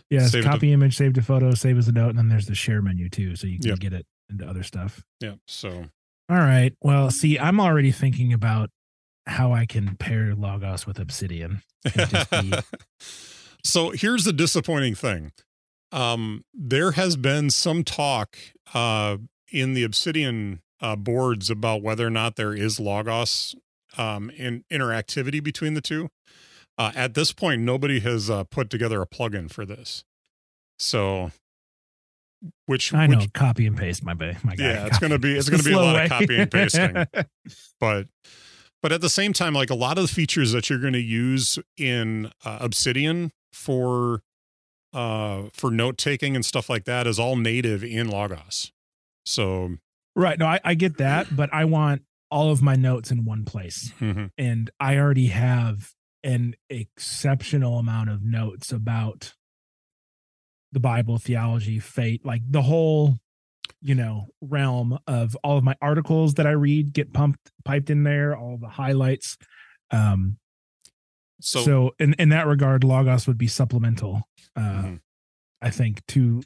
Yeah. 0.09 0.27
Save 0.27 0.41
it 0.41 0.45
to- 0.45 0.51
copy 0.51 0.73
image, 0.73 0.97
save 0.97 1.13
to 1.15 1.23
photo, 1.23 1.53
save 1.55 1.77
as 1.79 1.89
a 1.89 1.93
note, 1.93 2.11
and 2.11 2.19
then 2.19 2.29
there's 2.29 2.47
the 2.47 2.55
share 2.55 2.81
menu 2.83 3.09
too, 3.11 3.37
so 3.37 3.47
you 3.47 3.59
can 3.59 3.69
Yep. 3.71 3.79
get 3.81 3.93
it 3.93 4.07
into 4.31 4.47
other 4.47 4.63
stuff. 4.63 5.03
Yeah. 5.21 5.35
So 5.47 5.85
All 6.31 6.37
right. 6.39 6.73
Well, 6.81 7.11
see, 7.11 7.39
I'm 7.39 7.61
already 7.61 7.91
thinking 7.93 8.33
about 8.33 8.71
how 9.31 9.53
I 9.53 9.67
can 9.67 9.97
pair 9.97 10.35
Logos 10.35 10.87
with 10.87 10.99
Obsidian. 10.99 11.63
be- 11.85 12.53
so 13.65 13.91
here's 13.91 14.25
the 14.25 14.33
disappointing 14.33 14.95
thing. 14.95 15.33
Um, 15.93 16.45
there 16.55 16.93
has 16.93 17.17
been 17.17 17.51
some 17.51 17.83
talk 17.85 18.37
uh, 18.75 19.17
in 19.51 19.75
the 19.75 19.83
Obsidian 19.85 20.61
uh, 20.81 20.97
boards 20.97 21.51
about 21.51 21.83
whether 21.83 22.07
or 22.07 22.11
not 22.11 22.37
there 22.37 22.55
is 22.55 22.79
Logos 22.79 23.55
um, 23.99 24.31
in 24.31 24.65
interactivity 24.71 25.43
between 25.43 25.75
the 25.75 25.81
two. 25.81 26.09
Uh, 26.79 26.93
at 26.95 27.15
this 27.15 27.33
point, 27.33 27.61
nobody 27.63 28.01
has 28.01 28.31
uh, 28.31 28.45
put 28.45 28.71
together 28.71 29.03
a 29.03 29.07
plugin 29.07 29.51
for 29.51 29.67
this. 29.67 30.05
So, 30.79 31.31
which 32.67 32.95
I 32.95 33.07
know, 33.07 33.19
which- 33.19 33.33
copy 33.33 33.67
and 33.67 33.77
paste, 33.77 34.03
my 34.05 34.15
ba- 34.15 34.39
my 34.43 34.55
guy. 34.57 34.65
Yeah, 34.65 34.87
it's 34.87 34.95
Copy- 34.95 35.09
gonna 35.09 35.19
be- 35.19 35.37
it's 35.37 35.49
gonna 35.51 35.63
be 35.63 35.73
a 35.73 35.77
lot 35.77 36.03
of 36.05 36.09
copy 36.09 36.39
and 36.39 36.51
pasting. 36.51 37.05
but 37.81 38.07
but 38.83 38.93
at 38.93 39.01
the 39.01 39.11
same 39.11 39.33
time 39.33 39.55
like 39.55 39.71
a 39.71 39.75
lot 39.75 39.99
of 39.99 40.03
the 40.03 40.13
features 40.13 40.53
that 40.53 40.69
you're 40.71 40.79
going 40.79 40.93
to 40.93 41.01
use 41.01 41.59
in 41.77 42.31
uh, 42.45 42.59
obsidian 42.61 43.33
for 43.53 44.23
uh 44.93 45.45
for 45.53 45.71
note 45.71 45.97
taking 45.97 46.35
and 46.35 46.45
stuff 46.45 46.69
like 46.69 46.85
that 46.85 47.07
is 47.07 47.19
all 47.19 47.37
native 47.37 47.85
in 47.85 48.09
logos 48.09 48.73
so 49.25 49.77
right. 50.17 50.39
No, 50.39 50.47
I, 50.47 50.61
I 50.65 50.75
get 50.75 50.99
that, 50.99 51.35
but 51.35 51.53
I 51.53 51.65
want 51.65 52.03
all 52.31 52.51
of 52.51 52.63
my 52.63 52.75
notes 52.77 53.11
in 53.11 53.25
one 53.25 53.45
place. 53.45 53.93
mhm, 54.01 54.31
and 54.37 54.71
I 54.81 54.97
already 54.99 55.29
have 55.29 55.93
an 56.23 56.55
exceptional 56.69 57.79
amount 57.79 58.11
of 58.11 58.25
notes 58.25 58.73
about 58.73 59.35
the 60.73 60.81
Bible, 60.81 61.19
theology, 61.19 61.79
fate, 61.79 62.25
like 62.25 62.43
the 62.49 62.63
whole, 62.63 63.19
you 63.83 63.95
know, 63.95 64.27
realm 64.41 64.99
of 65.07 65.37
all 65.43 65.57
of 65.59 65.65
my 65.65 65.75
articles 65.81 66.35
that 66.35 66.47
I 66.47 66.51
read 66.53 66.93
get 66.93 67.13
pumped, 67.13 67.51
piped 67.65 67.91
in 67.91 68.03
there, 68.05 68.37
all 68.37 68.59
the 68.59 68.69
highlights. 68.69 69.37
Um, 69.91 70.39
so, 71.41 71.63
so, 71.63 71.91
in 71.99 72.15
in 72.15 72.29
that 72.31 72.47
regard, 72.47 72.85
Logos 72.85 73.27
would 73.27 73.39
be 73.39 73.47
supplemental, 73.49 74.23
uh, 74.57 74.61
mhm, 74.61 75.01
I 75.63 75.71
think, 75.71 76.05
to 76.09 76.43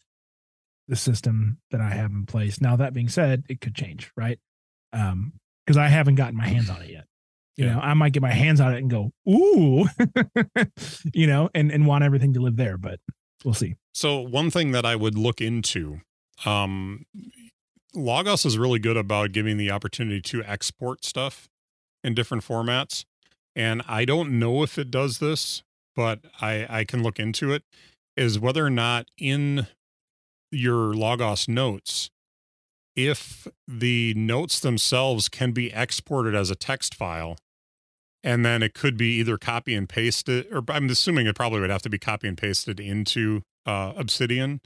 the 0.87 0.97
system 0.97 1.59
that 1.71 1.81
I 1.81 1.91
have 1.91 2.11
in 2.13 2.27
place. 2.27 2.61
Now, 2.61 2.77
that 2.77 2.93
being 2.95 3.09
said, 3.09 3.45
it 3.49 3.61
could 3.61 3.75
change, 3.75 4.13
right? 4.17 4.39
Um, 4.93 5.33
because 5.67 5.77
I 5.79 5.89
haven't 5.89 6.15
gotten 6.17 6.37
my 6.37 6.47
hands 6.47 6.69
on 6.71 6.83
it 6.83 6.91
yet. 6.91 7.07
You 7.57 7.65
Yeah. 7.67 7.75
know, 7.75 7.81
I 7.81 7.95
might 7.95 8.13
get 8.13 8.23
my 8.23 8.33
hands 8.33 8.61
on 8.61 8.75
it 8.75 8.79
and 8.79 8.91
go, 8.91 9.13
ooh, 9.29 9.87
you 11.15 11.27
know, 11.27 11.51
and 11.55 11.73
and 11.73 11.87
want 11.87 12.05
everything 12.05 12.35
to 12.35 12.41
live 12.41 12.57
there, 12.57 12.77
but 12.79 13.01
we'll 13.45 13.55
see. 13.55 13.75
so 13.93 14.21
one 14.21 14.51
thing 14.51 14.73
that 14.73 14.85
i 14.87 14.97
would 14.97 15.17
look 15.19 15.41
into 15.41 16.01
um 16.45 17.05
logos 17.95 18.45
is 18.45 18.59
really 18.59 18.79
good 18.79 18.97
about 18.97 19.33
giving 19.33 19.57
the 19.57 19.71
opportunity 19.71 20.21
to 20.21 20.43
export 20.45 21.05
stuff 21.05 21.49
in 22.03 22.15
different 22.15 22.45
formats 22.45 23.05
and 23.55 23.83
i 23.87 24.05
don't 24.05 24.31
know 24.31 24.63
if 24.63 24.79
it 24.79 24.91
does 24.91 25.19
this 25.19 25.63
but 25.95 26.21
i 26.41 26.67
i 26.69 26.85
can 26.85 27.03
look 27.03 27.19
into 27.19 27.53
it 27.53 27.63
is 28.17 28.39
whether 28.39 28.65
or 28.65 28.71
not 28.71 29.07
in 29.19 29.67
your 30.51 30.95
logos 30.95 31.49
notes 31.49 32.11
if 32.97 33.49
the 33.67 34.15
notes 34.15 34.61
themselves 34.61 35.29
can 35.29 35.51
be 35.53 35.73
exported 35.73 36.35
as 36.35 36.51
a 36.51 36.55
text 36.55 36.95
file 36.95 37.37
and 38.23 38.45
then 38.45 38.63
it 38.63 38.73
could 38.73 38.97
be 38.97 39.19
either 39.19 39.37
copy 39.37 39.75
and 39.75 39.89
pasted 39.89 40.47
or 40.53 40.63
i'm 40.69 40.89
assuming 40.89 41.27
it 41.27 41.37
probably 41.37 41.61
would 41.61 41.71
have 41.71 41.83
to 41.83 41.91
be 41.91 41.99
copy 41.99 42.29
and 42.29 42.39
pasted 42.39 42.81
into 42.81 43.43
uh, 43.67 43.93
obsidian 43.97 44.61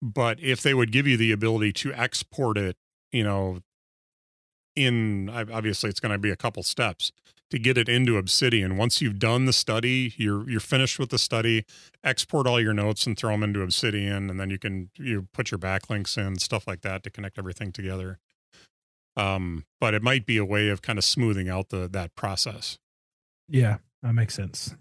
but 0.00 0.38
if 0.40 0.62
they 0.62 0.74
would 0.74 0.92
give 0.92 1.06
you 1.06 1.16
the 1.16 1.32
ability 1.32 1.72
to 1.72 1.92
export 1.94 2.56
it 2.56 2.76
you 3.12 3.24
know 3.24 3.60
in 4.76 5.28
obviously 5.28 5.90
it's 5.90 6.00
going 6.00 6.12
to 6.12 6.18
be 6.18 6.30
a 6.30 6.36
couple 6.36 6.62
steps 6.62 7.10
to 7.50 7.58
get 7.58 7.78
it 7.78 7.88
into 7.88 8.18
obsidian. 8.18 8.76
Once 8.76 9.00
you've 9.00 9.18
done 9.18 9.46
the 9.46 9.52
study 9.52 10.14
you're 10.16 10.48
you're 10.48 10.60
finished 10.60 10.98
with 10.98 11.10
the 11.10 11.18
study 11.18 11.64
export 12.04 12.46
all 12.46 12.60
your 12.60 12.74
notes 12.74 13.06
and 13.06 13.18
throw 13.18 13.32
them 13.32 13.42
into 13.42 13.60
obsidian 13.60 14.30
and 14.30 14.38
then 14.38 14.50
you 14.50 14.58
can 14.58 14.90
you 14.96 15.26
put 15.32 15.50
your 15.50 15.58
backlinks 15.58 16.16
in 16.16 16.38
stuff 16.38 16.66
like 16.66 16.82
that 16.82 17.02
to 17.02 17.10
connect 17.10 17.38
everything 17.38 17.72
together. 17.72 18.18
Um 19.16 19.64
but 19.80 19.94
it 19.94 20.02
might 20.02 20.26
be 20.26 20.36
a 20.36 20.44
way 20.44 20.68
of 20.68 20.82
kind 20.82 20.98
of 20.98 21.04
smoothing 21.04 21.48
out 21.48 21.70
the 21.70 21.88
that 21.88 22.14
process. 22.14 22.78
Yeah, 23.48 23.78
that 24.02 24.12
makes 24.12 24.34
sense. 24.34 24.76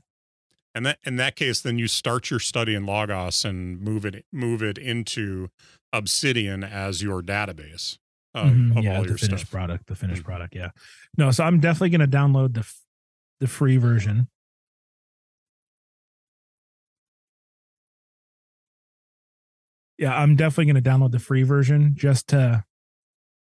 And 0.77 0.85
that 0.85 0.99
in 1.03 1.15
that 1.17 1.35
case 1.35 1.59
then 1.61 1.77
you 1.77 1.87
start 1.87 2.29
your 2.29 2.39
study 2.39 2.73
in 2.75 2.85
logos 2.85 3.43
and 3.43 3.81
move 3.81 4.05
it 4.05 4.23
move 4.31 4.61
it 4.63 4.77
into 4.77 5.49
obsidian 5.91 6.63
as 6.63 7.01
your 7.01 7.21
database 7.21 7.97
of, 8.33 8.51
Mhm, 8.51 8.77
of 8.77 8.83
yeah, 8.83 8.95
all 8.95 9.01
the 9.03 9.09
your 9.09 9.17
finished 9.17 9.47
stuff 9.47 9.51
product, 9.51 9.87
the 9.87 9.95
finished 9.95 10.21
Mhm. 10.21 10.25
product. 10.25 10.55
Yeah. 10.55 10.69
No, 11.17 11.31
so 11.31 11.43
I'm 11.43 11.59
definitely 11.59 11.89
going 11.97 12.09
to 12.09 12.17
download 12.17 12.53
the 12.53 12.59
f- 12.59 12.81
the 13.39 13.47
free 13.47 13.77
version. 13.77 14.27
Yeah, 19.97 20.15
I'm 20.15 20.35
definitely 20.35 20.71
going 20.71 20.83
to 20.83 20.89
download 20.89 21.11
the 21.11 21.19
free 21.19 21.43
version 21.43 21.93
just 21.95 22.27
to 22.27 22.63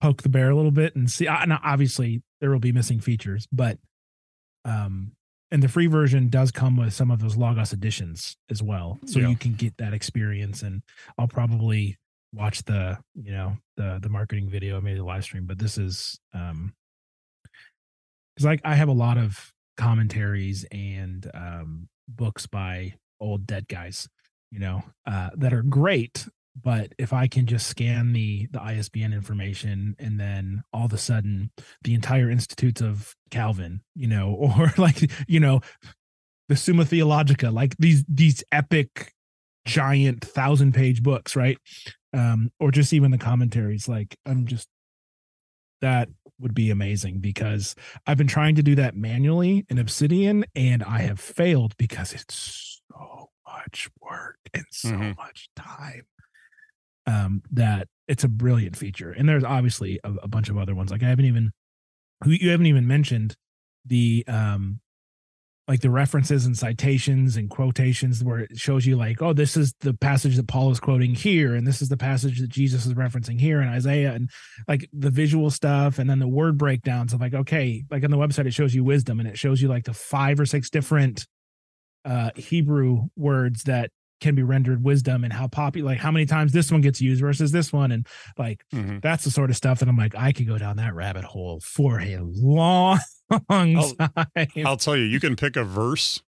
poke 0.01 0.23
the 0.23 0.29
bear 0.29 0.51
a 0.51 0.57
little 0.57 0.71
bit 0.71 0.97
and 0.97 1.11
see. 1.11 1.27
Obviously, 1.29 2.23
there 2.41 2.51
will 2.51 2.59
be 2.61 2.73
missing 2.73 3.01
features, 3.01 3.47
but 3.53 3.79
um, 4.65 5.13
and 5.51 5.63
the 5.63 5.69
free 5.69 5.87
version 5.87 6.29
does 6.29 6.51
come 6.51 6.77
with 6.77 6.93
some 6.93 7.11
of 7.11 7.21
those 7.21 7.37
Logos 7.37 7.73
editions 7.73 8.37
as 8.51 8.63
well, 8.63 8.99
so 9.07 9.19
Yeah. 9.21 9.29
you 9.29 9.37
can 9.37 9.53
get 9.55 9.77
that 9.79 9.95
experience. 9.95 10.63
And 10.63 10.83
I'll 11.19 11.29
probably 11.29 11.97
watch 12.33 12.63
the 12.65 12.99
you 13.15 13.33
know 13.33 13.57
the 13.77 13.99
the 14.03 14.09
marketing 14.09 14.51
video, 14.51 14.81
maybe 14.81 14.99
the 14.99 15.05
live 15.05 15.25
stream. 15.25 15.47
But 15.47 15.59
this 15.59 15.79
is 15.79 16.19
um, 16.35 16.75
because 18.35 18.45
like 18.47 18.61
I 18.65 18.75
have 18.75 18.89
a 18.89 18.93
lot 18.93 19.19
of 19.19 19.53
commentaries 19.77 20.65
and 20.73 21.31
um 21.35 21.89
books 22.09 22.47
by 22.47 22.95
old 23.21 23.47
dead 23.47 23.67
guys, 23.69 24.09
you 24.51 24.59
know, 24.59 24.83
uh, 25.07 25.31
that 25.37 25.53
are 25.53 25.63
great. 25.63 26.27
But 26.61 26.95
if 26.99 27.13
I 27.13 27.27
can 27.29 27.47
just 27.47 27.67
scan 27.67 28.13
the 28.13 28.49
the 28.51 28.63
ISBN 28.63 29.13
information 29.13 29.95
and 29.99 30.19
then 30.19 30.63
all 30.73 30.87
of 30.87 30.93
a 30.93 30.99
sudden 30.99 31.51
the 31.83 31.95
entire 31.95 32.31
Institutes 32.31 32.81
of 32.81 33.15
Calvin, 33.31 33.83
you 33.95 34.07
know, 34.07 34.31
or 34.59 34.73
like 34.79 35.11
you 35.29 35.41
know, 35.41 35.61
the 36.49 36.57
Summa 36.57 36.85
Theologica, 36.85 37.51
like 37.51 37.77
these 37.79 38.05
these 38.09 38.43
epic 38.53 39.13
giant 39.67 40.25
thousand 40.25 40.73
page 40.73 41.03
books, 41.03 41.37
right? 41.37 41.59
Um, 42.15 42.51
or 42.61 42.71
just 42.71 42.93
even 42.93 43.11
the 43.11 43.19
commentaries, 43.19 43.89
like 43.89 44.17
I'm 44.25 44.47
just 44.47 44.69
that 45.83 46.09
would 46.39 46.55
be 46.55 46.71
amazing 46.71 47.19
because 47.21 47.75
I've 48.07 48.17
been 48.19 48.27
trying 48.27 48.55
to 48.57 48.63
do 48.63 48.75
that 48.77 48.97
manually 48.97 49.67
in 49.69 49.79
Obsidian 49.79 50.45
and 50.55 50.83
I 50.83 51.01
have 51.01 51.21
failed 51.21 51.77
because 51.77 52.13
it's 52.13 52.81
so 52.91 53.31
much 53.47 53.89
work 54.01 54.39
and 54.55 54.65
so 54.71 54.91
Mhm. 54.93 55.17
much 55.17 55.49
time. 55.57 56.07
Um, 57.07 57.43
that 57.53 57.89
it's 58.09 58.25
a 58.25 58.29
brilliant 58.29 58.77
feature. 58.77 59.13
And 59.13 59.29
there's 59.29 59.45
obviously 59.45 60.01
a, 60.03 60.13
a 60.25 60.29
bunch 60.29 60.49
of 60.49 60.59
other 60.59 60.75
ones. 60.75 60.91
Like 60.91 61.03
I 61.03 61.09
haven't 61.09 61.27
even 61.27 61.53
you 62.25 62.51
haven't 62.51 62.67
even 62.67 62.87
mentioned 62.87 63.37
the 63.85 64.25
um 64.27 64.81
like 65.69 65.81
the 65.81 65.91
references 65.91 66.47
and 66.47 66.57
citations 66.57 67.37
and 67.37 67.51
quotations 67.51 68.23
where 68.23 68.39
it 68.39 68.57
shows 68.57 68.87
you 68.87 68.95
like, 68.97 69.21
oh, 69.21 69.33
this 69.33 69.57
is 69.57 69.75
the 69.81 69.95
passage 69.95 70.37
that 70.37 70.47
Paul 70.47 70.71
is 70.71 70.79
quoting 70.79 71.15
here, 71.15 71.57
and 71.57 71.67
this 71.67 71.83
is 71.83 71.89
the 71.89 71.97
passage 71.97 72.41
that 72.41 72.51
Jesus 72.51 72.87
is 72.87 72.95
referencing 72.95 73.41
here 73.41 73.61
in 73.61 73.69
Isaiah, 73.69 74.13
and 74.13 74.31
like 74.69 74.89
the 74.93 75.11
visual 75.11 75.51
stuff, 75.51 75.99
and 75.99 76.09
then 76.09 76.21
the 76.21 76.29
word 76.29 76.57
breakdowns 76.57 77.13
of 77.13 77.21
like, 77.21 77.35
okay, 77.35 77.83
like 77.91 78.05
on 78.05 78.13
the 78.13 78.17
website 78.17 78.47
it 78.47 78.55
shows 78.55 78.75
you 78.75 78.85
wisdom, 78.85 79.19
and 79.19 79.29
it 79.29 79.39
shows 79.39 79.61
you 79.61 79.69
like 79.69 79.85
the 79.85 79.95
five 79.95 80.39
or 80.39 80.47
six 80.47 80.71
different 80.71 81.27
uh 82.05 82.31
Hebrew 82.37 83.09
words 83.17 83.65
that 83.65 83.91
can 84.21 84.35
be 84.35 84.43
rendered 84.43 84.83
wisdom 84.83 85.25
and 85.25 85.33
how 85.33 85.47
popular 85.47 85.91
like 85.93 85.99
how 85.99 86.11
many 86.11 86.25
times 86.27 86.53
this 86.53 86.73
one 86.73 86.81
gets 86.81 87.01
used 87.01 87.21
versus 87.21 87.53
this 87.53 87.73
one 87.73 87.93
and 87.93 88.07
like 88.39 88.65
Mhm. 88.73 89.03
that's 89.03 89.25
the 89.25 89.31
sort 89.31 89.51
of 89.51 89.57
stuff 89.57 89.79
that 89.81 89.89
i'm 89.89 89.97
like 89.97 90.15
i 90.17 90.33
could 90.33 90.47
go 90.47 90.57
down 90.59 90.77
that 90.77 90.95
rabbit 90.95 91.25
hole 91.25 91.61
for 91.61 92.01
a 92.01 92.19
long 92.23 92.99
I'll- 93.51 93.93
time 93.95 94.49
I'll 94.65 94.77
tell 94.77 94.97
you, 94.97 95.03
you 95.05 95.19
can 95.21 95.35
pick 95.37 95.57
a 95.57 95.65
verse, 95.65 96.23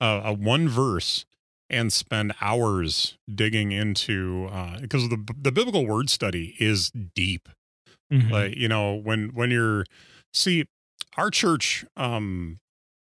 uh, 0.00 0.20
a 0.24 0.32
one 0.34 0.68
verse, 0.68 1.24
and 1.70 1.90
spend 1.92 2.34
hours 2.42 3.16
digging 3.34 3.72
into 3.72 4.48
uh 4.52 4.78
because 4.80 5.08
the 5.08 5.16
the 5.40 5.50
biblical 5.50 5.86
word 5.86 6.10
study 6.10 6.54
is 6.60 6.90
deep. 6.90 7.48
Mhm. 8.12 8.30
Like 8.30 8.56
you 8.56 8.68
know, 8.68 8.94
when 8.94 9.30
when 9.34 9.50
you're 9.50 9.86
see 10.34 10.66
our 11.16 11.30
church, 11.30 11.84
um, 11.96 12.60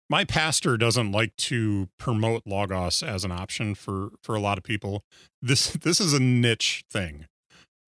my 0.09 0.24
pastor 0.24 0.76
doesn't 0.76 1.12
like 1.12 1.36
to 1.36 1.89
promote 1.98 2.43
logos 2.47 3.02
as 3.02 3.24
an 3.24 3.32
option 3.32 3.74
for 3.74 4.10
for 4.22 4.35
a 4.35 4.40
lot 4.40 4.59
of 4.59 4.64
people. 4.64 5.02
This 5.43 5.70
this 5.82 6.01
is 6.01 6.12
a 6.12 6.20
niche 6.20 6.85
thing, 6.90 7.26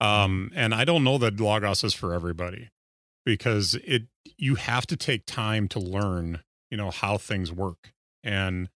um, 0.00 0.50
and 0.54 0.74
I 0.74 0.84
don't 0.84 1.04
know 1.04 1.18
that 1.18 1.40
logos 1.40 1.84
is 1.84 1.94
for 1.94 2.12
everybody 2.14 2.68
because 3.24 3.76
it 3.84 4.04
you 4.36 4.56
have 4.56 4.86
to 4.86 4.96
take 4.96 5.24
time 5.26 5.68
to 5.68 5.80
learn 5.80 6.40
you 6.70 6.76
know 6.76 6.90
how 6.90 7.18
things 7.18 7.52
work. 7.52 7.92
And 8.22 8.68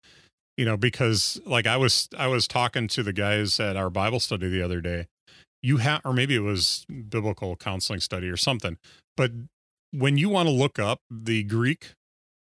you 0.56 0.64
know 0.64 0.76
because 0.76 1.40
like 1.44 1.66
i 1.66 1.76
was 1.76 2.08
i 2.16 2.26
was 2.26 2.46
talking 2.46 2.86
to 2.88 3.02
the 3.02 3.12
guys 3.12 3.58
at 3.58 3.76
our 3.76 3.90
bible 3.90 4.20
study 4.20 4.48
the 4.48 4.62
other 4.62 4.80
day. 4.80 5.06
You 5.62 5.78
have 5.78 6.02
or 6.04 6.12
maybe 6.12 6.34
it 6.34 6.40
was 6.40 6.84
biblical 7.08 7.56
counseling 7.56 8.00
study 8.00 8.28
or 8.28 8.36
something 8.36 8.78
but 9.16 9.32
when 9.92 10.18
you 10.18 10.28
want 10.28 10.48
to 10.48 10.54
look 10.54 10.78
up 10.78 11.00
the 11.10 11.42
greek 11.44 11.94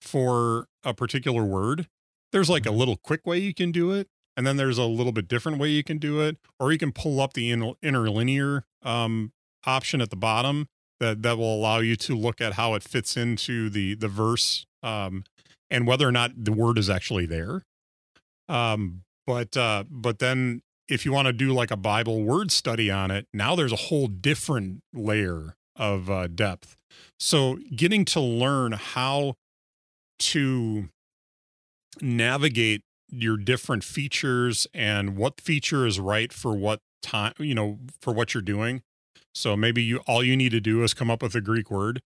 for 0.04 0.66
a 0.84 0.94
particular 0.94 1.44
word 1.44 1.88
there's 2.32 2.50
like 2.50 2.66
a 2.66 2.70
little 2.70 2.96
quick 2.96 3.26
way 3.26 3.38
you 3.38 3.54
can 3.54 3.72
do 3.72 3.92
it 3.92 4.08
and 4.36 4.46
then 4.46 4.56
there's 4.56 4.78
a 4.78 4.84
little 4.84 5.12
bit 5.12 5.28
different 5.28 5.58
way 5.58 5.68
you 5.68 5.84
can 5.84 5.98
do 5.98 6.20
it 6.20 6.36
or 6.58 6.72
you 6.72 6.78
can 6.78 6.92
pull 6.92 7.20
up 7.20 7.32
the 7.32 7.50
in, 7.50 7.74
interlinear 7.82 8.64
um, 8.82 9.32
option 9.66 10.00
at 10.00 10.10
the 10.10 10.16
bottom 10.16 10.68
that 11.00 11.22
that 11.22 11.38
will 11.38 11.54
allow 11.54 11.78
you 11.78 11.96
to 11.96 12.14
look 12.14 12.40
at 12.40 12.54
how 12.54 12.74
it 12.74 12.82
fits 12.82 13.16
into 13.16 13.68
the 13.70 13.94
the 13.94 14.08
verse 14.08 14.66
um, 14.82 15.24
and 15.70 15.86
whether 15.86 16.06
or 16.06 16.12
not 16.12 16.32
the 16.36 16.52
word 16.52 16.78
is 16.78 16.90
actually 16.90 17.26
there. 17.26 17.62
Um, 18.48 19.02
but 19.26 19.56
uh, 19.56 19.84
but 19.90 20.18
then 20.18 20.62
if 20.88 21.04
you 21.04 21.12
want 21.12 21.26
to 21.26 21.32
do 21.32 21.52
like 21.52 21.70
a 21.70 21.76
Bible 21.76 22.22
word 22.22 22.50
study 22.50 22.90
on 22.90 23.10
it, 23.10 23.26
now 23.32 23.54
there's 23.54 23.72
a 23.72 23.76
whole 23.76 24.06
different 24.06 24.82
layer 24.92 25.56
of 25.76 26.10
uh, 26.10 26.26
depth. 26.28 26.76
So 27.18 27.58
getting 27.74 28.04
to 28.06 28.20
learn 28.20 28.72
how 28.72 29.34
to 30.32 30.88
navigate 32.00 32.82
your 33.10 33.36
different 33.36 33.84
features 33.84 34.66
and 34.74 35.16
what 35.16 35.40
feature 35.40 35.86
is 35.86 36.00
right 36.00 36.32
for 36.32 36.56
what 36.56 36.80
time 37.02 37.34
you 37.38 37.54
know 37.54 37.78
for 38.00 38.12
what 38.12 38.34
you're 38.34 38.42
doing. 38.42 38.82
So 39.34 39.56
maybe 39.56 39.82
you 39.82 39.98
all 40.06 40.22
you 40.22 40.36
need 40.36 40.50
to 40.50 40.60
do 40.60 40.82
is 40.82 40.94
come 40.94 41.10
up 41.10 41.22
with 41.22 41.34
a 41.34 41.40
greek 41.40 41.70
word 41.70 42.00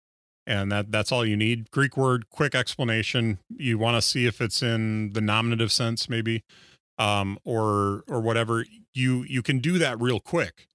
and 0.46 0.72
that 0.72 0.90
that's 0.90 1.12
all 1.12 1.24
you 1.24 1.36
need. 1.36 1.70
Greek 1.70 1.96
word 1.96 2.28
quick 2.30 2.54
explanation. 2.54 3.38
You 3.48 3.78
want 3.78 3.96
to 3.96 4.02
see 4.02 4.26
if 4.26 4.40
it's 4.40 4.62
in 4.62 5.12
the 5.12 5.20
nominative 5.20 5.72
sense 5.72 6.08
maybe 6.08 6.42
um 6.98 7.38
or 7.44 8.02
or 8.08 8.20
whatever. 8.20 8.64
You 8.94 9.24
you 9.28 9.42
can 9.42 9.60
do 9.60 9.78
that 9.78 10.00
real 10.00 10.20
quick. 10.20 10.66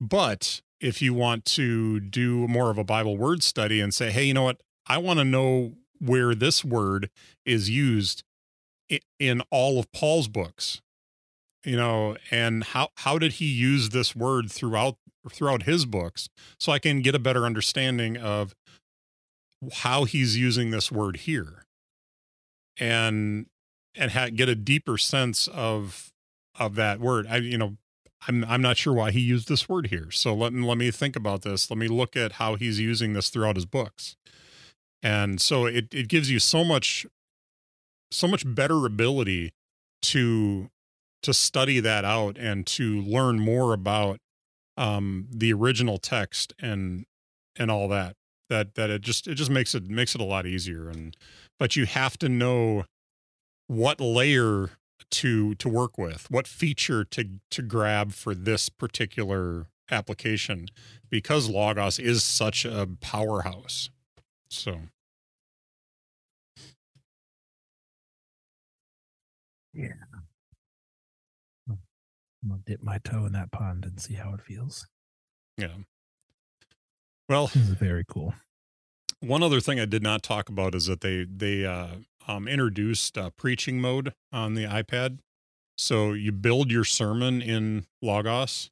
But 0.00 0.60
if 0.80 1.00
you 1.00 1.14
want 1.14 1.44
to 1.44 2.00
do 2.00 2.46
more 2.48 2.70
of 2.70 2.78
a 2.78 2.84
bible 2.84 3.16
word 3.16 3.42
study 3.42 3.80
and 3.80 3.94
say 3.94 4.10
hey 4.10 4.24
you 4.24 4.34
know 4.34 4.44
what? 4.44 4.60
I 4.86 4.98
want 4.98 5.20
to 5.20 5.24
know 5.24 5.72
where 6.02 6.34
this 6.34 6.64
word 6.64 7.10
is 7.46 7.70
used 7.70 8.22
in 9.18 9.40
all 9.50 9.78
of 9.78 9.90
paul's 9.92 10.28
books 10.28 10.82
you 11.64 11.76
know 11.76 12.16
and 12.30 12.64
how 12.64 12.88
how 12.96 13.18
did 13.18 13.34
he 13.34 13.46
use 13.46 13.90
this 13.90 14.14
word 14.14 14.50
throughout 14.50 14.96
throughout 15.30 15.62
his 15.62 15.86
books 15.86 16.28
so 16.58 16.72
i 16.72 16.78
can 16.78 17.00
get 17.00 17.14
a 17.14 17.18
better 17.18 17.46
understanding 17.46 18.16
of 18.16 18.54
how 19.72 20.04
he's 20.04 20.36
using 20.36 20.70
this 20.70 20.90
word 20.90 21.18
here. 21.18 21.64
And 22.78 23.46
and 23.94 24.12
ha- 24.12 24.30
get 24.34 24.48
a 24.48 24.54
deeper 24.54 24.96
sense 24.98 25.48
of 25.48 26.12
of 26.58 26.74
that 26.76 27.00
word. 27.00 27.26
I 27.28 27.36
you 27.36 27.58
know 27.58 27.76
i'm 28.26 28.44
i'm 28.44 28.62
not 28.62 28.76
sure 28.76 28.94
why 28.94 29.10
he 29.10 29.20
used 29.20 29.48
this 29.48 29.68
word 29.68 29.88
here. 29.88 30.10
So 30.10 30.34
let 30.34 30.52
let 30.54 30.78
me 30.78 30.90
think 30.90 31.16
about 31.16 31.42
this. 31.42 31.70
Let 31.70 31.78
me 31.78 31.88
look 31.88 32.16
at 32.16 32.32
how 32.32 32.56
he's 32.56 32.80
using 32.80 33.12
this 33.12 33.28
throughout 33.28 33.56
his 33.56 33.66
books 33.66 34.16
and 35.02 35.40
so 35.40 35.66
it 35.66 35.92
it 35.92 36.08
gives 36.08 36.30
you 36.30 36.38
so 36.38 36.64
much 36.64 37.06
so 38.10 38.28
much 38.28 38.44
better 38.46 38.86
ability 38.86 39.52
to 40.02 40.68
to 41.22 41.32
study 41.32 41.80
that 41.80 42.04
out 42.04 42.36
and 42.38 42.66
to 42.66 43.00
learn 43.02 43.38
more 43.38 43.72
about 43.72 44.18
um 44.76 45.26
the 45.30 45.52
original 45.52 45.98
text 45.98 46.52
and 46.60 47.04
and 47.56 47.70
all 47.70 47.88
that 47.88 48.16
that 48.52 48.74
that 48.74 48.90
it 48.90 49.00
just 49.00 49.26
it 49.26 49.34
just 49.34 49.50
makes 49.50 49.74
it 49.74 49.88
makes 49.88 50.14
it 50.14 50.20
a 50.20 50.24
lot 50.24 50.46
easier. 50.46 50.88
And 50.88 51.16
but 51.58 51.74
you 51.74 51.86
have 51.86 52.18
to 52.18 52.28
know 52.28 52.84
what 53.66 54.00
layer 54.00 54.70
to 55.10 55.54
to 55.56 55.68
work 55.68 55.98
with 55.98 56.30
what 56.30 56.46
feature 56.46 57.04
to 57.04 57.24
to 57.50 57.62
grab 57.62 58.12
for 58.12 58.34
this 58.34 58.68
particular 58.68 59.66
application 59.90 60.68
because 61.10 61.48
logos 61.48 61.98
is 61.98 62.22
such 62.22 62.64
a 62.64 62.88
powerhouse. 63.00 63.90
So 64.48 64.82
i'm 72.42 72.48
gonna 72.48 72.60
dip 72.66 72.82
my 72.82 72.98
toe 72.98 73.26
in 73.26 73.32
that 73.32 73.50
pond 73.50 73.84
and 73.84 74.00
see 74.00 74.14
how 74.14 74.34
it 74.34 74.40
feels. 74.40 74.86
Yeah. 75.56 75.74
Well 77.28 77.46
this 77.46 77.68
is 77.68 77.68
very 77.74 78.04
cool. 78.06 78.34
one 79.20 79.42
other 79.42 79.60
thing 79.60 79.78
I 79.78 79.84
did 79.84 80.02
not 80.02 80.22
talk 80.22 80.48
about 80.48 80.74
is 80.74 80.86
that 80.86 81.00
they 81.00 81.24
they 81.24 81.64
uh, 81.64 81.96
um, 82.26 82.48
introduced 82.48 83.16
uh, 83.16 83.30
preaching 83.30 83.80
mode 83.80 84.14
on 84.32 84.54
the 84.54 84.64
iPad. 84.64 85.18
So 85.76 86.12
you 86.12 86.32
build 86.32 86.70
your 86.70 86.84
sermon 86.84 87.40
in 87.40 87.86
Logos, 88.02 88.70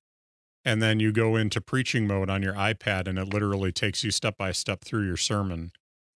and 0.64 0.82
then 0.82 1.00
you 1.00 1.12
go 1.12 1.36
into 1.36 1.60
preaching 1.60 2.06
mode 2.06 2.28
on 2.28 2.42
your 2.42 2.54
iPad, 2.54 3.08
and 3.08 3.18
it 3.18 3.32
literally 3.32 3.72
takes 3.72 4.04
you 4.04 4.10
step 4.10 4.36
by 4.36 4.52
step 4.52 4.84
through 4.84 5.06
your 5.06 5.16
sermon, 5.16 5.72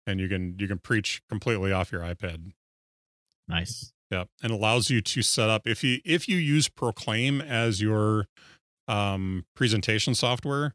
and 0.06 0.20
you 0.20 0.28
can 0.28 0.56
you 0.58 0.66
can 0.66 0.78
preach 0.78 1.22
completely 1.28 1.72
off 1.72 1.92
your 1.92 2.02
iPad. 2.02 2.52
nice 3.46 3.92
Yeah, 4.12 4.24
and 4.42 4.52
allows 4.52 4.90
you 4.90 5.00
to 5.00 5.22
set 5.22 5.48
up 5.48 5.66
if 5.66 5.82
you 5.82 6.00
if 6.04 6.28
you 6.28 6.36
use 6.36 6.68
Proclaim 6.68 7.40
as 7.40 7.80
your 7.80 8.26
um, 8.86 9.46
presentation 9.56 10.14
software, 10.14 10.74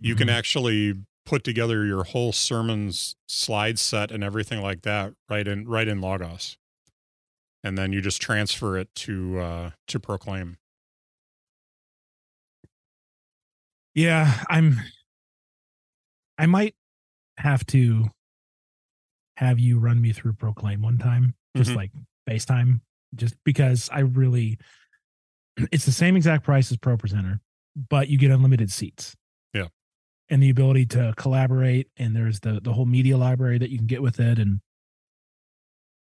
you 0.00 0.16
can 0.16 0.26
Mhm. 0.26 0.32
actually 0.32 0.94
put 1.24 1.44
together 1.44 1.84
your 1.86 2.02
whole 2.02 2.32
sermon's 2.32 3.14
slide 3.28 3.78
set 3.78 4.10
and 4.10 4.24
everything 4.24 4.60
like 4.60 4.82
that 4.82 5.14
right 5.28 5.46
in 5.46 5.68
right 5.68 5.86
in 5.86 6.00
Logos, 6.00 6.56
and 7.62 7.78
then 7.78 7.92
you 7.92 8.00
just 8.00 8.20
transfer 8.20 8.76
it 8.76 8.92
to 8.96 9.38
uh, 9.38 9.70
to 9.86 10.00
Proclaim. 10.00 10.56
Yeah, 13.94 14.42
I'm 14.50 14.80
I 16.36 16.46
might 16.46 16.74
have 17.38 17.64
to 17.66 18.06
have 19.36 19.60
you 19.60 19.78
run 19.78 20.00
me 20.00 20.12
through 20.12 20.32
Proclaim 20.32 20.82
one 20.82 20.98
time, 20.98 21.34
just 21.56 21.70
Mhm. 21.70 21.76
like 21.76 21.92
FaceTime, 22.28 22.80
just 23.14 23.34
because 23.44 23.88
I 23.92 24.00
really 24.00 24.58
it's 25.70 25.84
the 25.84 25.92
same 25.92 26.16
exact 26.16 26.44
price 26.44 26.70
as 26.70 26.78
Pro 26.78 26.96
Presenter, 26.96 27.40
but 27.88 28.08
you 28.08 28.18
get 28.18 28.30
unlimited 28.30 28.70
seats. 28.70 29.14
Yeah. 29.52 29.66
And 30.30 30.42
the 30.42 30.50
ability 30.50 30.86
to 30.86 31.14
collaborate 31.16 31.88
and 31.96 32.16
there's 32.16 32.40
the 32.40 32.60
the 32.62 32.72
whole 32.72 32.86
media 32.86 33.16
library 33.16 33.58
that 33.58 33.70
you 33.70 33.78
can 33.78 33.86
get 33.86 34.02
with 34.02 34.20
it 34.20 34.38
and 34.38 34.60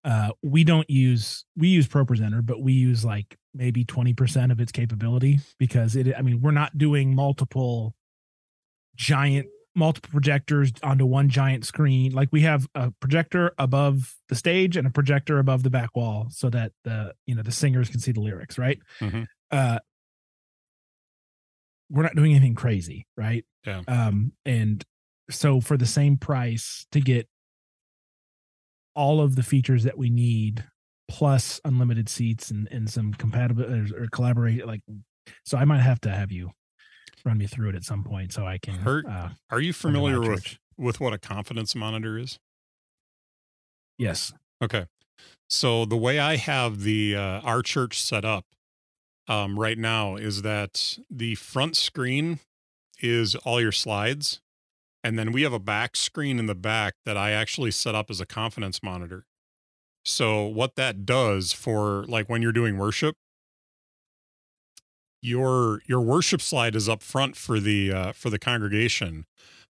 uh 0.05 0.31
we 0.43 0.65
don't 0.65 0.89
use 0.89 1.45
we 1.57 1.69
use 1.69 1.87
Pro 1.87 2.05
Presenter, 2.05 2.43
but 2.43 2.63
we 2.63 2.73
use 2.73 3.05
like 3.05 3.37
maybe 3.53 3.85
20% 3.85 4.53
of 4.53 4.61
its 4.61 4.73
capability 4.73 5.41
because 5.59 5.97
it 5.97 6.15
I 6.17 6.23
mean, 6.23 6.41
we're 6.41 6.53
not 6.53 6.79
doing 6.79 7.15
multiple 7.15 7.95
giant 8.97 9.49
multiple 9.75 10.11
projectors 10.11 10.73
onto 10.83 11.07
one 11.07 11.29
giant 11.29 11.65
screen. 11.65 12.13
Like 12.13 12.29
we 12.33 12.41
have 12.43 12.67
a 12.75 12.91
projector 13.01 13.53
above 13.59 14.17
the 14.29 14.35
stage 14.35 14.77
and 14.77 14.87
a 14.87 14.91
projector 14.91 15.39
above 15.39 15.63
the 15.63 15.71
back 15.71 15.95
wall 15.95 16.27
so 16.31 16.51
that 16.51 16.73
the 16.85 17.15
you 17.27 17.35
know 17.35 17.43
the 17.43 17.53
singers 17.53 17.89
can 17.89 18.01
see 18.01 18.13
the 18.13 18.21
lyrics, 18.21 18.59
right? 18.59 18.79
Mhm. 19.01 19.27
Uh 19.51 19.79
we're 21.89 22.03
not 22.05 22.15
doing 22.15 22.33
anything 22.33 22.55
crazy, 22.55 23.07
right? 23.17 23.45
Yeah. 23.67 23.83
Um 23.89 24.33
and 24.45 24.85
so 25.31 25.61
for 25.61 25.77
the 25.77 25.87
same 25.87 26.17
price 26.17 26.87
to 26.93 27.01
get 27.01 27.29
all 28.95 29.21
of 29.21 29.37
the 29.37 29.43
features 29.43 29.85
that 29.85 29.97
we 29.97 30.11
need 30.11 30.65
plus 31.09 31.61
unlimited 31.65 32.09
seats 32.09 32.51
and, 32.51 32.69
and 32.71 32.91
some 32.91 33.13
compatible 33.15 33.65
or, 33.65 33.87
or 33.97 34.07
collaborate 34.13 34.67
like 34.67 34.81
so 35.45 35.57
I 35.57 35.65
might 35.65 35.81
have 35.81 36.01
to 36.03 36.11
have 36.11 36.33
you 36.33 36.51
run 37.25 37.39
me 37.39 37.47
through 37.47 37.71
it 37.71 37.75
at 37.75 37.85
some 37.85 38.05
point 38.05 38.33
so 38.33 38.47
I 38.47 38.59
can 38.59 38.75
Hurt. 38.77 39.07
uh 39.07 39.31
Are 39.51 39.61
you 39.61 39.73
come 39.73 39.93
to 39.95 40.01
my 40.01 40.13
familiar 40.13 40.21
with 40.21 40.59
with 40.77 41.01
what 41.01 41.13
a 41.13 41.19
confidence 41.19 41.75
monitor 41.75 42.19
is? 42.19 42.39
yes 43.99 44.33
Okay. 44.63 44.87
So 45.49 45.85
the 45.85 45.97
way 45.97 46.19
I 46.19 46.37
have 46.37 46.83
the 46.83 47.17
uh, 47.17 47.41
our 47.41 47.63
church 47.63 48.01
set 48.01 48.25
up 48.25 48.47
um, 49.27 49.59
right 49.59 49.79
now 49.79 50.17
is 50.17 50.43
that 50.43 50.99
the 51.11 51.35
front 51.35 51.77
screen 51.77 52.41
is 53.01 53.35
all 53.37 53.61
your 53.61 53.73
slides, 53.73 54.41
and 55.03 55.19
then 55.19 55.33
we 55.33 55.43
have 55.43 55.53
a 55.53 55.59
back 55.59 55.97
screen 55.97 56.39
in 56.39 56.47
the 56.47 56.55
back 56.55 56.95
that 57.05 57.17
I 57.17 57.31
actually 57.31 57.71
set 57.71 57.95
up 57.95 58.11
as 58.11 58.21
a 58.21 58.27
confidence 58.27 58.83
monitor. 58.83 59.25
So 60.05 60.45
what 60.45 60.77
that 60.77 61.05
does 61.05 61.53
for 61.53 62.05
like 62.05 62.29
when 62.29 62.43
you're 62.43 62.53
doing 62.53 62.79
worship, 62.79 63.17
your 65.23 65.83
your 65.87 66.01
worship 66.01 66.41
slide 66.41 66.75
is 66.75 66.89
up 66.89 67.03
front 67.03 67.37
for 67.37 67.61
the 67.61 67.93
uh, 67.93 68.13
for 68.13 68.31
the 68.31 68.39
congregation, 68.39 69.27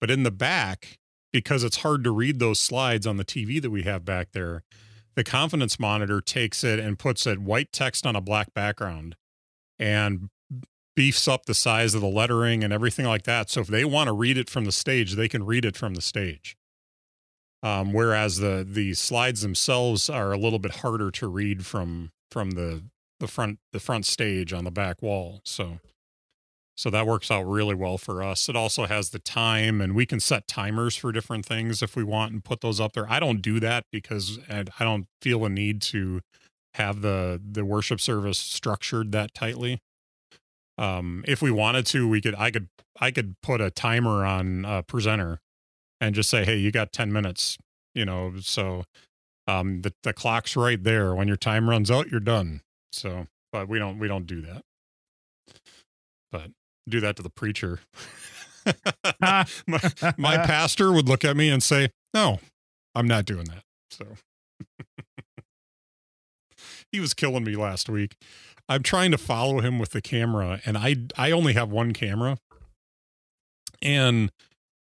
but 0.01 0.11
in 0.11 0.23
the 0.23 0.31
back 0.31 0.99
because 1.33 1.65
it's 1.65 1.79
hard 1.79 2.05
to 2.05 2.11
read 2.11 2.39
those 2.39 2.61
slides 2.61 3.07
on 3.07 3.17
the 3.17 3.25
TV 3.25 3.61
that 3.61 3.71
we 3.71 3.83
have 3.83 4.05
back 4.05 4.33
there, 4.33 4.63
the 5.15 5.25
confidence 5.25 5.81
monitor 5.81 6.21
takes 6.21 6.63
it 6.63 6.79
and 6.79 6.99
puts 6.99 7.27
it 7.27 7.39
white 7.39 7.73
text 7.73 8.07
on 8.07 8.15
a 8.15 8.21
black 8.21 8.53
background 8.55 9.17
and 9.79 10.29
beefs 10.95 11.27
up 11.27 11.47
the 11.47 11.55
size 11.55 11.95
of 11.95 12.03
the 12.03 12.07
lettering 12.07 12.63
and 12.63 12.73
everything 12.73 13.07
like 13.07 13.23
that. 13.23 13.49
So 13.49 13.63
if 13.63 13.67
they 13.67 13.85
want 13.85 14.09
to 14.09 14.13
read 14.13 14.37
it 14.37 14.51
from 14.51 14.67
the 14.67 14.73
stage, 14.73 15.15
they 15.15 15.29
can 15.29 15.45
read 15.45 15.65
it 15.65 15.77
from 15.77 15.95
the 15.95 16.03
stage. 16.03 16.55
Um, 17.63 17.93
whereas 17.93 18.39
the 18.39 18.67
the 18.69 18.95
slides 18.95 19.43
themselves 19.43 20.11
are 20.11 20.33
a 20.33 20.39
little 20.39 20.59
bit 20.59 20.77
harder 20.77 21.11
to 21.13 21.29
read 21.29 21.65
from 21.65 22.11
from 22.31 22.53
the 22.53 22.83
the 23.23 23.29
front 23.29 23.61
the 23.73 23.79
front 23.81 24.05
stage 24.05 24.53
on 24.53 24.65
the 24.65 24.71
back 24.71 25.01
wall. 25.01 25.41
So 25.45 25.79
so 26.77 26.91
that 26.91 27.07
works 27.07 27.31
out 27.31 27.43
really 27.43 27.75
well 27.77 27.97
for 27.97 28.23
us. 28.23 28.49
It 28.49 28.57
also 28.57 28.87
has 28.87 29.11
the 29.11 29.21
time 29.21 29.81
and 29.81 29.95
we 29.95 30.05
can 30.05 30.19
set 30.19 30.49
timers 30.49 30.97
for 30.97 31.13
different 31.13 31.47
things 31.47 31.83
if 31.83 31.95
we 31.95 32.03
want 32.03 32.33
and 32.33 32.45
put 32.45 32.63
those 32.63 32.81
up 32.81 32.95
there. 32.95 33.09
I 33.09 33.21
don't 33.21 33.41
do 33.41 33.61
that 33.61 33.85
because 33.93 34.41
I 34.49 34.65
don't 34.81 35.07
feel 35.21 35.45
a 35.45 35.49
need 35.49 35.81
to 35.83 36.21
have 36.75 37.01
the 37.01 37.41
the 37.49 37.65
worship 37.65 38.01
service 38.01 38.39
structured 38.39 39.13
that 39.13 39.33
tightly. 39.35 39.79
Um 40.77 41.25
if 41.29 41.41
we 41.41 41.53
wanted 41.53 41.87
to, 41.87 42.09
we 42.09 42.21
could 42.21 42.35
I 42.35 42.51
could 42.51 42.69
I 43.01 43.13
could 43.13 43.37
put 43.41 43.61
a 43.61 43.71
timer 43.71 44.25
on 44.25 44.65
a 44.65 44.83
presenter 44.83 45.39
and 46.01 46.15
just 46.17 46.29
say, 46.29 46.45
"Hey, 46.45 46.57
you 46.57 46.73
got 46.73 46.93
10 46.93 47.13
minutes." 47.13 47.57
You 47.95 48.05
know, 48.05 48.33
so 48.41 48.83
um 49.47 49.83
the 49.83 49.95
the 50.03 50.13
clock's 50.13 50.57
right 50.57 50.83
there. 50.83 51.15
When 51.15 51.29
your 51.29 51.37
time 51.37 51.71
runs 51.71 51.89
out, 51.89 52.11
you're 52.11 52.19
done. 52.19 52.63
So, 52.93 53.27
but 53.53 53.69
we 53.69 53.79
don't 53.79 53.99
we 53.99 54.09
don't 54.09 54.27
do 54.27 54.43
that. 54.43 54.63
But 56.31 56.51
do 56.89 57.01
that 57.01 57.17
to 57.17 57.23
the 57.23 57.31
preacher. 57.31 57.81
my, 59.21 59.47
my 60.17 60.37
pastor 60.47 60.93
would 60.93 61.09
look 61.09 61.25
at 61.25 61.37
me 61.37 61.49
and 61.49 61.63
say, 61.63 61.91
"No, 62.15 62.39
I'm 62.95 63.09
not 63.09 63.25
doing 63.25 63.45
that." 63.45 63.63
So 63.91 64.07
he 66.93 67.01
was 67.01 67.15
killing 67.15 67.45
me 67.45 67.57
last 67.57 67.89
week. 67.89 68.17
I'm 68.69 68.83
trying 68.83 69.11
to 69.11 69.19
follow 69.19 69.61
him 69.61 69.79
with 69.79 69.91
the 69.91 70.01
camera, 70.01 70.61
and 70.65 70.77
I 70.77 70.97
I 71.17 71.31
only 71.31 71.55
have 71.55 71.71
one 71.71 71.93
camera, 71.93 72.39
and 73.81 74.31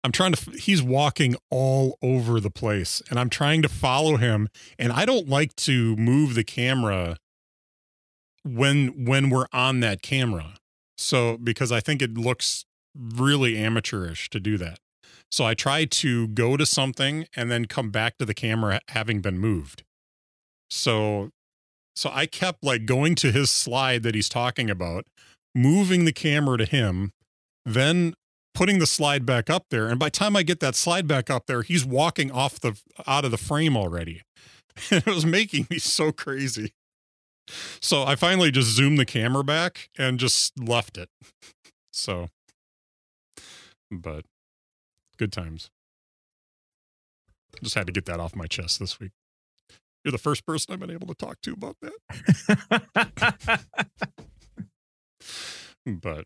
I'm 0.04 0.12
trying 0.12 0.34
to. 0.34 0.52
He's 0.52 0.82
walking 0.82 1.36
all 1.50 1.98
over 2.02 2.40
the 2.40 2.52
place, 2.52 3.02
and 3.10 3.20
I'm 3.20 3.30
trying 3.30 3.62
to 3.62 3.70
follow 3.70 4.18
him, 4.18 4.50
and 4.80 4.92
I 4.92 5.06
don't 5.06 5.28
like 5.28 5.56
to 5.58 5.96
move 5.98 6.36
the 6.36 6.44
camera 6.44 7.18
when 8.46 9.06
when 9.06 9.30
we're 9.30 9.48
on 9.52 9.80
that 9.82 10.02
camera. 10.02 10.54
So 10.98 11.38
because 11.38 11.72
I 11.72 11.80
think 11.80 12.02
it 12.02 12.14
looks 12.14 12.66
really 12.96 13.58
amateurish 13.58 14.30
to 14.30 14.40
do 14.40 14.58
that. 14.60 14.80
So 15.32 15.44
I 15.44 15.54
try 15.54 15.86
to 15.86 16.28
go 16.30 16.56
to 16.56 16.66
something 16.66 17.28
and 17.36 17.52
then 17.52 17.66
come 17.66 17.90
back 17.90 18.18
to 18.20 18.26
the 18.26 18.34
camera 18.34 18.80
having 18.90 19.20
been 19.20 19.40
moved. 19.40 19.84
So 20.70 21.32
so 21.96 22.10
I 22.14 22.26
kept 22.26 22.64
like 22.64 22.86
going 22.86 23.16
to 23.16 23.32
his 23.32 23.50
slide 23.50 24.04
that 24.04 24.16
he's 24.16 24.30
talking 24.30 24.70
about, 24.70 25.06
moving 25.54 26.06
the 26.06 26.14
camera 26.14 26.58
to 26.58 26.66
him, 26.66 27.12
then 27.66 28.14
putting 28.54 28.80
the 28.80 28.88
slide 28.88 29.26
back 29.26 29.50
up 29.50 29.66
there 29.70 29.88
and 29.88 30.00
by 30.00 30.08
the 30.08 30.12
time 30.12 30.36
I 30.36 30.44
get 30.44 30.60
that 30.60 30.76
slide 30.76 31.08
back 31.08 31.30
up 31.30 31.48
there, 31.48 31.64
he's 31.64 31.84
walking 31.84 32.32
off 32.32 32.60
the 32.60 32.80
out 33.08 33.26
of 33.26 33.32
the 33.32 33.38
frame 33.38 33.76
already. 33.76 34.22
It 34.92 35.06
was 35.06 35.26
making 35.26 35.68
me 35.70 35.80
so 35.80 36.12
crazy. 36.12 36.74
So 37.80 38.04
I 38.04 38.16
finally 38.16 38.52
just 38.52 38.70
zoomed 38.76 38.98
the 38.98 39.06
camera 39.06 39.44
back 39.44 39.90
and 39.98 40.20
just 40.20 40.60
left 40.60 40.98
it. 40.98 41.10
So, 41.98 42.28
but 43.90 44.26
good 45.18 45.32
times. 45.32 45.70
Just 47.64 47.76
had 47.76 47.88
to 47.88 47.94
get 47.94 48.04
that 48.04 48.20
off 48.20 48.36
my 48.36 48.48
chest 48.48 48.82
this 48.82 49.00
week. 49.00 49.12
You're 50.04 50.12
the 50.12 50.18
first 50.18 50.46
person 50.46 50.74
I've 50.74 50.82
been 50.82 50.92
able 50.92 51.08
to 51.08 51.16
talk 51.16 51.40
to 51.44 51.54
about 51.54 51.78
that. 51.82 53.66
but 55.86 56.26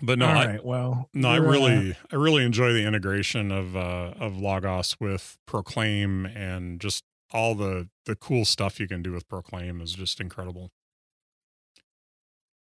but 0.00 0.18
no, 0.18 0.26
All 0.26 0.34
I. 0.34 0.58
Well, 0.62 1.08
no, 1.12 1.28
I 1.28 1.40
we're, 1.40 1.46
uh, 1.46 1.50
really, 1.50 1.96
I 2.12 2.16
really 2.16 2.44
enjoy 2.44 2.72
the 2.72 2.84
integration 2.86 3.50
of 3.52 3.76
uh, 3.76 4.14
of 4.18 4.38
Logos 4.38 4.96
with 5.00 5.36
Proclaim 5.46 6.24
and 6.26 6.80
just 6.80 7.04
all 7.32 7.54
the 7.54 7.88
the 8.06 8.16
cool 8.16 8.44
stuff 8.44 8.80
you 8.80 8.88
can 8.88 9.02
do 9.02 9.12
with 9.12 9.28
Proclaim 9.28 9.80
is 9.80 9.92
just 9.94 10.20
incredible. 10.20 10.70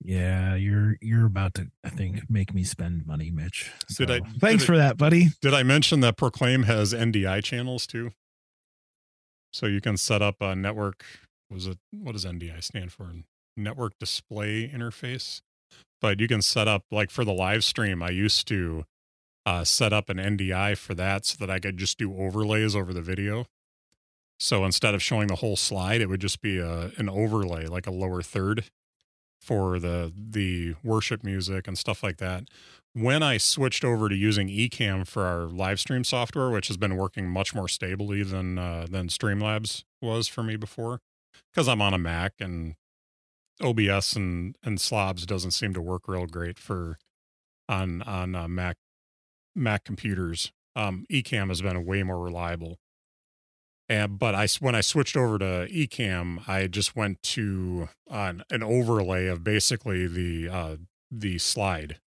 yeah, 0.02 0.54
you're 0.54 0.96
you're 1.02 1.26
about 1.26 1.54
to, 1.54 1.70
I 1.84 1.90
think, 1.90 2.22
make 2.30 2.54
me 2.54 2.64
spend 2.64 3.06
money, 3.06 3.30
Mitch. 3.30 3.70
Did 3.96 4.10
I- 4.10 4.20
Thanks 4.38 4.62
did 4.62 4.66
for 4.66 4.76
that, 4.78 4.96
buddy. 4.96 5.28
Did 5.42 5.52
I 5.54 5.62
mention 5.62 6.00
that 6.00 6.16
Proclaim 6.16 6.62
has 6.64 6.94
NDI 6.94 7.44
channels 7.44 7.86
too? 7.86 8.12
So 9.52 9.66
you 9.66 9.80
can 9.80 9.96
set 9.96 10.22
up 10.22 10.36
a 10.40 10.54
network. 10.56 11.04
Was 11.50 11.66
it 11.66 11.78
what 11.90 12.12
does 12.12 12.24
NDI 12.24 12.62
stand 12.62 12.92
for? 12.92 13.12
Network 13.56 13.92
Display 13.98 14.68
Interface. 14.68 15.42
But 16.00 16.18
you 16.18 16.28
can 16.28 16.40
set 16.40 16.66
up 16.66 16.84
like 16.90 17.10
for 17.10 17.24
the 17.24 17.32
live 17.32 17.62
stream. 17.62 18.02
I 18.02 18.08
used 18.10 18.48
to 18.48 18.84
uh, 19.44 19.64
set 19.64 19.92
up 19.92 20.08
an 20.08 20.16
NDI 20.16 20.76
for 20.78 20.94
that 20.94 21.26
so 21.26 21.36
that 21.44 21.50
I 21.50 21.58
could 21.58 21.76
just 21.76 21.98
do 21.98 22.16
overlays 22.16 22.74
over 22.74 22.94
the 22.94 23.02
video. 23.02 23.46
So 24.40 24.64
instead 24.64 24.94
of 24.94 25.02
showing 25.02 25.28
the 25.28 25.36
whole 25.36 25.56
slide, 25.56 26.00
it 26.00 26.08
would 26.08 26.20
just 26.20 26.40
be 26.40 26.58
a 26.58 26.90
an 26.96 27.08
overlay, 27.08 27.66
like 27.66 27.86
a 27.86 27.92
lower 27.92 28.22
third, 28.22 28.64
for 29.40 29.78
the 29.78 30.12
the 30.16 30.74
worship 30.82 31.22
music 31.22 31.68
and 31.68 31.78
stuff 31.78 32.02
like 32.02 32.16
that 32.18 32.44
when 32.92 33.22
I 33.22 33.36
switched 33.36 33.84
over 33.84 34.08
to 34.08 34.14
using 34.14 34.48
Ecamm 34.48 35.06
for 35.06 35.24
our 35.24 35.44
live 35.44 35.78
stream 35.78 36.04
software, 36.04 36.50
which 36.50 36.68
has 36.68 36.76
been 36.76 36.96
working 36.96 37.28
much 37.28 37.54
more 37.54 37.68
stably 37.68 38.22
than 38.22 38.58
uh, 38.58 38.86
than 38.90 39.08
Streamlabs 39.08 39.84
was 40.02 40.28
for 40.28 40.42
me 40.42 40.56
before, 40.56 41.00
because 41.52 41.68
I'm 41.68 41.82
on 41.82 41.94
a 41.94 41.98
Mac 41.98 42.34
and 42.40 42.74
OBS 43.62 44.16
and 44.16 44.56
and 44.64 44.80
Slobs 44.80 45.26
doesn't 45.26 45.52
seem 45.52 45.74
to 45.74 45.80
work 45.80 46.08
real 46.08 46.26
great 46.26 46.58
for 46.58 46.98
on 47.68 48.02
on 48.02 48.34
uh, 48.34 48.48
Mac 48.48 48.76
Mac 49.54 49.84
computers. 49.84 50.52
Um, 50.76 51.04
Ecamm 51.10 51.48
has 51.48 51.62
been 51.62 51.84
way 51.84 52.02
more 52.02 52.20
reliable. 52.20 52.78
And 53.90 54.18
but 54.18 54.34
I 54.34 54.46
when 54.60 54.74
I 54.74 54.80
switched 54.80 55.16
over 55.18 55.38
to 55.38 55.68
Ecamm, 55.70 56.48
I 56.48 56.66
just 56.66 56.96
went 56.96 57.22
to 57.24 57.90
uh, 58.10 58.32
an 58.48 58.62
overlay 58.62 59.26
of 59.26 59.44
basically 59.44 60.06
the 60.06 60.48
uh, 60.48 60.76
the 61.10 61.36
slide 61.38 61.98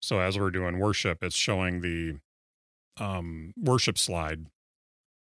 so 0.00 0.20
as 0.20 0.38
we're 0.38 0.50
doing 0.50 0.78
worship, 0.78 1.22
it's 1.22 1.36
showing 1.36 1.82
the 1.82 2.16
um, 2.98 3.52
worship 3.56 3.98
slide 3.98 4.46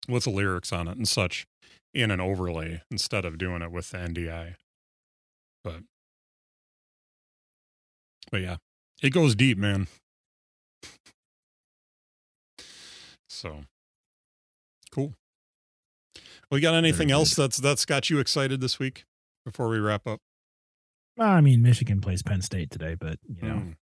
with 0.09 0.25
the 0.25 0.31
lyrics 0.31 0.73
on 0.73 0.89
it 0.89 0.97
and 0.97 1.09
such 1.09 1.47
in 1.93 2.11
an 2.11 2.21
overlay 2.21 2.83
instead 2.91 3.25
of 3.25 3.37
doing 3.37 3.63
it 3.63 3.73
with 3.73 3.91
the 3.91 3.99
NDI. 3.99 4.55
But 5.65 5.83
but 8.31 8.41
yeah, 8.41 8.57
it 9.03 9.11
goes 9.11 9.35
deep, 9.35 9.59
man. 9.59 9.89
So 13.29 13.65
cool. 14.93 15.15
Well, 16.51 16.59
you 16.59 16.63
got 16.63 16.75
anything 16.75 17.11
else 17.11 17.35
that's 17.35 17.59
that's 17.59 17.85
got 17.85 18.11
you 18.11 18.19
excited 18.19 18.61
this 18.61 18.79
week 18.79 19.05
before 19.45 19.69
we 19.69 19.79
wrap 19.79 20.07
up? 20.07 20.21
Well, 21.17 21.29
I 21.29 21.41
mean, 21.41 21.63
Michigan 21.63 22.01
plays 22.01 22.23
Penn 22.23 22.43
State 22.43 22.71
today, 22.71 22.97
but 22.99 23.19
you 23.29 23.49
know 23.49 23.55
Mm. 23.55 23.77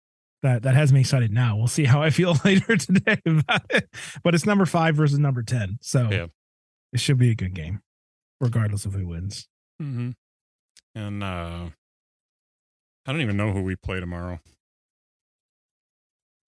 that 0.43 0.63
that 0.63 0.75
has 0.75 0.93
me 0.93 1.01
excited 1.01 1.31
now. 1.31 1.57
We'll 1.57 1.69
see 1.69 1.85
how 1.85 2.03
I 2.03 2.11
feel 2.11 2.37
later 2.45 2.77
today 2.77 3.19
about 3.25 3.63
it. 3.71 3.89
But 4.25 4.35
it's 4.35 4.47
number 4.47 4.67
five 4.67 4.97
versus 4.97 5.19
number 5.19 5.43
ten, 5.43 5.79
so 5.81 6.09
Yeah. 6.11 6.27
it 6.93 7.01
should 7.01 7.19
be 7.19 7.31
a 7.31 7.35
good 7.37 7.55
game, 7.55 7.83
regardless 8.41 8.85
of 8.85 8.95
who 8.95 9.07
wins. 9.07 9.47
Mm-hmm. 9.81 10.11
And 10.95 11.23
uh 11.23 11.71
I 13.09 13.13
don't 13.13 13.21
even 13.21 13.37
know 13.37 13.53
who 13.53 13.63
we 13.63 13.77
play 13.77 14.01
tomorrow. 14.01 14.41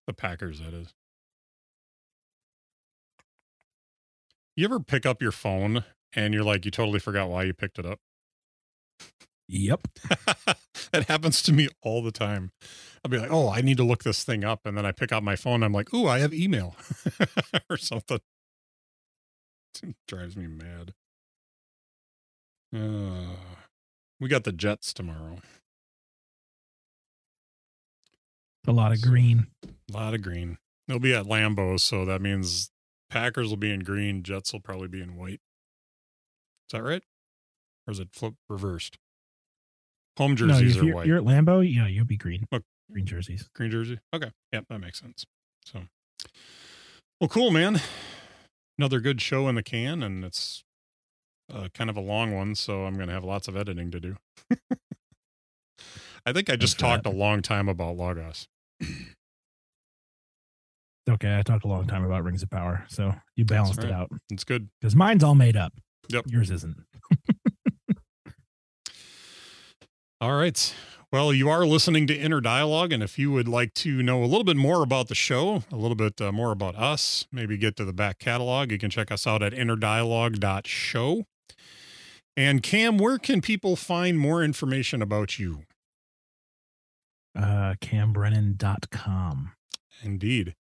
The 0.09 0.13
Packers, 0.15 0.59
that 0.59 0.75
is. 0.75 0.93
You 4.57 4.65
ever 4.65 4.81
pick 4.81 5.07
up 5.07 5.23
your 5.23 5.31
phone 5.31 5.85
and 6.15 6.35
you're 6.35 6.45
like, 6.45 6.65
you 6.65 6.71
totally 6.71 6.99
forgot 6.99 7.29
why 7.29 7.45
you 7.45 7.55
picked 7.55 7.79
it 7.79 7.87
up? 7.87 8.01
Yep. 9.49 9.89
that 10.93 11.07
happens 11.09 11.41
to 11.43 11.53
me 11.53 11.69
all 11.83 12.03
the 12.03 12.13
time. 12.13 12.51
I'll 13.05 13.11
be 13.11 13.19
like, 13.19 13.33
oh, 13.33 13.49
I 13.49 13.63
need 13.63 13.79
to 13.79 13.85
look 13.85 14.05
this 14.05 14.25
thing 14.25 14.45
up. 14.45 14.67
And 14.67 14.77
then 14.77 14.85
I 14.85 14.93
pick 14.93 15.13
up 15.13 15.23
my 15.23 15.37
phone. 15.37 15.63
I'm 15.63 15.73
like, 15.73 15.93
ooh, 15.95 16.07
I 16.07 16.19
have 16.19 16.35
email 16.35 16.77
or 17.71 17.77
something. 17.77 18.21
It 19.83 19.95
drives 20.07 20.37
me 20.37 20.47
mad. 20.47 20.95
Uh, 22.75 23.37
we 24.21 24.29
got 24.29 24.45
the 24.45 24.53
Jets 24.53 24.93
tomorrow. 24.93 25.39
A 28.67 28.73
lot 28.73 28.93
of 28.93 29.01
green. 29.01 29.47
A 29.65 29.97
lot 29.97 30.13
of 30.13 30.21
green. 30.21 30.59
They'll 30.87 30.99
be 30.99 31.15
at 31.15 31.25
Lambeau, 31.25 31.81
so 31.81 32.05
that 32.05 32.21
means 32.21 32.71
Packers 33.09 33.49
will 33.49 33.57
be 33.57 33.73
in 33.73 33.81
green, 33.81 34.23
Jets 34.23 34.53
will 34.53 34.61
probably 34.61 34.89
be 34.89 35.01
in 35.01 35.17
white. 35.17 35.41
Is 36.69 36.73
that 36.73 36.83
right? 36.83 37.03
Or 37.87 37.93
is 37.93 38.01
it 38.01 38.09
flip 38.13 38.35
reversed? 38.49 38.99
Home 40.19 40.37
jerseys 40.37 40.77
no, 40.77 40.83
are 40.83 40.85
you're, 40.85 40.95
white. 40.95 41.07
You're 41.07 41.19
at 41.19 41.25
Lambeau, 41.25 41.61
Yeah, 41.61 41.87
you'll 41.87 42.05
be 42.05 42.17
green. 42.17 42.47
Oh. 42.53 42.61
Green 42.91 43.07
jerseys. 43.07 43.49
Green 43.55 43.71
jersey. 43.71 43.99
Okay. 44.15 44.31
Yep, 44.53 44.65
that 44.71 44.79
makes 44.79 45.01
sense. 45.01 45.27
So, 45.65 45.81
well, 47.21 47.29
cool, 47.29 47.51
man. 47.51 47.81
Another 48.79 49.01
good 49.01 49.21
show 49.21 49.49
in 49.49 49.57
the 49.57 49.63
can, 49.63 50.03
and 50.03 50.25
it's 50.25 50.65
uh, 51.53 51.69
kind 51.75 51.91
of 51.91 51.97
a 51.97 52.01
long 52.01 52.35
one, 52.35 52.55
so 52.55 52.85
I'm 52.85 52.95
going 52.95 53.09
to 53.09 53.15
have 53.15 53.25
lots 53.25 53.49
of 53.49 53.57
editing 53.57 53.91
to 53.91 54.01
do. 54.01 54.17
I 56.27 56.33
think 56.33 56.49
I 56.51 56.57
just 56.57 56.79
that. 56.79 56.85
talked 56.85 57.07
a 57.07 57.11
long 57.11 57.43
time 57.43 57.69
about 57.69 57.97
Logos. 57.97 58.49
Okay, 61.09 61.39
I 61.39 61.43
talked 61.43 61.65
a 61.65 61.69
long 61.69 61.87
time 61.87 62.05
about 62.05 62.23
Rings 62.25 62.43
of 62.43 62.51
Power, 62.51 62.85
so 62.89 63.15
you 63.35 63.45
balanced 63.45 63.79
right. 63.79 63.89
it 63.89 63.93
out 63.93 64.11
It's 64.31 64.45
good. 64.45 64.69
because 64.81 64.95
mine's 64.95 65.25
all 65.25 65.35
made 65.35 65.57
up. 65.57 65.73
Yep. 66.09 66.25
Yours 66.29 66.51
isn't. 66.51 66.77
All 70.21 70.35
right. 70.35 70.75
Well, 71.11 71.33
you 71.33 71.49
are 71.49 71.65
listening 71.65 72.07
to 72.09 72.15
Inner 72.15 72.43
Dialogue, 72.43 72.93
and 72.93 73.03
if 73.03 73.19
you 73.19 73.33
would 73.33 73.49
like 73.49 73.73
to 73.75 74.03
know 74.03 74.23
a 74.23 74.27
little 74.27 74.45
bit 74.45 74.59
more 74.59 74.83
about 74.83 75.09
the 75.09 75.15
show, 75.15 75.63
a 75.73 75.77
little 75.77 75.95
bit 75.95 76.21
uh, 76.21 76.33
more 76.33 76.53
about 76.53 76.77
us, 76.77 77.27
maybe 77.33 77.57
get 77.57 77.77
to 77.77 77.85
the 77.87 77.95
back 77.95 78.19
catalog, 78.19 78.71
you 78.71 78.79
can 78.79 78.91
check 78.91 79.11
us 79.11 79.27
out 79.27 79.43
at 79.43 79.55
innerdialogue.show. 79.55 81.25
And 82.37 82.63
Cam, 82.63 82.99
where 82.99 83.19
can 83.19 83.41
people 83.41 83.75
find 83.75 84.19
more 84.19 84.45
information 84.45 85.01
about 85.01 85.39
you? 85.39 85.63
Uh, 87.35 87.75
CamBrennan.com. 87.81 89.53
Indeed. 90.03 90.55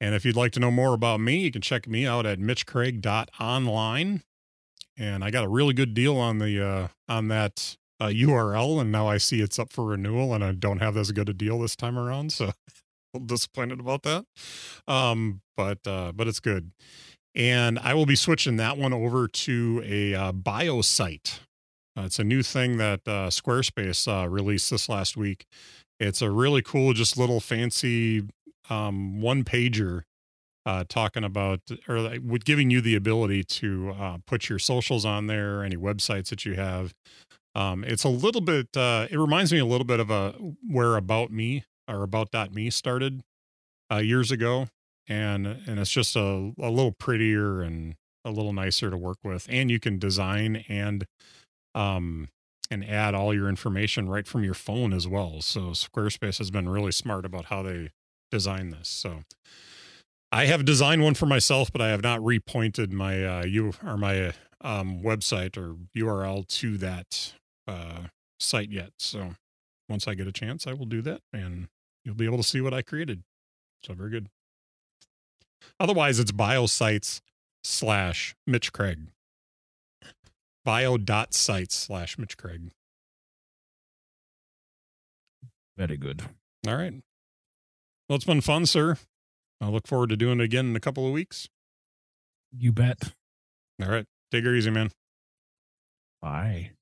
And 0.00 0.14
if 0.14 0.24
you'd 0.24 0.36
like 0.36 0.52
to 0.52 0.60
know 0.60 0.70
more 0.70 0.94
about 0.94 1.20
me, 1.20 1.38
you 1.38 1.52
can 1.52 1.62
check 1.62 1.86
me 1.86 2.06
out 2.06 2.26
at 2.26 2.38
mitchcraig.online. 2.38 4.22
And 4.98 5.24
I 5.24 5.30
got 5.30 5.44
a 5.44 5.48
really 5.48 5.74
good 5.74 5.94
deal 5.94 6.16
on 6.16 6.38
the 6.38 6.64
uh, 6.64 6.88
on 7.08 7.28
that 7.28 7.76
uh, 8.00 8.06
URL, 8.06 8.80
and 8.80 8.90
now 8.90 9.06
I 9.06 9.18
see 9.18 9.40
it's 9.40 9.58
up 9.58 9.72
for 9.72 9.86
renewal, 9.86 10.34
and 10.34 10.42
I 10.42 10.52
don't 10.52 10.80
have 10.80 10.96
as 10.96 11.12
good 11.12 11.28
a 11.28 11.32
deal 11.32 11.60
this 11.60 11.76
time 11.76 11.98
around, 11.98 12.32
so 12.32 12.46
a 12.48 12.52
little 13.14 13.26
disappointed 13.26 13.80
about 13.80 14.02
that. 14.02 14.26
Um, 14.88 15.40
but 15.56 15.78
uh, 15.86 16.12
but 16.12 16.26
it's 16.26 16.40
good, 16.40 16.72
and 17.34 17.78
I 17.78 17.94
will 17.94 18.06
be 18.06 18.16
switching 18.16 18.56
that 18.56 18.76
one 18.76 18.92
over 18.92 19.28
to 19.28 19.82
a 19.84 20.14
uh, 20.14 20.32
bio 20.32 20.82
site. 20.82 21.40
Uh, 21.96 22.02
it's 22.02 22.18
a 22.18 22.24
new 22.24 22.42
thing 22.42 22.78
that 22.78 23.00
uh, 23.06 23.28
Squarespace 23.28 24.08
uh, 24.08 24.28
released 24.28 24.70
this 24.70 24.88
last 24.88 25.16
week. 25.16 25.46
It's 26.00 26.22
a 26.22 26.30
really 26.30 26.62
cool, 26.62 26.94
just 26.94 27.16
little 27.16 27.38
fancy 27.38 28.24
um, 28.68 29.20
one 29.20 29.44
pager 29.44 30.02
uh, 30.64 30.84
talking 30.88 31.24
about 31.24 31.60
or 31.88 32.18
with 32.20 32.44
giving 32.44 32.70
you 32.70 32.80
the 32.80 32.94
ability 32.94 33.44
to 33.44 33.94
uh, 33.98 34.18
put 34.26 34.48
your 34.48 34.58
socials 34.58 35.04
on 35.04 35.26
there, 35.26 35.62
any 35.64 35.76
websites 35.76 36.28
that 36.28 36.44
you 36.44 36.54
have. 36.54 36.92
Um, 37.54 37.84
it's 37.84 38.04
a 38.04 38.08
little 38.08 38.40
bit. 38.40 38.74
Uh, 38.76 39.06
it 39.10 39.18
reminds 39.18 39.52
me 39.52 39.58
a 39.58 39.66
little 39.66 39.84
bit 39.84 40.00
of 40.00 40.10
a 40.10 40.32
where 40.66 40.96
about 40.96 41.30
me 41.30 41.64
or 41.88 42.02
about 42.02 42.32
me 42.52 42.70
started 42.70 43.22
uh, 43.90 43.98
years 43.98 44.30
ago, 44.30 44.68
and 45.08 45.46
and 45.46 45.78
it's 45.78 45.90
just 45.90 46.16
a 46.16 46.52
a 46.58 46.70
little 46.70 46.92
prettier 46.92 47.60
and 47.60 47.96
a 48.24 48.30
little 48.30 48.52
nicer 48.52 48.90
to 48.90 48.96
work 48.96 49.18
with, 49.24 49.46
and 49.50 49.70
you 49.70 49.80
can 49.80 49.98
design 49.98 50.64
and 50.68 51.04
um 51.74 52.28
and 52.70 52.88
add 52.88 53.14
all 53.14 53.34
your 53.34 53.48
information 53.48 54.08
right 54.08 54.26
from 54.26 54.44
your 54.44 54.54
phone 54.54 54.94
as 54.94 55.06
well. 55.06 55.42
So 55.42 55.72
Squarespace 55.72 56.38
has 56.38 56.50
been 56.50 56.68
really 56.68 56.92
smart 56.92 57.26
about 57.26 57.46
how 57.46 57.62
they 57.62 57.90
design 58.30 58.70
this. 58.70 58.88
So 58.88 59.24
I 60.34 60.46
have 60.46 60.64
designed 60.64 61.02
one 61.02 61.12
for 61.14 61.26
myself, 61.26 61.70
but 61.70 61.82
I 61.82 61.90
have 61.90 62.02
not 62.02 62.20
repointed 62.20 62.90
my 62.90 63.24
uh 63.24 63.44
you 63.44 63.74
or 63.84 63.98
my 63.98 64.32
um 64.62 65.02
website 65.02 65.58
or 65.58 65.76
URL 65.94 66.48
to 66.48 66.78
that 66.78 67.34
uh 67.68 68.04
site 68.40 68.70
yet. 68.70 68.92
So 68.98 69.34
once 69.90 70.08
I 70.08 70.14
get 70.14 70.26
a 70.26 70.32
chance, 70.32 70.66
I 70.66 70.72
will 70.72 70.86
do 70.86 71.02
that 71.02 71.20
and 71.34 71.68
you'll 72.02 72.14
be 72.14 72.24
able 72.24 72.38
to 72.38 72.42
see 72.42 72.62
what 72.62 72.72
I 72.72 72.80
created. 72.80 73.22
So 73.84 73.92
very 73.92 74.10
good. 74.10 74.28
Otherwise, 75.78 76.18
it's 76.18 76.32
biosites 76.32 77.20
slash 77.62 78.34
Mitch 78.46 78.72
Craig. 78.72 79.08
Bio 80.64 80.96
dot 80.96 81.34
sites 81.34 81.74
slash 81.74 82.18
Mitch 82.18 82.36
Craig. 82.36 82.70
Very 85.76 85.96
good. 85.96 86.22
All 86.66 86.76
right. 86.76 86.94
Well, 88.08 88.16
it's 88.16 88.24
been 88.24 88.40
fun, 88.40 88.66
sir. 88.66 88.96
I 89.62 89.68
look 89.68 89.86
forward 89.86 90.10
to 90.10 90.16
doing 90.16 90.40
it 90.40 90.44
again 90.44 90.70
in 90.70 90.76
a 90.76 90.80
couple 90.80 91.06
of 91.06 91.12
weeks. 91.12 91.48
You 92.50 92.72
bet. 92.72 93.12
All 93.80 93.88
right. 93.88 94.06
Take 94.32 94.44
her 94.44 94.54
easy, 94.54 94.70
man. 94.70 94.90
Bye. 96.20 96.72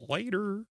Later. 0.00 0.64